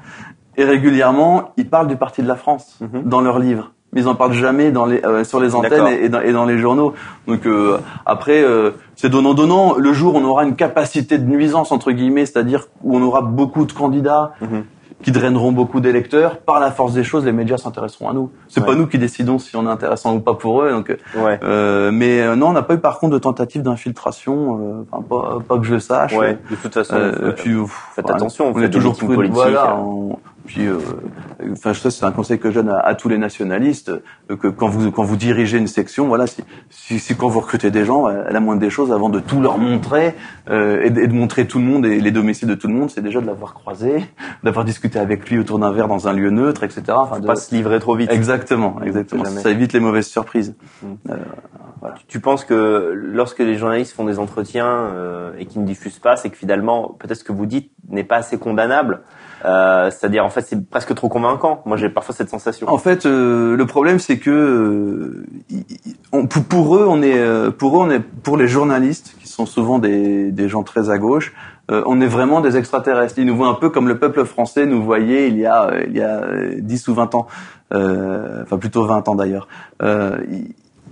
Et 0.57 0.63
régulièrement, 0.63 1.51
ils 1.57 1.69
parlent 1.69 1.87
du 1.87 1.95
Parti 1.97 2.21
de 2.23 2.27
la 2.27 2.35
France 2.35 2.79
Mhm. 2.81 3.03
dans 3.05 3.21
leurs 3.21 3.39
livres. 3.39 3.71
Mais 3.93 4.01
ils 4.01 4.07
en 4.07 4.15
parlent 4.15 4.33
jamais 4.33 4.71
dans 4.71 4.85
les, 4.85 5.03
euh, 5.05 5.23
sur 5.25 5.39
les 5.41 5.53
antennes 5.53 5.87
et, 5.87 6.05
et 6.05 6.09
dans, 6.09 6.21
et 6.21 6.31
dans 6.31 6.45
les 6.45 6.57
journaux. 6.57 6.93
Donc 7.27 7.45
euh, 7.45 7.77
après, 8.05 8.41
euh, 8.43 8.71
c'est 8.95 9.09
donnant 9.09 9.33
donnant. 9.33 9.75
Le 9.77 9.91
jour 9.91 10.15
où 10.15 10.17
on 10.17 10.23
aura 10.23 10.43
une 10.45 10.55
capacité 10.55 11.17
de 11.17 11.25
nuisance 11.29 11.71
entre 11.73 11.91
guillemets, 11.91 12.25
c'est-à-dire 12.25 12.67
où 12.83 12.95
on 12.95 13.01
aura 13.01 13.21
beaucoup 13.21 13.65
de 13.65 13.73
candidats 13.73 14.31
Mhm. 14.41 14.63
qui 15.03 15.11
draineront 15.11 15.51
beaucoup 15.51 15.79
d'électeurs, 15.81 16.37
par 16.37 16.59
la 16.59 16.69
force 16.69 16.93
des 16.93 17.03
choses, 17.03 17.25
les 17.25 17.31
médias 17.31 17.57
s'intéresseront 17.57 18.07
à 18.09 18.13
nous. 18.13 18.29
C'est 18.47 18.61
Ouais. 18.61 18.67
pas 18.67 18.75
nous 18.75 18.85
qui 18.85 18.99
décidons 18.99 19.39
si 19.39 19.55
on 19.55 19.65
est 19.65 19.69
intéressant 19.71 20.13
ou 20.15 20.19
pas 20.19 20.35
pour 20.35 20.61
eux. 20.61 20.69
Donc, 20.69 20.95
Ouais. 21.17 21.39
euh, 21.43 21.89
mais 21.91 22.21
euh, 22.21 22.35
non, 22.35 22.49
on 22.49 22.53
n'a 22.53 22.61
pas 22.61 22.75
eu 22.75 22.77
par 22.77 22.99
contre 22.99 23.13
de 23.13 23.19
tentative 23.19 23.63
d'infiltration, 23.63 24.59
euh, 24.61 24.85
enfin, 24.91 25.03
pas, 25.03 25.39
pas 25.47 25.57
que 25.57 25.65
je 25.65 25.73
le 25.73 25.79
sache. 25.79 26.15
Ouais. 26.15 26.37
De 26.51 26.55
toute 26.55 26.73
façon, 26.73 26.93
Euh, 26.95 27.31
puis, 27.35 27.55
pff, 27.55 27.71
faites 27.95 28.05
voilà, 28.05 28.17
attention, 28.17 28.51
vous 28.51 28.59
on 28.59 28.63
est 28.63 28.69
toujours 28.69 28.95
politiques, 28.95 29.33
Voilà, 29.33 29.71
euh. 29.71 29.81
on- 29.83 30.19
puis, 30.45 30.65
euh, 30.67 30.77
enfin, 31.51 31.73
ça 31.73 31.91
c'est 31.91 32.05
un 32.05 32.11
conseil 32.11 32.39
que 32.39 32.49
je 32.49 32.55
donne 32.55 32.69
à, 32.69 32.79
à 32.79 32.95
tous 32.95 33.09
les 33.09 33.17
nationalistes 33.17 33.89
euh, 34.29 34.35
que 34.35 34.47
quand 34.47 34.67
vous 34.69 34.91
quand 34.91 35.03
vous 35.03 35.15
dirigez 35.15 35.57
une 35.57 35.67
section, 35.67 36.07
voilà, 36.07 36.27
si, 36.27 36.43
si, 36.69 36.99
si 36.99 37.15
quand 37.15 37.27
vous 37.27 37.39
recrutez 37.41 37.71
des 37.71 37.85
gens, 37.85 38.07
euh, 38.07 38.23
la 38.29 38.39
moindre 38.39 38.61
des 38.61 38.69
choses, 38.69 38.91
avant 38.91 39.09
de 39.09 39.19
tout 39.19 39.41
leur 39.41 39.57
montrer 39.57 40.15
euh, 40.49 40.81
et, 40.83 40.89
de, 40.89 41.01
et 41.01 41.07
de 41.07 41.13
montrer 41.13 41.47
tout 41.47 41.59
le 41.59 41.65
monde 41.65 41.85
et 41.85 41.99
les 41.99 42.11
domiciles 42.11 42.47
de 42.47 42.55
tout 42.55 42.67
le 42.67 42.73
monde, 42.73 42.89
c'est 42.89 43.01
déjà 43.01 43.21
de 43.21 43.27
l'avoir 43.27 43.53
croisé, 43.53 44.05
d'avoir 44.43 44.65
discuté 44.65 44.99
avec 44.99 45.29
lui 45.29 45.39
autour 45.39 45.59
d'un 45.59 45.71
verre 45.71 45.87
dans 45.87 46.07
un 46.07 46.13
lieu 46.13 46.29
neutre, 46.31 46.63
etc. 46.63 46.83
Enfin, 46.89 47.19
de- 47.19 47.27
pas 47.27 47.35
se 47.35 47.53
livrer 47.55 47.79
trop 47.79 47.95
vite. 47.95 48.11
Exactement, 48.11 48.81
exactement. 48.83 49.23
Jamais. 49.25 49.41
Ça 49.41 49.49
évite 49.51 49.73
les 49.73 49.79
mauvaises 49.79 50.07
surprises. 50.07 50.55
Tu 52.07 52.19
penses 52.19 52.45
que 52.45 52.91
lorsque 52.95 53.39
les 53.39 53.55
journalistes 53.57 53.93
font 53.95 54.05
des 54.05 54.19
entretiens 54.19 54.67
euh, 54.67 55.31
et 55.39 55.45
qui 55.47 55.57
ne 55.59 55.65
diffusent 55.65 55.97
pas, 55.99 56.15
c'est 56.15 56.29
que 56.29 56.37
finalement, 56.37 56.95
peut-être 56.99 57.17
ce 57.19 57.23
que 57.23 57.31
vous 57.31 57.47
dites 57.47 57.71
n'est 57.89 58.03
pas 58.03 58.17
assez 58.17 58.37
condamnable. 58.37 59.01
Euh, 59.45 59.89
C'est-à-dire, 59.91 60.25
en 60.25 60.29
fait, 60.29 60.41
c'est 60.41 60.69
presque 60.69 60.93
trop 60.95 61.09
convaincant. 61.09 61.61
Moi, 61.65 61.77
j'ai 61.77 61.89
parfois 61.89 62.13
cette 62.15 62.29
sensation. 62.29 62.67
En 62.69 62.77
fait, 62.77 63.05
euh, 63.05 63.55
le 63.55 63.65
problème 63.65 63.99
c'est 63.99 64.17
que 64.19 64.29
euh, 64.29 65.25
pour, 66.49 66.75
eux, 66.75 66.85
on 66.87 67.01
est 67.01 67.17
euh, 67.17 67.51
pour 67.51 67.77
eux, 67.77 67.87
on 67.87 67.89
est 67.89 67.99
pour 67.99 68.37
les 68.37 68.47
journalistes 68.47 69.15
qui 69.19 69.27
sont 69.27 69.45
souvent 69.45 69.79
des, 69.79 70.31
des 70.31 70.47
gens 70.49 70.63
très 70.63 70.89
à 70.89 70.97
gauche. 70.97 71.33
euh, 71.71 71.83
on 71.85 72.01
est 72.01 72.07
vraiment 72.07 72.41
des 72.41 72.57
extraterrestres. 72.57 73.15
Ils 73.17 73.25
nous 73.25 73.35
voient 73.35 73.47
un 73.47 73.53
peu 73.55 73.69
comme 73.69 73.87
le 73.87 73.97
peuple 73.97 74.25
français 74.25 74.65
nous 74.65 74.83
voyait 74.83 75.27
il 75.29 75.37
y 75.37 75.45
a 75.45 75.67
euh, 75.69 75.83
il 75.87 75.95
y 75.97 76.01
a 76.01 76.21
euh, 76.23 76.55
10 76.59 76.87
ou 76.89 76.93
20 76.93 77.15
ans, 77.15 77.27
enfin 77.71 78.57
plutôt 78.59 78.85
20 78.85 79.07
ans 79.07 79.15
d'ailleurs. 79.15 79.47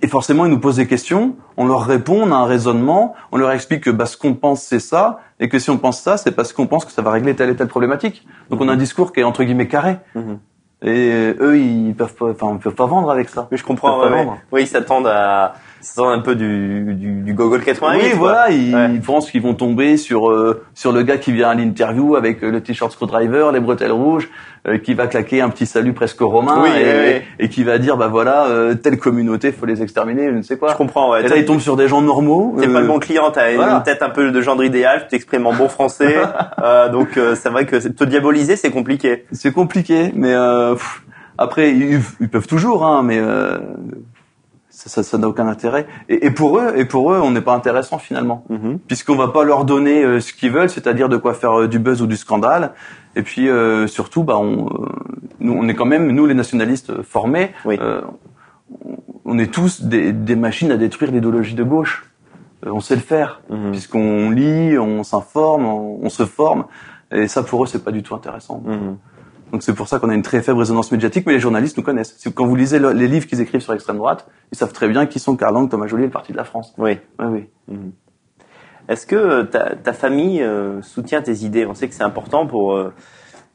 Et 0.02 0.08
forcément, 0.08 0.46
ils 0.46 0.52
nous 0.52 0.60
posent 0.62 0.78
des 0.78 0.88
questions, 0.88 1.36
on 1.58 1.68
leur 1.68 1.84
répond, 1.86 2.22
on 2.24 2.32
a 2.32 2.36
un 2.36 2.46
raisonnement, 2.46 3.16
on 3.34 3.38
leur 3.38 3.52
explique 3.52 3.84
que 3.84 3.90
bah, 3.90 4.06
ce 4.06 4.16
qu'on 4.16 4.34
pense, 4.34 4.62
c'est 4.64 4.80
ça, 4.80 5.20
et 5.40 5.50
que 5.50 5.60
si 5.60 5.70
on 5.70 5.78
pense 5.78 6.02
ça, 6.02 6.18
c'est 6.18 6.32
parce 6.32 6.54
qu'on 6.54 6.68
pense 6.68 6.86
que 6.86 6.92
ça 6.92 7.02
va 7.02 7.12
régler 7.12 7.36
telle 7.36 7.50
et 7.50 7.56
telle 7.56 7.68
problématique. 7.68 8.28
Donc 8.50 8.62
on 8.62 8.68
a 8.68 8.74
un 8.74 8.78
discours 8.78 9.14
qui 9.14 9.22
est 9.22 9.24
entre 9.24 9.44
guillemets 9.44 9.68
carré. 9.68 9.98
Mhm. 10.16 10.40
Et 10.82 11.34
eux, 11.40 11.58
ils 11.58 11.94
peuvent 11.94 12.14
pas, 12.14 12.30
enfin, 12.32 12.54
ils 12.54 12.60
peuvent 12.60 12.76
pas 12.76 12.86
vendre 12.86 13.12
avec 13.12 13.28
ça. 13.28 13.48
Mais 13.52 13.58
je 13.58 13.64
comprends. 13.66 14.06
Ils 14.08 14.14
ouais. 14.14 14.28
Oui, 14.52 14.62
ils 14.62 14.68
s'attendent 14.68 15.08
à, 15.08 15.56
s'attendent 15.82 16.20
un 16.20 16.22
peu 16.22 16.36
du, 16.36 16.94
du, 16.96 17.22
du 17.22 17.34
Gogol 17.34 17.62
88. 17.62 18.00
Oui, 18.02 18.10
quoi. 18.12 18.18
voilà, 18.20 18.50
ils, 18.52 18.76
Ouais. 18.76 19.00
pensent 19.06 19.30
qu'ils 19.32 19.42
vont 19.42 19.54
tomber 19.54 19.98
sur 19.98 20.30
euh, 20.30 20.64
sur 20.74 20.92
le 20.92 21.04
gars 21.04 21.18
qui 21.18 21.32
vient 21.32 21.50
à 21.50 21.56
l'interview 21.56 22.16
avec 22.16 22.44
euh, 22.44 22.52
le 22.52 22.62
t-shirt 22.62 22.92
screwdriver, 22.92 23.50
les 23.54 23.60
bretelles 23.60 23.92
rouges, 23.92 24.30
euh, 24.68 24.78
qui 24.78 24.94
va 24.94 25.08
claquer 25.08 25.42
un 25.42 25.50
petit 25.50 25.66
salut 25.66 25.94
presque 25.94 26.20
romain 26.20 26.62
Oui, 26.64 26.70
et, 26.70 26.84
oui, 27.18 27.22
et 27.40 27.50
qui 27.50 27.64
va 27.64 27.78
dire 27.78 27.96
bah 27.98 28.08
voilà 28.08 28.48
euh, 28.48 28.76
telle 28.76 28.98
communauté 28.98 29.52
faut 29.52 29.66
les 29.66 29.82
exterminer, 29.82 30.30
je 30.32 30.38
ne 30.38 30.42
sais 30.42 30.58
quoi. 30.58 30.72
Je 30.72 30.78
comprends. 30.78 31.12
Ouais. 31.12 31.24
Et 31.24 31.28
là, 31.28 31.38
ils 31.38 31.46
tombent 31.46 31.60
sur 31.62 31.78
des 31.78 31.88
gens 31.88 32.02
normaux. 32.02 32.56
T'es 32.60 32.68
pas 32.68 32.80
euh, 32.80 32.82
le 32.82 32.88
bon 32.88 33.00
client, 33.00 33.32
t'as 33.32 33.54
voilà. 33.56 33.76
une 33.78 33.84
tête 33.84 34.02
un 34.04 34.10
peu 34.10 34.32
de 34.32 34.42
gendre 34.42 34.64
idéal, 34.64 35.04
tu 35.04 35.08
t'exprimes 35.10 35.48
en 35.48 35.54
bon 35.54 35.70
français, 35.70 36.18
euh, 36.64 36.90
donc 36.90 37.18
euh, 37.18 37.36
c'est 37.36 37.50
vrai 37.50 37.66
que 37.66 37.76
te 37.78 38.04
diaboliser 38.04 38.56
c'est 38.58 38.72
compliqué. 38.72 39.26
C'est 39.32 39.54
compliqué, 39.54 40.12
mais 40.16 40.34
euh, 40.34 40.74
pff, 40.74 41.04
après 41.38 41.72
ils, 41.72 42.02
ils 42.20 42.30
peuvent 42.30 42.48
toujours, 42.48 42.86
hein, 42.86 43.02
mais 43.04 43.18
euh, 43.20 43.58
ça 44.90 45.18
n'a 45.18 45.28
aucun 45.28 45.48
intérêt. 45.48 45.88
Et, 46.10 46.26
et 46.26 46.32
pour 46.32 46.60
eux, 46.60 46.74
et 46.76 46.86
pour 46.86 47.14
eux, 47.14 47.20
on 47.22 47.32
n'est 47.32 47.42
pas 47.42 47.54
intéressant 47.54 47.98
finalement, 48.00 48.44
Mhm. 48.50 48.80
puisqu'on 48.88 49.16
va 49.16 49.30
pas 49.30 49.44
leur 49.44 49.64
donner 49.66 50.04
euh, 50.04 50.20
ce 50.20 50.34
qu'ils 50.34 50.52
veulent, 50.52 50.70
c'est-à-dire 50.70 51.08
de 51.08 51.18
quoi 51.18 51.34
faire 51.34 51.62
euh, 51.62 51.68
du 51.68 51.80
buzz 51.80 52.02
ou 52.02 52.08
du 52.08 52.18
scandale. 52.18 52.72
Et 53.16 53.22
puis 53.24 53.48
euh, 53.50 53.88
surtout, 53.88 54.24
bah, 54.24 54.38
on, 54.38 54.66
euh, 54.68 54.88
nous, 55.40 55.54
on 55.54 55.68
est 55.68 55.76
quand 55.76 55.86
même 55.86 56.12
nous 56.12 56.26
les 56.26 56.34
nationalistes 56.34 57.02
formés. 57.04 57.52
Oui. 57.66 57.78
euh, 57.82 58.02
on- 59.26 59.38
est 59.40 59.52
tous 59.54 59.84
des, 59.84 60.12
des 60.12 60.36
machines 60.36 60.72
à 60.72 60.78
détruire 60.78 61.12
l'idéologie 61.12 61.56
de 61.56 61.64
gauche. 61.64 62.06
On 62.66 62.80
sait 62.82 62.96
le 62.96 63.02
faire, 63.02 63.42
Mhm. 63.50 63.72
puisqu'on 63.72 64.32
lit, 64.32 64.78
on 64.78 65.04
s'informe, 65.04 65.66
on, 65.66 66.00
on 66.04 66.10
se 66.10 66.26
forme. 66.26 66.66
Et 67.12 67.28
ça, 67.28 67.42
pour 67.44 67.64
eux, 67.64 67.68
c'est 67.68 67.84
pas 67.84 67.92
du 67.92 68.04
tout 68.04 68.14
intéressant. 68.16 68.62
Mhm. 68.66 68.98
Donc 69.52 69.64
c'est 69.64 69.74
pour 69.74 69.88
ça 69.88 70.00
qu'on 70.00 70.10
a 70.10 70.14
une 70.14 70.22
très 70.22 70.42
faible 70.42 70.60
résonance 70.60 70.92
médiatique, 70.92 71.26
mais 71.26 71.34
les 71.34 71.40
journalistes 71.40 71.76
nous 71.78 71.84
connaissent. 71.84 72.16
Quand 72.36 72.46
vous 72.46 72.56
lisez 72.56 72.78
le- 72.80 72.92
les 72.92 73.08
livres 73.08 73.26
qu'ils 73.28 73.42
écrivent 73.42 73.62
sur 73.62 73.72
l'extrême 73.74 73.98
droite, 73.98 74.28
ils 74.52 74.58
savent 74.58 74.74
très 74.74 74.88
bien 74.88 75.06
qui 75.08 75.20
sont 75.20 75.36
Karl 75.36 75.54
Lang, 75.54 75.70
Thomas 75.70 75.88
Joly 75.88 76.04
et 76.04 76.06
le 76.08 76.12
Parti 76.12 76.32
de 76.32 76.38
la 76.38 76.44
France. 76.44 76.74
Oui. 76.78 77.00
Oui, 77.20 77.26
oui. 77.28 77.46
Mhm. 77.68 77.92
Est-ce 78.88 79.06
que 79.06 79.16
euh, 79.16 79.44
ta, 79.44 79.76
ta 79.76 79.94
famille 79.94 80.42
euh, 80.42 80.82
soutient 80.82 81.22
tes 81.22 81.44
idées? 81.46 81.66
On 81.66 81.74
sait 81.76 81.88
que 81.88 81.94
c'est 81.94 82.04
important 82.04 82.48
pour, 82.48 82.74
euh, 82.74 82.86
pour 82.90 82.94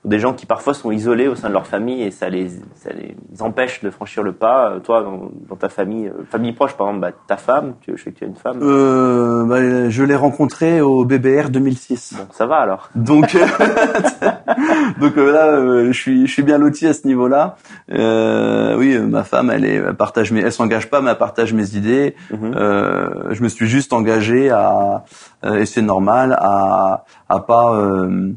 des 0.05 0.19
gens 0.19 0.35
qui 0.35 0.45
parfois 0.47 0.75
sont 0.75 0.91
isolés 0.91 1.29
au 1.29 1.35
sein 1.35 1.49
de 1.49 1.55
leur 1.55 1.67
famille 1.67 2.03
et 2.03 2.11
ça 2.11 2.29
les, 2.29 2.49
ça 2.75 2.91
les 2.91 3.17
empêche 3.41 3.83
de 3.83 3.91
franchir 3.91 4.23
le 4.23 4.33
pas. 4.33 4.73
Euh, 4.73 4.79
Toi, 4.81 5.03
dans, 5.03 5.31
dans 5.49 5.57
ta 5.57 5.69
famille, 5.69 6.09
euh, 6.09 6.25
famille 6.31 6.53
proche, 6.53 6.75
par 6.75 6.89
exemple, 6.89 7.01
bah, 7.03 7.13
ta 7.27 7.37
femme, 7.37 7.75
tu, 7.81 7.97
je 7.97 8.05
sais 8.05 8.13
que 8.13 8.19
tu 8.19 8.25
as 8.25 8.27
une 8.27 8.37
femme. 8.37 8.59
Euh, 8.63 9.45
bah, 9.47 9.89
je 9.89 10.05
l'ai 10.05 10.15
rencontré 10.17 10.81
au 10.81 11.05
BBR 11.05 11.49
2006. 11.51 12.15
Bon, 12.19 12.27
ça 12.33 12.47
va 12.47 12.57
alors. 12.57 12.91
Donc, 12.95 13.35
euh, 13.35 13.47
donc 15.01 15.17
euh, 15.17 15.33
là, 15.33 15.47
euh, 15.47 15.87
je 15.93 15.99
suis, 15.99 16.27
je 16.27 16.33
suis 16.33 16.43
bien 16.43 16.59
loti 16.59 16.87
à 16.87 16.93
ce 16.93 17.07
niveau-là. 17.07 17.57
Euh, 17.91 18.77
oui, 18.77 18.99
ma 18.99 19.25
femme, 19.25 19.51
elle, 19.51 19.65
est, 19.65 19.77
elle 19.77 19.95
partage 19.95 20.33
mes, 20.33 20.41
elle 20.41 20.53
s'engage 20.53 20.91
pas, 20.91 21.01
mais 21.01 21.11
elle 21.11 21.19
partage 21.19 21.55
mes 21.55 21.77
idées. 21.77 22.15
Euh, 22.33 23.09
je 23.31 23.43
me 23.43 23.49
suis 23.49 23.67
juste 23.67 23.93
engagé 23.93 24.51
à, 24.51 25.05
et 25.45 25.67
c'est 25.67 25.83
normal, 25.83 26.37
à, 26.39 27.05
à 27.29 27.41
pas, 27.41 27.75
euh, 27.75 28.33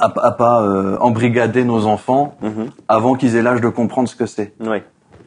à, 0.00 0.12
à 0.26 0.30
pas 0.32 0.62
euh, 0.62 0.96
embrigader 1.00 1.64
nos 1.64 1.86
enfants 1.86 2.36
Mhm. 2.42 2.66
avant 2.88 3.14
qu'ils 3.14 3.36
aient 3.36 3.42
l'âge 3.42 3.60
de 3.60 3.68
comprendre 3.68 4.08
ce 4.08 4.16
que 4.16 4.26
c'est. 4.26 4.52
Oui. 4.60 4.78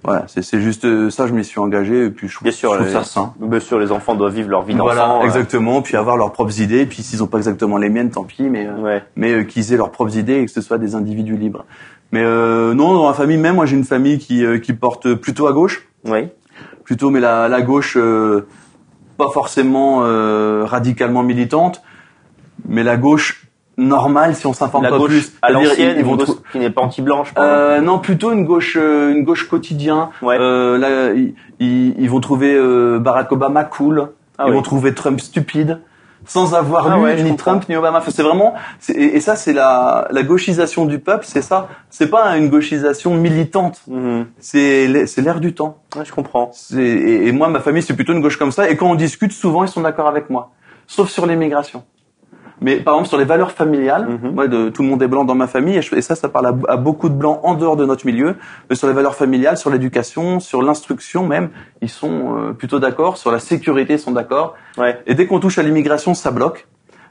Voilà, 0.04 0.26
c'est, 0.28 0.42
c'est 0.44 0.62
juste 0.62 0.86
euh, 0.86 1.10
ça, 1.10 1.28
je 1.28 1.34
m'y 1.34 1.44
suis 1.44 1.60
engagé 1.60 2.06
et 2.06 2.10
puis 2.10 2.28
je, 2.30 2.38
Bien 2.42 2.52
sûr, 2.52 2.72
je 2.72 2.76
trouve 2.76 2.88
les- 2.88 2.94
ça 2.94 3.04
sain. 3.04 3.34
Bien 3.40 3.60
sûr, 3.60 3.80
les 3.80 3.92
enfants 3.92 4.16
doivent 4.16 4.34
vivre 4.34 4.50
leur 4.50 4.62
vie 4.62 4.76
Voilà, 4.76 5.02
d'enfant. 5.08 5.22
euh, 5.22 5.26
exactement. 5.26 5.82
Puis 5.82 5.98
avoir 5.98 6.16
leurs 6.18 6.32
propres 6.32 6.62
idées. 6.62 6.86
Puis 6.86 7.02
s'ils 7.04 7.24
ont 7.24 7.28
pas 7.28 7.40
exactement 7.40 7.78
les 7.78 7.90
miennes, 7.90 8.12
tant 8.12 8.24
pis. 8.24 8.44
Mais 8.44 8.68
euh, 8.68 8.76
Ouais. 8.82 9.04
mais 9.16 9.32
euh, 9.34 9.44
qu'ils 9.44 9.74
aient 9.74 9.78
leurs 9.78 9.92
propres 9.92 10.16
idées 10.16 10.36
et 10.36 10.46
que 10.46 10.52
ce 10.52 10.62
soit 10.62 10.78
des 10.78 10.96
individus 10.96 11.36
libres. 11.36 11.66
Mais 12.14 12.22
euh, 12.24 12.74
non, 12.74 12.94
dans 12.94 13.08
ma 13.08 13.14
famille 13.14 13.38
même, 13.38 13.56
moi 13.56 13.66
j'ai 13.66 13.76
une 13.76 13.84
famille 13.84 14.18
qui 14.20 14.46
euh, 14.46 14.60
qui 14.60 14.72
porte 14.72 15.14
plutôt 15.16 15.48
à 15.48 15.52
gauche, 15.52 15.86
Oui. 16.06 16.30
plutôt 16.86 17.10
mais 17.10 17.20
la 17.20 17.50
la 17.50 17.62
gauche 17.62 17.98
euh, 17.98 18.48
pas 19.18 19.30
forcément 19.30 20.02
euh, 20.04 20.64
radicalement 20.64 21.24
militante, 21.24 21.82
mais 22.66 22.84
la 22.84 22.96
gauche 22.96 23.47
normale 23.78 24.36
si 24.36 24.48
on 24.48 24.54
s'informe 24.54 24.88
pas 24.90 24.98
gauche 24.98 25.10
plus. 25.10 25.34
à 25.42 25.52
l'ancienne, 25.52 25.92
ils, 25.96 26.00
ils 26.00 26.06
vont 26.06 26.12
une 26.18 26.18
gauche 26.26 26.36
qui 26.52 26.60
n'est 26.60 26.70
pas 26.70 26.82
anti-blanche. 26.82 27.34
euh, 27.38 27.80
non, 27.82 28.00
plutôt 28.00 28.32
une 28.32 28.46
gauche, 28.46 28.78
euh, 28.80 29.12
une 29.12 29.24
gauche 29.24 29.48
quotidien. 29.48 30.10
Ouais. 30.22 30.38
Euh, 30.40 30.78
là, 30.78 31.13
ils, 31.13 31.34
ils- 31.60 32.10
vont 32.10 32.20
trouver 32.20 32.54
euh, 32.56 33.00
Barack 33.00 33.32
Obama 33.32 33.63
cool. 33.63 34.10
Ah 34.40 34.44
ils 34.46 34.50
oui. 34.50 34.56
vont 34.58 34.62
trouver 34.62 34.94
Trump 34.94 35.20
stupide, 35.20 35.80
sans 36.26 36.54
avoir 36.56 36.92
Ah 36.92 36.96
lu 36.98 37.02
ouais, 37.04 37.16
ni 37.22 37.30
comprends. 37.32 37.52
Trump 37.52 37.70
ni 37.70 37.76
Obama. 37.76 38.00
Enfin, 38.00 38.12
c'est 38.13 38.22
vraiment, 38.24 38.54
et, 38.90 39.16
et 39.16 39.20
ça, 39.20 39.36
c'est 39.36 39.54
la, 39.54 40.08
la 40.12 40.24
gauchisation 40.24 40.86
du 40.86 41.00
peuple. 41.00 41.26
C'est 41.28 41.42
ça. 41.42 41.68
C'est 41.90 42.10
pas 42.10 42.36
une 42.38 42.50
gauchisation 42.50 43.13
militante. 43.16 43.82
Mhm. 43.88 44.26
C'est, 44.40 45.06
c'est 45.08 45.22
l'air 45.22 45.40
du 45.40 45.54
temps. 45.54 45.78
Ouais, 45.96 46.06
je 46.06 46.12
comprends. 46.12 46.52
Et, 46.78 47.28
et 47.28 47.32
moi, 47.32 47.48
ma 47.48 47.60
famille, 47.60 47.82
c'est 47.84 47.96
plutôt 47.96 48.13
une 48.13 48.22
gauche 48.22 48.38
comme 48.38 48.52
ça. 48.52 48.70
Et 48.70 48.76
quand 48.76 48.90
on 48.90 48.96
discute, 48.96 49.32
souvent, 49.32 49.63
ils 49.63 49.70
sont 49.70 49.82
d'accord 49.82 50.08
avec 50.08 50.30
moi, 50.30 50.52
sauf 50.88 51.10
sur 51.10 51.26
l'immigration. 51.26 51.84
Mais 52.60 52.78
par 52.78 52.96
exemple 52.96 53.10
sur 53.10 53.17
les 53.20 53.26
valeurs 53.26 53.52
familiales, 53.52 54.08
Mhm. 54.08 54.34
moi 54.34 54.48
de, 54.48 54.70
tout 54.70 54.82
le 54.82 54.89
monde 54.89 55.02
est 55.04 55.08
blanc 55.08 55.26
dans 55.26 55.36
ma 55.36 55.48
famille 55.48 55.78
et, 55.78 55.82
je- 55.82 55.96
et 55.96 56.02
ça 56.02 56.15
ça 56.15 56.28
parle 56.28 56.48
à, 56.48 56.54
à 56.70 56.78
beaucoup 56.78 57.08
de 57.10 57.13
blancs 57.13 57.39
en 57.43 57.54
dehors 57.56 57.76
de 57.76 57.86
notre 57.86 58.06
milieu. 58.06 58.36
Mais 58.70 58.76
sur 58.76 58.88
les 58.88 58.93
valeurs 58.93 59.15
familiales, 59.15 59.58
sur 59.58 59.70
l'éducation, 59.70 60.39
sur 60.39 60.62
l'instruction 60.63 61.26
même, 61.28 61.50
ils 61.82 61.89
sont 61.89 62.36
euh, 62.38 62.54
plutôt 62.54 62.80
d'accord. 62.80 63.17
Sur 63.17 63.32
la 63.32 63.39
sécurité, 63.39 63.93
ils 63.93 64.00
sont 64.00 64.12
d'accord. 64.12 64.56
Ouais. 64.78 65.00
Et 65.06 65.13
dès 65.13 65.28
qu'on 65.28 65.39
touche 65.39 65.58
à 65.60 65.63
l'immigration, 65.63 66.13
ça 66.15 66.32
bloque 66.32 66.67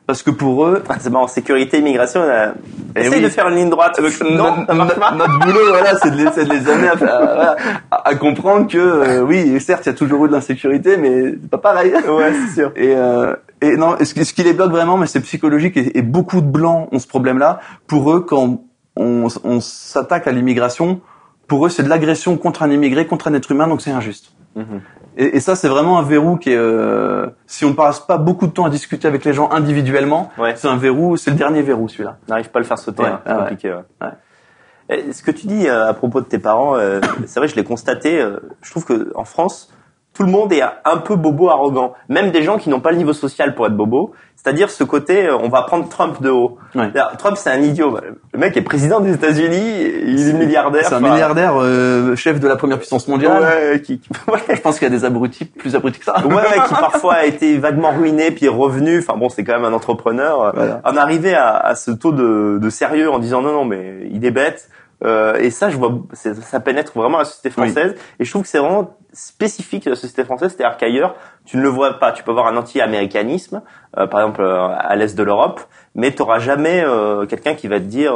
parce 0.09 0.22
que 0.22 0.30
pour 0.30 0.64
eux, 0.66 0.85
Ah, 0.88 0.94
c'est 1.00 1.11
marrant, 1.11 1.26
sécurité, 1.26 1.80
immigration, 1.80 2.20
on 2.20 2.30
a... 2.30 2.52
Eh 2.94 3.00
Essaye 3.00 3.14
oui. 3.18 3.22
de 3.24 3.28
faire 3.28 3.48
une 3.48 3.56
ligne 3.56 3.70
droite. 3.70 3.98
non, 4.22 4.37
notre, 4.56 4.66
ça 4.68 4.74
marche 4.74 4.94
pas. 4.94 5.11
notre 5.12 5.38
boulot, 5.40 5.66
voilà, 5.68 5.96
c'est 5.96 6.11
de 6.12 6.16
de 6.16 6.52
les 6.52 6.70
amener 6.70 6.88
à, 6.90 7.56
à- 7.90 8.09
à 8.09 8.14
comprendre 8.14 8.68
que 8.70 8.78
euh, 8.78 9.20
oui, 9.22 9.61
certes, 9.61 9.85
il 9.85 9.88
y 9.88 9.92
a 9.92 9.94
toujours 9.94 10.24
eu 10.24 10.28
de 10.28 10.32
l'insécurité, 10.35 10.96
mais 10.96 11.32
c'est 11.42 11.50
pas 11.50 11.59
pareil. 11.59 11.92
Ouais, 11.92 12.32
c'est 12.32 12.54
sûr. 12.61 12.72
Et, 12.76 12.94
euh, 12.94 13.35
et 13.62 13.77
non, 13.77 13.97
ce 14.03 14.12
qui, 14.14 14.25
ce 14.25 14.33
qui 14.35 14.42
les 14.42 14.53
bloque 14.53 14.71
vraiment, 14.71 14.97
mais 14.99 15.07
c'est 15.07 15.21
psychologique, 15.21 15.77
et, 15.77 15.99
et 15.99 16.03
beaucoup 16.03 16.40
de 16.40 16.47
blancs 16.47 16.88
ont 16.92 16.99
ce 16.99 17.07
problème-là. 17.09 17.61
Pour 17.87 18.12
eux, 18.12 18.21
quand 18.21 18.61
on, 18.97 19.29
on 19.45 19.61
s'attaque 19.61 20.27
à 20.27 20.33
l'immigration, 20.33 21.01
pour 21.47 21.64
eux, 21.66 21.69
c'est 21.69 21.83
de 21.83 21.88
l'agression 21.88 22.37
contre 22.37 22.62
un 22.62 22.71
immigré, 22.71 23.07
contre 23.07 23.29
un 23.29 23.35
être 23.35 23.51
humain, 23.53 23.69
donc 23.69 23.81
c'est 23.83 23.90
injuste. 23.90 24.33
Mhm. 24.57 24.81
Et, 25.19 25.37
et 25.37 25.40
ça, 25.40 25.55
c'est 25.57 25.69
vraiment 25.69 25.99
un 25.99 26.03
verrou 26.03 26.37
qui 26.37 26.51
est, 26.51 26.57
euh, 26.57 27.27
si 27.47 27.64
on 27.64 27.71
ne 27.71 27.75
passe 27.75 28.01
pas 28.01 28.19
beaucoup 28.19 28.47
de 28.47 28.53
temps 28.53 28.64
à 28.66 28.71
discuter 28.71 29.09
avec 29.09 29.25
les 29.25 29.33
gens 29.33 29.51
individuellement, 29.51 30.31
Ouais. 30.38 30.55
c'est 30.57 30.69
un 30.69 30.77
verrou, 30.77 31.16
c'est 31.16 31.31
le 31.31 31.37
dernier 31.37 31.62
verrou, 31.62 31.88
celui-là. 31.88 32.19
On 32.29 32.33
n'arrive 32.33 32.51
pas 32.51 32.59
à 32.59 32.62
le 32.62 32.66
faire 32.66 32.79
sauter, 32.79 33.03
Ouais, 33.03 33.09
hein, 33.11 33.21
c'est 33.25 33.33
ah 33.33 33.38
compliqué. 33.38 33.75
ouais. 34.03 35.12
Ce 35.12 35.23
que 35.23 35.31
tu 35.33 35.47
dis 35.47 35.66
euh, 35.69 35.88
à 35.88 35.95
propos 35.95 36.21
de 36.21 36.27
tes 36.27 36.38
parents, 36.38 36.77
euh, 36.77 37.01
c'est 37.27 37.40
vrai, 37.40 37.49
je 37.49 37.57
l'ai 37.57 37.64
constaté. 37.64 38.21
euh, 38.21 38.38
je 38.62 38.71
trouve 38.71 38.85
que 38.85 39.11
en 39.14 39.25
France, 39.25 39.73
tout 40.16 40.22
le 40.22 40.31
monde 40.31 40.52
est 40.52 40.62
un 40.62 40.96
peu 40.96 41.14
bobo 41.16 41.50
arrogant, 41.50 41.92
même 42.09 42.31
des 42.31 42.42
gens 42.42 42.57
qui 42.59 42.70
n'ont 42.70 42.81
pas 42.81 42.90
le 42.90 42.96
niveau 42.96 43.12
social 43.12 43.55
pour 43.55 43.66
être 43.66 43.76
bobo. 43.76 44.12
C'est-à-dire 44.37 44.70
ce 44.70 44.85
côté, 44.85 45.26
euh, 45.26 45.37
on 45.42 45.48
va 45.48 45.62
prendre 45.62 45.88
Trump 45.88 46.22
de 46.22 46.31
haut. 46.31 46.57
Ouais. 46.74 46.90
Trump, 47.18 47.37
c'est 47.37 47.50
un 47.50 47.61
idiot. 47.62 47.98
Le 48.33 48.38
mec 48.38 48.57
est 48.57 48.62
président 48.62 49.00
des 49.00 49.14
États-Unis, 49.14 49.90
il 50.07 50.29
est 50.29 50.33
milliardaire. 50.35 50.85
C'est 50.87 50.94
un 50.94 51.00
milliardaire, 51.00 51.55
euh, 51.61 52.14
chef 52.14 52.38
de 52.38 52.46
la 52.46 52.55
première 52.57 52.79
puissance 52.79 53.09
mondiale. 53.09 53.42
Ouais, 53.42 53.81
qui, 53.81 53.98
qui- 53.98 54.09
ouais. 54.31 54.38
Je 54.55 54.61
pense 54.61 54.79
qu'il 54.79 54.87
y 54.88 54.90
a 54.94 54.96
des 54.96 55.05
abrutis, 55.05 55.46
plus 55.46 55.74
abrutis 55.74 55.98
que 55.98 56.05
ça. 56.05 56.14
Ouais, 56.24 56.35
ouais, 56.35 56.42
qui 56.68 56.74
parfois 56.81 57.14
a 57.14 57.24
été 57.24 57.59
vaguement 57.59 57.90
ruiné 57.90 58.31
puis 58.31 58.46
est 58.46 58.50
revenu. 58.50 58.98
Enfin 59.00 59.18
bon, 59.18 59.29
c'est 59.29 59.42
quand 59.42 59.55
même 59.55 59.64
un 59.64 59.72
entrepreneur. 59.74 60.52
Voilà. 60.55 60.81
En 60.85 60.96
arriver 60.96 61.35
à, 61.35 61.57
à 61.57 61.74
ce 61.74 61.90
taux 61.90 62.12
de, 62.12 62.59
de 62.61 62.70
sérieux 62.70 63.11
en 63.11 63.18
disant 63.18 63.42
non, 63.42 63.52
non, 63.52 63.64
mais 63.64 64.09
il 64.12 64.24
est 64.24 64.31
bête. 64.31 64.68
Euh, 65.04 65.35
et 65.37 65.50
ça, 65.50 65.68
je 65.68 65.76
vois, 65.76 65.92
ça 66.14 66.61
pénètre 66.61 66.92
vraiment 66.94 67.18
la 67.18 67.24
société 67.24 67.48
Oui. 67.61 67.68
française. 67.70 67.94
Et 68.18 68.24
je 68.24 68.30
trouve 68.30 68.42
que 68.42 68.48
c'est 68.48 68.59
vraiment 68.59 68.96
spécifique 69.12 69.85
de 69.85 69.90
la 69.90 69.96
société 69.96 70.24
française. 70.24 70.54
C'est-à-dire 70.56 70.76
qu'ailleurs, 70.78 71.14
tu 71.44 71.59
ne 71.59 71.62
le 71.62 71.68
vois 71.68 71.98
pas. 71.98 72.12
Tu 72.12 72.22
peux 72.22 72.30
avoir 72.30 72.46
un 72.46 72.56
anti-américanisme, 72.56 73.62
euh, 73.98 74.06
par 74.06 74.20
exemple 74.20 74.40
euh, 74.42 74.68
à 74.78 74.96
l'est 74.96 75.16
de 75.16 75.22
l'Europe, 75.22 75.61
mais 75.94 76.12
tu 76.12 76.22
n'auras 76.22 76.38
jamais 76.38 76.82
quelqu'un 77.28 77.54
qui 77.54 77.68
va 77.68 77.78
te 77.78 77.85
dire 77.85 78.14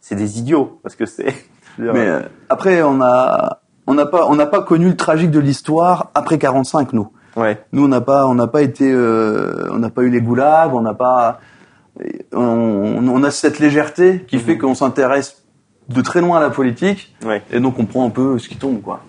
c'est 0.00 0.14
des 0.16 0.38
idiots 0.38 0.78
parce 0.82 0.94
que 0.96 1.06
c'est. 1.06 1.34
Mais 1.78 2.08
après, 2.50 2.82
on 2.82 3.00
a, 3.00 3.60
on 3.86 3.94
n'a 3.94 4.04
pas, 4.06 4.26
on 4.28 4.34
n'a 4.34 4.46
pas 4.46 4.62
connu 4.62 4.88
le 4.90 4.96
tragique 4.96 5.30
de 5.30 5.40
l'histoire 5.40 6.10
après 6.14 6.38
45, 6.38 6.92
nous. 6.92 7.10
ouais. 7.36 7.64
Nous, 7.72 7.84
on 7.84 7.88
n'a 7.88 8.00
pas, 8.02 8.26
on 8.26 8.34
n'a 8.34 8.46
pas 8.46 8.62
été, 8.62 8.94
on 8.94 9.78
n'a 9.78 9.90
pas 9.90 10.02
eu 10.02 10.10
les 10.10 10.20
goulags, 10.20 10.74
on 10.74 10.82
n'a 10.82 10.92
pas, 10.94 11.40
on, 12.32 13.08
on 13.08 13.22
a 13.22 13.30
cette 13.30 13.58
légèreté 13.58 14.24
qui 14.28 14.38
fait 14.38 14.58
qu'on 14.58 14.74
s'intéresse 14.74 15.41
de 15.88 16.00
très 16.02 16.20
loin 16.20 16.38
à 16.38 16.40
la 16.40 16.50
politique 16.50 17.14
Ouais. 17.24 17.42
et 17.50 17.60
donc 17.60 17.78
on 17.78 17.84
prend 17.86 18.06
un 18.06 18.10
peu 18.10 18.38
ce 18.38 18.48
qui 18.48 18.56
tombe, 18.56 18.80
quoi. 18.80 19.00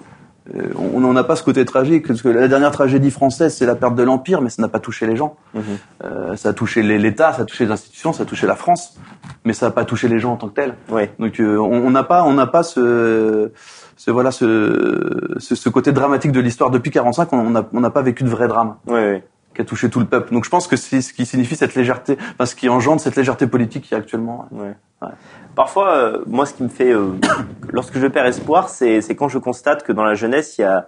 euh, 0.56 0.68
on 0.94 1.00
n'en 1.00 1.16
a 1.16 1.24
pas 1.24 1.36
ce 1.38 1.44
côté 1.44 1.64
tragique 1.66 2.08
parce 2.08 2.22
que 2.22 2.28
la 2.30 2.48
dernière 2.50 2.72
tragédie 2.72 3.12
française 3.12 3.54
c'est 3.56 3.66
la 3.66 3.76
perte 3.76 3.96
de 3.96 4.04
l'empire 4.04 4.42
mais 4.42 4.50
ça 4.50 4.62
n'a 4.62 4.68
pas 4.68 4.80
touché 4.80 5.06
les 5.08 5.16
gens 5.16 5.36
Mhm. 5.54 5.62
Euh, 6.04 6.36
ça 6.36 6.50
a 6.50 6.54
touché 6.54 6.82
l'État 6.84 7.32
ça 7.34 7.44
a 7.44 7.46
touché 7.46 7.66
les 7.66 7.72
institutions 7.72 8.12
ça 8.12 8.24
a 8.24 8.26
touché 8.26 8.46
la 8.48 8.56
France 8.56 8.98
mais 9.46 9.54
ça 9.54 9.68
n'a 9.68 9.72
pas 9.72 9.86
touché 9.86 10.08
les 10.10 10.20
gens 10.20 10.34
en 10.34 10.36
tant 10.36 10.50
que 10.50 10.56
tels 10.56 10.74
Oui. 10.90 11.04
donc 11.20 11.40
euh, 11.40 11.58
on 11.58 11.90
n'a 11.92 12.04
pas 12.04 12.24
on 12.26 12.34
n'a 12.34 12.48
pas 12.48 12.64
ce 12.64 13.52
ce 13.96 14.12
voilà 14.12 14.32
ce, 14.32 15.36
ce 15.38 15.56
ce 15.56 15.70
côté 15.70 15.92
dramatique 15.94 16.32
de 16.34 16.40
l'histoire 16.42 16.72
depuis 16.72 16.92
45 16.92 17.32
on 17.34 17.50
n'a 17.52 17.64
on 17.72 17.80
n'a 17.80 17.90
pas 17.90 18.02
vécu 18.02 18.24
de 18.24 18.30
vrai 18.30 18.48
drame 18.50 18.76
oui. 18.88 19.22
Qui 19.54 19.62
a 19.62 19.66
touché 19.66 19.90
tout 19.90 20.00
le 20.00 20.06
peuple 20.06 20.34
donc 20.34 20.46
je 20.46 20.50
pense 20.50 20.68
que 20.68 20.76
c'est 20.76 21.02
ce 21.02 21.14
qui 21.14 21.26
signifie 21.26 21.56
cette 21.56 21.76
légèreté 21.76 22.18
enfin 22.34 22.46
ce 22.46 22.56
qui 22.56 22.70
engendre 22.70 23.00
cette 23.00 23.16
légèreté 23.16 23.48
politique 23.48 23.84
qui 23.86 23.94
est 23.94 23.98
actuellement 23.98 24.48
Ouais. 24.52 24.76
Ouais. 25.02 25.10
Parfois, 25.56 25.96
euh, 25.96 26.24
moi, 26.26 26.46
ce 26.46 26.54
qui 26.54 26.64
me 26.64 26.70
fait, 26.70 26.92
euh, 26.92 27.12
lorsque 27.72 28.00
je 28.00 28.08
perds 28.08 28.26
espoir, 28.26 28.70
c'est 28.70 29.02
quand 29.16 29.28
je 29.28 29.38
constate 29.38 29.84
que 29.84 29.92
dans 29.92 30.04
la 30.04 30.16
jeunesse, 30.16 30.58
il 30.58 30.62
y 30.62 30.66
a, 30.66 30.88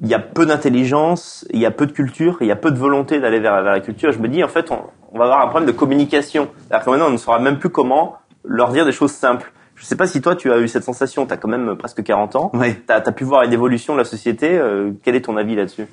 il 0.00 0.08
y 0.08 0.14
a 0.14 0.18
peu 0.18 0.46
d'intelligence, 0.46 1.46
il 1.50 1.60
y 1.60 1.66
a 1.66 1.70
peu 1.70 1.86
de 1.86 1.92
culture, 1.92 2.38
il 2.40 2.46
y 2.46 2.52
a 2.52 2.56
peu 2.56 2.70
de 2.70 2.78
volonté 2.78 3.20
d'aller 3.20 3.40
vers, 3.40 3.62
vers 3.62 3.72
la 3.72 3.80
culture. 3.80 4.12
Je 4.12 4.18
me 4.18 4.28
dis, 4.28 4.44
en 4.44 4.48
fait, 4.48 4.70
on, 4.70 4.78
on 5.12 5.18
va 5.18 5.24
avoir 5.24 5.40
un 5.40 5.48
problème 5.48 5.66
de 5.66 5.76
communication. 5.76 6.48
C'est-à-dire 6.58 6.84
que 6.84 6.90
maintenant, 6.90 7.06
on 7.08 7.12
ne 7.12 7.16
saura 7.16 7.38
même 7.38 7.58
plus 7.58 7.70
comment 7.70 8.16
leur 8.44 8.70
dire 8.70 8.84
des 8.84 8.92
choses 8.92 9.12
simples. 9.12 9.52
Je 9.74 9.84
sais 9.84 9.96
pas 9.96 10.06
si 10.06 10.20
toi, 10.20 10.36
tu 10.36 10.52
as 10.52 10.58
eu 10.58 10.68
cette 10.68 10.84
sensation. 10.84 11.26
Tu 11.26 11.32
as 11.32 11.36
quand 11.36 11.48
même 11.48 11.76
presque 11.76 12.02
40 12.02 12.36
ans. 12.36 12.50
oui 12.54 12.76
Tu 12.86 12.92
as, 12.92 13.00
pu 13.00 13.24
voir 13.24 13.42
une 13.42 13.52
évolution 13.52 13.94
de 13.94 13.98
la 13.98 14.04
société. 14.04 14.56
euh, 14.56 14.92
quel 15.02 15.16
est 15.16 15.22
ton 15.22 15.36
avis 15.36 15.56
là-dessus? 15.56 15.86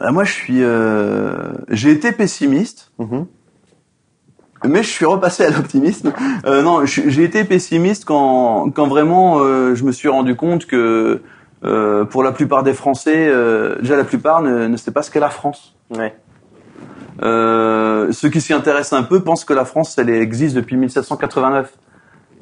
Euh, 0.00 0.10
moi 0.12 0.24
je 0.24 0.32
suis 0.32 0.62
euh, 0.62 1.52
j'ai 1.68 1.90
été 1.90 2.12
pessimiste 2.12 2.90
Mais 4.64 4.82
je 4.82 4.88
suis 4.88 5.04
repassé 5.04 5.44
à 5.44 5.50
l'optimisme. 5.50 6.12
Euh, 6.46 6.62
non, 6.62 6.84
j'ai 6.86 7.22
été 7.22 7.44
pessimiste 7.44 8.04
quand, 8.04 8.70
quand 8.70 8.86
vraiment 8.86 9.38
euh, 9.38 9.74
je 9.74 9.84
me 9.84 9.92
suis 9.92 10.08
rendu 10.08 10.36
compte 10.36 10.66
que 10.66 11.20
euh, 11.64 12.04
pour 12.04 12.22
la 12.22 12.32
plupart 12.32 12.62
des 12.62 12.74
Français, 12.74 13.28
euh, 13.28 13.78
déjà 13.80 13.96
la 13.96 14.04
plupart 14.04 14.42
ne, 14.42 14.66
ne 14.66 14.76
sait 14.76 14.90
pas 14.90 15.02
ce 15.02 15.10
qu'est 15.10 15.20
la 15.20 15.30
France. 15.30 15.74
Ouais. 15.90 16.14
Euh, 17.22 18.10
ceux 18.12 18.28
qui 18.28 18.40
s'y 18.40 18.52
intéressent 18.52 18.98
un 18.98 19.02
peu 19.02 19.20
pensent 19.20 19.44
que 19.44 19.54
la 19.54 19.64
France, 19.64 19.96
elle 19.98 20.10
existe 20.10 20.56
depuis 20.56 20.76
1789, 20.76 21.72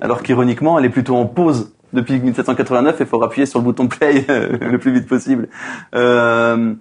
alors 0.01 0.23
qu'ironiquement, 0.23 0.79
elle 0.79 0.85
est 0.85 0.91
plutôt 0.91 1.17
en 1.17 1.27
pause 1.27 1.73
depuis 1.93 2.19
1789 2.19 3.01
et 3.01 3.05
il 3.05 3.07
faut 3.07 3.23
appuyer 3.23 3.47
sur 3.47 3.59
le 3.59 3.65
bouton 3.65 3.87
play 3.87 4.25
le 4.29 4.77
plus 4.79 4.93
vite 4.93 5.07
possible. 5.07 5.49
Euh, 5.95 6.75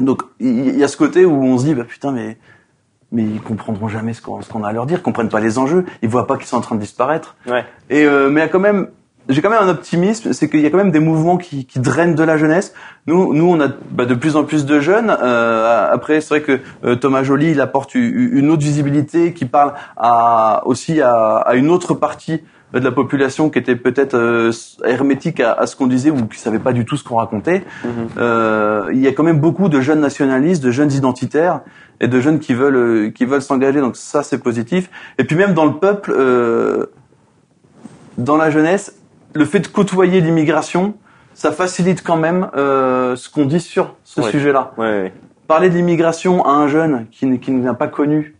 donc 0.00 0.22
il 0.40 0.78
y, 0.78 0.84
a 0.84 0.88
ce 0.88 0.96
côté 0.96 1.24
où 1.24 1.42
on 1.42 1.58
se 1.58 1.64
dit, 1.64 1.74
bah 1.74 1.84
putain, 1.84 2.12
mais 2.12 2.38
mais 3.10 3.22
ils 3.22 3.40
comprendront 3.40 3.88
jamais 3.88 4.12
ce 4.12 4.20
qu'on 4.20 4.42
ce 4.42 4.48
qu'on 4.48 4.64
a 4.64 4.68
à 4.68 4.72
leur 4.72 4.86
dire, 4.86 4.98
ils 4.98 5.02
comprennent 5.02 5.28
pas 5.28 5.40
les 5.40 5.58
enjeux, 5.58 5.86
ils 6.02 6.08
voient 6.08 6.26
pas 6.26 6.36
qu'ils 6.36 6.46
sont 6.46 6.56
en 6.56 6.60
train 6.60 6.76
de 6.76 6.80
disparaître. 6.80 7.36
Ouais. 7.46 7.64
Et 7.90 8.04
euh, 8.04 8.28
mais 8.30 8.40
il 8.40 8.44
y 8.44 8.46
a 8.46 8.48
quand 8.48 8.60
même, 8.60 8.88
j'ai 9.28 9.40
quand 9.40 9.50
même 9.50 9.62
un 9.62 9.68
optimisme, 9.68 10.32
c'est 10.32 10.48
qu'il 10.48 10.60
y 10.60 10.66
a 10.66 10.70
quand 10.70 10.76
même 10.76 10.90
des 10.90 11.00
mouvements 11.00 11.38
qui, 11.38 11.64
qui 11.66 11.80
drainent 11.80 12.14
de 12.14 12.22
la 12.22 12.36
jeunesse. 12.36 12.74
Nous, 13.06 13.34
nous, 13.34 13.50
on 13.50 13.60
a 13.60 13.68
bah, 13.90 14.04
de 14.04 14.14
plus 14.14 14.36
en 14.36 14.44
plus 14.44 14.66
de 14.66 14.80
jeunes. 14.80 15.16
Euh, 15.22 15.88
après, 15.90 16.20
c'est 16.20 16.28
vrai 16.28 16.42
que 16.42 16.60
euh, 16.84 16.96
Thomas 16.96 17.22
Joly, 17.22 17.52
il 17.52 17.60
apporte 17.60 17.94
une 17.94 18.50
autre 18.50 18.62
visibilité, 18.62 19.32
qui 19.32 19.46
parle 19.46 19.74
à, 19.96 20.62
aussi 20.66 21.00
à, 21.00 21.36
à 21.36 21.54
une 21.54 21.70
autre 21.70 21.94
partie 21.94 22.42
de 22.74 22.80
la 22.80 22.92
population 22.92 23.48
qui 23.50 23.58
était 23.58 23.76
peut-être 23.76 24.14
euh, 24.14 24.52
hermétique 24.84 25.40
à, 25.40 25.52
à 25.52 25.66
ce 25.66 25.74
qu'on 25.74 25.86
disait 25.86 26.10
ou 26.10 26.26
qui 26.26 26.38
savait 26.38 26.58
pas 26.58 26.72
du 26.72 26.84
tout 26.84 26.96
ce 26.98 27.04
qu'on 27.04 27.16
racontait. 27.16 27.62
Mhm. 27.84 27.90
Euh, 28.18 28.90
il 28.92 29.00
y 29.00 29.06
a 29.06 29.12
quand 29.12 29.22
même 29.22 29.40
beaucoup 29.40 29.68
de 29.70 29.80
jeunes 29.80 30.00
nationalistes, 30.00 30.62
de 30.62 30.70
jeunes 30.70 30.92
identitaires 30.92 31.60
et 32.00 32.08
de 32.08 32.20
jeunes 32.20 32.38
qui 32.40 32.52
veulent 32.54 32.76
euh, 32.76 33.10
qui 33.10 33.24
veulent 33.24 33.40
s'engager. 33.42 33.80
Donc 33.80 33.96
ça 33.96 34.22
c'est 34.22 34.38
positif. 34.38 34.90
Et 35.18 35.24
puis 35.24 35.34
même 35.34 35.54
dans 35.54 35.64
le 35.64 35.74
peuple, 35.74 36.12
euh, 36.14 36.86
dans 38.18 38.36
la 38.36 38.50
jeunesse, 38.50 38.94
le 39.34 39.44
fait 39.46 39.60
de 39.60 39.68
côtoyer 39.68 40.20
l'immigration, 40.20 40.94
ça 41.34 41.52
facilite 41.52 42.02
quand 42.02 42.16
même 42.16 42.48
ce 42.54 43.30
qu'on 43.30 43.46
dit 43.46 43.60
sur 43.60 43.94
ce 44.04 44.20
Ouais. 44.20 44.30
sujet-là. 44.30 44.72
Ouais, 44.76 44.84
ouais. 45.02 45.12
Parler 45.46 45.70
de 45.70 45.74
l'immigration 45.76 46.44
à 46.44 46.50
un 46.50 46.66
jeune 46.68 47.06
qui, 47.10 47.38
qui 47.38 47.52
n'a 47.52 47.74
pas 47.74 47.86
connu 47.88 48.34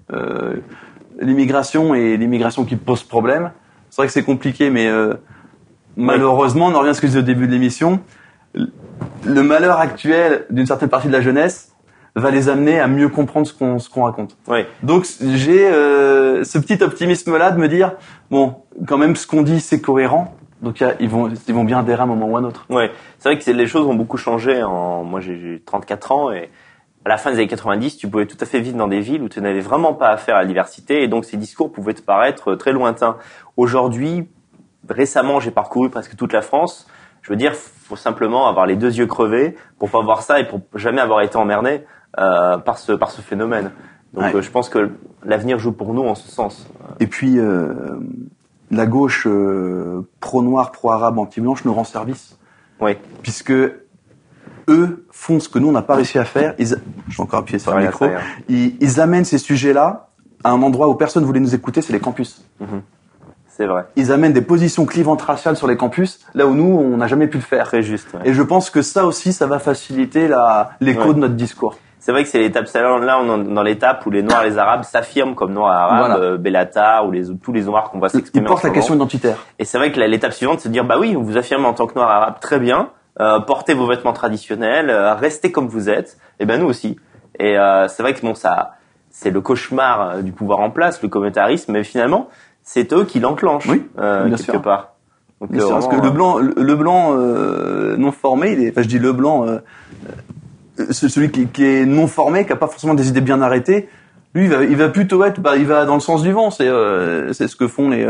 l'immigration 1.21 1.95
et 1.95 2.17
l'immigration 2.17 2.65
qui 2.65 2.77
pose 2.77 3.03
problème, 3.03 3.53
c'est 3.91 3.97
vrai 3.97 4.07
que 4.07 4.13
c'est 4.13 4.25
compliqué, 4.25 4.71
mais 4.71 4.87
euh, 4.87 5.15
malheureusement, 5.97 6.67
on 6.67 6.75
en 6.75 6.79
revient 6.81 6.91
à 6.91 6.95
ce 6.95 7.01
que 7.01 7.07
je 7.07 7.13
disais 7.13 7.23
au 7.23 7.27
début 7.27 7.47
de 7.47 7.53
l'émission, 7.53 8.01
le 8.55 9.43
malheur 9.43 9.79
actuel 9.79 10.47
d'une 10.51 10.67
certaine 10.67 10.89
partie 10.89 11.09
de 11.09 11.13
la 11.13 11.21
jeunesse 11.21 11.73
va 12.17 12.31
les 12.31 12.49
amener 12.49 12.81
à 12.81 12.89
mieux 12.89 13.09
comprendre 13.09 13.47
ce 13.47 13.53
qu'on 13.53 13.79
ce 13.79 13.89
qu'on 13.89 14.05
raconte. 14.05 14.37
Ouais. 14.49 14.67
Donc 14.83 15.07
j'ai 15.21 15.69
euh, 15.69 16.43
ce 16.43 16.59
petit 16.59 16.83
optimisme 16.83 17.37
là 17.37 17.51
de 17.53 17.59
me 17.59 17.69
dire 17.69 17.93
bon 18.31 18.57
quand 18.89 18.99
même 18.99 19.15
ce 19.15 19.27
qu'on 19.27 19.43
dit 19.43 19.61
c'est 19.61 19.81
cohérent 19.81 20.35
donc 20.63 20.83
ils 20.99 21.09
vont 21.09 21.31
ils 21.47 21.55
vont 21.55 21.65
bien 21.65 21.79
adhérer 21.79 22.01
à 22.01 22.05
un 22.05 22.07
moment 22.07 22.27
ou 22.27 22.37
à 22.37 22.41
un 22.41 22.45
autre. 22.45 22.67
Ouais, 22.69 22.91
c'est 23.19 23.29
vrai 23.29 23.39
que 23.39 23.51
les 23.51 23.67
choses 23.67 23.87
ont 23.87 23.95
beaucoup 23.95 24.17
changé. 24.17 24.63
En, 24.63 25.05
moi, 25.05 25.21
j'ai 25.21 25.39
j'ai 25.39 25.63
34 25.65 26.13
ans 26.13 26.33
et 26.33 26.51
à 27.09 27.13
la 27.13 27.17
fin 27.17 27.31
des 27.31 27.39
années 27.39 27.49
90, 27.49 27.97
tu 27.97 28.07
pouvais 28.09 28.27
tout 28.27 28.37
à 28.39 28.45
fait 28.45 28.61
vivre 28.61 28.77
dans 28.77 28.87
des 28.87 29.01
villes 29.01 29.23
où 29.23 29.31
tu 29.31 29.41
n'avais 29.41 29.61
vraiment 29.61 29.95
pas 29.95 30.09
affaire 30.11 30.37
à 30.37 30.41
la 30.41 30.47
diversité 30.47 31.03
et 31.03 31.09
donc 31.09 31.25
ces 31.25 31.39
discours 31.39 31.73
pouvaient 31.73 31.95
te 31.95 32.03
paraître 32.03 32.55
très 32.55 32.73
lointains. 32.73 33.17
Aujourd'hui, 33.57 34.29
récemment, 34.89 35.41
j'ai 35.41 35.51
parcouru 35.51 35.89
presque 35.89 36.17
toute 36.17 36.35
la 36.35 36.43
France. 36.43 36.87
Je 37.23 37.31
veux 37.31 37.37
dire, 37.37 37.55
faut 37.55 37.97
simplement 37.97 38.47
avoir 38.47 38.67
les 38.67 38.77
deux 38.77 38.95
yeux 38.95 39.07
crevés 39.07 39.57
pour 39.79 39.91
pas 39.91 40.03
voir 40.03 40.21
ça 40.21 40.39
et 40.39 40.47
pour 40.47 40.61
jamais 40.75 41.01
avoir 41.01 41.23
été 41.23 41.37
emmerdé 41.39 41.85
euh, 42.19 42.59
par 42.59 42.77
ce 42.77 42.93
par 42.93 43.11
ce 43.11 43.23
phénomène. 43.23 43.71
Donc, 44.13 44.25
Ouais. 44.25 44.37
euh, 44.37 44.43
je 44.43 44.51
pense 44.51 44.69
que 44.69 44.91
l'avenir 45.25 45.59
joue 45.59 45.73
pour 45.73 45.95
nous 45.95 46.03
en 46.05 46.15
ce 46.15 46.29
sens. 46.29 46.69
Et 47.01 47.07
puis 47.07 47.39
euh, 47.39 47.73
la 48.71 48.87
gauche 48.87 49.27
euh, 49.27 50.07
pro-noir, 50.21 50.73
pro-arabe, 50.73 51.19
anti-blanche 51.19 51.65
nous 51.65 51.73
rend 51.73 51.85
service 51.85 52.39
Oui, 52.81 52.97
puisque 53.23 53.55
eux 54.69 55.05
font 55.11 55.41
ce 55.41 55.49
que 55.49 55.59
nous 55.59 55.69
on 55.69 55.73
n'a 55.73 55.83
pas 55.83 55.95
réussi 55.97 56.19
à 56.19 56.25
faire. 56.25 56.55
Ils, 56.59 56.69
je 57.09 57.17
vais 57.17 57.23
encore 57.23 57.41
appuyer 57.41 57.59
sur 57.59 57.75
le 57.75 57.83
micro. 57.85 58.07
Ils, 58.49 58.77
ils 58.81 59.01
amènent 59.01 59.25
ces 59.25 59.39
sujets-là 59.39 60.09
à 60.45 60.51
un 60.51 60.63
endroit 60.63 60.89
où 60.89 60.95
personne 60.95 61.25
voulait 61.25 61.41
nous 61.41 61.55
écouter, 61.55 61.83
c'est 61.83 61.93
les 61.93 62.01
campus. 62.01 62.45
c'est 63.49 63.67
vrai, 63.67 63.87
Ils 63.97 64.13
amènent 64.13 64.33
des 64.33 64.41
positions 64.43 64.87
clivantes 64.87 65.23
raciales 65.23 65.57
sur 65.57 65.67
les 65.67 65.77
campus, 65.77 66.21
là 66.35 66.47
où 66.47 66.55
nous 66.55 66.65
on 66.79 66.97
n'a 66.99 67.09
jamais 67.09 67.27
pu 67.27 67.39
le 67.39 67.43
faire. 67.43 67.65
très 67.67 67.83
juste. 67.83 68.13
ouais. 68.15 68.21
Et 68.25 68.33
je 68.33 68.43
pense 68.43 68.71
que 68.71 68.83
ça 68.83 69.05
aussi, 69.05 69.33
ça 69.33 69.47
va 69.47 69.59
faciliter 69.59 70.29
la 70.29 70.71
l'écho 70.81 71.09
Ouais. 71.09 71.15
de 71.15 71.19
notre 71.19 71.35
discours. 71.35 71.77
C'est 72.01 72.13
vrai 72.13 72.23
que 72.23 72.29
c'est 72.29 72.39
l'étape, 72.39 72.67
là, 72.73 73.19
on 73.21 73.43
est 73.43 73.53
dans 73.53 73.63
l'étape 73.65 74.07
où 74.07 74.11
les 74.11 74.23
Noirs 74.23 74.45
et 74.45 74.51
les 74.51 74.57
Arabes 74.59 74.85
s'affirment 74.85 75.35
comme 75.35 75.53
Noirs 75.53 75.73
et 75.75 75.77
Arabes, 75.95 75.99
Voilà. 76.13 76.25
euh, 76.25 76.39
Bellatar 76.39 77.07
ou 77.07 77.11
les, 77.11 77.25
tous 77.43 77.53
les 77.53 77.63
Noirs 77.63 77.91
qu'on 77.91 77.99
va 77.99 78.07
Ils 78.07 78.11
s'exprimer. 78.19 78.47
en 78.47 78.49
portent 78.49 78.63
la 78.63 78.69
moment. 78.69 78.75
question 78.81 78.95
identitaire. 78.95 79.37
Et 79.59 79.65
c'est 79.65 79.77
vrai 79.79 79.91
que 79.91 79.99
l'étape 79.99 80.33
suivante, 80.33 80.61
c'est 80.61 80.69
de 80.69 80.73
dire, 80.73 80.85
bah 80.85 80.95
oui, 81.01 81.15
vous 81.15 81.25
vous 81.25 81.37
affirmez 81.37 81.67
en 81.67 81.75
tant 81.75 81.87
que 81.89 81.95
Noir 81.97 82.09
Arabe, 82.09 82.37
très 82.41 82.61
bien, 82.61 82.91
euh, 83.21 83.41
portez 83.41 83.75
vos 83.75 83.87
vêtements 83.87 84.13
traditionnels, 84.13 84.91
euh, 84.91 85.15
restez 85.15 85.51
comme 85.53 85.69
vous 85.69 85.89
êtes, 85.89 86.19
et 86.41 86.47
ben 86.47 86.61
nous 86.61 86.67
aussi. 86.67 86.97
Et 87.39 87.59
euh, 87.59 87.89
c'est 87.89 88.03
vrai 88.03 88.15
que 88.15 88.21
bon, 88.21 88.35
ça, 88.35 88.75
c'est 89.11 89.31
le 89.31 89.41
cauchemar 89.41 90.23
du 90.23 90.33
pouvoir 90.33 90.61
en 90.61 90.71
place, 90.71 91.03
le 91.03 91.09
communautarisme, 91.09 91.73
mais 91.73 91.85
finalement, 91.85 92.29
c'est 92.63 92.93
eux 92.93 93.05
qui 93.05 93.19
l'enclenchent, 93.21 93.67
Oui, 93.69 93.87
quelque 93.97 94.37
sûr. 94.39 94.63
part. 94.63 94.95
Donc, 95.41 95.51
Bien 95.53 95.61
sûr, 95.61 95.71
parce 95.71 95.89
que 95.89 95.97
le 95.97 96.11
blanc, 96.11 96.39
le, 96.39 96.75
blanc 96.75 97.15
non 97.97 98.13
formé, 98.13 98.53
il 98.53 98.65
est, 98.65 98.71
enfin 98.71 98.83
je 98.83 98.89
dis 98.89 98.99
le 98.99 99.13
blanc, 99.13 99.47
ce- 100.91 101.09
celui 101.09 101.31
qui, 101.31 101.47
qui 101.47 101.65
est 101.65 101.87
non 101.87 102.07
formé, 102.07 102.45
qui 102.47 102.53
a 102.53 102.57
pas 102.57 102.67
forcément 102.67 102.95
des 102.95 103.09
idées 103.09 103.21
bien 103.21 103.41
arrêtées, 103.41 103.89
lui 104.35 104.45
il 104.45 104.51
va, 104.51 104.65
il 104.65 104.77
va 104.77 104.89
plutôt 104.89 105.25
être, 105.25 105.41
bah, 105.41 105.57
il 105.57 105.67
va 105.67 105.85
dans 105.85 105.95
le 105.95 106.01
sens 106.01 106.23
du 106.23 106.33
vent. 106.33 106.51
C'est 106.51 106.69
c'est 107.33 107.49
ce 107.49 107.57
que 107.57 107.67
font 107.69 107.89
les, 107.89 108.05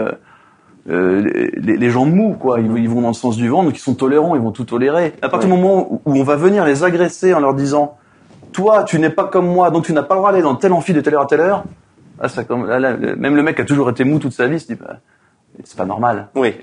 euh, 0.88 1.50
les, 1.56 1.90
gens 1.90 2.06
de 2.06 2.12
mou, 2.12 2.34
quoi. 2.38 2.60
Ils, 2.60 2.66
ils 2.78 2.88
vont 2.88 3.00
dans 3.02 3.08
le 3.08 3.14
sens 3.14 3.36
du 3.36 3.48
vent, 3.48 3.62
donc 3.62 3.76
ils 3.76 3.80
sont 3.80 3.94
tolérants, 3.94 4.34
ils 4.34 4.40
vont 4.40 4.52
tout 4.52 4.64
tolérer. 4.64 5.14
À 5.22 5.28
partir 5.28 5.48
Ouais. 5.50 5.56
du 5.56 5.60
moment 5.62 5.86
où, 5.92 6.00
où 6.04 6.16
on 6.16 6.22
va 6.24 6.36
venir 6.36 6.64
les 6.64 6.84
agresser 6.84 7.34
en 7.34 7.40
leur 7.40 7.54
disant, 7.54 7.96
toi 8.52 8.84
tu 8.84 8.98
n'es 8.98 9.10
pas 9.10 9.24
comme 9.24 9.46
moi, 9.46 9.70
donc 9.70 9.84
tu 9.84 9.92
n'as 9.92 10.02
pas 10.02 10.14
le 10.14 10.20
droit 10.20 10.30
d'aller 10.32 10.42
dans 10.42 10.54
tel 10.54 10.72
amphi 10.72 10.92
de 10.94 11.00
telle 11.00 11.14
heure 11.14 11.22
à 11.22 11.26
telle 11.26 11.40
heure. 11.40 11.64
Ah, 12.20 12.28
ça, 12.28 12.42
comme, 12.44 12.66
là, 12.66 12.96
même 12.96 13.36
le 13.36 13.42
mec 13.42 13.60
a 13.60 13.64
toujours 13.64 13.90
été 13.90 14.02
mou 14.04 14.18
toute 14.18 14.32
sa 14.32 14.46
vie 14.48 14.58
se 14.58 14.66
dit, 14.66 14.74
bah, 14.74 14.96
c'est 15.64 15.76
pas 15.76 15.84
normal. 15.84 16.28
Oui, 16.34 16.54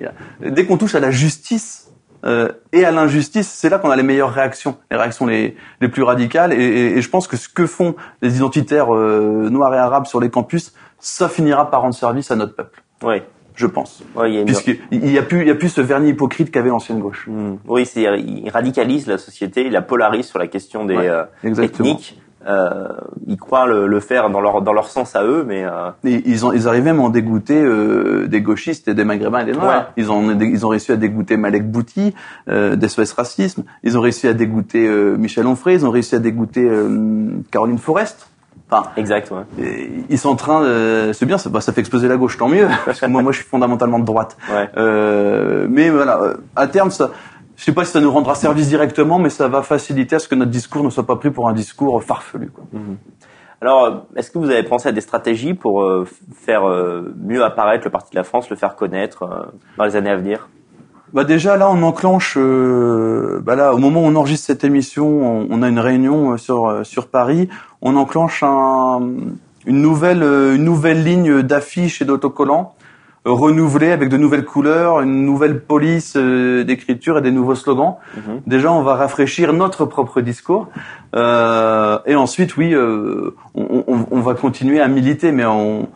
Dès 0.45 0.65
qu'on 0.65 0.77
touche 0.77 0.95
à 0.95 0.99
la 0.99 1.11
justice 1.11 1.91
euh, 2.25 2.49
et 2.73 2.83
à 2.85 2.91
l'injustice, 2.91 3.47
c'est 3.47 3.69
là 3.69 3.77
qu'on 3.77 3.91
a 3.91 3.95
les 3.95 4.03
meilleures 4.03 4.33
réactions, 4.33 4.75
les 4.89 4.97
réactions 4.97 5.27
les, 5.27 5.55
les 5.79 5.87
plus 5.87 6.01
radicales. 6.03 6.51
Et, 6.53 6.57
et- 6.57 6.97
et 6.97 7.01
je 7.01 7.09
pense 7.09 7.27
que 7.27 7.37
ce 7.37 7.47
que 7.47 7.67
font 7.67 7.95
les 8.21 8.37
identitaires 8.37 8.93
euh, 8.95 9.47
noirs 9.51 9.73
et 9.75 9.77
arabes 9.77 10.07
sur 10.07 10.19
les 10.19 10.29
campus, 10.29 10.73
ça 10.99 11.29
finira 11.29 11.69
par 11.69 11.81
rendre 11.81 11.93
service 11.93 12.31
à 12.31 12.35
notre 12.35 12.55
peuple, 12.55 12.81
oui, 13.03 13.21
je 13.55 13.65
pense. 13.67 14.03
oui, 14.15 14.29
il 14.29 14.33
y 14.33 14.37
a 14.37 14.39
une- 14.41 14.45
Puisqu'il 14.45 15.11
y 15.11 15.17
a 15.17 15.23
plus, 15.23 15.41
il 15.41 15.47
y 15.47 15.51
a 15.51 15.55
plus 15.55 15.69
ce 15.69 15.81
vernis 15.81 16.09
hypocrite 16.09 16.51
qu'avait 16.51 16.69
l'ancienne 16.69 16.99
gauche. 16.99 17.27
Hmm. 17.27 17.55
Oui, 17.67 17.85
c'est 17.85 18.03
il 18.03 18.49
radicalise 18.49 19.07
la 19.07 19.17
société, 19.17 19.65
il 19.65 19.71
la 19.71 19.81
polarise 19.81 20.25
sur 20.27 20.39
la 20.39 20.47
question 20.47 20.85
des 20.85 20.95
Ouais, 20.97 21.09
euh, 21.09 21.23
ethniques. 21.43 22.19
Euh, 22.47 22.89
ils 23.25 23.37
croient 23.37 23.65
le, 23.65 23.87
le 23.87 23.99
faire 23.99 24.29
dans 24.29 24.39
leur 24.39 24.61
dans 24.61 24.71
leur 24.73 24.87
sens 24.87 25.15
à 25.15 25.23
eux, 25.23 25.43
mais 25.47 25.65
euh, 25.65 25.89
Et 26.03 26.21
ils, 26.27 26.45
ont, 26.45 26.53
ils 26.53 26.67
arrivent 26.67 26.83
même 26.83 26.99
à 26.99 27.03
en 27.03 27.09
dégoûter 27.09 27.59
euh, 27.59 28.27
des 28.27 28.39
gauchistes 28.41 28.87
et 28.87 28.93
des 28.93 29.03
maghrébins 29.03 29.39
et 29.39 29.45
des 29.45 29.53
noirs. 29.53 29.79
Ouais. 29.79 30.03
Ils, 30.03 30.11
ont, 30.11 30.29
ils 30.39 30.63
ont 30.63 30.69
réussi 30.69 30.91
à 30.91 30.95
dégoûter 30.95 31.37
Malek 31.37 31.67
Bouti 31.71 32.13
euh, 32.47 32.75
d'SOS 32.75 33.13
Racisme. 33.17 33.63
Ils 33.83 33.97
ont 33.97 34.01
réussi 34.01 34.27
à 34.27 34.33
dégoûter 34.33 34.85
euh, 34.87 35.17
Michel 35.17 35.47
Onfray. 35.47 35.73
Ils 35.77 35.87
ont 35.87 35.89
réussi 35.89 36.13
à 36.13 36.19
dégoûter 36.19 36.63
euh, 36.69 37.29
Caroline 37.49 37.79
Forest. 37.79 38.29
Enfin, 38.69 38.89
exact. 38.97 39.31
Ouais. 39.31 39.89
ils 40.09 40.17
sont 40.17 40.29
en 40.29 40.35
train 40.35 40.63
de... 40.63 41.11
C'est 41.13 41.25
bien, 41.25 41.37
ça, 41.37 41.49
bah, 41.49 41.61
ça 41.61 41.71
fait 41.71 41.81
exploser 41.81 42.07
la 42.07 42.17
gauche, 42.17 42.37
tant 42.37 42.47
mieux. 42.47 42.67
Parce 42.85 42.99
que 42.99 43.05
moi, 43.05 43.21
moi, 43.21 43.31
je 43.31 43.37
suis 43.37 43.47
fondamentalement 43.47 43.99
de 43.99 44.05
droite. 44.05 44.37
Ouais. 44.51 44.69
Euh, 44.77 45.67
mais 45.69 45.89
voilà, 45.89 46.19
euh, 46.19 46.33
à 46.55 46.67
terme, 46.67 46.89
ça, 46.89 47.11
je 47.55 47.63
sais 47.63 47.73
pas 47.73 47.85
si 47.85 47.91
ça 47.91 48.01
nous 48.01 48.11
rendra 48.11 48.35
service 48.35 48.67
directement, 48.67 49.19
mais 49.19 49.29
ça 49.29 49.47
va 49.47 49.61
faciliter 49.61 50.15
à 50.15 50.19
ce 50.19 50.27
que 50.27 50.35
notre 50.35 50.51
discours 50.51 50.83
ne 50.83 50.89
soit 50.89 51.05
pas 51.05 51.15
pris 51.15 51.31
pour 51.31 51.47
un 51.47 51.53
discours 51.53 52.03
farfelu. 52.03 52.49
Quoi. 52.49 52.63
Mhm. 52.73 52.97
Alors, 53.61 54.05
est-ce 54.15 54.31
que 54.31 54.37
vous 54.37 54.49
avez 54.49 54.63
pensé 54.63 54.89
à 54.89 54.91
des 54.91 55.01
stratégies 55.01 55.53
pour 55.53 55.81
euh, 55.81 56.05
faire 56.35 56.67
euh, 56.67 57.15
mieux 57.17 57.43
apparaître 57.43 57.85
le 57.85 57.91
Parti 57.91 58.11
de 58.11 58.17
la 58.17 58.23
France, 58.23 58.49
le 58.49 58.55
faire 58.55 58.75
connaître 58.75 59.23
euh, 59.23 59.45
dans 59.77 59.85
les 59.85 59.95
années 59.95 60.09
à 60.09 60.17
venir? 60.17 60.49
Bah 61.13 61.23
déjà 61.23 61.55
là 61.55 61.69
on 61.69 61.81
enclenche 61.83 62.37
bah 62.37 63.55
là 63.55 63.73
au 63.73 63.77
moment 63.77 64.01
où 64.01 64.05
on 64.05 64.15
enregistre 64.15 64.47
cette 64.47 64.65
émission 64.65 65.05
on, 65.07 65.47
on 65.49 65.61
a 65.61 65.69
une 65.69 65.79
réunion 65.79 66.35
sur 66.35 66.85
sur 66.85 67.07
Paris 67.07 67.47
on 67.85 67.95
enclenche 67.95 68.43
un, 68.43 68.99
une 69.65 69.81
nouvelle 69.81 70.21
une 70.23 70.65
nouvelle 70.65 71.03
ligne 71.03 71.41
d'affiches 71.41 72.01
et 72.01 72.05
d'autocollants 72.05 72.75
renouvelé 73.25 73.91
avec 73.91 74.09
de 74.09 74.17
nouvelles 74.17 74.45
couleurs, 74.45 75.01
une 75.01 75.25
nouvelle 75.25 75.59
police 75.59 76.13
euh, 76.15 76.63
d'écriture 76.63 77.17
et 77.17 77.21
des 77.21 77.31
nouveaux 77.31 77.55
slogans. 77.55 77.95
Mhm. 78.15 78.41
Déjà, 78.45 78.71
on 78.71 78.83
va 78.83 78.95
rafraîchir 78.95 79.51
notre 79.51 79.85
propre 79.85 80.21
discours. 80.21 80.69
Euh, 81.15 81.97
et 82.05 82.15
ensuite, 82.15 82.55
oui, 82.55 82.73
euh, 82.73 83.35
on, 83.55 83.83
on, 83.87 84.05
on, 84.11 84.19
va 84.21 84.35
continuer 84.35 84.79
à 84.79 84.87
militer, 84.87 85.31
mais 85.31 85.45
on, 85.45 85.87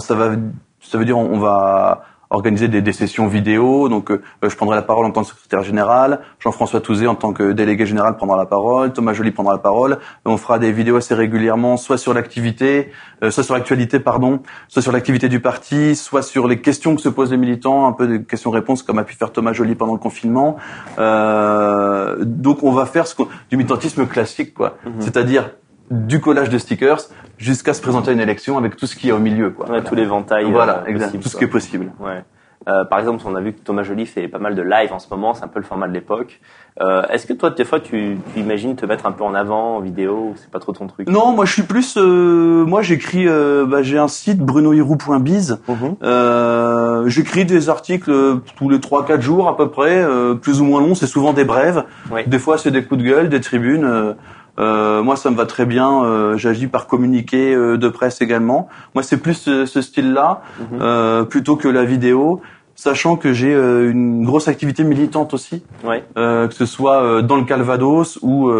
ça 0.00 0.14
va, 0.14 0.32
ça 0.80 0.98
veut 0.98 1.06
dire 1.06 1.18
on 1.18 1.38
va 1.38 2.04
organiser 2.30 2.68
des, 2.68 2.82
des, 2.82 2.92
sessions 2.92 3.26
vidéo. 3.26 3.88
Donc, 3.88 4.10
euh, 4.10 4.20
je 4.42 4.54
prendrai 4.56 4.76
la 4.76 4.82
parole 4.82 5.06
en 5.06 5.10
tant 5.10 5.22
que 5.22 5.28
secrétaire 5.28 5.62
général. 5.62 6.20
Jean-François 6.40 6.80
Touzé 6.80 7.06
en 7.06 7.14
tant 7.14 7.32
que 7.32 7.52
délégué 7.52 7.86
général 7.86 8.16
prendra 8.16 8.36
la 8.36 8.46
parole. 8.46 8.92
Thomas 8.92 9.12
Joly 9.12 9.30
prendra 9.30 9.52
la 9.54 9.58
parole. 9.58 9.98
On 10.24 10.36
fera 10.36 10.58
des 10.58 10.72
vidéos 10.72 10.96
assez 10.96 11.14
régulièrement, 11.14 11.76
soit 11.76 11.98
sur 11.98 12.14
l'activité, 12.14 12.90
euh, 13.22 13.30
soit 13.30 13.42
sur 13.42 13.54
l'actualité, 13.54 14.00
pardon, 14.00 14.40
soit 14.68 14.82
sur 14.82 14.92
l'activité 14.92 15.28
du 15.28 15.40
parti, 15.40 15.96
soit 15.96 16.22
sur 16.22 16.48
les 16.48 16.60
questions 16.60 16.94
que 16.94 17.02
se 17.02 17.08
posent 17.08 17.30
les 17.30 17.36
militants, 17.36 17.86
un 17.86 17.92
peu 17.92 18.06
des 18.06 18.24
questions-réponses 18.24 18.82
comme 18.82 18.98
a 18.98 19.04
pu 19.04 19.14
faire 19.14 19.32
Thomas 19.32 19.52
Joly 19.52 19.74
pendant 19.74 19.92
le 19.94 19.98
confinement. 19.98 20.56
Euh, 20.98 22.16
donc, 22.20 22.62
on 22.62 22.72
va 22.72 22.86
faire 22.86 23.06
ce 23.06 23.14
du 23.50 23.56
militantisme 23.56 24.06
classique, 24.06 24.54
quoi. 24.54 24.76
Mhm. 24.84 24.92
C'est-à-dire 25.00 25.50
du 25.90 26.20
collage 26.20 26.48
de 26.48 26.58
stickers 26.58 27.00
jusqu'à 27.38 27.74
se 27.74 27.82
présenter 27.82 28.10
à 28.10 28.12
une 28.12 28.20
élection 28.20 28.58
avec 28.58 28.76
tout 28.76 28.86
ce 28.86 28.96
qu'il 28.96 29.08
y 29.08 29.12
a 29.12 29.16
au 29.16 29.20
milieu, 29.20 29.50
quoi. 29.50 29.68
Ouais, 29.68 29.82
tous 29.82 29.94
les 29.94 30.06
ventails. 30.06 30.50
Voilà, 30.50 30.84
euh, 30.86 30.90
exact, 30.90 31.20
tout 31.20 31.28
ce 31.28 31.36
qui 31.36 31.44
est 31.44 31.48
possible. 31.48 31.92
Ouais. 32.00 32.22
Euh, 32.66 32.84
par 32.84 32.98
exemple, 32.98 33.22
on 33.26 33.34
a 33.34 33.40
vu 33.40 33.52
que 33.52 33.60
Thomas 33.60 33.82
Joly 33.82 34.06
fait 34.06 34.26
pas 34.28 34.38
mal 34.38 34.54
de 34.54 34.62
live 34.62 34.92
en 34.92 34.98
ce 34.98 35.06
moment, 35.10 35.34
c'est 35.34 35.44
un 35.44 35.48
peu 35.48 35.58
le 35.58 35.66
format 35.66 35.86
de 35.86 35.92
l'époque. 35.92 36.40
Euh, 36.80 37.02
Est-ce 37.08 37.26
que 37.26 37.32
toi, 37.32 37.50
des 37.50 37.64
fois, 37.64 37.78
tu, 37.78 38.16
tu, 38.32 38.40
imagines 38.40 38.74
te 38.74 38.86
mettre 38.86 39.06
un 39.06 39.12
peu 39.12 39.22
en 39.22 39.34
avant 39.34 39.76
en 39.76 39.80
vidéo 39.80 40.32
C'est 40.36 40.50
pas 40.50 40.58
trop 40.58 40.72
ton 40.72 40.86
truc? 40.86 41.08
Non, 41.08 41.32
moi, 41.32 41.44
je 41.44 41.52
suis 41.52 41.62
plus. 41.62 41.96
Euh, 41.96 42.64
moi, 42.64 42.82
j'écris. 42.82 43.28
Euh, 43.28 43.66
bah, 43.66 43.82
j'ai 43.82 43.98
un 43.98 44.08
site 44.08 44.38
brunohirou.biz. 44.38 45.58
Mhm. 45.68 45.96
euh, 46.02 47.08
j'écris 47.08 47.44
des 47.44 47.68
articles 47.68 48.10
tous 48.56 48.68
les 48.70 48.78
3-4 48.78 49.20
jours 49.20 49.48
à 49.48 49.56
peu 49.56 49.68
près, 49.68 50.04
plus 50.40 50.60
ou 50.60 50.64
moins 50.64 50.80
longs. 50.80 50.94
C'est 50.94 51.06
souvent 51.06 51.32
des 51.32 51.44
brèves. 51.44 51.84
Des 52.26 52.38
fois, 52.38 52.58
c'est 52.58 52.70
des 52.70 52.82
coups 52.82 53.02
de 53.02 53.06
gueule, 53.06 53.28
des 53.28 53.40
tribunes. 53.40 54.14
Euh, 54.58 55.02
moi, 55.02 55.16
ça 55.16 55.30
me 55.30 55.36
va 55.36 55.46
très 55.46 55.66
bien. 55.66 56.04
Euh, 56.04 56.36
J'agis 56.36 56.66
par 56.66 56.86
communiqué 56.86 57.54
euh, 57.54 57.76
de 57.76 57.88
presse 57.88 58.20
également. 58.20 58.68
Moi, 58.94 59.02
c'est 59.02 59.18
plus 59.18 59.34
ce, 59.34 59.66
ce 59.66 59.80
style-là 59.80 60.42
euh, 60.80 61.24
plutôt 61.24 61.56
que 61.56 61.68
la 61.68 61.84
vidéo, 61.84 62.40
sachant 62.74 63.16
que 63.16 63.32
j'ai 63.32 63.54
euh, 63.54 63.90
une 63.90 64.24
grosse 64.24 64.48
activité 64.48 64.84
militante 64.84 65.34
aussi, 65.34 65.64
ouais. 65.84 66.04
que 66.14 66.54
ce 66.54 66.66
soit 66.66 67.22
dans 67.22 67.36
le 67.36 67.44
Calvados 67.44 68.18
ou 68.22 68.50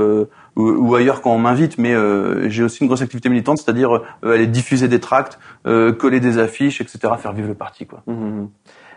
ou, 0.57 0.95
ailleurs 0.95 1.20
quand 1.20 1.32
on 1.32 1.38
m'invite, 1.38 1.78
mais 1.78 1.95
j'ai 2.49 2.62
aussi 2.62 2.82
une 2.82 2.86
grosse 2.86 3.03
activité 3.03 3.28
militante, 3.28 3.59
c'est-à-dire 3.59 4.03
aller 4.22 4.47
diffuser 4.47 4.86
des 4.86 5.01
tracts, 5.01 5.38
coller 5.64 6.20
des 6.20 6.38
affiches, 6.38 6.80
etc., 6.80 7.14
faire 7.18 7.32
vivre 7.32 7.49
le 7.49 7.55
parti, 7.55 7.86
quoi. 7.86 8.03
Mhm. 8.07 8.49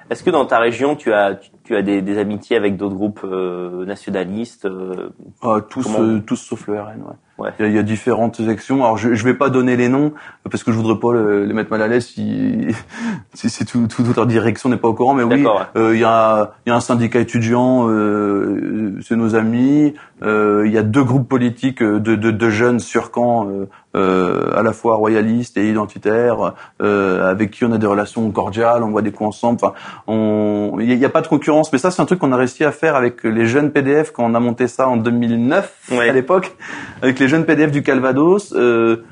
Est-ce 0.10 0.24
que 0.24 0.30
dans 0.30 0.46
ta 0.46 0.60
région, 0.60 0.96
tu 0.96 1.12
as, 1.12 1.36
tu 1.36 1.50
as 1.76 1.82
des, 1.82 2.02
des 2.02 2.18
amitiés 2.18 2.56
avec 2.56 2.78
d'autres 2.78 2.96
groupes 2.96 3.22
euh, 3.24 3.86
nationalistes 3.86 4.66
euh, 4.66 5.10
ah, 5.42 5.60
tous, 5.70 5.88
euh, 6.00 6.20
tous 6.20 6.36
sauf 6.36 6.68
le 6.68 6.80
RN, 6.80 7.02
ouais. 7.02 7.16
Ouais. 7.38 7.50
Il, 7.60 7.66
y 7.66 7.66
a, 7.66 7.70
il, 7.70 7.76
y 7.76 7.80
a, 7.80 7.84
différentes 7.84 8.40
actions. 8.48 8.84
Alors 8.84 8.98
je, 8.98 9.14
je 9.14 9.24
vais 9.24 9.34
pas 9.34 9.50
donner 9.50 9.76
les 9.76 9.90
noms 9.90 10.14
parce 10.50 10.64
que 10.64 10.72
je 10.72 10.78
voudrais 10.78 11.00
pas 11.00 11.14
les 11.14 11.54
mettre 11.54 11.72
mal 11.72 11.82
à 11.82 11.88
l'aise 11.88 12.08
si, 12.08 12.68
si, 13.34 13.50
si 13.50 13.66
tout, 13.66 13.88
toute 13.88 14.16
leur 14.16 14.26
direction 14.26 14.70
n'est 14.70 14.78
pas 14.78 14.88
au 14.88 14.94
courant. 14.94 15.14
Mais 15.14 15.24
oui, 15.24 15.46
euh, 15.76 15.94
il 15.94 16.00
y 16.00 16.04
a, 16.04 16.54
il 16.66 16.70
y 16.70 16.72
a 16.72 16.76
un 16.76 16.82
syndicat 16.82 17.20
étudiant, 17.20 17.88
euh, 17.90 18.98
c'est 19.02 19.16
nos 19.16 19.36
amis. 19.36 19.94
Euh, 20.24 20.64
il 20.66 20.72
y 20.72 20.78
a 20.80 20.84
deux 20.84 21.04
groupes 21.04 21.30
politiques 21.30 21.84
de, 21.84 22.16
de, 22.16 22.32
de 22.32 22.50
jeunes 22.50 22.80
sur 22.80 23.12
camp, 23.12 23.48
euh, 23.96 24.52
à 24.56 24.64
la 24.64 24.74
fois 24.74 24.96
royalistes 24.96 25.58
et 25.58 25.70
identitaires, 25.70 26.54
avec 26.80 27.52
qui 27.52 27.66
on 27.66 27.72
a 27.72 27.78
des 27.78 27.88
relations 27.88 28.30
cordiales. 28.32 28.84
On 28.84 28.90
voit 28.90 29.02
des 29.04 29.12
coups 29.12 29.30
ensemble. 29.30 29.60
Enfin, 29.62 29.74
on, 30.08 30.78
il 30.80 30.98
n'y 30.98 31.04
a, 31.04 31.08
a, 31.08 31.12
pas 31.12 31.22
de 31.22 31.28
concurrence. 31.28 31.72
Mais 31.72 31.78
ça, 31.78 31.92
c'est 31.92 32.02
un 32.02 32.06
truc 32.06 32.20
qu'on 32.20 32.32
a 32.32 32.38
réussi 32.38 32.64
à 32.64 32.72
faire 32.72 32.96
avec 32.96 33.24
les 33.24 33.46
jeunes 33.46 33.72
PDF 33.72 34.12
quand 34.12 34.24
on 34.24 34.34
a 34.34 34.40
monté 34.40 34.68
ça 34.68 34.88
en 34.88 34.98
2009 34.98 35.92
à 35.92 36.12
l'époque, 36.12 36.56
avec 37.02 37.20
les 37.20 37.27
les 37.28 37.32
jeunes 37.32 37.46
PDF 37.46 37.72
du 37.72 37.84
Calvados, 37.84 38.54
euh, 38.54 39.04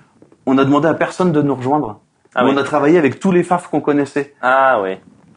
on 0.45 0.57
a 0.57 0.63
demandé 0.63 0.87
à 0.87 0.93
personne 0.93 1.33
de 1.33 1.41
nous 1.41 1.53
rejoindre. 1.53 1.99
Ah 2.33 2.45
on 2.45 2.55
a 2.55 2.63
travaillé 2.63 2.97
avec 2.97 3.19
tous 3.19 3.33
les 3.33 3.43
FAF 3.43 3.67
qu'on 3.67 3.81
connaissait. 3.81 4.33
Ah 4.41 4.79
oui. 4.81 4.91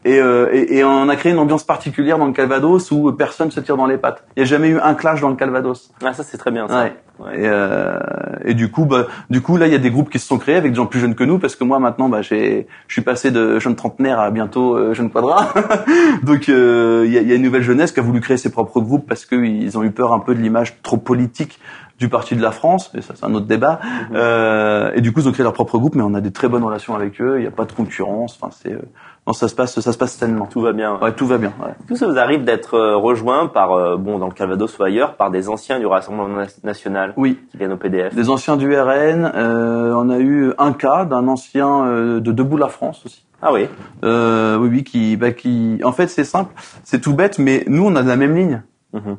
Euh, 0.07 0.47
et, 0.53 0.77
et, 0.77 0.83
on 0.85 1.09
a 1.09 1.15
créé 1.17 1.33
une 1.33 1.39
ambiance 1.39 1.65
particulière 1.65 2.17
dans 2.17 2.25
le 2.25 2.31
Calvados 2.31 2.89
où 2.91 3.11
personne 3.11 3.51
se 3.51 3.59
tire 3.59 3.75
dans 3.75 3.85
les 3.85 3.97
pattes. 3.97 4.23
Il 4.37 4.39
n'y 4.39 4.43
a 4.43 4.45
jamais 4.45 4.69
eu 4.69 4.79
un 4.79 4.93
clash 4.93 5.19
dans 5.19 5.27
le 5.27 5.35
Calvados. 5.35 5.91
Ah 6.01 6.13
ça 6.13 6.23
c'est 6.23 6.37
très 6.37 6.51
bien 6.51 6.69
ça. 6.69 6.83
Ouais. 6.83 6.93
Et, 7.35 7.49
euh, 7.49 7.99
et, 8.45 8.53
du 8.53 8.71
coup, 8.71 8.85
bah, 8.85 9.07
du 9.29 9.41
coup 9.41 9.57
là 9.57 9.67
il 9.67 9.73
y 9.73 9.75
a 9.75 9.79
des 9.79 9.91
groupes 9.91 10.09
qui 10.09 10.19
se 10.19 10.25
sont 10.25 10.37
créés 10.37 10.55
avec 10.55 10.71
des 10.71 10.77
gens 10.77 10.85
plus 10.85 11.01
jeunes 11.01 11.15
que 11.15 11.25
nous 11.25 11.37
parce 11.37 11.57
que 11.57 11.65
moi 11.65 11.79
maintenant 11.79 12.07
bah, 12.07 12.21
j'ai, 12.21 12.67
je 12.87 12.93
suis 12.93 13.01
passé 13.01 13.29
de 13.29 13.59
jeune 13.59 13.75
trentenaire 13.75 14.21
à 14.21 14.31
bientôt 14.31 14.77
euh, 14.77 14.93
jeune 14.93 15.09
quadra. 15.09 15.53
Donc 16.23 16.47
il 16.47 16.53
y, 16.53 17.17
a, 17.17 17.21
y, 17.21 17.31
a, 17.33 17.35
une 17.35 17.41
nouvelle 17.41 17.63
jeunesse 17.63 17.91
qui 17.91 17.99
a 17.99 18.03
voulu 18.03 18.21
créer 18.21 18.37
ses 18.37 18.51
propres 18.51 18.79
groupes 18.79 19.05
parce 19.05 19.25
qu'ils 19.25 19.77
ont 19.77 19.83
eu 19.83 19.91
peur 19.91 20.13
un 20.13 20.19
peu 20.19 20.33
de 20.33 20.39
l'image 20.39 20.81
trop 20.81 20.95
politique 20.95 21.59
du 21.99 22.09
parti 22.09 22.35
de 22.35 22.41
la 22.41 22.51
France, 22.51 22.91
et 22.95 23.01
ça 23.01 23.13
c'est 23.15 23.25
un 23.25 23.33
autre 23.35 23.45
débat. 23.45 23.79
Mhm. 23.83 24.15
Euh, 24.15 24.91
et 24.95 25.01
du 25.01 25.11
coup, 25.11 25.19
ils 25.19 25.27
ont 25.27 25.31
créé 25.31 25.43
leur 25.43 25.53
propre 25.53 25.77
groupe, 25.77 25.95
mais 25.95 26.03
on 26.03 26.13
a 26.13 26.21
des 26.21 26.31
très 26.31 26.47
bonnes 26.47 26.63
relations 26.63 26.95
avec 26.95 27.21
eux. 27.21 27.37
Il 27.37 27.41
n'y 27.41 27.47
a 27.47 27.51
pas 27.51 27.65
de 27.65 27.73
concurrence. 27.73 28.37
Enfin, 28.39 28.51
c'est 28.51 28.73
euh, 28.73 28.81
non, 29.27 29.33
ça 29.33 29.47
se 29.47 29.53
passe, 29.53 29.79
ça 29.79 29.93
se 29.93 29.97
passe 29.97 30.17
tellement. 30.17 30.47
Tout 30.47 30.61
va 30.61 30.71
bien. 30.71 30.97
Ouais, 30.99 31.13
tout 31.13 31.27
va 31.27 31.37
bien. 31.37 31.53
Ouais. 31.61 31.73
Tout 31.87 31.95
ça 31.95 32.07
vous 32.07 32.17
arrive 32.17 32.43
d'être 32.45 32.73
euh, 32.73 32.97
rejoint 32.97 33.47
par, 33.47 33.73
euh, 33.73 33.95
bon, 33.95 34.17
dans 34.17 34.27
le 34.27 34.33
Calvados 34.33 34.79
ou 34.79 34.83
ailleurs, 34.83 35.17
par 35.17 35.29
des 35.29 35.49
anciens 35.49 35.79
du 35.79 35.85
Rassemblement 35.85 36.43
national. 36.63 37.13
Oui. 37.15 37.37
Qui 37.51 37.57
viennent 37.57 37.73
au 37.73 37.77
PDF. 37.77 38.15
Des 38.15 38.29
anciens 38.29 38.57
du 38.57 38.75
RN. 38.75 39.31
Euh, 39.35 39.93
on 39.95 40.09
a 40.09 40.17
eu 40.17 40.53
un 40.57 40.73
cas 40.73 41.05
d'un 41.05 41.27
ancien 41.27 41.85
euh, 41.85 42.19
de 42.19 42.31
Debout 42.31 42.57
la 42.57 42.69
France 42.69 43.05
aussi. 43.05 43.23
Ah 43.41 43.53
oui. 43.53 43.67
Euh, 44.03 44.57
oui, 44.57 44.69
oui, 44.71 44.83
qui, 44.83 45.15
bah, 45.15 45.31
qui, 45.31 45.79
en 45.83 45.91
fait, 45.91 46.07
c'est 46.07 46.23
simple, 46.23 46.53
c'est 46.83 46.99
tout 46.99 47.13
bête, 47.13 47.37
mais 47.37 47.63
nous, 47.67 47.85
on 47.85 47.95
a 47.95 48.01
la 48.01 48.15
même 48.15 48.35
ligne. 48.35 48.63
Mhm. 48.93 49.17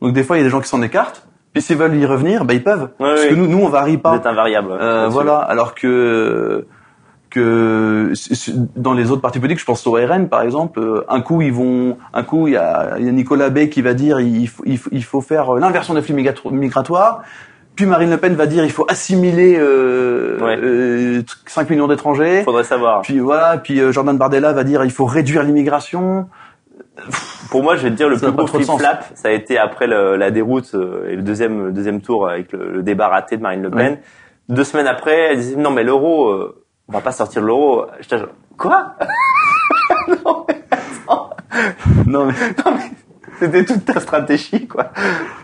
Donc 0.00 0.12
des 0.12 0.24
fois, 0.24 0.36
il 0.36 0.40
y 0.40 0.42
a 0.42 0.44
des 0.44 0.50
gens 0.50 0.60
qui 0.60 0.68
s'en 0.68 0.82
écartent. 0.82 1.28
Puis 1.52 1.62
s'ils 1.62 1.76
veulent 1.76 1.96
y 1.96 2.06
revenir, 2.06 2.44
bah 2.44 2.54
ils 2.54 2.62
peuvent. 2.62 2.88
parce 2.98 3.26
que 3.26 3.34
nous, 3.34 3.46
nous 3.46 3.58
on 3.58 3.68
varie 3.68 3.98
pas. 3.98 4.18
C'est 4.22 4.28
invariable. 4.28 4.72
Euh, 4.72 5.08
voilà. 5.08 5.36
Alors 5.36 5.74
que 5.74 6.66
que 7.28 8.12
dans 8.76 8.92
les 8.92 9.10
autres 9.10 9.22
partis 9.22 9.38
politiques, 9.38 9.60
je 9.60 9.64
pense 9.64 9.86
au 9.86 9.92
RN 9.92 10.28
par 10.28 10.42
exemple, 10.42 10.80
euh, 10.80 11.04
un 11.08 11.22
coup 11.22 11.40
ils 11.40 11.52
vont, 11.52 11.96
un 12.12 12.22
coup 12.24 12.46
il 12.46 12.54
y 12.54 12.56
a, 12.58 12.98
y 12.98 13.08
a, 13.08 13.12
Nicolas 13.12 13.48
Bay 13.48 13.70
qui 13.70 13.80
va 13.80 13.94
dire 13.94 14.20
il 14.20 14.48
faut, 14.48 14.62
il 14.66 14.76
faut, 14.76 14.90
il 14.92 15.02
faut 15.02 15.22
faire 15.22 15.54
l'inversion 15.54 15.94
des 15.94 16.02
flux 16.02 16.14
migratoires. 16.14 17.22
Puis 17.74 17.86
Marine 17.86 18.10
Le 18.10 18.18
Pen 18.18 18.34
va 18.34 18.46
dire 18.46 18.64
il 18.64 18.70
faut 18.70 18.86
assimiler 18.88 19.56
euh, 19.58 20.38
euh 20.40 21.22
5 21.46 21.70
millions 21.70 21.88
d'étrangers. 21.88 22.42
Faudrait 22.44 22.64
savoir. 22.64 23.02
Puis 23.02 23.18
voilà, 23.18 23.56
puis 23.58 23.80
euh, 23.80 23.92
Jordan 23.92 24.16
Bardella 24.16 24.52
va 24.52 24.64
dire 24.64 24.84
il 24.84 24.90
faut 24.90 25.06
réduire 25.06 25.42
l'immigration. 25.42 26.28
Pour 27.50 27.62
moi, 27.62 27.76
je 27.76 27.82
vais 27.84 27.90
te 27.90 27.96
dire, 27.96 28.08
le 28.08 28.16
plus 28.16 28.32
gros 28.32 28.46
flip-flap, 28.46 29.04
ça 29.14 29.28
a 29.28 29.30
été 29.30 29.58
après 29.58 29.86
le, 29.86 30.16
la 30.16 30.30
déroute 30.30 30.74
euh, 30.74 31.08
et 31.10 31.16
le 31.16 31.22
deuxième, 31.22 31.72
deuxième 31.72 32.00
tour 32.00 32.28
avec 32.28 32.52
le, 32.52 32.70
le, 32.70 32.82
débat 32.82 33.08
raté 33.08 33.36
de 33.36 33.42
Marine 33.42 33.62
Le 33.62 33.70
Pen. 33.70 33.98
Deux 34.48 34.64
semaines 34.64 34.86
après, 34.86 35.32
elle 35.32 35.38
disait, 35.38 35.56
non, 35.56 35.70
mais 35.70 35.84
l'euro, 35.84 36.28
euh, 36.28 36.64
on 36.88 36.92
va 36.92 37.00
pas 37.00 37.12
sortir 37.12 37.42
de 37.42 37.46
l'euro. 37.46 37.86
Je 38.00 38.16
quoi? 38.56 38.94
Non, 40.08 40.44
mais 40.48 40.54
attends. 41.06 41.30
Non, 42.06 42.26
mais, 42.26 42.32
non, 42.64 42.76
mais 42.76 42.90
c'était 43.38 43.64
toute 43.64 43.84
ta 43.84 44.00
stratégie, 44.00 44.66
quoi. 44.66 44.90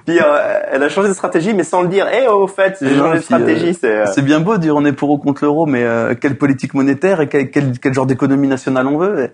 Puis 0.05 0.19
euh, 0.19 0.61
elle 0.73 0.83
a 0.83 0.89
changé 0.89 1.09
de 1.09 1.15
stratégie, 1.15 1.55
mais 1.55 1.65
sans 1.65 1.83
le 1.83 1.89
dire. 1.89 2.07
Eh, 2.13 2.27
au 2.27 2.47
fait, 2.47 2.79
j'ai 2.81 2.97
changé 2.97 3.19
de 3.19 3.23
stratégie. 3.23 3.79
Euh, 3.85 4.07
c'est 4.13 4.23
bien 4.23 4.41
beau 4.41 4.57
de 4.57 4.63
dire 4.63 4.75
on 4.75 4.85
est 4.85 4.93
pour 4.93 5.11
ou 5.11 5.19
contre 5.19 5.45
l'euro, 5.45 5.67
mais 5.67 5.85
quelle 6.21 6.37
politique 6.37 6.75
monétaire 6.75 7.21
et 7.21 7.29
quel, 7.29 7.51
quel, 7.51 7.79
quel 7.79 7.95
genre 7.95 8.07
d'économie 8.07 8.49
nationale 8.49 8.87
on 8.87 8.99
veut 8.99 9.31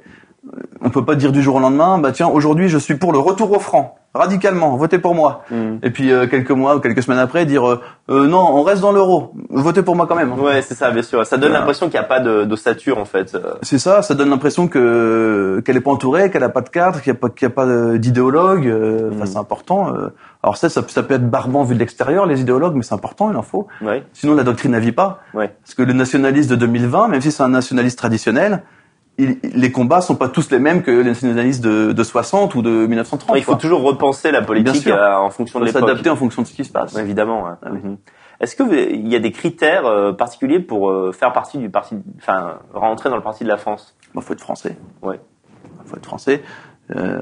on 0.81 0.91
peut 0.91 1.05
pas 1.05 1.15
dire 1.15 1.33
du 1.33 1.43
jour 1.43 1.57
au 1.57 1.61
lendemain, 1.61 1.99
bah 1.99 2.13
tiens, 2.13 2.29
aujourd'hui 2.29 2.69
je 2.69 2.79
suis 2.79 2.95
pour 2.95 3.13
le 3.13 3.19
retour 3.19 3.51
au 3.53 3.59
franc, 3.59 3.97
radicalement, 4.15 4.77
votez 4.77 4.99
pour 4.99 5.15
moi. 5.15 5.43
Mm. 5.51 5.77
Et 5.83 5.91
puis 5.91 6.13
euh, 6.13 6.27
quelques 6.27 6.51
mois 6.51 6.77
ou 6.77 6.81
quelques 6.81 7.03
semaines 7.03 7.19
après 7.19 7.47
dire 7.47 7.67
euh, 7.69 7.81
euh, 8.11 8.27
non, 8.27 8.47
on 8.53 8.63
reste 8.63 8.83
dans 8.83 8.93
l'euro, 8.93 9.33
votez 9.51 9.83
pour 9.83 9.97
moi 9.97 10.07
quand 10.07 10.15
même. 10.15 10.33
Ouais, 10.39 10.63
c'est 10.63 10.75
ça, 10.75 10.91
bien 10.91 11.03
sûr. 11.03 11.25
Ça 11.27 11.37
donne 11.37 11.53
l'impression 11.53 11.87
qu'il 11.87 11.99
n'y 11.99 12.05
a 12.05 12.09
pas 12.09 12.21
de 12.21 12.45
d'ossature 12.45 12.99
en 12.99 13.05
fait. 13.05 13.37
C'est 13.63 13.79
ça, 13.79 14.03
ça 14.03 14.15
donne 14.15 14.31
l'impression 14.31 14.69
que 14.69 15.63
qu'elle 15.65 15.77
est 15.77 15.81
pas 15.81 15.91
entourée, 15.91 16.31
qu'elle 16.31 16.45
a 16.45 16.49
pas 16.49 16.63
de 16.63 16.69
cadre, 16.69 17.01
qu'il 17.01 17.13
n'y 17.13 17.19
a 17.19 17.21
pas 17.21 17.29
qu'il 17.31 17.49
y 17.49 17.51
a 17.51 17.55
pas 17.55 17.97
d'idéologue. 17.99 18.73
Enfin, 19.13 19.25
mm. 19.25 19.27
c'est 19.27 19.39
important. 19.39 19.93
Alors 20.43 20.59
ça, 20.59 20.69
ça, 20.69 20.83
peut 20.83 21.15
être 21.15 21.31
barbant 21.31 21.65
vu 21.65 21.75
de 21.75 21.81
l'extérieur, 21.81 22.27
les 22.27 22.43
idéologues, 22.43 22.75
mais 22.75 22.83
c'est 22.83 22.95
important, 22.95 23.31
il 23.31 23.37
en 23.39 23.43
faut. 23.43 23.67
Ouais. 23.81 24.05
Sinon 24.13 24.35
la 24.35 24.43
doctrine 24.43 24.73
n'avit 24.73 24.93
pas. 24.93 25.21
Ouais. 25.33 25.55
Parce 25.63 25.75
que 25.75 25.83
le 25.83 25.95
nationaliste 25.95 26.51
de 26.51 26.57
2020, 26.57 27.09
même 27.09 27.23
si 27.23 27.33
c'est 27.33 27.43
un 27.43 27.49
nationaliste 27.49 27.99
traditionnel, 27.99 28.63
il- 29.19 29.39
les 29.43 29.71
combats 29.73 30.01
sont 30.01 30.17
pas 30.17 30.29
tous 30.29 30.51
les 30.51 30.59
mêmes 30.59 30.83
que 30.83 30.91
les 30.91 31.05
nationalistes 31.05 31.63
de, 31.63 31.93
de 31.93 32.03
60 32.03 32.55
ou 32.55 32.63
de 32.63 32.87
1930. 32.87 33.37
il 33.37 33.43
faut 33.45 33.53
quoi. 33.53 33.61
toujours 33.61 33.83
repenser 33.83 34.31
la 34.31 34.43
politique 34.43 34.87
euh, 34.89 35.15
en 35.17 35.31
fonction 35.31 35.61
de 35.61 35.67
l'époque. 35.67 35.83
s'adapter 35.83 36.11
en 36.11 36.17
fonction 36.17 36.43
de 36.43 36.47
ce 36.47 36.53
qui 36.53 36.65
se 36.65 36.73
passe. 36.73 36.95
Ouais, 36.95 37.03
évidemment. 37.03 37.45
ouais. 37.45 37.51
Ah 37.63 37.69
oui. 37.73 37.79
Mhm. 37.83 37.97
Est-ce 38.41 38.57
que 38.57 38.63
vous- 38.65 38.75
il 38.75 39.07
y 39.09 39.15
a 39.15 39.21
des 39.21 39.31
critères 39.31 39.87
euh, 39.87 40.13
particuliers 40.13 40.59
pour 40.59 40.91
euh, 40.91 41.13
faire 41.13 41.33
partie 41.33 41.59
du 41.59 41.71
parti, 41.71 41.97
enfin 42.19 42.59
rentrer 42.73 43.09
dans 43.09 43.17
le 43.17 43.23
parti 43.23 43.45
de 43.45 43.49
la 43.49 43.57
France? 43.57 43.97
Bah, 44.15 44.21
faut 44.23 44.33
être 44.33 44.41
français. 44.41 44.77
Ouais. 45.03 45.21
Faut 45.87 45.97
être 45.97 46.07
français. 46.07 46.43
Euh, 46.95 47.21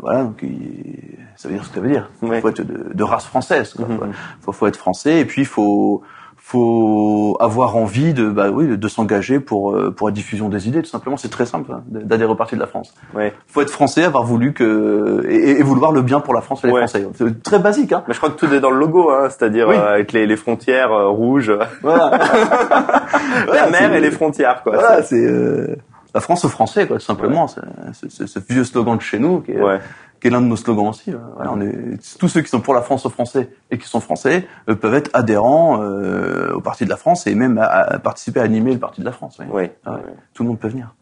voilà, 0.00 0.22
donc 0.24 0.38
il- 0.42 1.18
ça 1.36 1.48
veut 1.48 1.54
dire 1.54 1.64
ce 1.64 1.68
que 1.70 1.74
ça 1.74 1.80
veut 1.80 1.90
dire. 1.90 2.10
Ouais. 2.22 2.40
Faut 2.40 2.48
être 2.48 2.62
de, 2.62 2.92
de 2.94 3.02
race 3.02 3.26
française. 3.26 3.74
Quoi. 3.74 3.86
Mhm. 3.86 3.98
Faut, 3.98 4.06
faut, 4.40 4.52
faut 4.52 4.66
être 4.66 4.76
français 4.76 5.20
et 5.20 5.24
puis 5.24 5.42
il 5.42 5.46
faut 5.46 6.02
faut 6.46 7.38
avoir 7.40 7.74
envie 7.74 8.12
de 8.12 8.28
bah 8.28 8.50
oui 8.52 8.76
de, 8.76 8.88
s'engager 8.88 9.40
pour 9.40 9.72
euh, 9.74 9.90
pour 9.90 10.08
la 10.08 10.12
diffusion 10.12 10.50
des 10.50 10.68
idées 10.68 10.82
tout 10.82 10.90
simplement 10.90 11.16
c'est 11.16 11.30
très 11.30 11.46
simple 11.46 11.72
hein, 11.72 11.82
d'adhérer 11.88 12.30
au 12.30 12.34
parti 12.34 12.54
de 12.54 12.60
la 12.60 12.66
France 12.66 12.92
Ouais. 13.14 13.32
faut 13.48 13.62
être 13.62 13.70
français 13.70 14.04
avoir 14.04 14.24
voulu 14.24 14.52
que 14.52 15.24
et, 15.26 15.52
et 15.58 15.62
vouloir 15.62 15.90
le 15.90 16.02
bien 16.02 16.20
pour 16.20 16.34
la 16.34 16.42
France 16.42 16.62
et 16.62 16.66
les 16.66 16.74
Ouais. 16.74 16.80
Français 16.80 17.08
c'est 17.14 17.42
très 17.42 17.58
basique 17.58 17.92
hein 17.92 18.04
Mais 18.08 18.12
je 18.12 18.18
crois 18.18 18.28
que 18.28 18.36
tout 18.36 18.52
est 18.52 18.60
dans 18.60 18.70
le 18.70 18.78
logo, 18.78 19.10
hein, 19.10 19.28
c'est-à-dire 19.30 19.68
Oui. 19.68 19.76
euh, 19.76 19.94
avec 19.94 20.12
les, 20.12 20.26
les 20.26 20.36
frontières 20.36 20.92
euh, 20.92 21.08
rouges, 21.08 21.50
voilà 21.82 22.10
la 22.70 23.44
Voilà, 23.46 23.70
mer 23.70 23.94
et 23.94 24.00
les 24.02 24.10
frontières, 24.10 24.62
quoi. 24.62 24.74
voilà 24.74 25.02
c'est 25.02 25.24
euh, 25.26 25.74
la 26.14 26.20
France 26.20 26.44
aux 26.44 26.48
Français 26.48 26.86
quoi 26.86 26.96
tout 26.98 27.04
simplement 27.04 27.46
c'est 27.48 28.10
ce 28.10 28.38
vieux 28.48 28.64
slogan 28.64 28.96
de 28.96 29.02
chez 29.02 29.18
nous 29.18 29.40
qui 29.40 29.52
est, 29.52 29.60
Ouais. 29.62 29.80
qui 30.20 30.28
est 30.28 30.30
l'un 30.30 30.40
de 30.40 30.46
nos 30.46 30.56
slogans 30.56 30.88
aussi. 30.88 31.12
Voilà, 31.36 31.52
on 31.52 31.60
est, 31.60 31.98
tous 32.18 32.28
ceux 32.28 32.40
qui 32.40 32.48
sont 32.48 32.60
pour 32.60 32.72
la 32.74 32.82
France 32.82 33.04
aux 33.04 33.10
Français 33.10 33.50
et 33.70 33.76
qui 33.78 33.86
sont 33.88 34.00
français 34.00 34.46
euh, 34.70 34.74
peuvent 34.74 34.94
être 34.94 35.10
adhérents 35.12 35.82
euh, 35.82 36.52
au 36.54 36.60
Parti 36.60 36.84
de 36.84 36.90
la 36.90 36.96
France 36.96 37.26
et 37.26 37.34
même 37.34 37.58
à, 37.58 37.64
à 37.66 37.98
participer 37.98 38.40
à 38.40 38.44
animer 38.44 38.72
le 38.72 38.78
Parti 38.78 39.00
de 39.00 39.06
la 39.06 39.12
France. 39.12 39.38
oui. 39.52 39.68
Ah. 39.84 39.98
Tout 40.32 40.42
le 40.44 40.48
monde 40.50 40.58
peut 40.58 40.68
venir. 40.68 40.94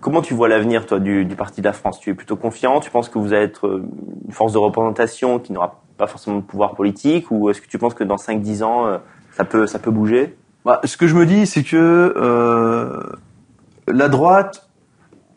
Comment 0.00 0.22
tu 0.22 0.32
vois 0.34 0.48
l'avenir, 0.48 0.86
toi, 0.86 0.98
du, 1.00 1.26
du 1.26 1.36
parti 1.36 1.60
de 1.60 1.66
la 1.66 1.74
France? 1.74 2.00
Tu 2.00 2.08
es 2.10 2.14
plutôt 2.14 2.36
confiant? 2.36 2.80
Tu 2.80 2.90
penses 2.90 3.10
que 3.10 3.18
vous 3.18 3.34
allez 3.34 3.44
être 3.44 3.66
euh, 3.66 3.84
une 4.26 4.32
force 4.32 4.52
de 4.54 4.58
représentation 4.58 5.38
qui 5.38 5.52
n'aura 5.52 5.82
pas 5.98 6.06
forcément 6.06 6.36
de 6.36 6.42
pouvoir 6.42 6.74
politique, 6.74 7.30
ou 7.30 7.50
est-ce 7.50 7.60
que 7.60 7.66
tu 7.66 7.78
penses 7.78 7.92
que 7.92 8.02
dans 8.04 8.16
5-10 8.16 8.62
ans, 8.62 8.86
euh, 8.86 8.98
ça 9.32 9.44
peut, 9.44 9.66
ça 9.66 9.78
peut 9.78 9.90
bouger? 9.90 10.34
Bah, 10.64 10.80
ce 10.84 10.96
que 10.96 11.06
je 11.08 11.14
me 11.14 11.26
dis, 11.26 11.46
c'est 11.46 11.62
que 11.64 11.76
euh, 12.16 13.00
la 13.88 14.08
droite 14.08 14.68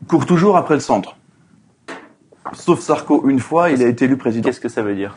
court 0.08 0.26
toujours 0.26 0.56
après 0.58 0.76
le 0.76 0.80
centre. 0.80 1.16
Sauf 2.54 2.80
Sarko, 2.80 3.28
une 3.28 3.40
fois, 3.40 3.72
il 3.72 3.82
a 3.82 3.88
été 3.88 4.06
élu 4.06 4.18
président. 4.18 4.46
Qu'est-ce 4.46 4.60
que 4.60 4.70
ça 4.70 4.84
veut 4.84 4.94
dire? 4.96 5.16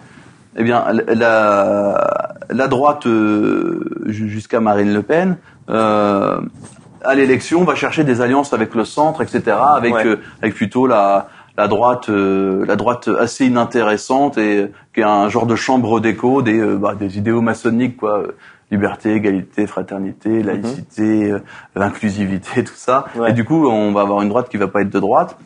Eh 0.56 0.64
bien, 0.64 0.84
la, 1.08 2.34
la 2.50 2.68
droite, 2.68 3.06
euh, 3.06 3.84
ju- 4.06 4.30
jusqu'à 4.30 4.60
Marine 4.60 4.92
Le 4.94 5.02
Pen, 5.02 5.36
euh, 5.68 6.40
à 7.04 7.14
l'élection, 7.14 7.64
va 7.64 7.74
chercher 7.74 8.02
des 8.02 8.22
alliances 8.22 8.54
avec 8.54 8.74
le 8.74 8.84
centre, 8.86 9.20
etc., 9.22 9.56
avec, 9.76 9.94
Ouais. 9.94 10.06
euh, 10.06 10.16
avec 10.40 10.54
plutôt 10.54 10.86
la, 10.86 11.28
la 11.58 11.68
droite, 11.68 12.08
euh, 12.08 12.64
la 12.66 12.76
droite 12.76 13.08
assez 13.20 13.44
inintéressante 13.46 14.38
et 14.38 14.72
qui 14.94 15.00
est 15.00 15.04
un 15.04 15.28
genre 15.28 15.46
de 15.46 15.54
chambre 15.54 16.00
d'écho 16.00 16.40
des, 16.40 16.58
euh, 16.58 16.76
bah, 16.76 16.94
des 16.94 17.18
idéaux 17.18 17.42
maçonniques, 17.42 17.98
quoi. 17.98 18.22
Liberté, 18.70 19.14
égalité, 19.14 19.66
fraternité, 19.66 20.42
laïcité, 20.42 21.30
euh, 21.32 21.38
l'inclusivité, 21.74 22.64
tout 22.64 22.74
ça. 22.76 23.06
Ouais. 23.16 23.30
Et 23.30 23.32
du 23.32 23.44
coup, 23.44 23.66
on 23.66 23.92
va 23.92 24.02
avoir 24.02 24.20
une 24.22 24.28
droite 24.28 24.48
qui 24.50 24.56
va 24.58 24.68
pas 24.68 24.82
être 24.82 24.90
de 24.90 25.00
droite. 25.00 25.38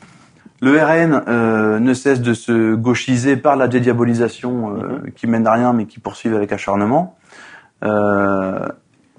Le 0.60 0.72
RN 0.80 1.22
euh, 1.28 1.78
ne 1.80 1.94
cesse 1.94 2.20
de 2.20 2.34
se 2.34 2.74
gauchiser 2.74 3.36
par 3.36 3.56
la 3.56 3.68
dédiabolisation 3.68 4.76
euh, 4.76 5.10
qui 5.16 5.26
mène 5.26 5.46
à 5.46 5.52
rien 5.52 5.72
mais 5.72 5.86
qui 5.86 5.98
poursuit 6.00 6.34
avec 6.34 6.52
acharnement. 6.52 7.16
Euh, 7.84 8.68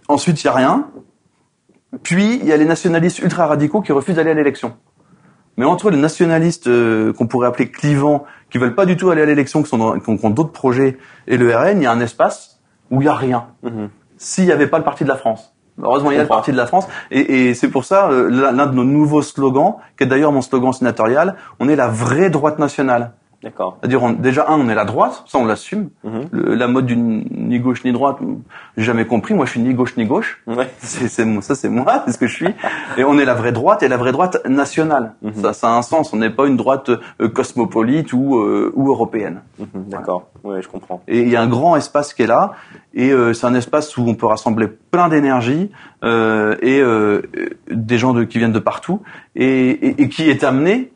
ensuite, 0.08 0.42
il 0.42 0.46
y 0.46 0.50
a 0.50 0.54
rien. 0.54 0.88
Puis, 2.02 2.40
il 2.42 2.46
y 2.46 2.52
a 2.52 2.58
les 2.58 2.66
nationalistes 2.66 3.20
ultra-radicaux 3.20 3.82
qui 3.82 3.92
refusent 3.92 4.16
d'aller 4.16 4.32
à 4.32 4.36
l'élection. 4.36 4.76
Mais 5.58 5.66
entre 5.66 5.92
les 5.92 5.98
nationalistes 5.98 6.68
euh, 6.68 7.14
qu'on 7.14 7.28
pourrait 7.28 7.48
appeler 7.48 7.70
clivants, 7.70 8.24
qui 8.50 8.58
veulent 8.58 8.74
pas 8.76 8.86
du 8.86 8.98
tout 8.98 9.12
aller 9.12 9.22
à 9.22 9.26
l'élection, 9.26 9.62
qui, 9.62 9.70
sont 9.70 9.78
dans- 9.78 10.00
qui 10.00 10.10
ont, 10.10 10.18
qui 10.18 10.26
ont 10.26 10.30
d'autres 10.32 10.52
projets, 10.52 10.98
et 11.28 11.38
le 11.38 11.56
RN, 11.56 11.78
il 11.78 11.84
y 11.84 11.86
a 11.86 11.92
un 11.92 12.00
espace 12.00 12.53
où 12.94 13.02
il 13.02 13.06
y 13.06 13.10
a 13.10 13.16
rien. 13.16 13.48
Mhm. 13.64 13.90
S'il 14.18 14.46
n'y 14.46 14.52
avait 14.52 14.68
pas 14.68 14.78
le 14.78 14.84
Parti 14.84 15.04
de 15.04 15.10
la 15.10 15.16
France. 15.16 15.54
Heureusement, 15.82 16.12
il 16.12 16.16
y 16.16 16.20
a 16.20 16.22
le. 16.22 16.28
Parti 16.28 16.52
de 16.52 16.58
la 16.58 16.68
France. 16.68 16.88
Et, 17.10 17.50
et 17.50 17.54
c'est 17.56 17.70
pour 17.70 17.84
ça, 17.84 18.10
euh, 18.10 18.30
l'un 18.30 18.68
de 18.68 18.76
nos 18.76 18.84
nouveaux 18.84 19.24
slogans, 19.24 19.78
qui 19.98 20.04
est 20.04 20.08
d'ailleurs 20.08 20.32
mon 20.32 20.42
slogan 20.42 20.72
sénatorial, 20.72 21.36
on 21.60 21.68
est 21.68 21.76
la 21.76 21.88
vraie 21.88 22.30
droite 22.30 22.60
nationale. 22.60 23.14
D'accord. 23.44 23.78
C'est-à-dire, 23.82 24.02
on- 24.02 24.14
déjà, 24.14 24.46
un, 24.48 24.58
on 24.58 24.70
est 24.70 24.76
la 24.76 24.86
droite, 24.86 25.24
ça 25.28 25.38
on 25.38 25.46
l'assume. 25.46 25.90
Mhm. 26.04 26.28
Le- 26.32 26.56
la 26.56 26.68
mode 26.68 26.86
du 26.86 26.96
ni 26.96 27.60
gauche 27.60 27.84
ni 27.84 27.92
droite, 27.92 28.18
j'ai 28.78 28.84
jamais 28.86 29.06
compris. 29.06 29.34
Moi, 29.34 29.46
je 29.46 29.52
suis 29.52 29.60
ni 29.60 29.74
gauche 29.74 29.98
ni 29.98 30.06
gauche. 30.06 30.42
Ouais. 30.48 30.70
C'est, 30.80 31.08
ça, 31.10 31.56
c'est 31.56 31.70
moi, 31.70 32.04
c'est 32.06 32.14
ce 32.14 32.18
que 32.18 32.28
je 32.28 32.34
suis. 32.36 32.54
Et 32.98 33.04
on 33.04 33.18
est 33.20 33.26
la 33.26 33.34
vraie 33.34 33.52
droite 33.52 33.84
et 33.84 33.88
la 33.90 33.98
vraie 33.98 34.14
droite 34.14 34.38
nationale. 34.48 35.14
Mhm. 35.22 35.34
Ça, 35.42 35.54
ça 35.54 35.68
a 35.70 35.72
un 35.78 35.82
sens. 35.82 36.14
On 36.14 36.18
n'est 36.18 36.30
pas 36.30 36.48
une 36.48 36.56
droite 36.58 36.90
euh, 37.20 37.28
cosmopolite 37.28 38.14
ou, 38.14 38.38
euh, 38.38 38.72
ou 38.76 38.90
européenne. 38.90 39.42
Mhm, 39.60 39.68
D'accord. 39.90 40.30
Ouais, 40.46 40.62
je 40.62 40.70
comprends. 40.70 41.02
Et 41.10 41.20
il 41.22 41.30
y 41.30 41.36
a 41.36 41.42
un 41.42 41.48
grand 41.48 41.76
espace 41.76 42.14
qui 42.14 42.24
est 42.24 42.28
là, 42.28 42.54
et 42.94 43.12
euh, 43.12 43.34
c'est 43.34 43.46
un 43.48 43.56
espace 43.56 43.98
où 43.98 44.04
on 44.08 44.16
peut 44.16 44.26
rassembler 44.26 44.68
plein 44.68 45.10
d'énergie 45.10 45.70
euh, 46.04 46.56
et 46.62 46.82
des 47.74 47.98
gens 47.98 48.14
de, 48.14 48.24
qui 48.24 48.38
viennent 48.38 48.52
de 48.54 48.60
partout, 48.60 49.02
et, 49.36 49.70
et, 49.70 50.02
et 50.04 50.10
qui 50.10 50.30
est 50.30 50.44
amené, 50.46 50.92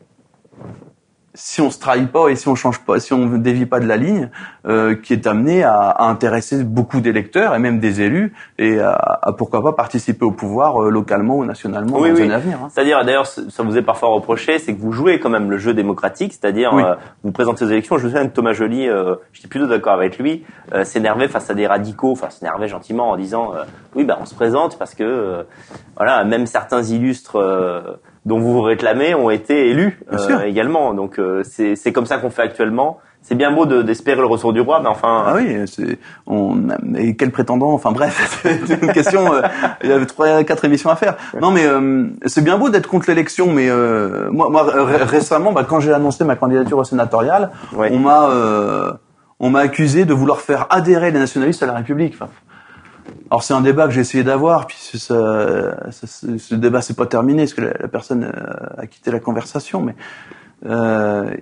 si 1.34 1.60
on 1.60 1.70
se 1.70 1.78
trahit 1.78 2.10
pas 2.10 2.28
et 2.28 2.36
si 2.36 2.48
on 2.48 2.54
change 2.54 2.80
pas, 2.80 2.98
si 2.98 3.12
on 3.12 3.18
ne 3.26 3.36
dévie 3.38 3.66
pas 3.66 3.78
de 3.80 3.86
la 3.86 3.96
ligne, 3.96 4.30
euh, 4.66 4.96
qui 4.96 5.12
est 5.12 5.26
amené 5.26 5.62
à, 5.62 5.74
à 5.78 6.06
intéresser 6.08 6.64
beaucoup 6.64 7.00
d'électeurs 7.00 7.54
et 7.54 7.58
même 7.58 7.78
des 7.78 8.00
élus, 8.00 8.32
et 8.58 8.80
à, 8.80 8.92
à 9.22 9.32
pourquoi 9.32 9.62
pas 9.62 9.72
participer 9.72 10.24
au 10.24 10.32
pouvoir 10.32 10.82
euh, 10.82 10.90
localement 10.90 11.36
ou 11.36 11.44
nationalement 11.44 11.98
Oui, 12.00 12.10
dans 12.10 12.16
oui. 12.16 12.22
un 12.24 12.30
avenir. 12.30 12.58
hein. 12.64 12.68
C'est-à-dire, 12.72 13.04
d'ailleurs, 13.04 13.26
ça 13.26 13.62
vous 13.62 13.76
est 13.76 13.82
parfois 13.82 14.08
reproché, 14.08 14.58
c'est 14.58 14.74
que 14.74 14.80
vous 14.80 14.90
jouez 14.92 15.20
quand 15.20 15.30
même 15.30 15.50
le 15.50 15.58
jeu 15.58 15.74
démocratique, 15.74 16.32
c'est-à-dire 16.32 16.70
Oui. 16.72 16.82
euh, 16.82 16.94
vous 17.22 17.30
présentez 17.30 17.64
aux 17.64 17.68
élections. 17.68 17.98
Je 17.98 18.04
me 18.04 18.08
souviens 18.10 18.26
que 18.26 18.34
Thomas 18.34 18.52
Joly, 18.52 18.88
euh, 18.88 19.14
j'étais 19.32 19.48
plutôt 19.48 19.66
d'accord 19.66 19.92
avec 19.92 20.18
lui, 20.18 20.44
euh, 20.74 20.82
s'énervait 20.84 21.28
face 21.28 21.50
à 21.50 21.54
des 21.54 21.66
radicaux, 21.66 22.12
enfin 22.12 22.30
s'énervait 22.30 22.68
gentiment 22.68 23.10
en 23.10 23.16
disant 23.16 23.52
euh, 23.54 23.62
oui, 23.94 24.04
bah 24.04 24.18
on 24.20 24.24
se 24.24 24.34
présente 24.34 24.78
parce 24.78 24.94
que 24.94 25.04
euh, 25.04 25.42
voilà, 25.96 26.24
même 26.24 26.46
certains 26.46 26.82
illustres 26.82 27.36
euh, 27.36 27.80
dont 28.28 28.38
vous 28.38 28.52
vous 28.52 28.62
réclamez 28.62 29.14
ont 29.14 29.30
été 29.30 29.70
élus 29.70 29.98
euh, 30.12 30.42
également. 30.44 30.94
Donc 30.94 31.18
euh, 31.18 31.42
c'est 31.44 31.74
c'est 31.74 31.92
comme 31.92 32.06
ça 32.06 32.18
qu'on 32.18 32.30
fait 32.30 32.42
actuellement. 32.42 32.98
C'est 33.20 33.34
bien 33.34 33.50
beau 33.50 33.66
de- 33.66 33.82
d'espérer 33.82 34.20
le 34.20 34.26
retour 34.26 34.52
du 34.52 34.60
roi, 34.60 34.78
mais 34.80 34.88
enfin. 34.88 35.24
Ah 35.26 35.32
oui, 35.36 35.64
c'est 35.66 35.98
on 36.26 36.68
et 36.96 37.16
quel 37.16 37.30
prétendant 37.32 37.72
Enfin 37.72 37.90
bref, 37.90 38.38
c'est 38.66 38.80
une 38.80 38.92
question. 38.92 39.34
euh, 39.34 39.42
il 39.82 39.90
y 39.90 39.92
avait 39.92 40.06
trois, 40.06 40.44
quatre 40.44 40.64
émissions 40.64 40.88
à 40.90 40.96
faire. 40.96 41.16
Non, 41.40 41.50
mais 41.50 41.66
euh, 41.66 42.06
c'est 42.26 42.44
bien 42.44 42.56
beau 42.58 42.68
d'être 42.70 42.86
contre 42.86 43.06
l'élection, 43.08 43.52
mais 43.52 43.68
euh, 43.68 44.28
moi, 44.30 44.48
moi 44.50 44.62
ré- 44.64 45.02
récemment, 45.02 45.52
bah, 45.52 45.64
quand 45.68 45.80
j'ai 45.80 45.92
annoncé 45.92 46.24
ma 46.24 46.36
candidature 46.36 46.78
au 46.78 46.84
sénatorial, 46.84 47.50
Ouais. 47.76 47.90
on 47.92 47.98
m'a 47.98 48.30
euh, 48.30 48.92
on 49.40 49.50
m'a 49.50 49.60
accusé 49.60 50.04
de 50.04 50.14
vouloir 50.14 50.40
faire 50.40 50.66
adhérer 50.70 51.10
les 51.10 51.18
nationalistes 51.18 51.62
à 51.62 51.66
la 51.66 51.74
République. 51.74 52.14
Enfin, 52.14 52.28
alors 53.30 53.42
c'est 53.42 53.54
un 53.54 53.60
débat 53.60 53.86
que 53.86 53.92
j'ai 53.92 54.00
essayé 54.00 54.24
d'avoir, 54.24 54.66
puis 54.66 54.76
c'est- 54.80 54.98
ça, 54.98 55.90
ça- 55.90 56.06
ce 56.38 56.54
débat 56.54 56.80
c'est 56.82 56.96
pas 56.96 57.06
terminé 57.06 57.42
parce 57.42 57.54
que 57.54 57.60
la, 57.62 57.72
la 57.78 57.88
personne 57.88 58.24
euh, 58.24 58.66
a 58.82 58.86
quitté 58.86 59.10
la 59.10 59.20
conversation, 59.20 59.82
mais 59.82 59.94
euh, 60.66 61.36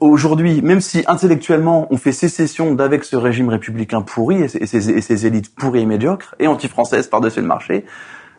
aujourd'hui, 0.00 0.62
même 0.62 0.80
si 0.80 1.04
intellectuellement 1.06 1.86
on 1.90 1.96
fait 1.96 2.12
sécession 2.12 2.74
d'avec 2.74 3.04
ce 3.04 3.16
régime 3.16 3.48
républicain 3.48 4.02
pourri 4.02 4.42
et 4.42 4.48
ses, 4.48 4.58
et 4.58 4.66
ses- 4.66 4.90
et 4.90 5.00
ses 5.00 5.26
élites 5.26 5.54
pourries 5.54 5.80
et 5.82 5.86
médiocres 5.86 6.34
et 6.38 6.46
anti-françaises 6.46 7.06
par-dessus 7.08 7.40
le 7.40 7.46
marché, 7.46 7.84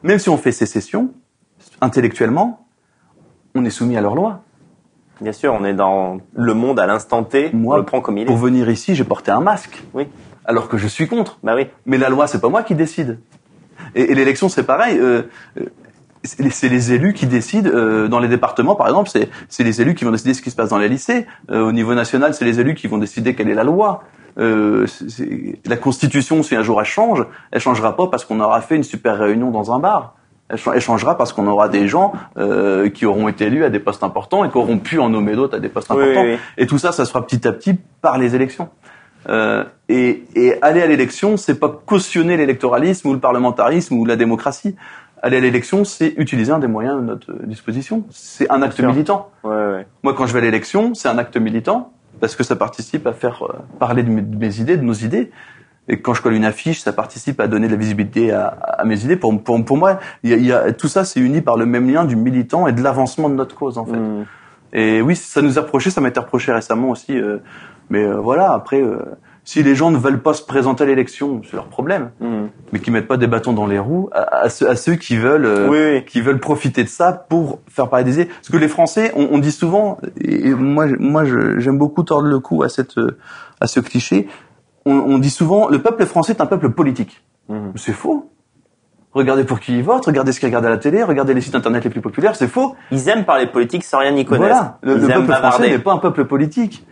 même 0.01 0.19
si 0.19 0.29
on 0.29 0.37
fait 0.37 0.51
sécession, 0.51 1.11
intellectuellement, 1.79 2.65
on 3.55 3.63
est 3.65 3.69
soumis 3.69 3.97
à 3.97 4.01
leurs 4.01 4.15
lois. 4.15 4.41
Bien 5.21 5.31
sûr, 5.31 5.53
on 5.53 5.63
est 5.63 5.73
dans 5.75 6.17
le 6.33 6.53
monde 6.53 6.79
à 6.79 6.87
l'instant 6.87 7.23
T. 7.23 7.51
Moi, 7.53 7.75
on 7.75 7.77
le 7.77 7.85
prend 7.85 8.01
comme 8.01 8.17
il 8.17 8.23
est. 8.23 8.25
Pour 8.25 8.35
venir 8.37 8.69
ici, 8.69 8.95
j'ai 8.95 9.03
porté 9.03 9.31
un 9.31 9.39
masque, 9.41 9.81
Oui. 9.93 10.07
Alors 10.45 10.67
que 10.69 10.77
je 10.77 10.87
suis 10.87 11.07
contre. 11.07 11.39
Bah 11.43 11.53
oui. 11.55 11.67
Mais 11.85 11.97
la 11.97 12.09
loi, 12.09 12.27
c'est 12.27 12.41
pas 12.41 12.49
moi 12.49 12.63
qui 12.63 12.75
décide. 12.75 13.19
Et, 13.95 14.11
et 14.11 14.15
l'élection, 14.15 14.49
c'est 14.49 14.63
pareil. 14.63 14.97
euh, 14.99 15.23
euh, 15.59 15.65
c'est 16.23 16.69
les- 16.69 16.93
élus 16.93 17.13
qui 17.13 17.25
décident 17.27 17.69
euh, 17.73 18.07
dans 18.07 18.19
les 18.19 18.29
départements, 18.29 18.75
par 18.75 18.87
exemple. 18.87 19.09
C'est 19.49 19.63
les 19.63 19.81
élus 19.81 19.93
qui 19.95 20.05
vont 20.05 20.11
décider 20.11 20.33
ce 20.33 20.41
qui 20.41 20.51
se 20.51 20.55
passe 20.55 20.69
dans 20.69 20.77
les 20.77 20.87
lycées. 20.87 21.25
Euh, 21.51 21.61
au 21.67 21.71
niveau 21.73 21.93
national, 21.95 22.33
c'est 22.33 22.45
les 22.45 22.59
élus 22.61 22.75
qui 22.75 22.87
vont 22.87 22.97
décider 22.97 23.35
quelle 23.35 23.49
est 23.49 23.53
la 23.55 23.63
loi. 23.65 24.03
La 24.37 25.77
Constitution, 25.77 26.43
si 26.43 26.55
un 26.55 26.63
jour 26.63 26.79
elle 26.79 26.87
change, 26.87 27.25
elle 27.51 27.59
changera 27.61 27.95
pas 27.95 28.07
parce 28.07 28.25
qu'on 28.25 28.39
aura 28.39 28.61
fait 28.61 28.75
une 28.75 28.83
super 28.83 29.17
réunion 29.17 29.51
dans 29.51 29.71
un 29.73 29.79
bar. 29.79 30.15
Elle 30.49 30.57
cha- 30.57 30.71
elle 30.75 30.81
changera 30.81 31.17
parce 31.17 31.33
qu'on 31.33 31.47
aura 31.47 31.69
des 31.69 31.87
gens 31.87 32.13
qui 32.93 33.05
auront 33.05 33.27
été 33.27 33.45
élus 33.45 33.63
à 33.63 33.69
des 33.69 33.79
postes 33.79 34.03
importants 34.03 34.43
et 34.45 34.49
qui 34.49 34.57
auront 34.57 34.77
pu 34.79 34.99
en 34.99 35.09
nommer 35.09 35.35
d'autres 35.35 35.57
à 35.57 35.59
des 35.59 35.69
postes 35.69 35.89
Oui, 35.91 36.01
importants. 36.03 36.21
oui, 36.23 36.31
oui. 36.33 36.39
Et 36.57 36.67
tout 36.67 36.77
ça, 36.77 36.91
ça 36.91 37.05
se 37.05 37.11
fera 37.11 37.25
petit 37.25 37.47
à 37.47 37.51
petit 37.53 37.75
par 38.01 38.17
les 38.17 38.35
élections. 38.35 38.69
Euh, 39.29 39.63
et, 39.89 40.23
et 40.35 40.61
aller 40.61 40.81
à 40.81 40.87
l'élection, 40.87 41.37
c'est 41.37 41.59
pas 41.59 41.69
cautionner 41.85 42.37
l'électoralisme 42.37 43.07
ou 43.07 43.13
le 43.13 43.19
parlementarisme 43.19 43.95
ou 43.95 44.05
la 44.05 44.15
démocratie. 44.15 44.75
Aller 45.21 45.37
à 45.37 45.39
l'élection, 45.39 45.85
c'est 45.85 46.13
utiliser 46.17 46.51
un 46.51 46.59
des 46.59 46.67
moyens 46.67 46.97
de 46.97 47.05
notre 47.05 47.33
disposition. 47.45 48.05
C'est 48.11 48.49
un 48.51 48.61
acte 48.61 48.79
militant. 48.81 49.29
Ouais, 49.43 49.55
ouais. 49.55 49.87
Moi, 50.03 50.13
quand 50.13 50.25
je 50.25 50.33
vais 50.33 50.39
à 50.39 50.41
l'élection, 50.41 50.93
c'est 50.93 51.07
un 51.07 51.17
acte 51.17 51.37
militant 51.37 51.93
parce 52.19 52.35
que 52.35 52.43
ça 52.43 52.55
participe 52.55 53.07
à 53.07 53.13
faire 53.13 53.43
euh, 53.43 53.53
parler 53.79 54.03
de 54.03 54.09
mes, 54.09 54.21
de 54.21 54.37
mes 54.37 54.59
idées, 54.59 54.75
de 54.77 54.83
nos 54.83 54.93
idées. 54.93 55.31
Et 55.87 56.01
quand 56.01 56.13
je 56.13 56.21
colle 56.21 56.33
une 56.33 56.45
affiche, 56.45 56.81
ça 56.81 56.93
participe 56.93 57.39
à 57.39 57.47
donner 57.47 57.67
de 57.67 57.73
la 57.73 57.77
visibilité 57.77 58.31
à, 58.31 58.47
à 58.47 58.85
mes 58.85 59.03
idées. 59.03 59.15
Pour, 59.15 59.41
pour, 59.41 59.63
pour 59.65 59.77
moi, 59.77 59.99
il 60.23 60.29
y 60.29 60.33
a, 60.33 60.37
il 60.37 60.45
y 60.45 60.51
a, 60.51 60.71
tout 60.73 60.87
ça, 60.87 61.03
c'est 61.05 61.19
uni 61.19 61.41
par 61.41 61.57
le 61.57 61.65
même 61.65 61.89
lien 61.89 62.05
du 62.05 62.15
militant 62.15 62.67
et 62.67 62.73
de 62.73 62.81
l'avancement 62.81 63.29
de 63.29 63.35
notre 63.35 63.55
cause, 63.55 63.77
en 63.77 63.85
fait. 63.85 63.97
Hmm. 63.97 64.25
Et 64.73 65.01
oui, 65.01 65.15
ça 65.15 65.41
nous 65.41 65.59
a 65.59 65.61
reproché, 65.61 65.89
ça 65.89 66.01
m'a 66.01 66.07
été 66.07 66.19
reproché 66.19 66.51
récemment 66.51 66.89
aussi. 66.89 67.17
euh, 67.17 67.37
mais 67.89 68.03
euh, 68.03 68.19
voilà, 68.19 68.51
après, 68.53 68.81
euh, 68.81 68.99
si 69.43 69.61
les 69.61 69.75
gens 69.75 69.91
ne 69.91 69.97
veulent 69.97 70.21
pas 70.21 70.33
se 70.33 70.43
présenter 70.43 70.83
à 70.83 70.87
l'élection, 70.87 71.41
c'est 71.43 71.55
leur 71.55 71.67
problème. 71.67 72.11
Hmm. 72.19 72.45
Mais 72.71 72.79
qui 72.79 72.91
mettent 72.91 73.07
pas 73.07 73.17
des 73.17 73.27
bâtons 73.27 73.53
dans 73.53 73.67
les 73.67 73.79
roues 73.79 74.09
à, 74.13 74.43
à 74.43 74.49
ceux, 74.49 74.69
à 74.69 74.75
ceux 74.75 74.95
qui 74.95 75.17
veulent, 75.17 75.45
euh, 75.45 75.67
Oui, 75.67 75.77
oui. 75.95 76.05
qui 76.05 76.21
veulent 76.21 76.39
profiter 76.39 76.83
de 76.83 76.89
ça 76.89 77.11
pour 77.11 77.59
faire 77.67 77.89
parler 77.89 78.05
des 78.05 78.13
idées. 78.13 78.25
Parce 78.25 78.49
que 78.49 78.57
les 78.57 78.69
Français, 78.69 79.11
on, 79.15 79.29
on 79.31 79.39
dit 79.39 79.51
souvent, 79.51 79.97
et 80.21 80.53
moi, 80.53 80.87
moi, 80.99 81.23
j'aime 81.25 81.77
beaucoup 81.77 82.03
tordre 82.03 82.27
le 82.27 82.39
cou 82.39 82.63
à 82.63 82.69
cette, 82.69 82.97
euh, 82.97 83.17
à 83.59 83.67
ce 83.67 83.79
cliché. 83.79 84.27
On, 84.85 84.93
on 84.93 85.17
dit 85.17 85.29
souvent, 85.29 85.67
le 85.67 85.81
peuple 85.81 86.05
français 86.05 86.33
est 86.33 86.41
un 86.41 86.45
peuple 86.45 86.69
politique. 86.69 87.23
Mhm. 87.49 87.73
C'est 87.75 87.93
faux. 87.93 88.29
Regardez 89.13 89.43
pour 89.43 89.59
qui 89.59 89.77
ils 89.77 89.83
votent, 89.83 90.05
regardez 90.07 90.31
ce 90.31 90.39
qu'ils 90.39 90.47
regardent 90.47 90.65
à 90.65 90.71
la 90.71 90.77
télé, 90.77 91.03
regardez 91.03 91.35
les 91.35 91.41
sites 91.41 91.53
internet 91.53 91.83
les 91.83 91.91
plus 91.91 92.01
populaires, 92.01 92.35
c'est 92.35 92.47
faux. 92.47 92.75
Ils 92.89 93.07
aiment 93.09 93.25
parler 93.25 93.45
politique 93.45 93.83
sans 93.83 93.99
rien 93.99 94.15
y 94.15 94.25
connaître. 94.25 94.55
Voilà, 94.81 94.97
le, 94.97 95.07
peuple 95.07 95.33
français 95.33 95.69
n'est 95.69 95.77
pas 95.77 95.93
un 95.93 95.99
peuple 95.99 96.25
politique. 96.25 96.83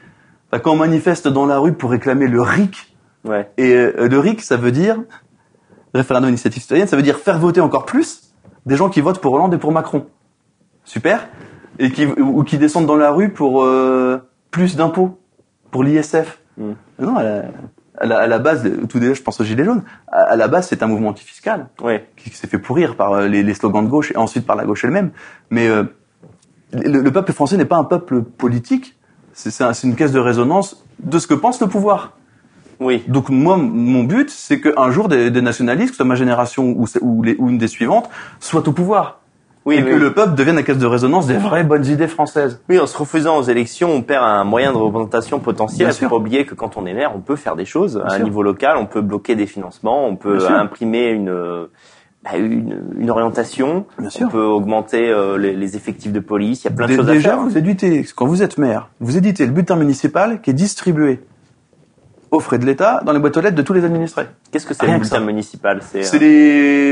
Enfin, 0.51 0.61
quand 0.61 0.71
on 0.71 0.75
manifeste 0.77 1.27
dans 1.27 1.45
la 1.45 1.59
rue 1.59 1.73
pour 1.73 1.91
réclamer 1.91 2.27
le 2.27 2.41
RIC, 2.41 2.87
Ouais. 3.23 3.51
et 3.57 3.73
euh, 3.75 4.07
le 4.09 4.19
RIC, 4.19 4.41
ça 4.41 4.57
veut 4.57 4.71
dire 4.71 4.97
référendum 5.93 6.29
initiative 6.29 6.61
citoyenne, 6.61 6.87
ça 6.87 6.95
veut 6.95 7.03
dire 7.03 7.17
faire 7.19 7.37
voter 7.37 7.61
encore 7.61 7.85
plus 7.85 8.33
des 8.65 8.75
gens 8.75 8.89
qui 8.89 8.99
votent 9.01 9.19
pour 9.19 9.33
Hollande 9.33 9.53
et 9.53 9.57
pour 9.57 9.71
Macron. 9.71 10.07
Super. 10.85 11.27
Et 11.79 11.91
qui 11.91 12.05
ou 12.05 12.43
qui 12.43 12.57
descendent 12.57 12.85
dans 12.87 12.95
la 12.97 13.11
rue 13.11 13.29
pour 13.29 13.63
euh, 13.63 14.19
plus 14.51 14.75
d'impôts 14.75 15.19
pour 15.71 15.83
l'ISF. 15.83 16.39
Mm. 16.57 16.71
Non, 16.99 17.15
à 17.15 17.23
la, 17.23 17.43
à 17.97 18.05
la, 18.05 18.17
à 18.19 18.27
la 18.27 18.39
base, 18.39 18.69
tout 18.89 18.99
déjà, 18.99 19.13
je 19.13 19.21
pense 19.21 19.39
aux 19.39 19.43
gilets 19.43 19.63
jaunes. 19.63 19.83
À, 20.07 20.31
à 20.31 20.35
la 20.35 20.47
base, 20.47 20.67
c'est 20.67 20.81
un 20.83 20.87
mouvement 20.87 21.09
antifiscal 21.09 21.69
Ouais. 21.81 22.07
qui 22.17 22.29
s'est 22.31 22.47
fait 22.47 22.57
pourrir 22.59 22.95
par 22.95 23.13
euh, 23.13 23.27
les, 23.27 23.43
les 23.43 23.53
slogans 23.53 23.83
de 23.85 23.89
gauche 23.89 24.11
et 24.11 24.17
ensuite 24.17 24.45
par 24.45 24.55
la 24.55 24.65
gauche 24.65 24.83
elle-même. 24.83 25.11
Mais 25.49 25.67
euh, 25.67 25.83
le, 26.73 26.99
le 27.01 27.11
peuple 27.11 27.31
français 27.33 27.57
n'est 27.57 27.65
pas 27.65 27.77
un 27.77 27.83
peuple 27.83 28.21
politique. 28.23 28.97
C'est 29.33 29.51
c'est 29.51 29.63
un- 29.63 29.73
c'est 29.73 29.87
une 29.87 29.95
caisse 29.95 30.11
de 30.11 30.19
résonance 30.19 30.83
de 30.99 31.17
ce 31.19 31.27
que 31.27 31.33
pense 31.33 31.61
le 31.61 31.67
pouvoir. 31.67 32.11
Oui. 32.79 33.03
Donc 33.07 33.29
moi, 33.29 33.57
mon 33.57 34.03
but, 34.03 34.29
c'est 34.29 34.59
qu'un 34.59 34.89
jour 34.91 35.07
des, 35.07 35.29
des 35.29 35.41
nationalistes, 35.41 35.89
que 35.91 35.93
ce 35.93 35.97
soit 35.97 36.05
ma 36.05 36.15
génération 36.15 36.75
ou, 36.75 37.21
les, 37.23 37.35
ou 37.37 37.49
une 37.49 37.57
des 37.59 37.67
suivantes, 37.67 38.09
soient 38.39 38.67
au 38.67 38.71
pouvoir. 38.71 39.19
Oui, 39.63 39.75
et 39.75 39.83
oui, 39.83 39.89
que 39.91 39.93
oui. 39.93 39.99
le 40.01 40.13
peuple 40.15 40.33
devienne 40.33 40.55
la 40.55 40.63
caisse 40.63 40.79
de 40.79 40.87
résonance 40.87 41.27
des 41.27 41.37
vraies 41.37 41.63
bonnes 41.63 41.85
idées 41.85 42.07
françaises. 42.07 42.59
Oui, 42.67 42.79
en 42.79 42.87
se 42.87 42.97
refusant 42.97 43.37
aux 43.37 43.43
élections, 43.43 43.91
on 43.91 44.01
perd 44.01 44.23
un 44.23 44.43
moyen 44.43 44.71
de 44.71 44.77
représentation 44.77 45.39
potentiel. 45.39 45.89
Il 45.89 45.93
faut 45.93 46.09
pas 46.09 46.15
oublier 46.15 46.45
que 46.47 46.55
quand 46.55 46.77
on 46.77 46.87
est 46.87 46.93
maire, 46.95 47.11
on 47.15 47.19
peut 47.19 47.35
faire 47.35 47.55
des 47.55 47.65
choses 47.65 48.01
à 48.03 48.13
un 48.15 48.19
niveau 48.19 48.41
local. 48.41 48.77
On 48.77 48.87
peut 48.87 49.01
bloquer 49.01 49.35
des 49.35 49.45
financements, 49.45 50.07
on 50.07 50.15
peut 50.15 50.37
Bien 50.37 50.47
sûr. 50.47 50.55
imprimer 50.55 51.09
une, 51.09 51.67
bah, 52.23 52.37
une 52.37 52.77
une 52.99 53.09
orientation. 53.09 53.85
Bien 53.99 54.09
sûr. 54.09 54.27
On 54.27 54.31
peut 54.31 54.43
augmenter 54.43 55.09
euh, 55.09 55.37
les, 55.37 55.53
les 55.55 55.75
effectifs 55.75 56.11
de 56.11 56.19
police. 56.19 56.63
Il 56.63 56.69
y 56.69 56.71
a 56.71 56.75
plein 56.75 56.87
de 56.87 56.95
choses 56.95 57.05
déjà, 57.07 57.29
à 57.29 57.33
faire. 57.37 57.43
vous 57.43 57.57
éditez, 57.57 58.05
quand 58.15 58.25
vous 58.27 58.43
êtes 58.43 58.57
maire, 58.57 58.89
vous 58.99 59.17
éditez 59.17 59.45
le 59.45 59.51
bulletin 59.51 59.75
municipal 59.75 60.41
qui 60.41 60.49
est 60.51 60.53
distribué 60.53 61.21
aux 62.29 62.39
frais 62.39 62.59
de 62.59 62.65
l'État 62.65 63.01
dans 63.05 63.11
les 63.11 63.19
boîtes 63.19 63.35
aux 63.35 63.41
lettres 63.41 63.57
de 63.57 63.61
tous 63.61 63.73
les 63.73 63.83
administrés. 63.83 64.25
Qu'est-ce 64.51 64.65
que 64.65 64.73
c'est 64.73 64.85
le 64.87 64.97
bulletin 64.97 65.19
municipal? 65.19 65.81
C'est 65.81 66.03
C'est 66.03 66.15
euh, 66.15 66.19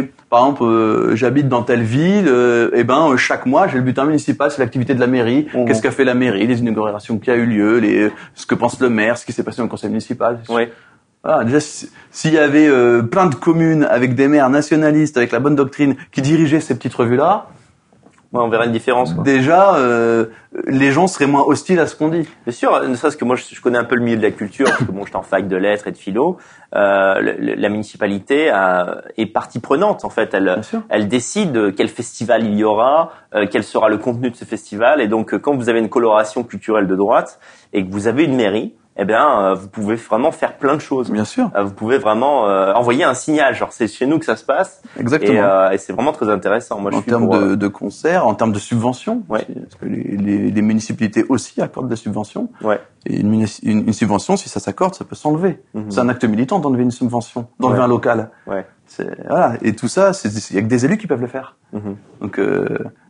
les, 0.02 0.12
par 0.30 0.40
exemple, 0.42 0.64
euh, 0.64 1.16
j'habite 1.16 1.48
dans 1.48 1.64
telle 1.64 1.82
ville, 1.84 2.26
euh, 2.28 2.72
et 2.74 2.84
ben 2.84 3.08
euh, 3.12 3.16
chaque 3.16 3.46
mois 3.46 3.66
j'ai 3.70 3.78
le 3.78 3.84
bulletin 3.84 4.04
municipal, 4.04 4.52
c'est 4.52 4.60
l'activité 4.62 4.94
de 4.96 5.00
la 5.00 5.08
mairie, 5.08 5.48
Mhm. 5.54 5.64
qu'est-ce 5.66 5.82
qu'a 5.82 5.92
fait 5.92 6.04
la 6.04 6.14
mairie, 6.14 6.46
les 6.46 6.60
inaugurations 6.60 7.20
qui 7.20 7.32
a 7.32 7.36
eu 7.38 7.46
lieu, 7.46 7.78
les, 7.80 8.12
ce 8.36 8.46
que 8.46 8.54
pense 8.56 8.82
le 8.82 8.90
maire, 8.90 9.18
ce 9.18 9.26
qui 9.26 9.32
s'est 9.32 9.44
passé 9.44 9.58
dans 9.60 9.64
le 9.64 9.70
conseil 9.70 9.90
municipal. 9.90 10.40
ouais. 10.50 10.74
Voilà, 11.24 11.44
déjà, 11.44 11.60
si- 11.60 11.90
s'il 12.12 12.34
y 12.34 12.38
avait 12.38 12.68
euh, 12.68 13.02
plein 13.02 13.26
de 13.28 13.36
communes 13.36 13.84
avec 13.90 14.16
des 14.16 14.28
maires 14.28 14.50
nationalistes, 14.50 15.18
avec 15.18 15.32
la 15.32 15.40
bonne 15.40 15.56
doctrine, 15.56 15.96
qui 16.12 16.22
dirigeaient 16.22 16.62
ces 16.62 16.76
petites 16.76 16.96
revues-là, 16.96 17.48
Ouais, 18.32 18.42
on 18.44 18.48
verra 18.50 18.66
une 18.68 18.72
différence. 18.72 19.16
Quoi. 19.16 19.24
déjà, 19.24 19.74
euh, 19.78 20.28
les 20.68 20.92
gens 20.92 21.08
seraient 21.08 21.26
moins 21.26 21.42
hostiles 21.42 21.80
à 21.80 21.88
ce 21.88 21.96
qu'on 21.96 22.10
dit. 22.10 22.30
Bien 22.46 22.54
sûr, 22.54 22.88
ne 22.88 22.94
serait-ce 22.94 23.18
que 23.18 23.26
moi 23.26 23.36
je, 23.36 23.44
je 23.52 23.60
connais 23.60 23.80
un 23.80 23.84
peu 23.84 23.96
le 23.96 24.04
milieu 24.04 24.18
de 24.18 24.22
la 24.22 24.30
culture, 24.30 24.68
parce 24.68 24.84
que 24.84 24.92
bon, 24.92 25.04
j'étais 25.04 25.16
en 25.18 25.24
fac 25.24 25.48
de 25.48 25.56
lettres 25.58 25.88
et 25.88 25.92
de 25.92 25.98
philo. 25.98 26.38
Euh, 26.76 27.20
le- 27.22 27.56
la 27.56 27.70
municipalité 27.70 28.52
a- 28.52 29.02
est 29.18 29.26
partie 29.26 29.58
prenante 29.60 30.06
en 30.06 30.12
fait. 30.12 30.36
Elle, 30.36 30.62
elle 30.90 31.08
décide 31.08 31.52
de 31.54 31.72
quel 31.72 31.88
festival 31.88 32.44
il 32.46 32.54
y 32.54 32.64
aura, 32.64 33.14
euh, 33.34 33.48
quel 33.50 33.64
sera 33.64 33.90
le 33.90 33.98
contenu 33.98 34.30
de 34.30 34.36
ce 34.36 34.46
festival. 34.46 35.02
Et 35.02 35.08
donc, 35.08 35.34
euh, 35.34 35.40
quand 35.40 35.56
vous 35.56 35.68
avez 35.68 35.80
une 35.80 35.90
coloration 35.90 36.44
culturelle 36.44 36.86
de 36.86 36.96
droite 36.96 37.40
et 37.74 37.84
que 37.84 37.92
vous 37.92 38.06
avez 38.06 38.26
une 38.26 38.36
mairie, 38.36 38.76
eh 38.98 39.06
bien, 39.06 39.42
euh, 39.42 39.54
vous 39.54 39.70
pouvez 39.70 39.96
vraiment 39.96 40.32
faire 40.32 40.58
plein 40.58 40.76
de 40.76 40.82
choses. 40.82 41.10
Bien 41.10 41.24
sûr, 41.26 41.50
Euh, 41.56 41.64
vous 41.64 41.74
pouvez 41.74 41.98
vraiment 41.98 42.48
euh, 42.50 42.74
envoyer 42.74 43.04
un 43.06 43.14
signal, 43.14 43.56
genre 43.56 43.72
c'est 43.72 43.88
chez 43.88 44.06
nous 44.06 44.20
que 44.20 44.26
ça 44.26 44.36
se 44.36 44.44
passe, 44.44 44.82
exactement. 45.00 45.70
et, 45.72 45.76
et 45.76 45.78
c'est 45.78 45.94
vraiment 45.94 46.12
très 46.12 46.30
intéressant. 46.30 46.80
Moi, 46.80 46.92
je 46.92 46.98
en 46.98 47.02
termes 47.02 47.30
de, 47.30 47.56
de 47.56 47.68
concerts, 47.70 48.28
en 48.28 48.36
termes 48.36 48.52
de 48.52 48.60
subventions, 48.60 49.24
Ouais. 49.30 49.46
parce 49.46 49.76
que 49.76 49.86
les, 49.86 50.18
les- 50.18 50.52
les 50.52 50.62
municipalités 50.62 51.24
aussi 51.30 51.62
accordent 51.62 51.88
des 51.90 51.96
subventions. 51.96 52.50
Ouais. 52.62 52.82
Et 53.06 53.22
une, 53.22 53.32
munici- 53.34 53.62
une- 53.64 53.88
une 53.88 53.94
subvention, 53.94 54.36
si 54.36 54.50
ça 54.50 54.60
s'accorde, 54.60 54.94
ça 54.96 55.06
peut 55.06 55.16
s'enlever. 55.16 55.62
Mhm. 55.74 55.92
C'est 55.92 56.00
un 56.02 56.10
acte 56.10 56.26
militant 56.26 56.60
d'enlever 56.60 56.84
une 56.84 56.92
subvention, 56.92 57.48
d'enlever 57.60 57.80
Ouais. 57.80 57.86
un 57.86 57.88
local. 57.88 58.30
Ouais. 58.48 58.66
Voilà. 59.30 59.54
Et 59.62 59.76
tout 59.76 59.88
ça, 59.88 60.12
il 60.26 60.56
y 60.56 60.58
a 60.58 60.62
que 60.62 60.68
des 60.68 60.84
élus 60.84 60.98
qui 60.98 61.08
peuvent 61.08 61.22
le 61.22 61.28
faire. 61.28 61.56
Mhm. 61.74 61.96
Donc 62.22 62.40
euh, 62.40 62.66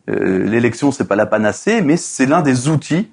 euh, 0.09 0.43
l'élection, 0.43 0.91
c'est 0.91 1.07
pas 1.07 1.15
la 1.15 1.25
panacée, 1.25 1.81
mais 1.81 1.97
c'est 1.97 2.25
l'un 2.25 2.41
des 2.41 2.67
outils 2.67 3.09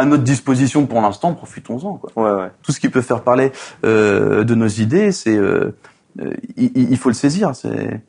à 0.00 0.06
notre 0.06 0.24
disposition 0.24 0.86
pour 0.86 1.00
l'instant. 1.00 1.34
Profitons-en. 1.34 1.94
quoi. 1.94 2.10
Ouais, 2.16 2.42
ouais. 2.42 2.50
Tout 2.62 2.72
ce 2.72 2.80
qui 2.80 2.88
peut 2.88 3.02
faire 3.02 3.22
parler 3.22 3.52
euh, 3.84 4.44
de 4.44 4.54
nos 4.54 4.66
idées, 4.66 5.12
c'est 5.12 5.36
euh, 5.36 5.76
euh, 6.20 6.32
il, 6.56 6.72
il 6.74 6.96
faut 6.96 7.10
le 7.10 7.14
saisir. 7.14 7.54
C'est 7.54 8.02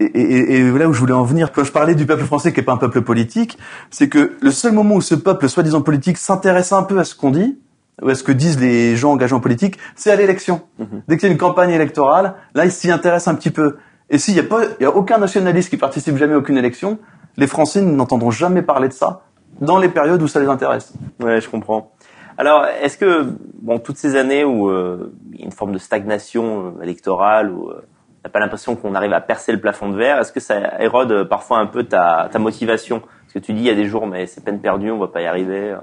et, 0.00 0.04
et, 0.04 0.56
et 0.56 0.70
là 0.78 0.88
où 0.88 0.92
je 0.92 0.98
voulais 0.98 1.12
en 1.12 1.24
venir, 1.24 1.52
quand 1.52 1.62
je 1.62 1.72
parlais 1.72 1.94
du 1.94 2.06
peuple 2.06 2.24
français 2.24 2.52
qui 2.52 2.60
est 2.60 2.62
pas 2.64 2.72
un 2.72 2.78
peuple 2.78 3.02
politique, 3.02 3.58
c'est 3.90 4.08
que 4.08 4.32
le 4.40 4.50
seul 4.50 4.72
moment 4.72 4.94
où 4.96 5.00
ce 5.02 5.14
peuple, 5.14 5.48
soi-disant 5.48 5.82
politique, 5.82 6.16
s'intéresse 6.16 6.72
un 6.72 6.82
peu 6.82 6.98
à 6.98 7.04
ce 7.04 7.14
qu'on 7.14 7.30
dit, 7.30 7.58
ou 8.02 8.08
à 8.08 8.14
ce 8.14 8.22
que 8.22 8.32
disent 8.32 8.58
les 8.58 8.96
gens 8.96 9.12
engagés 9.12 9.34
en 9.34 9.40
politique, 9.40 9.76
c'est 9.94 10.10
à 10.10 10.16
l'élection. 10.16 10.62
Mhm. 10.78 11.02
Dès 11.06 11.16
qu'il 11.18 11.28
y 11.28 11.30
a 11.30 11.32
une 11.32 11.38
campagne 11.38 11.70
électorale, 11.70 12.34
là, 12.54 12.64
ils 12.64 12.72
s'y 12.72 12.90
intéressent 12.90 13.32
un 13.32 13.36
petit 13.36 13.50
peu. 13.50 13.76
Et 14.08 14.18
s'il 14.18 14.34
y 14.34 14.40
a 14.40 14.42
pas, 14.42 14.62
il 14.80 14.82
y 14.82 14.86
a 14.86 14.90
aucun 14.90 15.18
nationaliste 15.18 15.68
qui 15.68 15.76
participe 15.76 16.16
jamais 16.16 16.32
à 16.32 16.38
aucune 16.38 16.56
élection, 16.56 16.98
les 17.36 17.46
Français 17.46 17.82
n'entendront 17.82 18.30
jamais 18.30 18.62
parler 18.62 18.88
de 18.88 18.94
ça 18.94 19.22
dans 19.60 19.78
les 19.78 19.88
périodes 19.88 20.22
où 20.22 20.28
ça 20.28 20.40
les 20.40 20.48
intéresse. 20.48 20.92
Ouais, 21.20 21.40
je 21.40 21.48
comprends. 21.48 21.92
Alors, 22.38 22.64
est-ce 22.82 22.96
que, 22.96 23.26
bon, 23.60 23.78
toutes 23.78 23.98
ces 23.98 24.16
années 24.16 24.44
où 24.44 24.70
euh, 24.70 25.12
il 25.32 25.40
y 25.40 25.42
a 25.42 25.44
une 25.44 25.52
forme 25.52 25.72
de 25.72 25.78
stagnation 25.78 26.72
euh, 26.78 26.82
électorale, 26.82 27.50
où 27.50 27.68
euh, 27.68 27.82
t'as 28.22 28.30
pas 28.30 28.38
l'impression 28.40 28.76
qu'on 28.76 28.94
arrive 28.94 29.12
à 29.12 29.20
percer 29.20 29.52
le 29.52 29.60
plafond 29.60 29.90
de 29.90 29.96
verre, 29.96 30.18
est-ce 30.18 30.32
que 30.32 30.40
ça 30.40 30.80
érode 30.80 31.12
euh, 31.12 31.24
parfois 31.24 31.58
un 31.58 31.66
peu 31.66 31.84
ta, 31.84 32.28
ta 32.32 32.38
motivation? 32.38 33.00
Parce 33.00 33.34
que 33.34 33.38
tu 33.40 33.52
dis, 33.52 33.60
il 33.60 33.66
y 33.66 33.70
a 33.70 33.74
des 33.74 33.84
jours, 33.86 34.06
mais 34.06 34.26
c'est 34.26 34.42
peine 34.42 34.60
perdue, 34.60 34.90
on 34.90 34.98
va 34.98 35.08
pas 35.08 35.20
y 35.20 35.26
arriver. 35.26 35.72
euh. 35.72 35.76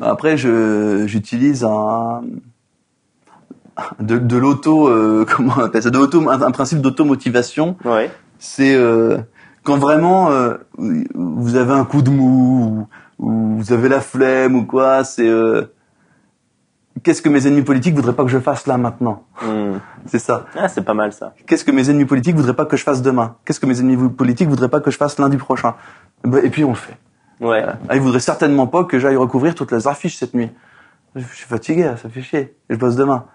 Après, 0.00 0.36
je 0.36 1.04
j'utilise 1.06 1.64
un 1.64 2.22
de, 4.00 4.18
de 4.18 4.36
l'auto, 4.36 4.88
euh, 4.88 5.24
comment 5.36 5.52
on 5.56 5.62
appelle 5.64 5.82
ça, 5.82 5.90
de 5.90 5.98
l'auto, 5.98 6.28
un, 6.28 6.42
un 6.42 6.50
principe 6.50 6.80
d'automotivation. 6.80 7.76
Ouais. 7.84 8.10
C'est 8.38 8.74
euh, 8.74 9.18
quand 9.62 9.76
vraiment 9.78 10.30
euh, 10.30 10.54
vous 10.78 11.54
avez 11.56 11.72
un 11.72 11.84
coup 11.84 12.02
de 12.02 12.10
mou 12.10 12.88
ou, 13.22 13.30
ou 13.30 13.56
vous 13.58 13.72
avez 13.72 13.88
la 13.88 14.00
flemme 14.00 14.56
ou 14.56 14.64
quoi. 14.66 15.04
C'est 15.04 15.28
euh, 15.28 15.62
qu'est-ce 17.02 17.22
que 17.22 17.28
mes 17.28 17.46
ennemis 17.46 17.62
politiques 17.62 17.94
voudraient 17.94 18.14
pas 18.14 18.24
que 18.24 18.30
je 18.30 18.38
fasse 18.38 18.66
là 18.66 18.76
maintenant. 18.76 19.24
Hmm. 19.42 19.78
C'est 20.06 20.18
ça. 20.18 20.46
Ah, 20.56 20.68
c'est 20.68 20.82
pas 20.82 20.94
mal 20.94 21.12
ça. 21.12 21.34
Qu'est-ce 21.46 21.64
que 21.64 21.70
mes 21.70 21.88
ennemis 21.90 22.04
politiques 22.04 22.36
voudraient 22.36 22.54
pas 22.54 22.66
que 22.66 22.76
je 22.76 22.82
fasse 22.82 23.02
demain 23.02 23.36
Qu'est-ce 23.44 23.60
que 23.60 23.66
mes 23.66 23.80
ennemis 23.80 24.08
politiques 24.10 24.48
voudraient 24.48 24.68
pas 24.68 24.80
que 24.80 24.90
je 24.90 24.96
fasse 24.96 25.18
lundi 25.18 25.36
prochain 25.36 25.74
Ben, 26.24 26.44
Et 26.44 26.50
puis 26.50 26.64
on 26.64 26.70
le 26.70 26.74
fait. 26.74 26.96
Ouais. 27.40 27.64
Ah, 27.88 27.96
ils 27.96 28.00
voudraient 28.00 28.20
certainement 28.20 28.66
pas 28.66 28.84
que 28.84 28.98
j'aille 28.98 29.16
recouvrir 29.16 29.54
toutes 29.54 29.72
les 29.72 29.88
affiches 29.88 30.16
cette 30.16 30.34
nuit. 30.34 30.50
Je 31.14 31.24
suis 31.34 31.46
fatigué, 31.46 31.92
ça 32.00 32.08
fait 32.08 32.22
chier. 32.22 32.56
Je 32.70 32.76
bosse 32.76 32.96
demain. 32.96 33.26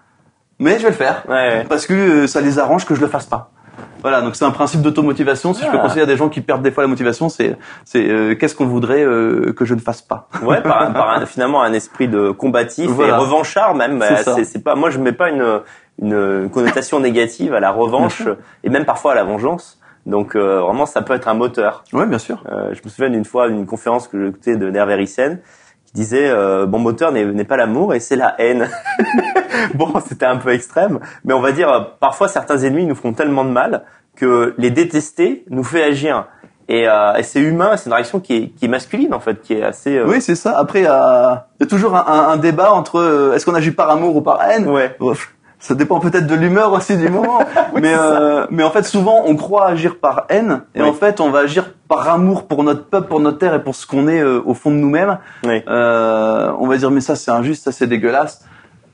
Mais 0.58 0.78
je 0.78 0.84
vais 0.84 0.88
le 0.88 0.94
faire. 0.94 1.24
Ouais, 1.28 1.34
ouais. 1.34 1.64
Parce 1.68 1.86
que 1.86 1.94
euh, 1.94 2.26
ça 2.26 2.40
les 2.40 2.58
arrange 2.58 2.84
que 2.84 2.94
je 2.94 3.00
le 3.00 3.06
fasse 3.06 3.26
pas. 3.26 3.52
Voilà, 4.02 4.20
donc 4.22 4.36
c'est 4.36 4.44
un 4.44 4.50
principe 4.50 4.80
d'automotivation. 4.82 5.54
Si 5.54 5.64
je 5.64 5.70
peux 5.70 5.76
Ah. 5.78 5.82
conseiller 5.82 6.02
à 6.02 6.06
des 6.06 6.16
gens 6.16 6.28
qui 6.28 6.40
perdent 6.40 6.62
des 6.62 6.70
fois 6.70 6.82
la 6.84 6.88
motivation, 6.88 7.28
c'est 7.28 7.56
c'est 7.84 8.08
euh, 8.08 8.34
qu'est-ce 8.34 8.54
qu'on 8.54 8.66
voudrait 8.66 9.04
euh, 9.04 9.52
que 9.56 9.64
je 9.64 9.74
ne 9.74 9.80
fasse 9.80 10.02
pas? 10.02 10.28
Ouais, 10.42 10.60
par, 10.62 10.82
un- 10.82 10.90
par 10.92 11.10
un- 11.10 11.26
finalement 11.26 11.62
un 11.62 11.72
esprit 11.72 12.08
de 12.08 12.30
combatif 12.30 12.90
Voilà. 12.90 13.14
et 13.14 13.18
revanchard 13.18 13.74
même. 13.74 14.02
C'est 14.24 14.28
Euh. 14.28 14.44
C'est 14.44 14.62
pas, 14.62 14.74
moi 14.74 14.90
je 14.90 14.98
mets 14.98 15.12
pas 15.12 15.30
une, 15.30 15.60
une 16.00 16.48
connotation 16.50 17.00
négative 17.00 17.54
à 17.54 17.60
la 17.60 17.70
revanche 17.70 18.22
et 18.64 18.70
même 18.70 18.84
parfois 18.84 19.12
à 19.12 19.14
la 19.14 19.24
vengeance. 19.24 19.80
Donc 20.06 20.36
euh, 20.36 20.60
vraiment, 20.60 20.86
ça 20.86 21.02
peut 21.02 21.12
être 21.14 21.28
un 21.28 21.34
moteur. 21.34 21.84
Ouais, 21.92 22.06
bien 22.06 22.18
sûr. 22.18 22.42
Euh, 22.50 22.72
je 22.72 22.80
me 22.84 22.88
souviens 22.88 23.10
d'une 23.10 23.24
fois 23.26 23.48
d'une 23.48 23.66
conférence 23.66 24.08
que 24.08 24.24
j'écoutais 24.26 24.56
de 24.56 24.70
Nerve 24.70 24.88
Rissen 24.90 25.40
qui 25.88 25.94
disait 25.94 26.28
euh, 26.30 26.66
bon 26.66 26.78
moteur 26.78 27.10
n'est 27.12 27.24
n'est 27.24 27.44
pas 27.44 27.56
l'amour 27.56 27.94
et 27.94 28.00
c'est 28.00 28.16
la 28.16 28.34
haine. 28.38 28.68
bon, 29.74 29.92
c'était 30.06 30.26
un 30.26 30.36
peu 30.36 30.50
extrême, 30.52 31.00
mais 31.24 31.34
on 31.34 31.40
va 31.40 31.52
dire 31.52 31.70
euh, 31.72 31.80
parfois 32.00 32.28
certains 32.28 32.58
ennemis 32.58 32.84
nous 32.86 32.94
font 32.94 33.12
tellement 33.12 33.44
de 33.44 33.50
mal 33.50 33.82
que 34.16 34.54
les 34.58 34.70
détester 34.70 35.44
nous 35.50 35.64
fait 35.64 35.82
agir. 35.84 36.26
Et, 36.70 36.86
euh, 36.86 37.14
et 37.14 37.22
c'est 37.22 37.40
humain, 37.40 37.78
c'est 37.78 37.86
une 37.86 37.94
réaction 37.94 38.20
qui 38.20 38.36
est, 38.36 38.48
qui 38.50 38.66
est 38.66 38.68
masculine 38.68 39.14
en 39.14 39.20
fait, 39.20 39.40
qui 39.40 39.54
est 39.54 39.62
assez. 39.62 39.96
euh, 39.96 40.04
Oui, 40.06 40.20
c'est 40.20 40.34
ça. 40.34 40.58
Après, 40.58 40.80
il 40.80 40.84
y 40.84 40.86
a, 40.86 41.46
il 41.58 41.62
y 41.62 41.66
a 41.66 41.68
toujours 41.68 41.96
un, 41.96 42.04
un- 42.06 42.28
un 42.32 42.36
débat 42.36 42.74
entre 42.74 42.96
euh, 43.00 43.32
est-ce 43.32 43.46
qu'on 43.46 43.54
agit 43.54 43.70
par 43.70 43.88
amour 43.88 44.14
ou 44.16 44.20
par 44.20 44.42
haine? 44.42 44.68
Ouais. 44.68 44.94
Ouf. 45.00 45.32
Ça 45.60 45.74
dépend 45.74 45.98
peut-être 45.98 46.26
de 46.26 46.34
l'humeur 46.34 46.72
aussi 46.72 46.96
du 46.96 47.08
moment. 47.08 47.40
mais 47.74 47.92
euh, 47.96 48.46
mais 48.50 48.62
en 48.62 48.70
fait 48.70 48.84
souvent 48.84 49.22
on 49.26 49.34
croit 49.34 49.66
agir 49.66 49.98
par 49.98 50.24
haine 50.28 50.62
et 50.74 50.82
Oui. 50.82 50.88
en 50.88 50.92
fait 50.92 51.20
on 51.20 51.30
va 51.30 51.40
agir 51.40 51.70
par 51.88 52.08
amour 52.08 52.46
pour 52.46 52.62
notre 52.62 52.84
peuple, 52.84 53.08
pour 53.08 53.18
notre 53.20 53.38
terre 53.38 53.54
et 53.54 53.62
pour 53.62 53.74
ce 53.74 53.86
qu'on 53.86 54.06
est 54.08 54.20
euh, 54.20 54.40
au 54.44 54.54
fond 54.54 54.70
de 54.70 54.76
nous-mêmes. 54.76 55.18
Oui. 55.44 55.62
Euh, 55.68 56.52
on 56.60 56.66
va 56.68 56.76
dire 56.76 56.90
mais 56.90 57.00
ça 57.00 57.16
c'est 57.16 57.30
injuste, 57.32 57.64
ça 57.64 57.72
c'est 57.72 57.86
dégueulasse. 57.88 58.44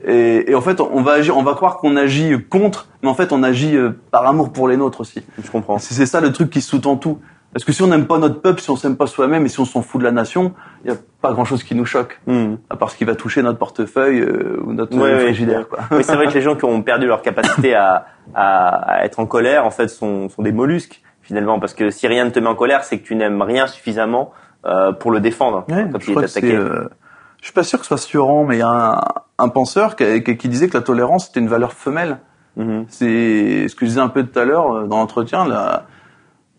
Et, 0.06 0.50
et 0.50 0.54
en 0.54 0.60
fait 0.60 0.80
on 0.80 1.02
va 1.02 1.12
agir, 1.12 1.36
on 1.36 1.42
va 1.42 1.54
croire 1.54 1.76
qu'on 1.78 1.96
agit 1.96 2.34
contre, 2.50 2.88
mais 3.02 3.08
en 3.08 3.14
fait 3.14 3.32
on 3.32 3.42
agit 3.42 3.76
euh, 3.76 3.90
par 4.10 4.26
amour 4.26 4.50
pour 4.52 4.68
les 4.68 4.76
nôtres 4.76 5.00
aussi. 5.00 5.22
Je 5.42 5.50
comprends. 5.50 5.78
C'est 5.78 6.06
ça 6.06 6.20
le 6.20 6.32
truc 6.32 6.50
qui 6.50 6.60
sous-tend 6.60 6.96
tout. 6.96 7.18
Parce 7.54 7.64
que 7.64 7.72
si 7.72 7.82
on 7.82 7.86
n'aime 7.86 8.06
pas 8.06 8.18
notre 8.18 8.40
peuple, 8.42 8.60
si 8.60 8.68
on 8.70 8.76
s'aime 8.76 8.96
pas 8.96 9.06
soi-même 9.06 9.46
et 9.46 9.48
si 9.48 9.60
on 9.60 9.64
s'en 9.64 9.80
fout 9.80 10.00
de 10.00 10.04
la 10.04 10.10
nation, 10.12 10.52
il 10.84 10.90
y 10.90 10.94
a 10.94 10.96
pas 11.22 11.32
grand-chose 11.32 11.62
qui 11.62 11.74
nous 11.76 11.86
choque, 11.86 12.20
Hmm. 12.26 12.56
à 12.68 12.76
part 12.76 12.90
ce 12.90 12.96
qui 12.96 13.04
va 13.04 13.14
toucher 13.14 13.42
notre 13.42 13.58
portefeuille 13.58 14.20
euh, 14.20 14.60
ou 14.64 14.72
notre 14.72 14.96
Ouais, 14.98 15.20
frigidaire. 15.20 15.68
Quoi. 15.68 15.78
Oui, 15.92 16.02
c'est 16.04 16.16
vrai 16.16 16.26
que 16.26 16.34
les 16.34 16.42
gens 16.42 16.56
qui 16.56 16.64
ont 16.64 16.82
perdu 16.82 17.06
leur 17.06 17.22
capacité 17.22 17.74
à, 17.74 18.06
à, 18.34 18.96
à 18.98 19.04
être 19.04 19.20
en 19.20 19.26
colère, 19.26 19.64
en 19.64 19.70
fait, 19.70 19.88
sont, 19.88 20.28
sont 20.28 20.42
des 20.42 20.52
mollusques 20.52 21.00
finalement, 21.22 21.58
parce 21.60 21.72
que 21.74 21.90
si 21.90 22.06
rien 22.06 22.24
ne 22.26 22.30
te 22.30 22.38
met 22.40 22.48
en 22.48 22.54
colère, 22.54 22.84
c'est 22.84 22.98
que 22.98 23.06
tu 23.06 23.14
n'aimes 23.16 23.40
rien 23.40 23.66
suffisamment 23.66 24.32
euh, 24.66 24.92
pour 24.92 25.10
le 25.10 25.20
défendre 25.20 25.64
Ouais, 25.70 25.86
quand 25.90 26.00
je 26.00 26.10
il 26.10 26.18
est 26.18 26.24
attaqué. 26.24 26.54
euh, 26.54 26.88
je 27.40 27.44
suis 27.46 27.54
pas 27.54 27.62
sûr 27.62 27.78
que 27.78 27.84
ce 27.84 27.88
soit 27.88 27.98
Sioran, 27.98 28.44
mais 28.44 28.56
il 28.56 28.60
y 28.60 28.62
a 28.62 28.68
un, 28.68 29.00
un 29.38 29.48
penseur 29.48 29.96
qui, 29.96 30.48
disait 30.48 30.68
que 30.68 30.76
la 30.76 30.82
tolérance 30.82 31.28
était 31.30 31.40
une 31.40 31.48
valeur 31.48 31.72
femelle. 31.72 32.18
Mhm. 32.56 32.84
C'est 32.88 33.68
ce 33.68 33.74
que 33.74 33.84
je 33.86 33.90
disais 33.90 34.00
un 34.00 34.08
peu 34.08 34.24
tout 34.24 34.38
à 34.38 34.44
l'heure 34.44 34.86
dans 34.86 34.98
l'entretien. 34.98 35.46
Là, 35.46 35.86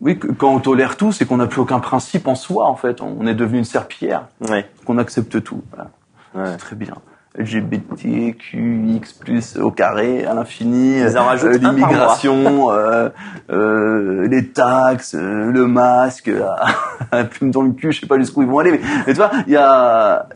oui, 0.00 0.18
quand 0.18 0.52
on 0.54 0.58
tolère 0.60 0.96
tout, 0.96 1.12
c'est 1.12 1.24
qu'on 1.24 1.38
n'a 1.38 1.46
plus 1.46 1.60
aucun 1.60 1.78
principe 1.80 2.28
en 2.28 2.34
soi. 2.34 2.66
En 2.68 2.76
fait, 2.76 3.00
on 3.00 3.26
est 3.26 3.34
devenu 3.34 3.58
une 3.58 3.64
serpillière, 3.64 4.26
Ouais. 4.48 4.66
qu'on 4.84 4.98
accepte 4.98 5.42
tout. 5.42 5.62
Voilà. 5.74 5.90
Ouais. 6.34 6.52
C'est 6.52 6.58
très 6.58 6.76
bien. 6.76 6.94
LGBTQX 7.38 9.12
plus 9.20 9.56
au 9.58 9.70
carré 9.70 10.24
à 10.24 10.32
l'infini, 10.34 11.00
euh, 11.02 11.58
l'immigration, 11.58 12.70
euh, 12.70 13.10
euh, 13.50 14.26
les 14.28 14.48
taxes, 14.48 15.14
euh, 15.14 15.50
le 15.50 15.66
masque, 15.66 16.30
la 17.12 17.24
plume 17.24 17.50
dans 17.50 17.62
le 17.62 17.72
cul, 17.72 17.92
je 17.92 18.00
sais 18.00 18.06
pas 18.06 18.18
jusqu'où 18.18 18.42
ils 18.42 18.48
vont 18.48 18.58
aller. 18.60 18.72
Mais, 18.72 18.80
mais 19.06 19.12
tu 19.12 19.18
vois, 19.18 19.30
il 19.46 19.52
y 19.52 19.56
a 19.56 20.28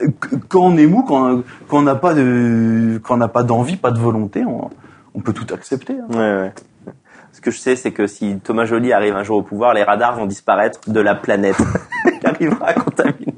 quand 0.48 0.60
on 0.60 0.76
est 0.76 0.86
mou, 0.86 1.02
quand, 1.02 1.42
quand 1.68 1.78
on 1.78 1.82
n'a 1.82 1.94
pas 1.94 2.14
de, 2.14 3.00
quand 3.02 3.14
on 3.14 3.18
n'a 3.18 3.28
pas 3.28 3.42
d'envie, 3.42 3.76
pas 3.76 3.90
de 3.90 3.98
volonté, 3.98 4.44
on, 4.44 4.70
on 5.14 5.20
peut 5.20 5.32
tout 5.32 5.46
accepter. 5.54 5.94
hein. 5.94 6.06
Ouais, 6.10 6.18
ouais. 6.42 6.52
Ce 7.32 7.40
que 7.40 7.50
je 7.50 7.58
sais, 7.58 7.76
c'est 7.76 7.92
que 7.92 8.06
si 8.06 8.38
Thomas 8.42 8.64
Joly 8.64 8.92
arrive 8.92 9.16
un 9.16 9.22
jour 9.22 9.38
au 9.38 9.42
pouvoir, 9.42 9.72
les 9.74 9.82
radars 9.84 10.16
vont 10.16 10.26
disparaître 10.26 10.80
de 10.88 11.00
la 11.00 11.14
planète. 11.14 11.56
Il 12.22 12.26
arrivera 12.26 12.66
à 12.68 12.72
contaminer. 12.74 13.34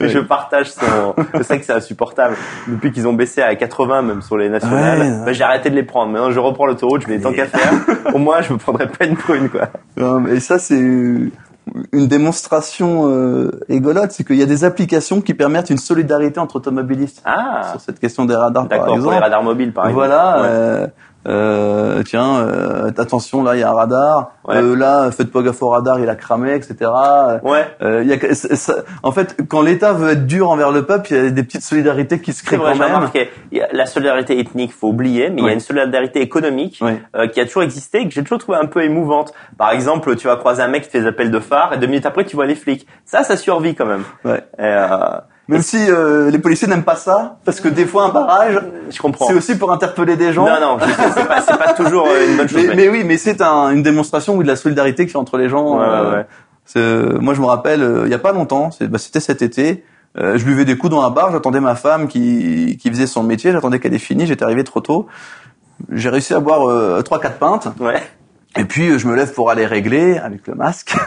Je 0.00 0.18
partage 0.18 0.72
son. 0.72 1.14
Je 1.34 1.42
sais 1.42 1.58
que 1.58 1.64
c'est 1.64 1.72
insupportable. 1.72 2.34
Depuis 2.66 2.90
qu'ils 2.92 3.06
ont 3.06 3.12
baissé 3.12 3.40
à 3.40 3.54
80 3.54 4.02
même 4.02 4.22
sur 4.22 4.36
les 4.36 4.48
nationales, 4.48 4.98
Ouais, 5.00 5.24
bah, 5.24 5.32
j'ai 5.32 5.44
arrêté 5.44 5.70
de 5.70 5.76
les 5.76 5.84
prendre. 5.84 6.10
Maintenant, 6.12 6.30
je 6.32 6.40
reprends 6.40 6.66
l'autoroute. 6.66 7.02
Je 7.02 7.08
me 7.08 7.16
dis 7.16 7.22
tant 7.22 7.32
qu'à 7.32 7.46
faire. 7.46 7.72
Au 8.14 8.18
moins, 8.18 8.42
je 8.42 8.52
me 8.52 8.58
prendrai 8.58 8.88
pas 8.88 9.04
une 9.06 9.16
prune, 9.16 9.48
quoi. 9.48 9.68
Euh, 9.98 10.26
Et 10.26 10.40
ça, 10.40 10.58
c'est 10.58 10.78
une 10.78 11.30
démonstration 12.08 13.08
euh, 13.08 13.60
égolote, 13.68 14.10
c'est 14.12 14.24
qu'il 14.26 14.36
y 14.36 14.42
a 14.42 14.46
des 14.46 14.64
applications 14.64 15.20
qui 15.20 15.34
permettent 15.34 15.70
une 15.70 15.78
solidarité 15.78 16.40
entre 16.40 16.56
automobilistes. 16.56 17.22
Ah, 17.24 17.68
Sur 17.70 17.80
cette 17.80 18.00
question 18.00 18.24
des 18.24 18.34
radars, 18.34 18.68
par 18.68 18.68
d'accord. 18.68 18.86
Pour 18.86 18.96
exemple. 18.96 19.14
les 19.14 19.20
radars 19.20 19.42
mobiles, 19.42 19.72
par 19.72 19.84
exemple. 19.86 20.06
Voilà. 20.06 20.40
Ouais. 20.40 20.48
euh, 20.48 20.86
euh, 21.26 22.02
tiens, 22.04 22.38
euh, 22.38 22.90
attention, 22.96 23.42
là, 23.42 23.54
il 23.56 23.60
y 23.60 23.62
a 23.62 23.70
un 23.70 23.74
radar. 23.74 24.32
Ouais. 24.46 24.56
Euh, 24.56 24.76
là, 24.76 25.10
faites 25.10 25.30
pas 25.30 25.42
gaffe 25.42 25.62
au 25.62 25.68
radar, 25.68 25.98
il 26.00 26.08
a 26.08 26.14
cramé, 26.14 26.54
etc. 26.54 26.90
Ouais. 27.42 27.66
Euh, 27.82 28.02
y 28.04 28.12
a, 28.12 28.34
ça- 28.34 28.56
ça- 28.56 28.76
en 29.02 29.12
fait, 29.12 29.36
quand 29.48 29.60
l'État 29.60 29.92
veut 29.92 30.10
être 30.12 30.26
dur 30.26 30.50
envers 30.50 30.70
le 30.70 30.86
peuple, 30.86 31.08
il 31.12 31.16
y 31.16 31.26
a 31.26 31.30
des 31.30 31.42
petites 31.42 31.62
solidarités 31.62 32.20
qui 32.20 32.32
se 32.32 32.42
créent 32.44 32.56
vrai, 32.56 32.72
quand 32.72 32.78
même. 32.78 32.94
remarqué. 32.94 33.30
Y 33.52 33.60
a 33.60 33.68
La 33.72 33.84
solidarité 33.86 34.38
ethnique, 34.38 34.72
faut 34.72 34.88
oublier, 34.88 35.28
mais 35.30 35.42
il 35.42 35.46
y 35.46 35.50
a 35.50 35.52
une 35.52 35.60
solidarité 35.60 36.20
économique 36.20 36.78
Ouais. 36.80 37.02
euh, 37.16 37.26
qui 37.26 37.40
a 37.40 37.44
toujours 37.46 37.62
existé 37.62 37.98
et 38.00 38.08
que 38.08 38.14
j'ai 38.14 38.22
toujours 38.22 38.38
trouvé 38.38 38.58
un 38.58 38.66
peu 38.66 38.82
émouvante. 38.82 39.32
Par 39.58 39.70
exemple, 39.72 40.14
tu 40.16 40.28
vas 40.28 40.36
croiser 40.36 40.62
un 40.62 40.68
mec 40.68 40.84
qui 40.84 40.90
fait 40.90 41.00
des 41.00 41.06
appels 41.08 41.30
de 41.30 41.40
phare 41.40 41.74
et 41.74 41.78
deux 41.78 41.86
minutes 41.88 42.06
après, 42.06 42.24
tu 42.24 42.36
vois 42.36 42.46
les 42.46 42.54
flics. 42.54 42.86
Ça, 43.04 43.22
ça 43.24 43.36
survit 43.36 43.74
quand 43.74 43.86
même. 43.86 44.04
Ouais. 44.24 44.38
Et, 44.58 44.62
euh, 44.62 44.86
Même 45.48 45.62
si 45.62 45.78
euh, 45.90 46.30
les 46.30 46.38
policiers 46.38 46.68
n'aiment 46.68 46.82
pas 46.84 46.96
ça, 46.96 47.38
parce 47.46 47.60
que 47.60 47.68
des 47.68 47.86
fois 47.86 48.04
un 48.04 48.08
barrage, 48.10 48.60
je 48.90 48.98
comprends. 49.00 49.26
c'est 49.26 49.34
aussi 49.34 49.56
pour 49.56 49.72
interpeller 49.72 50.16
des 50.16 50.32
gens. 50.34 50.44
Non, 50.46 50.60
non, 50.60 50.78
c'est 51.14 51.26
pas, 51.26 51.40
pas 51.40 51.72
toujours 51.72 52.06
euh, 52.06 52.28
une 52.30 52.36
bonne 52.36 52.48
chose. 52.48 52.66
mais, 52.68 52.74
mais 52.76 52.88
oui, 52.90 53.02
mais 53.04 53.16
c'est 53.16 53.40
un- 53.40 53.70
une 53.70 53.82
démonstration 53.82 54.36
oui, 54.36 54.44
de 54.44 54.48
la 54.48 54.56
solidarité 54.56 55.06
qu'il 55.06 55.14
y 55.14 55.16
a 55.16 55.20
entre 55.20 55.38
les 55.38 55.48
gens. 55.48 55.78
Ouais, 55.78 55.86
euh, 55.86 56.16
ouais. 56.16 56.26
euh, 56.76 57.18
moi, 57.20 57.32
je 57.32 57.40
me 57.40 57.46
rappelle, 57.46 57.82
euh, 57.82 58.02
il 58.04 58.10
y 58.10 58.14
a 58.14 58.18
pas 58.18 58.32
longtemps, 58.32 58.68
bah, 58.82 58.98
c'était 58.98 59.20
cet 59.20 59.40
été. 59.40 59.84
euh, 60.18 60.36
je 60.36 60.44
buvais 60.44 60.66
des 60.66 60.76
coups 60.76 60.90
dans 60.90 61.02
un 61.02 61.10
bar, 61.10 61.32
j'attendais 61.32 61.60
ma 61.60 61.76
femme 61.76 62.08
qui, 62.08 62.76
qui 62.78 62.90
faisait 62.90 63.06
son 63.06 63.22
métier, 63.22 63.50
j'attendais 63.52 63.78
qu'elle 63.80 63.94
ait 63.94 63.98
fini, 63.98 64.26
j'étais 64.26 64.44
arrivé 64.44 64.64
trop 64.64 64.80
tôt. 64.80 65.06
J'ai 65.92 66.10
réussi 66.10 66.34
à 66.34 66.40
boire 66.40 66.68
euh, 66.68 67.00
trois 67.02 67.20
quatre 67.20 67.38
pintes, 67.38 67.68
Ouais. 67.80 68.02
Et 68.56 68.64
puis 68.64 68.88
euh, 68.90 68.98
je 68.98 69.06
me 69.06 69.14
lève 69.14 69.32
pour 69.34 69.50
aller 69.50 69.66
régler 69.66 70.18
avec 70.18 70.46
le 70.46 70.54
masque. 70.54 70.94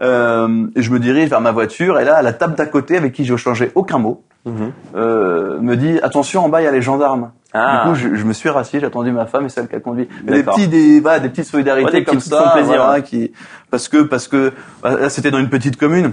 Euh, 0.00 0.66
et 0.74 0.82
je 0.82 0.90
me 0.90 0.98
dirige 0.98 1.28
vers 1.28 1.40
ma 1.42 1.52
voiture, 1.52 2.00
et 2.00 2.04
là, 2.04 2.16
à 2.16 2.22
la 2.22 2.32
table 2.32 2.54
d'à 2.56 2.66
côté, 2.66 2.96
avec 2.96 3.12
qui 3.12 3.24
j'ai 3.24 3.36
changé 3.36 3.70
aucun 3.76 3.98
mot, 3.98 4.24
Mhm. 4.46 4.72
euh, 4.96 5.60
me 5.60 5.76
dit 5.76 6.00
attention, 6.02 6.44
en 6.44 6.48
bas 6.48 6.60
il 6.60 6.64
y 6.64 6.66
a 6.66 6.72
les 6.72 6.82
gendarmes. 6.82 7.30
Ah. 7.52 7.82
Du 7.84 7.90
coup, 7.90 7.94
je, 7.94 8.14
je 8.16 8.24
me 8.24 8.32
suis 8.32 8.48
rassis, 8.48 8.80
j'ai 8.80 8.86
attendu 8.86 9.12
ma 9.12 9.26
femme 9.26 9.44
et 9.46 9.48
celle 9.48 9.68
qui 9.68 9.76
a 9.76 9.80
conduit. 9.80 10.08
Mais 10.24 10.32
Des 10.38 10.42
petits, 10.42 10.66
des, 10.66 10.98
voilà, 10.98 11.20
des 11.20 11.28
petites 11.28 11.44
solidarités 11.44 11.84
Ouais, 11.92 11.98
des 12.00 12.04
comme 12.04 12.18
ça, 12.18 12.50
plaisir, 12.54 12.74
voilà, 12.78 12.92
ouais. 12.94 13.02
qui, 13.02 13.30
parce 13.70 13.86
que, 13.86 13.98
parce 13.98 14.26
que, 14.26 14.52
bah, 14.82 14.98
là, 14.98 15.08
c'était 15.10 15.30
dans 15.30 15.38
une 15.38 15.50
petite 15.50 15.76
commune. 15.76 16.12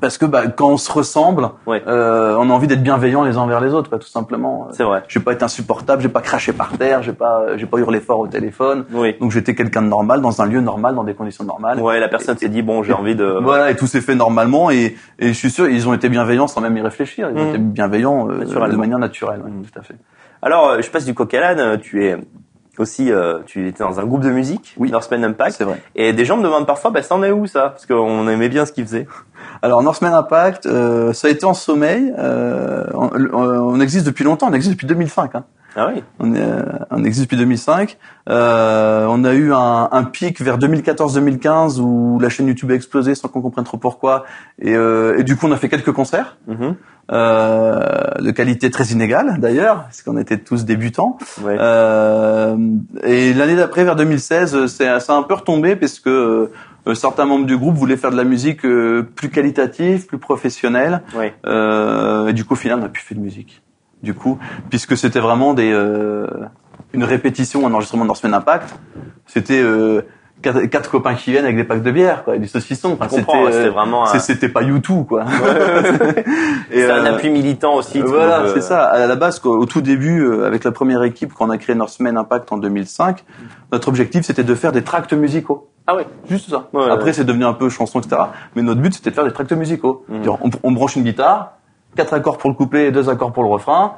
Parce 0.00 0.18
que, 0.18 0.26
bah, 0.26 0.46
quand 0.48 0.68
on 0.68 0.76
se 0.76 0.92
ressemble, 0.92 1.48
Ouais. 1.66 1.82
euh, 1.86 2.36
on 2.38 2.50
a 2.50 2.52
envie 2.52 2.66
d'être 2.66 2.82
bienveillants 2.82 3.24
les 3.24 3.36
uns 3.36 3.40
envers 3.40 3.60
les 3.60 3.72
autres, 3.72 3.88
quoi, 3.88 3.98
tout 3.98 4.06
simplement. 4.08 4.68
C'est 4.72 4.82
vrai. 4.84 5.02
J'ai 5.08 5.20
pas 5.20 5.32
été 5.32 5.42
insupportable, 5.44 6.02
j'ai 6.02 6.08
pas 6.08 6.20
craché 6.20 6.52
par 6.52 6.76
terre, 6.76 7.02
j'ai 7.02 7.12
pas, 7.14 7.56
j'ai 7.56 7.66
pas 7.66 7.78
hurlé 7.78 8.00
fort 8.00 8.20
au 8.20 8.26
téléphone. 8.28 8.84
Oui. 8.92 9.14
Donc 9.20 9.30
j'étais 9.30 9.54
quelqu'un 9.54 9.82
de 9.82 9.88
normal, 9.88 10.20
dans 10.20 10.42
un 10.42 10.46
lieu 10.46 10.60
normal, 10.60 10.94
dans 10.94 11.04
des 11.04 11.14
conditions 11.14 11.44
normales. 11.44 11.80
Ouais, 11.80 11.98
la 11.98 12.08
personne 12.08 12.36
s'est 12.36 12.48
dit 12.48 12.62
bon, 12.62 12.82
j'ai 12.82 12.92
envie 12.92 13.14
de. 13.16 13.24
Voilà, 13.42 13.70
et 13.70 13.76
tout 13.76 13.86
s'est 13.86 14.00
fait 14.00 14.14
normalement, 14.14 14.70
et, 14.70 14.96
et 15.18 15.28
je 15.28 15.32
suis 15.32 15.50
sûr, 15.50 15.68
ils 15.68 15.88
ont 15.88 15.94
été 15.94 16.08
bienveillants 16.08 16.46
sans 16.46 16.60
même 16.60 16.76
y 16.76 16.80
réfléchir. 16.82 17.30
Ils 17.30 17.38
ont 17.38 17.42
Mhm. 17.44 17.48
été 17.48 17.58
bienveillants 17.58 18.28
euh, 18.30 18.44
de 18.44 18.76
manière 18.76 18.98
naturelle, 18.98 19.40
ouais, 19.44 19.50
Mhm. 19.50 19.62
tout 19.64 19.78
à 19.78 19.82
fait. 19.82 19.94
Alors, 20.42 20.68
euh, 20.68 20.82
je 20.82 20.90
passe 20.90 21.04
du 21.06 21.14
coq 21.14 21.32
à 21.34 21.40
l'âne. 21.40 21.58
euh, 21.60 21.76
Tu 21.78 22.04
es 22.04 22.16
aussi, 22.80 23.10
euh, 23.10 23.38
tu 23.46 23.68
étais 23.68 23.82
dans 23.84 23.98
un 24.00 24.04
groupe 24.04 24.22
de 24.22 24.30
musique, 24.30 24.74
Oui. 24.78 24.90
Northman 24.90 25.24
Impact. 25.24 25.56
C'est 25.56 25.64
vrai. 25.64 25.80
Et 25.94 26.12
des 26.12 26.24
gens 26.24 26.36
me 26.36 26.42
demandent 26.42 26.66
parfois, 26.66 26.90
bah, 26.90 27.02
ça 27.02 27.14
en 27.14 27.22
est 27.22 27.30
où 27.30 27.46
ça? 27.46 27.70
Parce 27.70 27.86
qu'on 27.86 28.28
aimait 28.28 28.48
bien 28.48 28.66
ce 28.66 28.72
qu'ils 28.72 28.84
faisaient. 28.84 29.06
Alors 29.62 29.82
Northman 29.82 30.12
Impact, 30.14 30.66
euh, 30.66 31.12
ça 31.12 31.28
a 31.28 31.30
été 31.30 31.44
en 31.46 31.54
sommeil. 31.54 32.12
euh, 32.18 32.84
on, 32.94 33.10
on 33.32 33.80
existe 33.80 34.06
depuis 34.06 34.24
longtemps, 34.24 34.48
on 34.50 34.52
existe 34.52 34.74
depuis 34.74 34.86
2005. 34.86 35.34
Hein. 35.34 35.44
Ah 35.78 35.90
oui. 35.94 36.02
On, 36.20 36.34
est, 36.34 36.40
euh, 36.40 36.62
on 36.90 37.04
existe 37.04 37.26
depuis 37.26 37.36
2005. 37.36 37.98
Euh, 38.30 39.06
on 39.10 39.24
a 39.24 39.34
eu 39.34 39.52
un, 39.52 39.88
un 39.92 40.04
pic 40.04 40.40
vers 40.40 40.56
2014-2015 40.58 41.80
où 41.80 42.18
la 42.18 42.28
chaîne 42.30 42.46
YouTube 42.48 42.70
a 42.70 42.74
explosé 42.74 43.14
sans 43.14 43.28
qu'on 43.28 43.42
comprenne 43.42 43.64
trop 43.66 43.76
pourquoi. 43.76 44.24
Et, 44.58 44.74
euh, 44.74 45.18
et 45.18 45.22
du 45.22 45.36
coup, 45.36 45.46
on 45.46 45.52
a 45.52 45.56
fait 45.56 45.68
quelques 45.68 45.92
concerts 45.92 46.36
Mhm. 46.46 46.76
Euh, 47.12 47.78
de 48.20 48.30
qualité 48.30 48.70
très 48.70 48.86
inégale 48.86 49.36
d'ailleurs, 49.38 49.84
parce 49.84 50.02
qu'on 50.02 50.18
était 50.18 50.38
tous 50.38 50.64
débutants. 50.64 51.18
Ouais. 51.42 51.56
Euh, 51.58 52.56
et 53.04 53.32
l'année 53.32 53.56
d'après, 53.56 53.84
vers 53.84 53.96
2016, 53.96 54.54
euh, 54.54 54.66
c'est 54.66 54.98
ça 55.00 55.14
a 55.14 55.16
un 55.16 55.22
peu 55.22 55.34
retombé 55.34 55.76
parce 55.76 56.00
que 56.00 56.50
euh, 56.86 56.94
certains 56.94 57.24
membres 57.24 57.46
du 57.46 57.56
groupe 57.56 57.74
voulaient 57.74 57.96
faire 57.96 58.10
de 58.10 58.16
la 58.16 58.24
musique 58.24 58.64
euh, 58.64 59.02
plus 59.14 59.28
qualitative, 59.28 60.06
plus 60.06 60.18
professionnelle. 60.18 61.02
Ouais. 61.14 61.34
Euh, 61.46 62.28
et 62.28 62.32
du 62.32 62.44
coup, 62.44 62.54
au 62.54 62.56
final, 62.56 62.78
on 62.78 62.82
n'a 62.82 62.88
plus 62.88 63.02
fait 63.02 63.14
de 63.14 63.20
musique. 63.20 63.62
Du 64.02 64.14
coup, 64.14 64.38
puisque 64.68 64.96
c'était 64.96 65.20
vraiment 65.20 65.54
des 65.54 65.72
euh, 65.72 66.26
une 66.92 67.04
répétition, 67.04 67.66
un 67.66 67.72
enregistrement 67.72 68.04
de 68.04 68.08
Northman 68.08 68.34
Impact, 68.34 68.74
c'était 69.26 69.60
euh, 69.60 70.02
quatre, 70.52 70.64
quatre 70.66 70.90
copains 70.90 71.14
qui 71.14 71.30
viennent 71.32 71.44
avec 71.44 71.56
des 71.56 71.64
packs 71.64 71.82
de 71.82 71.90
bière, 71.90 72.24
quoi, 72.24 72.36
et 72.36 72.38
du 72.38 72.46
saucisson. 72.48 72.96
Enfin, 73.00 73.16
ouais, 73.16 73.24
euh, 73.46 73.52
c'était 73.52 73.68
vraiment 73.68 74.04
un- 74.04 74.06
c'est- 74.06 74.20
c'était 74.20 74.48
pas 74.48 74.62
YouTube, 74.62 75.04
quoi. 75.08 75.24
Et, 76.70 76.80
C'est 76.82 76.90
un 76.90 77.04
euh, 77.04 77.14
appui 77.14 77.30
militant 77.30 77.74
aussi. 77.74 78.00
voilà, 78.00 78.44
c'est 78.48 78.58
euh, 78.58 78.60
ça. 78.60 78.84
À 78.84 79.06
la 79.06 79.16
base, 79.16 79.38
quoi, 79.40 79.56
au 79.56 79.66
tout 79.66 79.80
début, 79.80 80.20
euh, 80.22 80.46
avec 80.46 80.64
la 80.64 80.72
première 80.72 81.02
équipe, 81.02 81.32
quand 81.34 81.46
on 81.46 81.50
a 81.50 81.58
créé 81.58 81.74
Northman 81.74 82.16
Impact 82.16 82.52
en 82.52 82.58
2005, 82.58 83.24
notre 83.72 83.88
objectif 83.88 84.24
c'était 84.24 84.44
de 84.44 84.54
faire 84.54 84.72
des 84.72 84.82
tracts 84.82 85.12
musicaux. 85.12 85.68
Ah 85.86 85.94
oui. 85.96 86.02
Juste 86.28 86.50
ça. 86.50 86.68
Ouais, 86.72 86.90
Après, 86.90 87.06
ouais. 87.06 87.12
c'est 87.12 87.24
devenu 87.24 87.44
un 87.44 87.52
peu 87.52 87.68
chanson, 87.68 88.00
etc. 88.00 88.20
Mais 88.56 88.62
notre 88.62 88.80
but, 88.80 88.94
c'était 88.94 89.10
de 89.10 89.14
faire 89.14 89.24
des 89.24 89.32
tracts 89.32 89.52
musicaux. 89.52 90.04
On, 90.10 90.50
on 90.62 90.72
branche 90.72 90.96
une 90.96 91.04
guitare, 91.04 91.52
quatre 91.96 92.12
accords 92.14 92.38
pour 92.38 92.50
le 92.50 92.56
couplet 92.56 92.86
et 92.88 92.92
deux 92.92 93.08
accords 93.08 93.32
pour 93.32 93.42
le 93.44 93.48
refrain. 93.48 93.92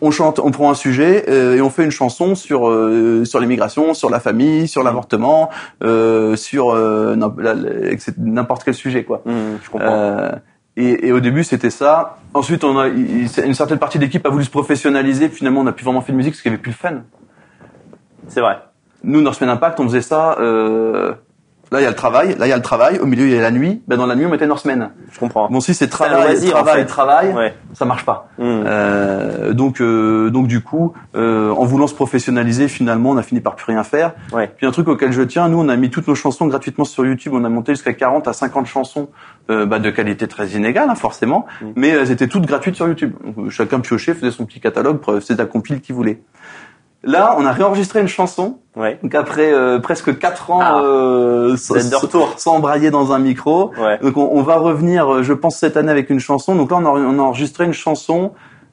On 0.00 0.10
chante, 0.10 0.38
on 0.38 0.50
prend 0.50 0.70
un 0.70 0.74
sujet 0.74 1.24
euh, 1.28 1.56
et 1.56 1.60
on 1.62 1.70
fait 1.70 1.84
une 1.84 1.90
chanson 1.90 2.34
sur 2.34 2.68
euh, 2.68 3.24
sur 3.24 3.40
l'immigration, 3.40 3.94
sur 3.94 4.10
la 4.10 4.20
famille, 4.20 4.68
sur 4.68 4.82
l'avortement, 4.82 5.50
euh, 5.82 6.36
sur 6.36 6.70
euh, 6.74 7.16
n'importe 8.18 8.64
quel 8.64 8.74
sujet, 8.74 9.04
quoi. 9.04 9.22
Mhm, 9.24 9.58
je 9.62 9.70
comprends. 9.70 9.88
Euh, 9.88 10.32
et, 10.76 11.08
et 11.08 11.12
au 11.12 11.20
début, 11.20 11.44
c'était 11.44 11.70
ça. 11.70 12.18
Ensuite, 12.34 12.64
on 12.64 12.76
a 12.78 12.88
une 12.88 13.54
certaine 13.54 13.78
partie 13.78 13.98
de 13.98 14.04
l'équipe 14.04 14.26
a 14.26 14.30
voulu 14.30 14.44
se 14.44 14.50
professionnaliser. 14.50 15.28
Finalement, 15.28 15.60
on 15.60 15.64
n'a 15.64 15.72
plus 15.72 15.84
vraiment 15.84 16.00
fait 16.00 16.12
de 16.12 16.16
musique 16.16 16.32
parce 16.32 16.42
qu'il 16.42 16.50
n'y 16.50 16.54
avait 16.54 16.62
plus 16.62 16.72
le 16.72 16.76
fun. 16.76 17.02
C'est 18.26 18.40
vrai. 18.40 18.58
Nous, 19.04 19.20
Northman 19.20 19.50
Impact, 19.50 19.78
on 19.80 19.84
faisait 19.84 20.02
ça 20.02 20.36
euh, 20.40 21.14
Là, 21.72 21.80
il 21.80 21.84
y 21.84 21.86
a 21.86 21.90
le 21.90 21.96
travail. 21.96 22.36
Là, 22.38 22.46
il 22.46 22.50
y 22.50 22.52
a 22.52 22.56
le 22.56 22.62
travail. 22.62 22.98
Au 23.00 23.06
milieu, 23.06 23.24
il 23.26 23.32
y 23.34 23.38
a 23.38 23.42
la 23.42 23.50
nuit. 23.50 23.82
Ben, 23.88 23.96
dans 23.96 24.06
la 24.06 24.14
nuit, 24.14 24.26
on 24.26 24.30
mettait 24.30 24.46
Norsemen. 24.46 24.90
Je 25.10 25.18
comprends. 25.18 25.48
Bon, 25.48 25.60
si 25.60 25.74
c'est 25.74 25.88
travail, 25.88 26.22
loisir, 26.22 26.50
en 26.56 26.62
travail, 26.62 26.80
fait. 26.82 26.86
travail, 26.86 27.32
Ouais. 27.34 27.54
ça 27.72 27.84
marche 27.84 28.04
pas. 28.04 28.28
Hmm. 28.38 28.62
Euh, 28.66 29.52
donc, 29.52 29.80
euh, 29.80 30.30
donc 30.30 30.46
du 30.46 30.60
coup, 30.60 30.92
euh, 31.16 31.50
en 31.50 31.64
voulant 31.64 31.86
se 31.86 31.94
professionnaliser, 31.94 32.68
finalement, 32.68 33.10
on 33.10 33.16
a 33.16 33.22
fini 33.22 33.40
par 33.40 33.56
plus 33.56 33.72
rien 33.72 33.82
faire. 33.84 34.12
Ouais. 34.32 34.50
Puis 34.56 34.66
un 34.66 34.70
truc 34.70 34.88
auquel 34.88 35.12
je 35.12 35.22
tiens, 35.22 35.48
nous, 35.48 35.58
on 35.60 35.68
a 35.68 35.76
mis 35.76 35.90
toutes 35.90 36.08
nos 36.08 36.14
chansons 36.14 36.46
gratuitement 36.46 36.84
sur 36.84 37.04
YouTube. 37.06 37.32
On 37.34 37.44
a 37.44 37.48
monté 37.48 37.72
jusqu'à 37.72 37.92
40 37.94 38.28
à 38.28 38.32
50 38.32 38.66
chansons 38.66 39.08
euh, 39.50 39.66
bah, 39.66 39.78
de 39.78 39.90
qualité 39.90 40.26
très 40.28 40.48
inégale, 40.48 40.88
hein, 40.90 40.94
forcément, 40.94 41.46
Mm. 41.60 41.66
mais 41.76 41.88
elles 41.88 42.10
étaient 42.10 42.28
toutes 42.28 42.46
gratuites 42.46 42.76
sur 42.76 42.88
YouTube. 42.88 43.12
Donc, 43.24 43.34
euh, 43.46 43.50
chacun 43.50 43.80
piochait, 43.80 44.14
faisait 44.14 44.30
son 44.30 44.46
petit 44.46 44.60
catalogue, 44.60 44.98
faisait 45.20 45.34
la 45.36 45.46
compile 45.46 45.80
qu'il 45.80 45.94
voulait. 45.94 46.20
Là, 47.04 47.36
on 47.38 47.44
a 47.44 47.52
réenregistré 47.52 48.00
une 48.00 48.08
chanson. 48.08 48.58
Ouais. 48.76 48.98
Donc 49.02 49.14
après 49.14 49.52
euh, 49.52 49.78
presque 49.78 50.18
4 50.18 50.50
ans 50.50 50.58
Ah. 50.62 50.80
euh, 50.82 51.50
de 51.54 51.94
retour. 51.96 52.34
sans 52.38 52.58
brailler 52.60 52.90
dans 52.90 53.12
un 53.12 53.18
micro, 53.18 53.70
Ouais. 53.80 53.98
donc 54.02 54.16
on, 54.16 54.28
on 54.32 54.42
va 54.42 54.56
revenir, 54.56 55.12
euh, 55.12 55.22
je 55.22 55.32
pense, 55.32 55.56
cette 55.56 55.76
année 55.76 55.90
avec 55.92 56.10
une 56.10 56.18
chanson. 56.20 56.54
Donc 56.56 56.70
là, 56.70 56.78
on 56.80 56.86
a, 56.86 56.90
on 56.90 57.18
a 57.18 57.22
enregistré 57.22 57.64
une 57.64 57.72
chanson 57.72 58.32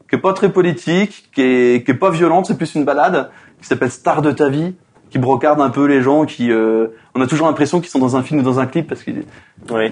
qui 0.10 0.16
est 0.16 0.20
pas 0.20 0.34
très 0.34 0.50
politique, 0.52 1.30
qui 1.34 1.42
est, 1.42 1.86
qui 1.86 1.92
est 1.92 1.96
pas 1.96 2.10
violente, 2.10 2.46
c'est 2.48 2.58
plus 2.58 2.74
une 2.76 2.84
balade, 2.86 3.30
qui 3.62 3.68
s'appelle 3.68 3.92
Star 3.92 4.22
de 4.22 4.32
ta 4.32 4.50
vie, 4.50 4.76
qui 5.12 5.20
brocarde 5.20 5.62
un 5.62 5.70
peu 5.70 5.86
les 5.86 6.02
gens, 6.02 6.26
qui... 6.26 6.52
euh, 6.52 6.88
on 7.14 7.22
a 7.22 7.28
toujours 7.28 7.46
l'impression 7.48 7.80
qu'ils 7.82 7.90
sont 7.90 8.00
dans 8.00 8.16
un 8.16 8.24
film 8.24 8.40
ou 8.40 8.44
dans 8.44 8.60
un 8.60 8.66
clip, 8.66 8.88
parce 8.88 9.04
qu'ils 9.04 9.24
Ouais. 9.70 9.92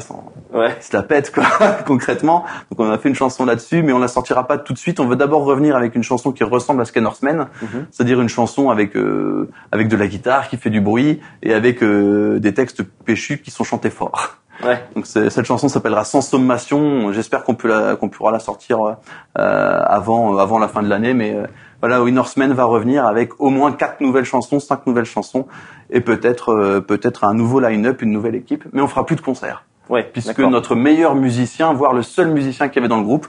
sont- 0.00 0.22
Ouais. 0.52 0.74
ils 0.78 0.82
se 0.82 0.94
la 0.96 1.02
pètent, 1.02 1.32
quoi, 1.32 1.44
concrètement. 1.86 2.44
Donc 2.70 2.80
on 2.80 2.90
a 2.90 2.98
fait 2.98 3.08
une 3.08 3.14
chanson 3.14 3.44
là-dessus, 3.46 3.82
mais 3.82 3.92
on 3.92 3.98
la 3.98 4.08
sortira 4.08 4.46
pas 4.46 4.58
tout 4.58 4.72
de 4.72 4.78
suite. 4.78 5.00
On 5.00 5.06
veut 5.06 5.16
d'abord 5.16 5.44
revenir 5.44 5.76
avec 5.76 5.94
une 5.94 6.02
chanson 6.02 6.32
qui 6.32 6.42
ressemble 6.44 6.82
à 6.82 7.00
Norseman, 7.00 7.46
Mhm. 7.62 7.86
c'est-à-dire 7.90 8.20
une 8.20 8.28
chanson 8.28 8.70
avec 8.70 8.96
euh, 8.96 9.48
avec 9.72 9.88
de 9.88 9.96
la 9.96 10.06
guitare 10.08 10.48
qui 10.48 10.56
fait 10.56 10.70
du 10.70 10.80
bruit 10.80 11.20
et 11.42 11.54
avec 11.54 11.82
euh, 11.82 12.38
des 12.40 12.52
textes 12.54 12.82
péchus 12.82 13.38
qui 13.38 13.50
sont 13.50 13.64
chantés 13.64 13.90
fort. 13.90 14.36
Ouais. 14.64 14.82
Donc 14.96 15.06
cette 15.06 15.44
chanson 15.44 15.68
s'appellera 15.68 16.02
Sans 16.04 16.20
sommation. 16.20 17.12
J'espère 17.12 17.44
qu'on 17.44 17.54
peut 17.54 17.96
qu'on 18.00 18.08
pourra 18.08 18.32
la 18.32 18.40
sortir 18.40 18.78
euh, 18.82 18.92
avant 19.36 20.34
euh, 20.34 20.38
avant 20.38 20.58
la 20.58 20.66
fin 20.66 20.82
de 20.82 20.88
l'année, 20.88 21.14
mais 21.14 21.32
euh, 21.34 21.46
voilà, 21.80 22.02
oui, 22.02 22.12
Norseman 22.12 22.52
va 22.52 22.64
revenir 22.64 23.06
avec 23.06 23.40
au 23.40 23.50
moins 23.50 23.72
quatre 23.72 24.00
nouvelles 24.00 24.24
chansons, 24.24 24.58
cinq 24.60 24.86
nouvelles 24.86 25.04
chansons 25.04 25.46
et 25.90 26.00
peut-être 26.00 26.50
euh, 26.52 26.80
peut-être 26.80 27.24
un 27.24 27.34
nouveau 27.34 27.60
line-up, 27.60 28.02
une 28.02 28.10
nouvelle 28.12 28.34
équipe, 28.34 28.64
mais 28.72 28.82
on 28.82 28.88
fera 28.88 29.06
plus 29.06 29.16
de 29.16 29.20
concerts 29.20 29.64
Ouais. 29.88 30.08
puisque 30.12 30.40
notre 30.40 30.74
meilleur 30.74 31.14
musicien, 31.14 31.72
voire 31.72 31.94
le 31.94 32.02
seul 32.02 32.28
musicien 32.28 32.68
qu'il 32.68 32.76
y 32.76 32.78
avait 32.80 32.88
dans 32.88 32.98
le 32.98 33.04
groupe, 33.04 33.26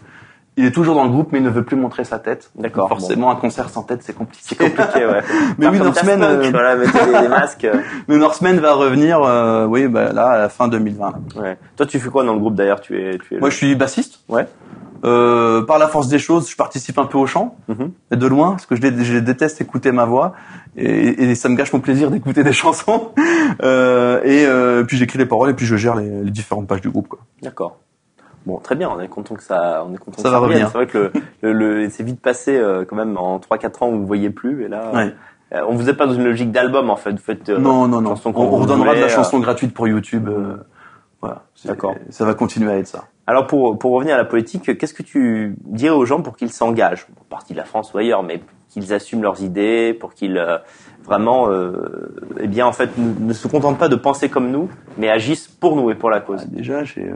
il 0.58 0.66
est 0.66 0.72
toujours 0.72 0.94
dans 0.96 1.06
le 1.06 1.10
groupe, 1.10 1.30
mais 1.32 1.38
il 1.40 1.44
ne 1.46 1.50
veut 1.50 1.64
plus 1.64 1.78
montrer 1.78 2.04
sa 2.04 2.20
tête. 2.20 2.52
D'accord, 2.56 2.90
Forcément, 2.90 3.32
un 3.32 3.38
concert 3.38 3.70
sans 3.70 3.84
tête, 3.84 4.02
c'est 4.04 4.12
compliqué. 4.12 4.44
C'est 4.44 4.58
compliqué, 4.58 5.06
ouais. 5.06 5.22
Mais 5.58 5.68
oui, 5.68 5.78
Punk, 5.80 5.96
euh, 6.06 6.50
voilà, 6.52 6.76
mettez 6.76 7.06
des, 7.06 7.20
des 7.22 7.28
masques. 7.30 7.66
Mais 8.10 8.18
Norseman 8.18 8.60
va 8.60 8.74
revenir, 8.74 9.22
euh, 9.24 9.66
oui, 9.68 9.88
bah, 9.88 10.12
là, 10.12 10.32
à 10.32 10.38
la 10.38 10.50
fin 10.50 10.68
2020. 10.68 11.12
là. 11.36 11.42
Ouais. 11.42 11.58
Toi, 11.78 11.86
tu 11.86 11.98
fais 11.98 12.10
quoi 12.10 12.26
dans 12.26 12.34
le 12.34 12.40
groupe 12.40 12.56
d'ailleurs? 12.56 12.82
Tu 12.82 13.00
es, 13.02 13.18
tu 13.20 13.36
es. 13.36 13.40
Moi, 13.40 13.48
le- 13.48 13.52
je 13.52 13.56
suis 13.58 13.74
bassiste. 13.76 14.20
Ouais. 14.28 14.48
Euh, 15.06 15.62
par 15.64 15.78
la 15.80 15.88
force 15.88 16.08
des 16.10 16.20
choses, 16.20 16.50
je 16.50 16.56
participe 16.56 16.98
un 17.00 17.06
peu 17.06 17.18
au 17.18 17.26
chant, 17.26 17.56
mais 18.12 18.18
de 18.18 18.28
loin, 18.28 18.52
parce 18.52 18.66
que 18.66 18.76
je, 18.76 18.82
dé- 18.82 19.04
je 19.04 19.18
déteste 19.20 19.62
écouter 19.62 19.92
ma 19.92 20.06
voix, 20.06 20.34
et, 20.76 21.30
et 21.32 21.36
ça 21.36 21.48
me 21.50 21.56
gâche 21.56 21.72
mon 21.74 21.80
plaisir 21.80 22.12
d'écouter 22.12 22.44
des 22.44 22.54
chansons. 22.64 23.12
Euh, 23.64 24.22
et 24.24 24.46
euh, 24.46 24.84
puis 24.84 24.98
j'écris 24.98 25.18
les 25.20 25.26
paroles, 25.26 25.50
et 25.50 25.54
puis 25.54 25.66
je 25.66 25.76
gère 25.76 25.96
les, 25.96 26.24
les 26.24 26.32
différentes 26.32 26.68
pages 26.68 26.82
du 26.82 26.90
groupe. 26.90 27.16
D'accord. 27.42 27.78
Bon, 28.46 28.58
très 28.58 28.76
bien. 28.76 28.90
On 28.90 29.00
est 29.00 29.08
content 29.08 29.36
que 29.36 29.44
ça, 29.44 29.86
on 29.88 29.94
est 29.94 29.98
content 29.98 30.18
Ça 30.22 30.24
que 30.30 30.34
va 30.34 30.40
revienne. 30.40 30.66
revenir. 30.66 30.70
C'est 30.72 30.78
vrai 30.78 30.88
que 30.88 31.12
le, 31.42 31.54
le, 31.54 31.82
le- 31.84 31.90
c'est 31.90 32.04
vite 32.04 32.22
passé 32.22 32.56
euh, 32.58 32.86
quand 32.88 32.96
même 32.96 33.18
en 33.18 33.38
3-4 33.40 33.84
ans. 33.84 33.90
Vous 33.92 33.98
ne 34.00 34.06
voyez 34.06 34.30
plus, 34.30 34.64
et 34.64 34.68
là, 34.70 34.92
Ouais. 34.94 35.14
euh, 35.54 35.62
on 35.68 35.76
vous 35.76 35.90
est 35.90 35.94
pas 35.94 36.08
dans 36.08 36.14
une 36.14 36.24
logique 36.24 36.52
d'album 36.52 36.90
en 36.90 36.96
fait. 36.96 37.12
Vous 37.12 37.18
faites. 37.18 37.50
euh, 37.50 37.58
non, 37.60 37.88
non, 37.88 38.02
non. 38.02 38.16
On, 38.26 38.32
qu'on 38.32 38.44
on 38.44 38.50
redonnera 38.58 38.90
de 38.96 39.00
la 39.00 39.06
voulait, 39.06 39.10
chanson 39.16 39.40
gratuite 39.40 39.74
pour 39.74 39.88
YouTube. 39.88 40.30
Voilà. 41.22 41.44
D'accord. 41.66 41.96
Ça 42.10 42.26
va 42.26 42.34
continuer 42.34 42.72
à 42.72 42.78
être 42.78 42.88
ça. 42.88 43.06
Alors 43.28 43.46
pour, 43.48 43.78
pour 43.78 43.92
revenir 43.92 44.16
à 44.16 44.18
la 44.18 44.26
politique, 44.26 44.78
qu'est-ce 44.78 44.94
que 44.94 45.04
tu 45.04 45.56
dirais 45.66 45.94
aux 45.96 46.06
gens 46.06 46.22
pour 46.22 46.36
qu'ils 46.36 46.52
s'engagent, 46.52 47.08
en 47.20 47.26
partie 47.30 47.54
de 47.54 47.58
la 47.58 47.66
France 47.66 47.94
ou 47.94 47.98
ailleurs, 47.98 48.24
mais 48.24 48.42
qu'ils 48.70 48.94
assument 48.94 49.22
leurs 49.24 49.42
idées, 49.44 49.94
pour 49.94 50.14
qu'ils 50.14 50.38
euh, 50.38 50.58
vraiment, 51.04 51.50
euh, 51.50 52.16
eh 52.40 52.48
bien 52.48 52.66
en 52.66 52.72
fait, 52.72 52.98
ne, 52.98 53.14
ne 53.28 53.34
se 53.34 53.48
contentent 53.48 53.78
pas 53.78 53.90
de 53.90 53.96
penser 53.96 54.30
comme 54.30 54.50
nous, 54.52 54.70
mais 54.98 55.10
agissent 55.10 55.48
pour 55.48 55.76
nous 55.76 55.92
et 55.92 55.96
pour 55.96 56.10
la 56.10 56.22
cause. 56.22 56.42
Ah, 56.44 56.50
déjà, 56.50 56.84
j'ai. 56.84 57.04
Euh... 57.04 57.16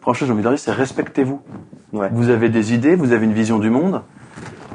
Franchement, 0.00 0.26
j'ai 0.28 0.32
envie 0.32 0.42
de 0.42 0.48
dire, 0.48 0.58
c'est 0.58 0.72
respectez-vous. 0.72 1.40
Ouais. 1.92 2.08
Vous 2.12 2.30
avez 2.30 2.48
des 2.48 2.74
idées, 2.74 2.94
vous 2.94 3.12
avez 3.12 3.24
une 3.24 3.32
vision 3.32 3.58
du 3.58 3.70
monde. 3.70 4.02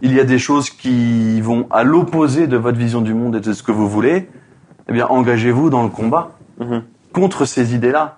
Il 0.01 0.13
y 0.13 0.19
a 0.19 0.23
des 0.25 0.39
choses 0.39 0.69
qui 0.69 1.39
vont 1.41 1.67
à 1.69 1.83
l'opposé 1.83 2.47
de 2.47 2.57
votre 2.57 2.77
vision 2.77 3.01
du 3.01 3.13
monde 3.13 3.35
et 3.35 3.39
de 3.39 3.53
ce 3.53 3.63
que 3.63 3.71
vous 3.71 3.87
voulez. 3.87 4.27
Eh 4.89 4.93
bien, 4.93 5.07
engagez-vous 5.07 5.69
dans 5.69 5.83
le 5.83 5.89
combat 5.89 6.31
Mhm. 6.59 6.83
contre 7.13 7.45
ces 7.45 7.73
idées-là 7.75 8.15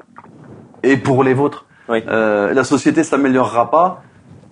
et 0.83 0.97
pour 0.97 1.23
les 1.23 1.33
vôtres. 1.33 1.65
Oui. 1.89 2.03
Euh, 2.07 2.53
la 2.53 2.63
société 2.63 3.03
s'améliorera 3.03 3.69
pas 3.71 4.03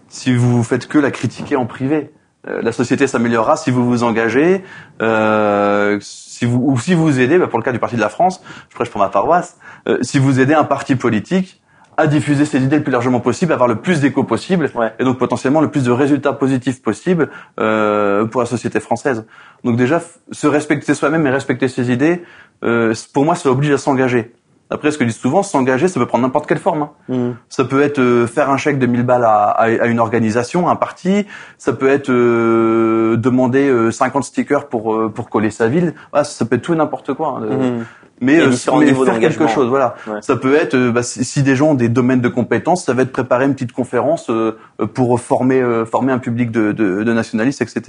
si 0.08 0.34
vous 0.36 0.64
faites 0.64 0.88
que 0.88 0.98
la 0.98 1.12
critiquer 1.12 1.56
en 1.56 1.66
privé. 1.66 2.12
Euh, 2.48 2.62
la 2.62 2.72
société 2.72 3.06
s'améliorera 3.08 3.56
si 3.56 3.70
vous 3.72 3.86
vous 3.86 4.04
engagez, 4.04 4.64
euh, 5.02 5.98
si 6.02 6.46
vous 6.46 6.60
ou 6.66 6.78
si 6.80 6.94
vous 6.94 7.20
aidez, 7.20 7.38
bah, 7.38 7.48
pour 7.48 7.60
le 7.60 7.64
cas 7.64 7.72
du 7.72 7.80
Parti 7.80 7.96
de 7.96 8.02
la 8.02 8.10
France, 8.10 8.42
je 8.70 8.76
prêche 8.76 8.90
pour 8.90 9.00
ma 9.00 9.10
paroisse, 9.10 9.58
euh, 9.88 10.00
si 10.02 10.18
vous 10.20 10.40
aidez 10.40 10.54
un 10.56 10.64
parti 10.64 10.96
politique 10.96 11.62
à 11.98 12.08
diffuser 12.08 12.46
ses 12.46 12.64
idées 12.64 12.78
le 12.78 12.84
plus 12.84 12.92
largement 12.92 13.20
possible, 13.20 13.52
à 13.52 13.56
avoir 13.56 13.68
le 13.68 13.76
plus 13.76 14.00
d'écho 14.02 14.24
possible, 14.24 14.72
Ouais. 14.74 14.92
et 14.98 15.04
donc 15.04 15.20
potentiellement 15.20 15.62
le 15.62 15.70
plus 15.70 15.84
de 15.84 15.92
résultats 15.92 16.34
positifs 16.34 16.82
possible 16.82 17.30
euh, 17.60 18.26
pour 18.26 18.42
la 18.42 18.48
société 18.48 18.80
française. 18.80 19.26
Donc 19.64 19.76
déjà, 19.76 20.02
se 20.32 20.48
respecter 20.48 20.96
soi-même 20.96 21.28
et 21.28 21.30
respecter 21.30 21.68
ses 21.68 21.92
idées, 21.92 22.24
euh, 22.64 22.94
pour 23.14 23.24
moi, 23.24 23.36
ça 23.36 23.52
oblige 23.52 23.72
à 23.72 23.78
s'engager. 23.78 24.34
Après, 24.74 24.90
ce 24.90 24.98
que 24.98 25.04
je 25.04 25.10
dis 25.10 25.16
souvent, 25.16 25.44
s'engager, 25.44 25.88
ça 25.90 26.00
peut 26.00 26.06
prendre 26.06 26.24
n'importe 26.24 26.48
quelle 26.48 26.58
forme. 26.58 26.84
hein. 26.84 26.90
Mhm. 27.10 27.36
Ça 27.50 27.66
peut 27.66 27.82
être 27.82 28.00
euh, 28.00 28.26
faire 28.26 28.50
un 28.50 28.56
chèque 28.58 28.80
de 28.80 28.86
1000 28.86 29.04
balles 29.04 29.26
à, 29.26 29.50
à, 29.50 29.64
à 29.66 29.86
une 29.88 30.00
organisation, 30.00 30.70
à 30.70 30.72
un 30.72 30.76
parti. 30.78 31.26
Ça 31.58 31.74
peut 31.74 31.90
être 31.90 32.10
euh, 32.10 33.18
demander 33.18 33.68
euh, 33.70 33.92
50 33.92 34.24
stickers 34.24 34.68
pour 34.70 34.94
euh, 34.96 35.10
pour 35.14 35.30
coller 35.30 35.52
sa 35.52 35.68
ville. 35.68 35.94
Voilà, 36.12 36.24
ça 36.24 36.46
peut 36.46 36.56
être 36.56 36.62
tout 36.62 36.74
et 36.74 36.78
n'importe 36.78 37.14
quoi. 37.14 37.40
hein. 37.42 37.46
Mhm. 37.46 37.86
Mais, 38.22 38.36
Il 38.36 38.42
euh, 38.42 38.50
mais 38.80 38.94
faire 38.94 39.20
quelque 39.20 39.48
chose, 39.48 39.68
voilà. 39.68 39.96
Ouais. 40.08 40.22
Ça 40.22 40.36
peut 40.36 40.56
être, 40.56 40.76
euh, 40.76 40.92
bah, 40.92 41.02
si, 41.02 41.42
des 41.42 41.56
gens 41.56 41.72
ont 41.72 41.76
des 41.76 41.90
domaines 41.90 42.22
de 42.22 42.30
compétences, 42.30 42.86
ça 42.86 42.94
va 42.94 43.02
être 43.02 43.12
préparer 43.12 43.46
une 43.46 43.56
petite 43.56 43.72
conférence 43.72 44.30
euh, 44.30 44.58
euh, 44.80 44.86
pour 44.86 45.20
former 45.20 45.60
euh, 45.60 45.86
former 45.86 46.14
un 46.14 46.20
public 46.20 46.52
de, 46.52 46.72
de, 46.72 47.04
de 47.04 47.14
nationalistes, 47.14 47.64
etc. 47.64 47.82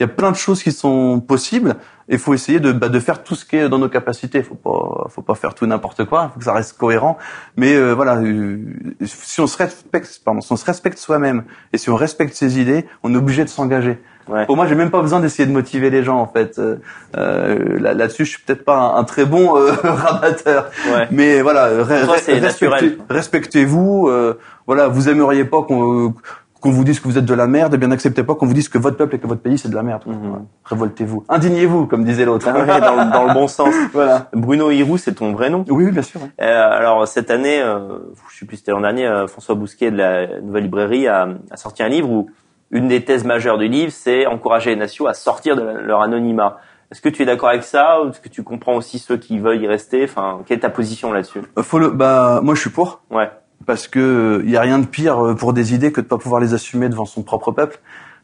Il 0.00 0.02
y 0.02 0.04
a 0.04 0.08
plein 0.08 0.30
de 0.30 0.36
choses 0.36 0.62
qui 0.62 0.72
sont 0.72 1.20
possibles. 1.20 1.76
Et 2.08 2.14
il 2.14 2.18
faut 2.18 2.34
essayer 2.34 2.60
de, 2.60 2.72
bah, 2.72 2.88
de 2.88 3.00
faire 3.00 3.24
tout 3.24 3.34
ce 3.34 3.44
qui 3.44 3.56
est 3.56 3.68
dans 3.68 3.78
nos 3.78 3.88
capacités. 3.88 4.42
Faut 4.42 4.54
pas, 4.54 5.08
faut 5.08 5.22
pas 5.22 5.34
faire 5.34 5.54
tout 5.54 5.66
n'importe 5.66 6.04
quoi. 6.04 6.30
Faut 6.32 6.38
que 6.38 6.44
ça 6.44 6.52
reste 6.52 6.78
cohérent. 6.78 7.18
Mais 7.56 7.74
euh, 7.74 7.94
voilà, 7.94 8.16
euh, 8.16 8.58
si 9.04 9.40
on 9.40 9.46
se 9.46 9.58
respecte, 9.58 10.20
pardon, 10.24 10.40
si 10.40 10.52
on 10.52 10.56
se 10.56 10.64
respecte 10.64 10.98
soi-même 10.98 11.44
et 11.72 11.78
si 11.78 11.90
on 11.90 11.96
respecte 11.96 12.34
ses 12.34 12.60
idées, 12.60 12.86
on 13.02 13.12
est 13.12 13.16
obligé 13.16 13.44
de 13.44 13.48
s'engager. 13.48 13.98
Ouais. 14.28 14.44
Pour 14.46 14.56
moi, 14.56 14.66
j'ai 14.66 14.74
même 14.74 14.90
pas 14.90 15.00
besoin 15.02 15.20
d'essayer 15.20 15.46
de 15.46 15.52
motiver 15.52 15.88
les 15.90 16.02
gens 16.02 16.18
en 16.18 16.26
fait. 16.26 16.58
Euh, 16.58 16.76
euh, 17.16 17.78
là- 17.78 17.94
Là-dessus, 17.94 18.24
je 18.24 18.30
suis 18.30 18.42
peut-être 18.42 18.64
pas 18.64 18.76
un, 18.76 18.96
un 18.96 19.04
très 19.04 19.24
bon 19.24 19.56
euh, 19.56 19.70
rabatteur. 19.82 20.70
Ouais. 20.94 21.06
Mais 21.10 21.42
voilà, 21.42 21.68
re- 21.70 22.04
Toi, 22.06 22.16
c'est 22.18 22.38
respectez- 22.38 22.98
respectez-vous. 23.08 24.08
euh, 24.08 24.38
voilà, 24.66 24.88
vous 24.88 25.08
aimeriez 25.08 25.44
pas 25.44 25.62
qu'on 25.62 26.14
qu'on 26.58 26.70
vous 26.70 26.84
dise 26.84 26.98
que 27.00 27.06
vous 27.06 27.18
êtes 27.18 27.26
de 27.26 27.34
la 27.34 27.46
merde, 27.46 27.74
et 27.74 27.76
bien 27.76 27.86
n'acceptez 27.88 28.24
pas 28.24 28.34
qu'on 28.34 28.46
vous 28.46 28.54
dise 28.54 28.68
que 28.70 28.78
votre 28.78 28.96
peuple 28.96 29.14
et 29.16 29.18
que 29.18 29.26
votre 29.26 29.42
pays 29.42 29.58
c'est 29.58 29.68
de 29.68 29.74
la 29.74 29.82
merde. 29.82 30.02
Mhm. 30.06 30.46
Révoltez-vous, 30.64 31.24
indignez-vous, 31.28 31.86
comme 31.86 32.02
disait 32.02 32.24
l'autre. 32.24 32.48
Ah 32.48 32.58
ouais, 32.58 32.80
dans, 32.80 32.96
le- 33.04 33.12
dans 33.12 33.24
le 33.26 33.34
bon 33.34 33.46
sens. 33.46 33.72
voilà. 33.92 34.28
Bruno 34.32 34.70
Hirou, 34.70 34.96
c'est 34.96 35.12
ton 35.12 35.32
vrai 35.32 35.50
nom? 35.50 35.64
Oui, 35.68 35.84
oui, 35.84 35.92
bien 35.92 36.02
sûr. 36.02 36.20
hein. 36.24 36.30
Euh, 36.40 36.76
alors 36.78 37.06
cette 37.06 37.30
année, 37.30 37.60
euh, 37.62 37.98
je 38.32 38.38
sais 38.38 38.46
plus 38.46 38.56
c'était 38.56 38.72
l'an 38.72 38.80
dernier, 38.80 39.06
euh, 39.06 39.26
François 39.28 39.54
Bousquet 39.54 39.90
de 39.90 39.98
la 39.98 40.40
Nouvelle 40.40 40.64
Librairie 40.64 41.06
a, 41.06 41.28
a 41.50 41.56
sorti 41.56 41.82
un 41.84 41.88
livre 41.88 42.10
où 42.10 42.30
une 42.76 42.88
des 42.88 43.04
thèses 43.04 43.24
majeures 43.24 43.58
du 43.58 43.68
livre, 43.68 43.92
c'est 43.92 44.26
encourager 44.26 44.70
les 44.70 44.76
nations 44.76 45.06
à 45.06 45.14
sortir 45.14 45.56
de 45.56 45.62
leur 45.62 46.02
anonymat. 46.02 46.58
Est-ce 46.92 47.00
que 47.00 47.08
tu 47.08 47.22
es 47.22 47.26
d'accord 47.26 47.48
avec 47.48 47.64
ça 47.64 48.02
ou 48.02 48.10
est-ce 48.10 48.20
que 48.20 48.28
tu 48.28 48.42
comprends 48.44 48.76
aussi 48.76 48.98
ceux 48.98 49.16
qui 49.16 49.38
veulent 49.40 49.60
y 49.60 49.66
rester? 49.66 50.04
Enfin, 50.04 50.40
quelle 50.46 50.58
est 50.58 50.60
ta 50.60 50.70
position 50.70 51.12
là-dessus? 51.12 51.40
Euh, 51.58 51.62
Faut 51.62 51.78
le, 51.80 51.90
bah, 51.90 52.40
moi, 52.42 52.54
je 52.54 52.60
suis 52.60 52.70
pour. 52.70 53.00
Ouais. 53.10 53.28
parce 53.66 53.88
que 53.88 54.42
il 54.44 54.50
y 54.50 54.56
a 54.56 54.60
rien 54.60 54.78
de 54.78 54.86
pire 54.86 55.18
euh, 55.18 55.34
pour 55.34 55.52
des 55.52 55.74
idées 55.74 55.90
que 55.90 56.00
de 56.00 56.06
pas 56.06 56.18
pouvoir 56.18 56.40
les 56.40 56.54
assumer 56.54 56.88
devant 56.88 57.06
son 57.06 57.22
propre 57.24 57.50
peuple. 57.50 57.80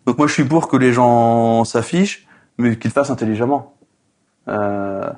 Donc 0.06 0.18
moi 0.18 0.26
je 0.26 0.32
suis 0.32 0.44
pour 0.44 0.68
que 0.68 0.76
les 0.76 0.92
gens 0.92 1.64
s'affichent, 1.64 2.26
mais 2.58 2.76
qu'ils 2.76 2.90
le 2.90 2.94
fassent 2.94 3.10
intelligemment. 3.10 3.74
Euh, 4.48 5.10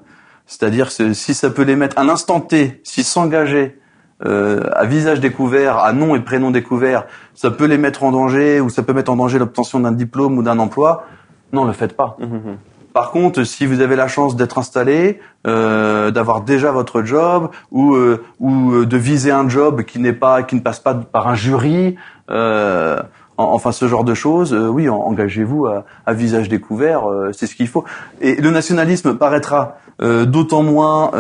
C'est-à-dire 0.47 0.91
si 0.91 1.35
ça 1.35 1.51
peut 1.51 1.63
les 1.63 1.77
mettre 1.77 1.99
un 1.99 2.09
instant 2.09 2.41
T, 2.41 2.81
si 2.85 3.03
s'engager 3.03 3.79
euh, 4.25 4.63
à 4.73 4.85
visage 4.85 5.21
découvert, 5.21 5.79
à 5.79 5.93
nom 5.93 6.15
et 6.15 6.21
prénom 6.21 6.51
découvert, 6.51 7.07
ça 7.35 7.51
peut 7.51 7.67
les 7.67 7.79
mettre 7.79 8.05
en 8.05 8.13
danger 8.13 8.61
ou 8.61 8.69
ça 8.69 8.83
peut 8.83 8.93
mettre 8.93 9.11
en 9.11 9.17
danger 9.17 9.39
l'obtention 9.39 9.81
d'un 9.81 9.93
diplôme 9.93 10.39
ou 10.39 10.43
d'un 10.43 10.59
emploi. 10.59 11.07
Non, 11.53 11.65
le 11.65 11.73
faites 11.73 11.97
pas. 11.97 12.17
Mhm. 12.21 12.57
Par 12.93 13.11
contre, 13.11 13.43
si 13.43 13.67
vous 13.67 13.81
avez 13.81 13.97
la 13.97 14.07
chance 14.07 14.37
d'être 14.37 14.57
installé, 14.57 15.21
euh, 15.49 16.13
d'avoir 16.13 16.43
déjà 16.43 16.71
votre 16.71 17.03
job 17.03 17.51
ou 17.73 17.97
euh, 17.97 18.23
ou 18.39 18.73
euh, 18.73 18.87
de 18.87 18.97
viser 18.97 19.33
un 19.33 19.49
job 19.49 19.83
qui 19.83 19.99
n'est 19.99 20.13
pas 20.13 20.45
qui 20.45 20.55
ne 20.55 20.61
passe 20.61 20.79
pas 20.79 20.95
par 20.95 21.27
un 21.27 21.35
jury, 21.35 21.97
euh, 22.31 23.03
enfin 23.37 23.73
ce 23.73 23.89
genre 23.89 24.05
de 24.05 24.15
choses, 24.15 24.53
euh, 24.53 24.69
oui, 24.69 24.89
engagez-vous 24.89 25.67
à, 25.67 25.85
à, 26.07 26.15
visage 26.15 26.49
découvert, 26.49 27.09
euh, 27.09 27.31
c'est 27.33 27.47
ce 27.47 27.55
qu'il 27.55 27.69
faut. 27.69 27.85
Et 28.21 28.37
le 28.37 28.51
nationalisme 28.51 29.17
paraîtra 29.17 29.79
euh, 30.03 30.25
d'autant 30.25 30.63
moins 30.63 31.11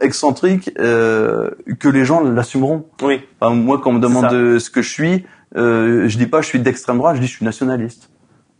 excentrique 0.00 0.72
que 0.74 1.88
les 1.88 2.04
gens 2.04 2.20
l'assumeront. 2.22 2.86
Oui. 3.02 3.20
moi, 3.42 3.80
quand 3.82 3.90
on 3.90 3.94
me 3.94 4.00
demande 4.00 4.58
ce 4.58 4.70
que 4.70 4.82
je 4.82 4.90
suis, 4.90 5.26
je 5.54 6.16
dis 6.16 6.26
pas 6.26 6.40
je 6.40 6.46
suis 6.46 6.60
d'extrême 6.60 6.98
droite, 6.98 7.16
je 7.16 7.20
dis 7.20 7.26
je 7.26 7.36
suis 7.36 7.44
nationaliste. 7.44 8.10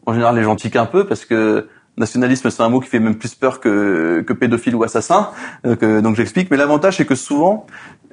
En 0.07 0.12
général, 0.12 0.36
les 0.36 0.42
gens 0.42 0.57
tiquent 0.57 0.76
un 0.76 0.86
peu 0.86 1.07
parce 1.07 1.24
que 1.24 1.68
nationalisme, 1.97 2.51
c'est 2.51 2.62
un 2.62 2.68
mot 2.68 2.80
qui 2.80 2.88
fait 2.88 3.01
même 3.01 3.16
plus 3.16 3.34
peur 3.34 3.59
que, 3.59 4.22
que 4.26 4.32
pédophile 4.34 4.74
ou 4.74 4.84
assassin. 4.84 5.30
donc 5.64 6.16
j'explique. 6.16 6.51
Mais 6.51 6.57
l'avantage, 6.57 6.99
c'est 6.99 7.07
que 7.07 7.14
souvent, 7.14 7.66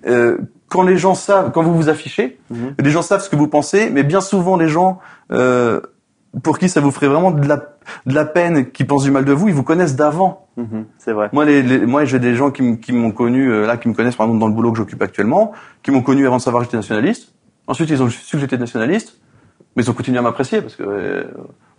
euh, 0.07 0.37
quand 0.67 0.83
les 0.83 0.97
gens 0.97 1.15
savent, 1.15 1.51
quand 1.51 1.63
vous 1.63 1.75
vous 1.75 1.89
affichez, 1.89 2.39
mhm. 2.49 2.75
les 2.79 2.89
gens 2.89 3.01
savent 3.01 3.21
ce 3.21 3.29
que 3.29 3.35
vous 3.35 3.47
pensez, 3.47 3.89
mais 3.89 4.03
bien 4.03 4.21
souvent 4.21 4.57
les 4.57 4.67
gens 4.67 4.99
euh, 5.31 5.81
pour 6.41 6.57
qui 6.57 6.67
ça 6.69 6.81
vous 6.81 6.91
ferait 6.91 7.07
vraiment 7.07 7.31
de 7.31 7.47
la, 7.47 7.57
de 8.05 8.13
la 8.13 8.25
peine, 8.25 8.71
qui 8.71 8.83
pensent 8.85 9.03
du 9.03 9.11
mal 9.11 9.25
de 9.25 9.33
vous, 9.33 9.49
ils 9.49 9.53
vous 9.53 9.63
connaissent 9.63 9.95
d'avant. 9.95 10.47
Mhm. 10.57 10.85
c'est 10.97 11.13
vrai. 11.13 11.29
Moi, 11.33 11.45
les, 11.45 11.85
moi, 11.85 12.05
j'ai 12.05 12.19
des 12.19 12.35
gens 12.35 12.51
qui, 12.51 12.79
qui 12.79 12.91
m'ont 12.91 13.11
connu 13.11 13.51
euh, 13.51 13.65
là, 13.65 13.77
qui 13.77 13.87
me 13.87 13.93
connaissent 13.93 14.15
par 14.15 14.25
exemple 14.25 14.39
dans 14.39 14.47
le 14.47 14.53
boulot 14.53 14.71
que 14.71 14.77
j'occupe 14.77 15.01
actuellement, 15.01 15.51
qui 15.83 15.91
m'ont 15.91 16.01
connu 16.01 16.25
avant 16.25 16.37
de 16.37 16.41
savoir 16.41 16.61
que 16.61 16.65
j'étais 16.65 16.77
nationaliste. 16.77 17.33
Ensuite, 17.67 17.89
ils 17.89 18.01
ont 18.01 18.09
su 18.09 18.35
que 18.35 18.39
j'étais 18.39 18.57
nationaliste, 18.57 19.19
mais 19.75 19.83
ils 19.83 19.89
ont 19.89 19.93
continué 19.93 20.17
à 20.17 20.21
m'apprécier 20.21 20.61
parce 20.61 20.75
que 20.75 20.83
euh, 20.83 21.23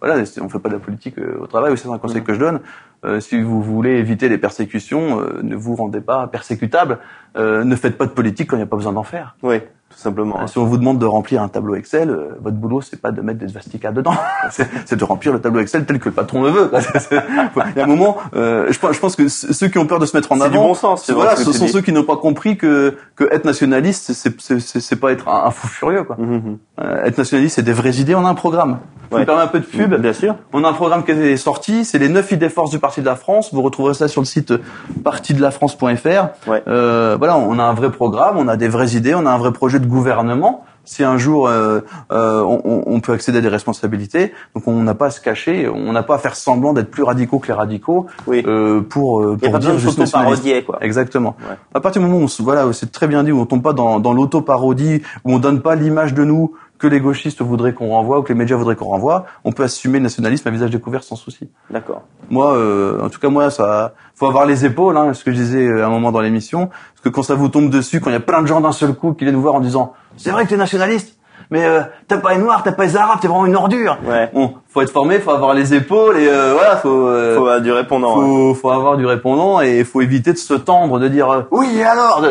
voilà, 0.05 0.23
on 0.41 0.49
fait 0.49 0.59
pas 0.59 0.69
de 0.69 0.75
la 0.75 0.81
politique 0.81 1.19
euh, 1.19 1.39
au 1.41 1.47
travail. 1.47 1.77
C'est 1.77 1.89
un 1.89 1.99
conseil 1.99 2.21
mhm. 2.21 2.27
que 2.27 2.35
je 2.35 2.39
donne. 2.39 2.61
Euh, 3.05 3.21
si 3.21 3.41
vous 3.41 3.63
voulez 3.63 3.93
éviter 3.93 4.29
les 4.29 4.39
persécutions, 4.39 5.21
ne 5.43 5.57
vous 5.57 5.75
rendez 5.75 6.01
pas 6.01 6.27
persécutable. 6.27 6.99
ne 7.37 7.77
faites 7.77 7.97
pas 7.97 8.07
de 8.07 8.13
politique 8.13 8.51
quand 8.51 8.57
il 8.57 8.61
n'y 8.61 8.65
a 8.65 8.67
pas 8.67 8.77
besoin 8.77 8.93
d'en 8.93 9.03
faire. 9.03 9.37
Oui 9.43 9.61
tout 9.91 9.99
simplement. 9.99 10.47
Si 10.47 10.59
on 10.59 10.65
vous 10.65 10.77
demande 10.77 10.99
de 10.99 11.07
remplir 11.07 11.41
un 11.43 11.49
tableau 11.49 11.77
Excel, 11.77 12.11
euh, 12.11 12.37
votre 12.41 12.57
boulot 12.57 12.81
c'est 12.81 13.01
pas 13.01 13.13
de 13.13 13.21
mettre 13.21 13.39
des 13.39 13.49
svastikas 13.49 13.93
dedans, 13.93 14.15
c'est 14.51 14.97
de 14.97 15.05
remplir 15.05 15.33
le 15.33 15.41
tableau 15.41 15.61
Excel 15.61 15.85
tel 15.87 15.99
que 15.99 16.09
le 16.09 16.15
patron 16.15 16.43
le 16.43 16.51
veut. 16.51 16.71
Il 17.11 17.77
y 17.77 17.81
a 17.81 17.85
un 17.85 17.87
moment, 17.87 18.17
euh, 18.35 18.67
je, 18.69 18.93
je, 18.93 18.99
pense 18.99 19.15
que 19.15 19.29
ceux 19.29 19.69
qui 19.69 19.79
ont 19.79 19.87
peur 19.87 20.01
de 20.01 20.07
se 20.07 20.17
mettre 20.17 20.33
en 20.33 20.41
avant, 20.41 20.51
du 20.51 20.59
bon 20.59 20.75
sens. 20.75 21.11
Voilà, 21.11 21.37
ce 21.37 21.53
sont 21.53 21.69
ceux 21.69 21.81
qui 21.81 21.93
n'ont 21.93 22.03
pas 22.03 22.17
compris 22.17 22.57
que 22.57 22.97
que 23.15 23.25
être 23.33 23.45
nationaliste, 23.45 24.13
c'est 24.13 24.97
pas 24.97 25.13
être 25.13 25.29
un, 25.29 25.51
fou 25.51 25.69
furieux. 25.69 26.05
Quoi. 26.05 26.17
Mmh, 26.17 26.59
être 27.05 27.19
nationaliste, 27.19 27.57
c'est 27.57 27.63
des 27.63 27.73
vraies 27.73 27.97
idées. 27.97 28.15
On 28.15 28.25
a 28.25 28.29
un 28.29 28.35
programme. 28.35 28.79
Je 29.11 29.17
ouais. 29.17 29.31
un 29.31 29.47
peu 29.47 29.61
de 29.61 29.65
pub. 29.65 29.95
Bien 29.95 30.13
sûr. 30.13 30.37
On 30.53 30.65
a 30.65 30.69
un 30.69 30.73
programme 30.73 31.05
qui 31.05 31.13
est 31.13 31.37
sorti. 31.37 31.85
C'est 31.85 31.99
les 31.99 32.09
neuf 32.09 32.33
idées 32.33 32.49
forces 32.49 32.71
du 32.71 32.79
Parti 32.79 33.01
de 33.01 33.07
la 33.07 33.17
France. 33.17 33.53
Vous 33.53 33.63
retrouverez 33.63 33.95
ça 33.95 34.09
sur 34.09 34.21
le 34.21 34.27
site 34.27 34.55
partidelaFrance.fr. 35.03 36.49
Ouais. 36.49 36.63
Euh, 36.67 37.17
voilà, 37.19 37.37
on 37.37 37.59
a 37.59 37.63
un 37.63 37.75
vrai 37.75 37.91
programme. 37.91 38.37
On 38.39 38.49
a 38.49 38.57
des 38.57 38.69
vraies 38.69 38.95
idées. 38.97 39.15
On 39.15 39.27
a 39.27 39.31
un 39.31 39.39
vrai 39.39 39.53
projet 39.53 39.74
de 39.81 39.87
gouvernement 39.87 40.65
si 40.85 41.03
un 41.03 41.19
jour 41.19 41.49
euh, 41.49 41.81
euh, 42.13 42.43
on, 42.43 42.85
on, 42.87 43.01
peut 43.01 43.13
accéder 43.13 43.39
à 43.39 43.41
des 43.41 43.49
responsabilités, 43.49 44.33
donc 44.55 44.69
on 44.69 44.83
n'a 44.83 44.95
pas 44.95 45.07
à 45.07 45.11
se 45.11 45.21
cacher, 45.21 45.69
on 45.69 45.93
n'a 45.93 46.03
pas 46.03 46.17
à 46.17 46.19
faire 46.19 46.37
semblant 46.37 46.73
d'être 46.73 46.91
plus 46.91 47.03
radicaux 47.03 47.39
que 47.39 47.49
les 47.49 47.55
radicaux 47.55 48.07
oui. 48.27 48.43
euh, 48.47 48.83
pour 48.83 49.23
euh, 49.23 49.37
pour 49.37 49.59
dire 49.59 49.79
juste 49.79 50.13
parodier 50.13 50.63
quoi. 50.63 50.79
Exactement. 50.83 51.37
Ouais. 51.41 51.57
À 51.75 51.81
partir 51.81 52.03
du 52.03 52.09
moment 52.09 52.25
où 52.25 52.29
voilà, 52.43 52.73
c'est 52.73 52.93
très 52.93 53.09
bien 53.09 53.25
dit, 53.25 53.33
où 53.33 53.41
on 53.41 53.47
tombe 53.47 53.63
pas 53.63 53.73
dans, 53.73 53.99
dans 53.99 54.13
l'auto-parodie, 54.13 55.03
où 55.25 55.33
on 55.33 55.39
donne 55.39 55.61
pas 55.63 55.75
l'image 55.75 56.15
de 56.15 56.25
nous 56.25 56.53
que 56.85 56.89
les 56.89 57.01
gauchistes 57.01 57.41
voudraient 57.41 57.73
qu'on 57.73 57.89
renvoie 57.89 58.19
ou 58.19 58.23
que 58.23 58.29
les 58.29 58.39
médias 58.39 58.57
voudraient 58.57 58.77
qu'on 58.77 58.91
renvoie, 58.91 59.25
on 59.45 59.53
peut 59.53 59.63
assumer 59.63 59.99
le 59.99 60.03
nationalisme 60.03 60.47
à 60.47 60.51
visage 60.51 60.71
découvert 60.71 61.03
sans 61.03 61.17
souci. 61.17 61.49
D'accord. 61.71 62.03
Moi, 62.29 62.55
euh, 62.55 63.01
en 63.01 63.09
tout 63.09 63.19
cas 63.19 63.31
moi, 63.31 63.49
ça, 63.49 63.95
faut 64.15 64.27
avoir 64.27 64.45
les 64.45 64.67
épaules, 64.67 64.95
hein, 64.99 65.15
ce 65.15 65.25
que 65.25 65.33
je 65.33 65.37
disais 65.37 65.67
euh, 65.67 65.83
à 65.83 65.87
un 65.87 65.89
moment 65.89 66.13
dans 66.13 66.21
l'émission, 66.21 66.67
parce 66.67 67.01
que 67.03 67.09
quand 67.09 67.23
ça 67.23 67.37
vous 67.37 67.49
tombe 67.49 67.71
dessus, 67.71 68.01
quand 68.01 68.11
il 68.11 68.13
y 68.13 68.17
a 68.17 68.21
plein 68.21 68.43
de 68.43 68.47
gens 68.47 68.61
d'un 68.61 68.73
seul 68.73 68.93
coup 68.93 69.15
qui 69.15 69.25
viennent 69.25 69.35
vous 69.37 69.41
voir 69.41 69.55
en 69.55 69.61
disant, 69.61 69.95
c'est 70.19 70.31
vrai 70.31 70.45
que 70.45 70.49
tu 70.49 70.55
es 70.55 70.59
nationaliste, 70.59 71.17
mais 71.51 71.65
euh, 71.65 71.83
t'as 72.09 72.19
pas 72.19 72.35
les 72.35 72.39
noirs, 72.39 72.63
t'as 72.63 72.73
pas 72.73 72.85
les 72.85 72.97
arabes, 72.97 73.19
t'es 73.21 73.29
vraiment 73.29 73.47
une 73.47 73.57
ordure. 73.57 73.99
Ouais. 74.05 74.31
Bon, 74.33 74.55
faut 74.69 74.83
être 74.83 74.91
formé, 74.91 75.19
faut 75.19 75.31
avoir 75.31 75.55
les 75.55 75.75
épaules 75.75 76.19
et 76.19 76.29
euh, 76.29 76.53
voilà, 76.55 76.77
faut. 76.77 77.09
Euh, 77.09 77.37
faut 77.37 77.43
avoir 77.43 77.61
du 77.61 77.73
répondant. 77.73 78.15
Faut, 78.15 78.55
faut 78.55 78.71
avoir 78.71 78.97
du 78.97 79.07
répondant 79.07 79.61
et 79.61 79.85
faut 79.85 80.01
éviter 80.01 80.33
de 80.33 80.39
se 80.39 80.55
tendre, 80.55 80.99
de 80.99 81.09
dire 81.09 81.31
euh, 81.31 81.43
oui 81.51 81.83
alors? 81.83 82.23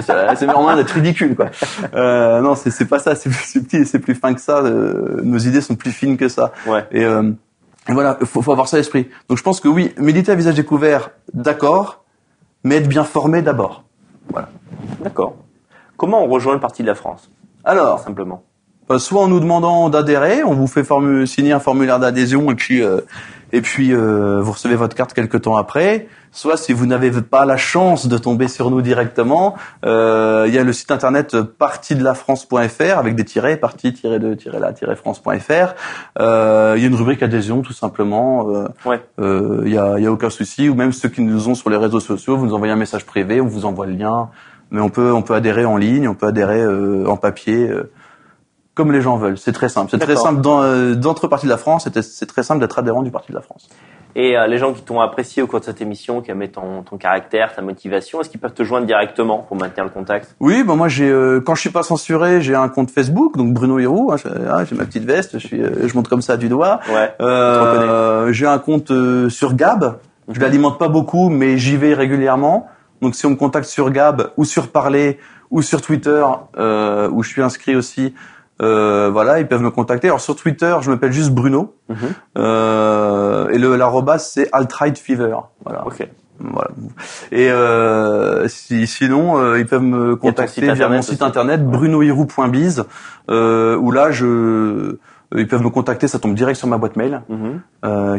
c'est 0.00 0.46
vraiment 0.46 0.74
d'être 0.76 0.90
ridicule 0.90 1.36
quoi. 1.36 1.46
Euh, 1.94 2.40
non, 2.40 2.54
c'est 2.54 2.70
c'est 2.70 2.86
pas 2.86 2.98
ça, 2.98 3.14
c'est 3.14 3.28
plus 3.30 3.44
subtil, 3.44 3.86
c'est 3.86 3.98
plus 3.98 4.14
fin 4.14 4.34
que 4.34 4.40
ça. 4.40 4.62
nos 4.62 5.38
idées 5.38 5.60
sont 5.60 5.76
plus 5.76 5.92
fines 5.92 6.16
que 6.16 6.28
ça. 6.28 6.52
Ouais. 6.66 6.84
Et, 6.90 7.02
et 7.02 7.92
voilà, 7.92 8.18
faut, 8.24 8.42
faut 8.42 8.52
avoir 8.52 8.68
ça 8.68 8.76
à 8.76 8.80
l'esprit. 8.80 9.08
Donc 9.28 9.38
je 9.38 9.42
pense 9.42 9.60
que 9.60 9.68
oui, 9.68 9.94
méditer 9.98 10.32
à 10.32 10.34
visage 10.34 10.54
découvert, 10.54 11.10
d'accord, 11.32 12.04
mais 12.64 12.76
être 12.76 12.88
bien 12.88 13.04
formé 13.04 13.42
d'abord. 13.42 13.84
Voilà. 14.30 14.48
D'accord. 15.02 15.34
Comment 15.96 16.24
on 16.24 16.28
rejoint 16.28 16.54
le 16.54 16.60
parti 16.60 16.82
de 16.82 16.88
la 16.88 16.94
France? 16.94 17.30
Alors, 17.64 18.00
simplement. 18.00 18.44
Bah, 18.88 18.98
soit 18.98 19.22
en 19.22 19.28
nous 19.28 19.40
demandant 19.40 19.88
d'adhérer, 19.88 20.44
on 20.44 20.52
vous 20.52 20.66
fait 20.66 20.86
signer 21.26 21.52
un 21.52 21.60
formulaire 21.60 21.98
d'adhésion 21.98 22.50
et 22.50 22.54
puis 22.54 22.82
euh, 22.82 23.00
et 23.50 23.62
puis 23.62 23.94
euh, 23.94 24.42
vous 24.42 24.52
recevez 24.52 24.76
votre 24.76 24.94
carte 24.94 25.14
quelques 25.14 25.40
temps 25.42 25.56
après. 25.56 26.06
Soit 26.32 26.58
si 26.58 26.74
vous 26.74 26.84
n'avez 26.84 27.10
pas 27.22 27.46
la 27.46 27.56
chance 27.56 28.08
de 28.08 28.18
tomber 28.18 28.48
sur 28.48 28.70
nous 28.70 28.82
directement, 28.82 29.54
euh, 29.86 30.44
il 30.48 30.54
y 30.54 30.58
a 30.58 30.64
le 30.64 30.72
site 30.74 30.90
internet 30.90 31.40
parti-de-la-France.fr 31.40 32.98
avec 32.98 33.14
des 33.14 33.24
tirets, 33.24 33.56
parti-de-la-france.fr. 33.56 35.74
Il 36.18 36.20
y 36.20 36.84
a 36.84 36.86
une 36.86 36.94
rubrique 36.94 37.22
adhésion 37.22 37.62
tout 37.62 37.72
simplement. 37.72 38.66
ouais. 38.84 39.00
Il 39.18 39.72
y 39.72 39.78
a, 39.78 39.98
y 39.98 40.06
a 40.06 40.12
aucun 40.12 40.30
souci. 40.30 40.68
Ou 40.68 40.74
même 40.74 40.92
ceux 40.92 41.08
qui 41.08 41.22
nous 41.22 41.48
ont 41.48 41.54
sur 41.54 41.70
les 41.70 41.78
réseaux 41.78 42.00
sociaux, 42.00 42.36
vous 42.36 42.46
nous 42.46 42.54
envoyez 42.54 42.72
un 42.72 42.76
message 42.76 43.06
privé, 43.06 43.40
on 43.40 43.46
vous 43.46 43.64
envoie 43.64 43.86
le 43.86 43.92
lien 43.92 44.28
mais 44.70 44.80
on 44.80 44.88
peut 44.88 45.12
on 45.12 45.22
peut 45.22 45.34
adhérer 45.34 45.64
en 45.64 45.76
ligne, 45.76 46.08
on 46.08 46.14
peut 46.14 46.26
adhérer 46.26 46.60
euh, 46.60 47.06
en 47.06 47.16
papier, 47.16 47.68
euh, 47.68 47.90
comme 48.74 48.92
les 48.92 49.00
gens 49.00 49.16
veulent. 49.16 49.38
C'est 49.38 49.52
très 49.52 49.68
simple. 49.68 49.90
C'est 49.90 49.98
très 49.98 50.16
simple 50.16 50.42
euh, 50.46 50.94
d'entre 50.94 51.28
Parti 51.28 51.46
de 51.46 51.50
la 51.50 51.56
France. 51.56 51.88
C'est 52.02 52.26
très 52.26 52.42
simple 52.42 52.60
d'être 52.60 52.78
adhérent 52.78 53.02
du 53.02 53.10
Parti 53.10 53.30
de 53.30 53.36
la 53.36 53.42
France. 53.42 53.68
Et 54.16 54.36
les 54.46 54.58
gens 54.58 54.72
qui 54.72 54.82
t'ont 54.82 55.00
apprécié 55.00 55.42
au 55.42 55.48
cours 55.48 55.58
de 55.58 55.64
cette 55.64 55.80
émission, 55.80 56.20
qui 56.20 56.30
aiment 56.30 56.46
ton, 56.46 56.84
ton 56.84 56.96
caractère, 56.96 57.52
ta 57.52 57.62
motivation, 57.62 58.20
est-ce 58.20 58.30
qu'ils 58.30 58.38
peuvent 58.38 58.54
te 58.54 58.62
joindre 58.62 58.86
directement 58.86 59.38
pour 59.38 59.56
maintenir 59.56 59.82
le 59.82 59.90
contact? 59.90 60.36
Oui, 60.38 60.62
ben 60.62 60.76
moi 60.76 60.86
j'ai 60.86 61.12
quand 61.44 61.56
je 61.56 61.60
suis 61.60 61.70
pas 61.70 61.82
censuré, 61.82 62.40
j'ai 62.40 62.54
un 62.54 62.68
compte 62.68 62.92
Facebook, 62.92 63.36
donc 63.36 63.52
Bruno 63.52 63.80
Hiro. 63.80 64.12
Hein, 64.12 64.16
ah, 64.48 64.64
j'ai 64.64 64.76
ma 64.76 64.84
petite 64.84 65.02
veste, 65.02 65.40
je 65.40 65.44
suis, 65.44 65.60
je 65.60 65.94
monte 65.96 66.06
comme 66.06 66.22
ça 66.22 66.36
du 66.36 66.48
doigt. 66.48 66.78
Ouais. 66.88 68.32
j'ai 68.32 68.46
un 68.46 68.58
compte 68.58 68.92
sur 69.30 69.54
Gab. 69.54 69.96
Je 70.28 70.34
mhm. 70.34 70.42
l'alimente 70.42 70.78
pas 70.78 70.88
beaucoup, 70.88 71.28
mais 71.28 71.58
j'y 71.58 71.76
vais 71.76 71.94
régulièrement. 71.94 72.68
Donc 73.04 73.14
si 73.14 73.24
on 73.26 73.30
me 73.30 73.36
contacte 73.36 73.68
sur 73.68 73.90
Gab 73.90 74.30
ou 74.38 74.46
sur 74.46 74.68
Parler 74.68 75.18
ou 75.50 75.60
sur 75.60 75.82
Twitter 75.82 76.24
euh, 76.56 77.10
où 77.10 77.22
je 77.22 77.28
suis 77.28 77.42
inscrit 77.42 77.76
aussi, 77.76 78.14
euh, 78.62 79.10
voilà, 79.12 79.40
ils 79.40 79.46
peuvent 79.46 79.60
me 79.60 79.70
contacter. 79.70 80.06
Alors 80.06 80.22
sur 80.22 80.36
Twitter, 80.36 80.74
je 80.80 80.90
m'appelle 80.90 81.12
juste 81.12 81.30
Bruno 81.30 81.74
mhm. 81.90 81.96
euh, 82.38 83.50
et 83.50 83.58
le 83.58 83.76
l'arrobas 83.76 84.20
c'est 84.20 84.48
Altright 84.52 84.96
Fever. 84.98 85.36
Voilà. 85.64 85.86
Ok. 85.86 86.08
Voilà. 86.40 86.70
Et 87.30 87.50
euh, 87.50 88.48
si, 88.48 88.86
sinon, 88.86 89.38
euh, 89.38 89.60
ils 89.60 89.66
peuvent 89.66 89.82
me 89.82 90.16
contacter 90.16 90.72
via 90.72 90.88
mon 90.88 91.02
site 91.02 91.20
internet 91.20 91.62
brunohirou.biz 91.64 92.84
euh, 93.30 93.76
où 93.76 93.92
là 93.92 94.10
je 94.10 94.96
ils 95.36 95.48
peuvent 95.48 95.62
me 95.62 95.70
contacter, 95.70 96.08
ça 96.08 96.18
tombe 96.18 96.34
direct 96.34 96.58
sur 96.58 96.68
ma 96.68 96.78
boîte 96.78 96.96
mail, 96.96 97.20
mhm. 97.28 97.60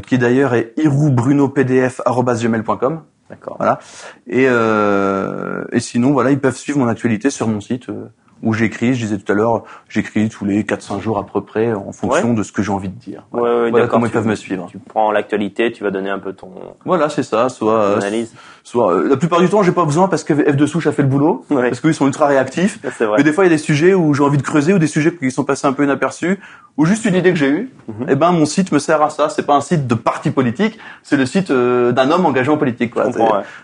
qui 0.01 0.19
d'ailleurs 0.19 0.53
est 0.53 0.73
iroubrunopdf@gmail.com. 0.77 3.01
D'accord. 3.29 3.57
Voilà. 3.57 3.79
Et, 4.27 4.45
euh, 4.47 5.65
et 5.71 5.79
sinon, 5.79 6.11
voilà, 6.11 6.31
ils 6.31 6.39
peuvent 6.39 6.55
suivre 6.55 6.79
mon 6.79 6.87
actualité 6.87 7.29
sur 7.29 7.47
mon 7.47 7.59
site. 7.59 7.89
Euh, 7.89 8.05
où 8.43 8.53
j'écris, 8.53 8.93
je 8.93 9.05
disais 9.05 9.17
tout 9.17 9.31
à 9.31 9.35
l'heure, 9.35 9.63
j'écris 9.89 10.29
tous 10.29 10.45
les 10.45 10.63
4-5 10.63 11.01
jours 11.01 11.17
à 11.17 11.25
peu 11.25 11.41
près 11.41 11.73
en 11.73 11.91
fonction 11.91 12.33
de 12.33 12.43
ce 12.43 12.51
que 12.51 12.61
j'ai 12.61 12.71
envie 12.71 12.89
de 12.89 12.99
dire. 12.99 13.23
Ouais, 13.31 13.41
ouais, 13.41 13.69
voilà 13.71 13.87
comment 13.87 14.05
ils 14.05 14.11
peuvent 14.11 14.27
me 14.27 14.35
suivre. 14.35 14.67
Tu 14.69 14.77
prends 14.77 15.11
l'actualité, 15.11 15.71
tu 15.71 15.83
vas 15.83 15.91
donner 15.91 16.09
un 16.09 16.19
peu 16.19 16.33
ton 16.33 16.51
Voilà, 16.85 17.09
c'est 17.09 17.23
ça, 17.23 17.49
soit 17.49 17.81
euh, 17.81 17.97
analyse. 17.97 18.33
Soit 18.63 18.93
euh, 18.93 19.09
la 19.09 19.17
plupart 19.17 19.41
du 19.41 19.49
temps, 19.49 19.63
j'ai 19.63 19.71
pas 19.71 19.85
besoin 19.85 20.07
parce 20.07 20.23
que 20.23 20.33
F 20.33 20.55
de 20.55 20.65
souche 20.65 20.87
a 20.87 20.91
fait 20.91 21.03
le 21.03 21.07
boulot 21.07 21.45
ouais. 21.49 21.69
parce 21.69 21.81
qu'ils 21.81 21.93
sont 21.93 22.07
ultra 22.07 22.27
réactifs. 22.27 22.79
Vrai. 22.83 23.17
Mais 23.17 23.23
des 23.23 23.31
fois, 23.31 23.45
il 23.45 23.47
y 23.47 23.53
a 23.53 23.55
des 23.55 23.61
sujets 23.61 23.93
où 23.93 24.13
j'ai 24.13 24.23
envie 24.23 24.37
de 24.37 24.43
creuser 24.43 24.73
ou 24.73 24.79
des 24.79 24.87
sujets 24.87 25.15
qui 25.15 25.31
sont 25.31 25.43
passés 25.43 25.67
un 25.67 25.73
peu 25.73 25.83
inaperçus 25.83 26.39
ou 26.77 26.85
juste 26.85 27.05
une 27.05 27.15
idée 27.15 27.31
que 27.31 27.37
j'ai 27.37 27.49
eue. 27.49 27.71
Mhm. 27.87 28.09
Et 28.09 28.11
eh 28.11 28.15
ben 28.15 28.31
mon 28.31 28.45
site 28.45 28.71
me 28.71 28.79
sert 28.79 29.01
à 29.01 29.09
ça, 29.09 29.29
c'est 29.29 29.45
pas 29.45 29.55
un 29.55 29.61
site 29.61 29.87
de 29.87 29.95
parti 29.95 30.31
politique, 30.31 30.77
c'est 31.03 31.17
le 31.17 31.25
site 31.25 31.51
euh, 31.51 31.91
d'un 31.91 32.11
homme 32.11 32.25
engagé 32.25 32.51
en 32.51 32.57
politique 32.57 32.93
quoi. 32.93 33.09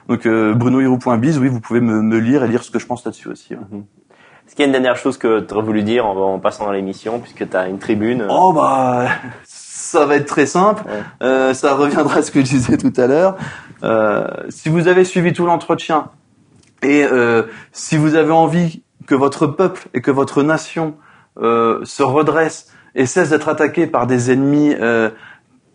Donc 0.07 0.26
euh, 0.26 0.53
brunohirou.biz, 0.53 1.38
oui, 1.39 1.47
vous 1.47 1.59
pouvez 1.59 1.82
me, 1.82 2.01
me, 2.01 2.19
lire 2.19 2.43
et 2.43 2.47
lire 2.47 2.63
ce 2.63 2.72
que 2.72 2.80
je 2.80 2.86
pense 2.86 3.03
là-dessus 3.05 3.30
aussi. 3.30 3.55
Mhm. 3.55 3.84
Est-ce 4.52 4.58
qu'il 4.58 4.64
y 4.64 4.66
a 4.66 4.68
une 4.68 4.74
dernière 4.74 4.97
chose 4.97 5.18
que 5.18 5.39
tu 5.39 5.54
aurais 5.54 5.64
voulu 5.64 5.82
dire 5.82 6.06
en, 6.06 6.38
passant 6.38 6.66
dans 6.66 6.74
l'émission, 6.74 7.20
puisque 7.20 7.49
tu 7.49 7.56
as 7.56 7.70
une 7.70 7.80
tribune 7.80 8.28
Oh 8.30 8.52
bah, 8.52 9.08
ça 9.45 10.06
va 10.06 10.18
être 10.18 10.26
très 10.26 10.45
simple. 10.45 10.84
Euh, 11.24 11.54
ça 11.54 11.74
reviendra 11.74 12.18
à 12.18 12.22
ce 12.22 12.32
que 12.32 12.41
je 12.41 12.47
disais 12.47 12.76
tout 12.76 12.91
à 12.97 13.08
l'heure. 13.08 13.38
Euh, 13.86 14.28
si 14.49 14.68
vous 14.68 14.89
avez 14.89 15.06
suivi 15.06 15.32
tout 15.32 15.45
l'entretien 15.45 16.10
et 16.84 17.06
euh, 17.06 17.44
si 17.72 17.95
vous 17.95 18.15
avez 18.15 18.34
envie 18.34 18.84
que 19.07 19.15
votre 19.15 19.48
peuple 19.48 19.88
et 19.94 20.02
que 20.02 20.11
votre 20.11 20.44
nation 20.44 20.95
euh, 21.38 21.80
se 21.86 22.03
redresse 22.03 22.73
et 22.94 23.06
cesse 23.06 23.30
d'être 23.30 23.48
attaqué 23.48 23.88
par 23.88 24.06
des 24.06 24.34
ennemis 24.34 24.76
euh, 24.78 25.11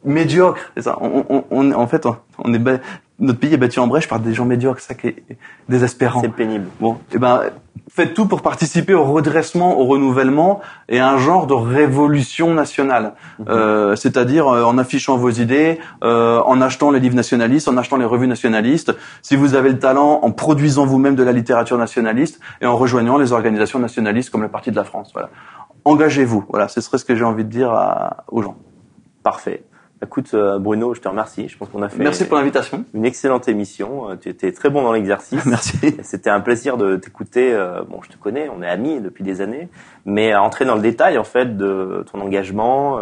médiocres, 0.05 0.71
ça. 0.77 0.99
On, 1.01 1.25
on, 1.31 1.45
on, 1.51 1.73
en 1.73 1.87
fait, 1.87 2.07
on 2.37 2.53
est 2.53 2.81
notre 3.19 3.39
pays 3.39 3.55
est 3.55 3.59
bâti 3.59 3.81
en 3.81 3.87
brèche 3.87 4.09
par 4.09 4.21
des 4.21 4.35
gens 4.35 4.45
médiocres, 4.45 4.81
ça 4.81 4.95
qui 4.95 5.09
est 5.09 5.25
désespérant. 5.69 6.21
C'est 6.21 6.29
pénible. 6.29 6.67
Bon, 6.81 6.99
eh 7.15 7.19
ben, 7.19 7.45
faites 7.89 8.13
tout 8.13 8.27
pour 8.27 8.43
participer 8.43 8.93
au 8.93 9.05
redressement, 9.05 9.79
au 9.79 9.87
renouvellement 9.87 10.61
et 10.89 10.99
à 10.99 11.11
un 11.11 11.17
genre 11.17 11.47
de 11.47 11.55
révolution 11.55 12.53
nationale. 12.53 13.15
Mhm. 13.39 13.47
Euh, 13.49 13.97
c'est-à-dire 13.97 14.49
euh, 14.49 14.65
en 14.65 14.77
affichant 14.77 15.17
vos 15.17 15.31
idées, 15.31 15.79
euh, 16.05 16.41
en 16.43 16.61
achetant 16.61 16.91
les 16.91 17.01
livres 17.01 17.15
nationalistes, 17.17 17.69
en 17.69 17.77
achetant 17.79 17.97
les 17.97 18.05
revues 18.05 18.29
nationalistes. 18.29 18.95
Si 19.23 19.35
vous 19.35 19.55
avez 19.55 19.71
le 19.71 19.79
talent, 19.79 20.21
en 20.23 20.31
produisant 20.31 20.85
vous-même 20.85 21.15
de 21.15 21.23
la 21.23 21.33
littérature 21.33 21.79
nationaliste 21.79 22.39
et 22.61 22.67
en 22.67 22.77
rejoignant 22.77 23.17
les 23.17 23.33
organisations 23.33 23.79
nationalistes 23.79 24.29
comme 24.29 24.43
le 24.43 24.49
Parti 24.49 24.71
de 24.71 24.77
la 24.77 24.85
France. 24.85 25.11
Voilà. 25.15 25.31
Engagez-vous. 25.87 26.45
Voilà, 26.51 26.69
ce 26.69 26.83
serait 26.83 26.99
ce 26.99 27.05
que 27.05 27.15
j'ai 27.15 27.25
envie 27.25 27.45
de 27.45 27.51
dire 27.51 27.73
aux 28.29 28.43
gens. 28.43 28.57
Parfait. 29.23 29.65
Écoute, 30.07 30.35
euh, 30.35 30.61
Bruno, 30.61 30.95
je 30.95 31.01
te 31.01 31.09
remercie. 31.09 31.49
Je 31.49 31.59
pense 31.59 31.69
qu'on 31.69 31.83
a 31.83 31.89
fait. 31.89 32.01
Merci 32.01 32.27
pour 32.27 32.37
l'invitation. 32.37 32.85
Une 32.95 33.05
excellente 33.05 33.49
émission. 33.49 34.11
Euh, 34.11 34.15
tu 34.15 34.29
étais 34.29 34.53
très 34.53 34.71
bon 34.71 34.83
dans 34.83 34.93
l'exercice. 34.93 35.45
Merci. 35.47 35.97
C'était 36.05 36.31
un 36.31 36.39
plaisir 36.39 36.77
de 36.77 36.95
t'écouter. 36.95 37.53
Euh, 37.53 37.83
bon, 37.83 38.01
je 38.03 38.11
te 38.11 38.17
connais, 38.17 38.49
on 38.49 38.63
est 38.63 38.69
amis 38.69 39.01
depuis 39.01 39.25
des 39.25 39.41
années, 39.41 39.69
mais 40.05 40.31
à 40.31 40.45
entrer 40.45 40.65
dans 40.65 40.77
le 40.77 40.81
détail 40.81 41.19
en 41.19 41.25
fait 41.25 41.57
de 41.57 42.05
ton 42.13 42.21
engagement, 42.21 43.01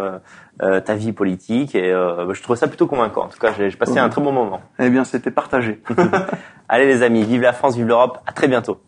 ta 0.59 0.95
vie 0.95 1.13
politique, 1.13 1.75
et 1.75 1.93
bah, 1.93 2.27
je 2.33 2.43
trouvais 2.43 2.59
ça 2.59 2.69
plutôt 2.69 2.87
convaincant. 2.87 3.25
En 3.25 3.29
tout 3.29 3.39
cas, 3.39 3.53
j'ai 3.59 3.71
passé 3.77 3.99
un 3.99 4.09
très 4.09 4.23
bon 4.23 4.33
moment. 4.33 4.63
Eh 4.79 4.89
bien, 4.89 5.05
c'était 5.05 5.31
partagé. 5.31 5.83
Allez 6.69 6.87
les 6.87 7.03
amis, 7.03 7.23
vive 7.23 7.43
la 7.43 7.53
France, 7.53 7.77
vive 7.77 7.87
l'Europe. 7.87 8.19
À 8.27 8.33
très 8.33 8.49
bientôt. 8.49 8.81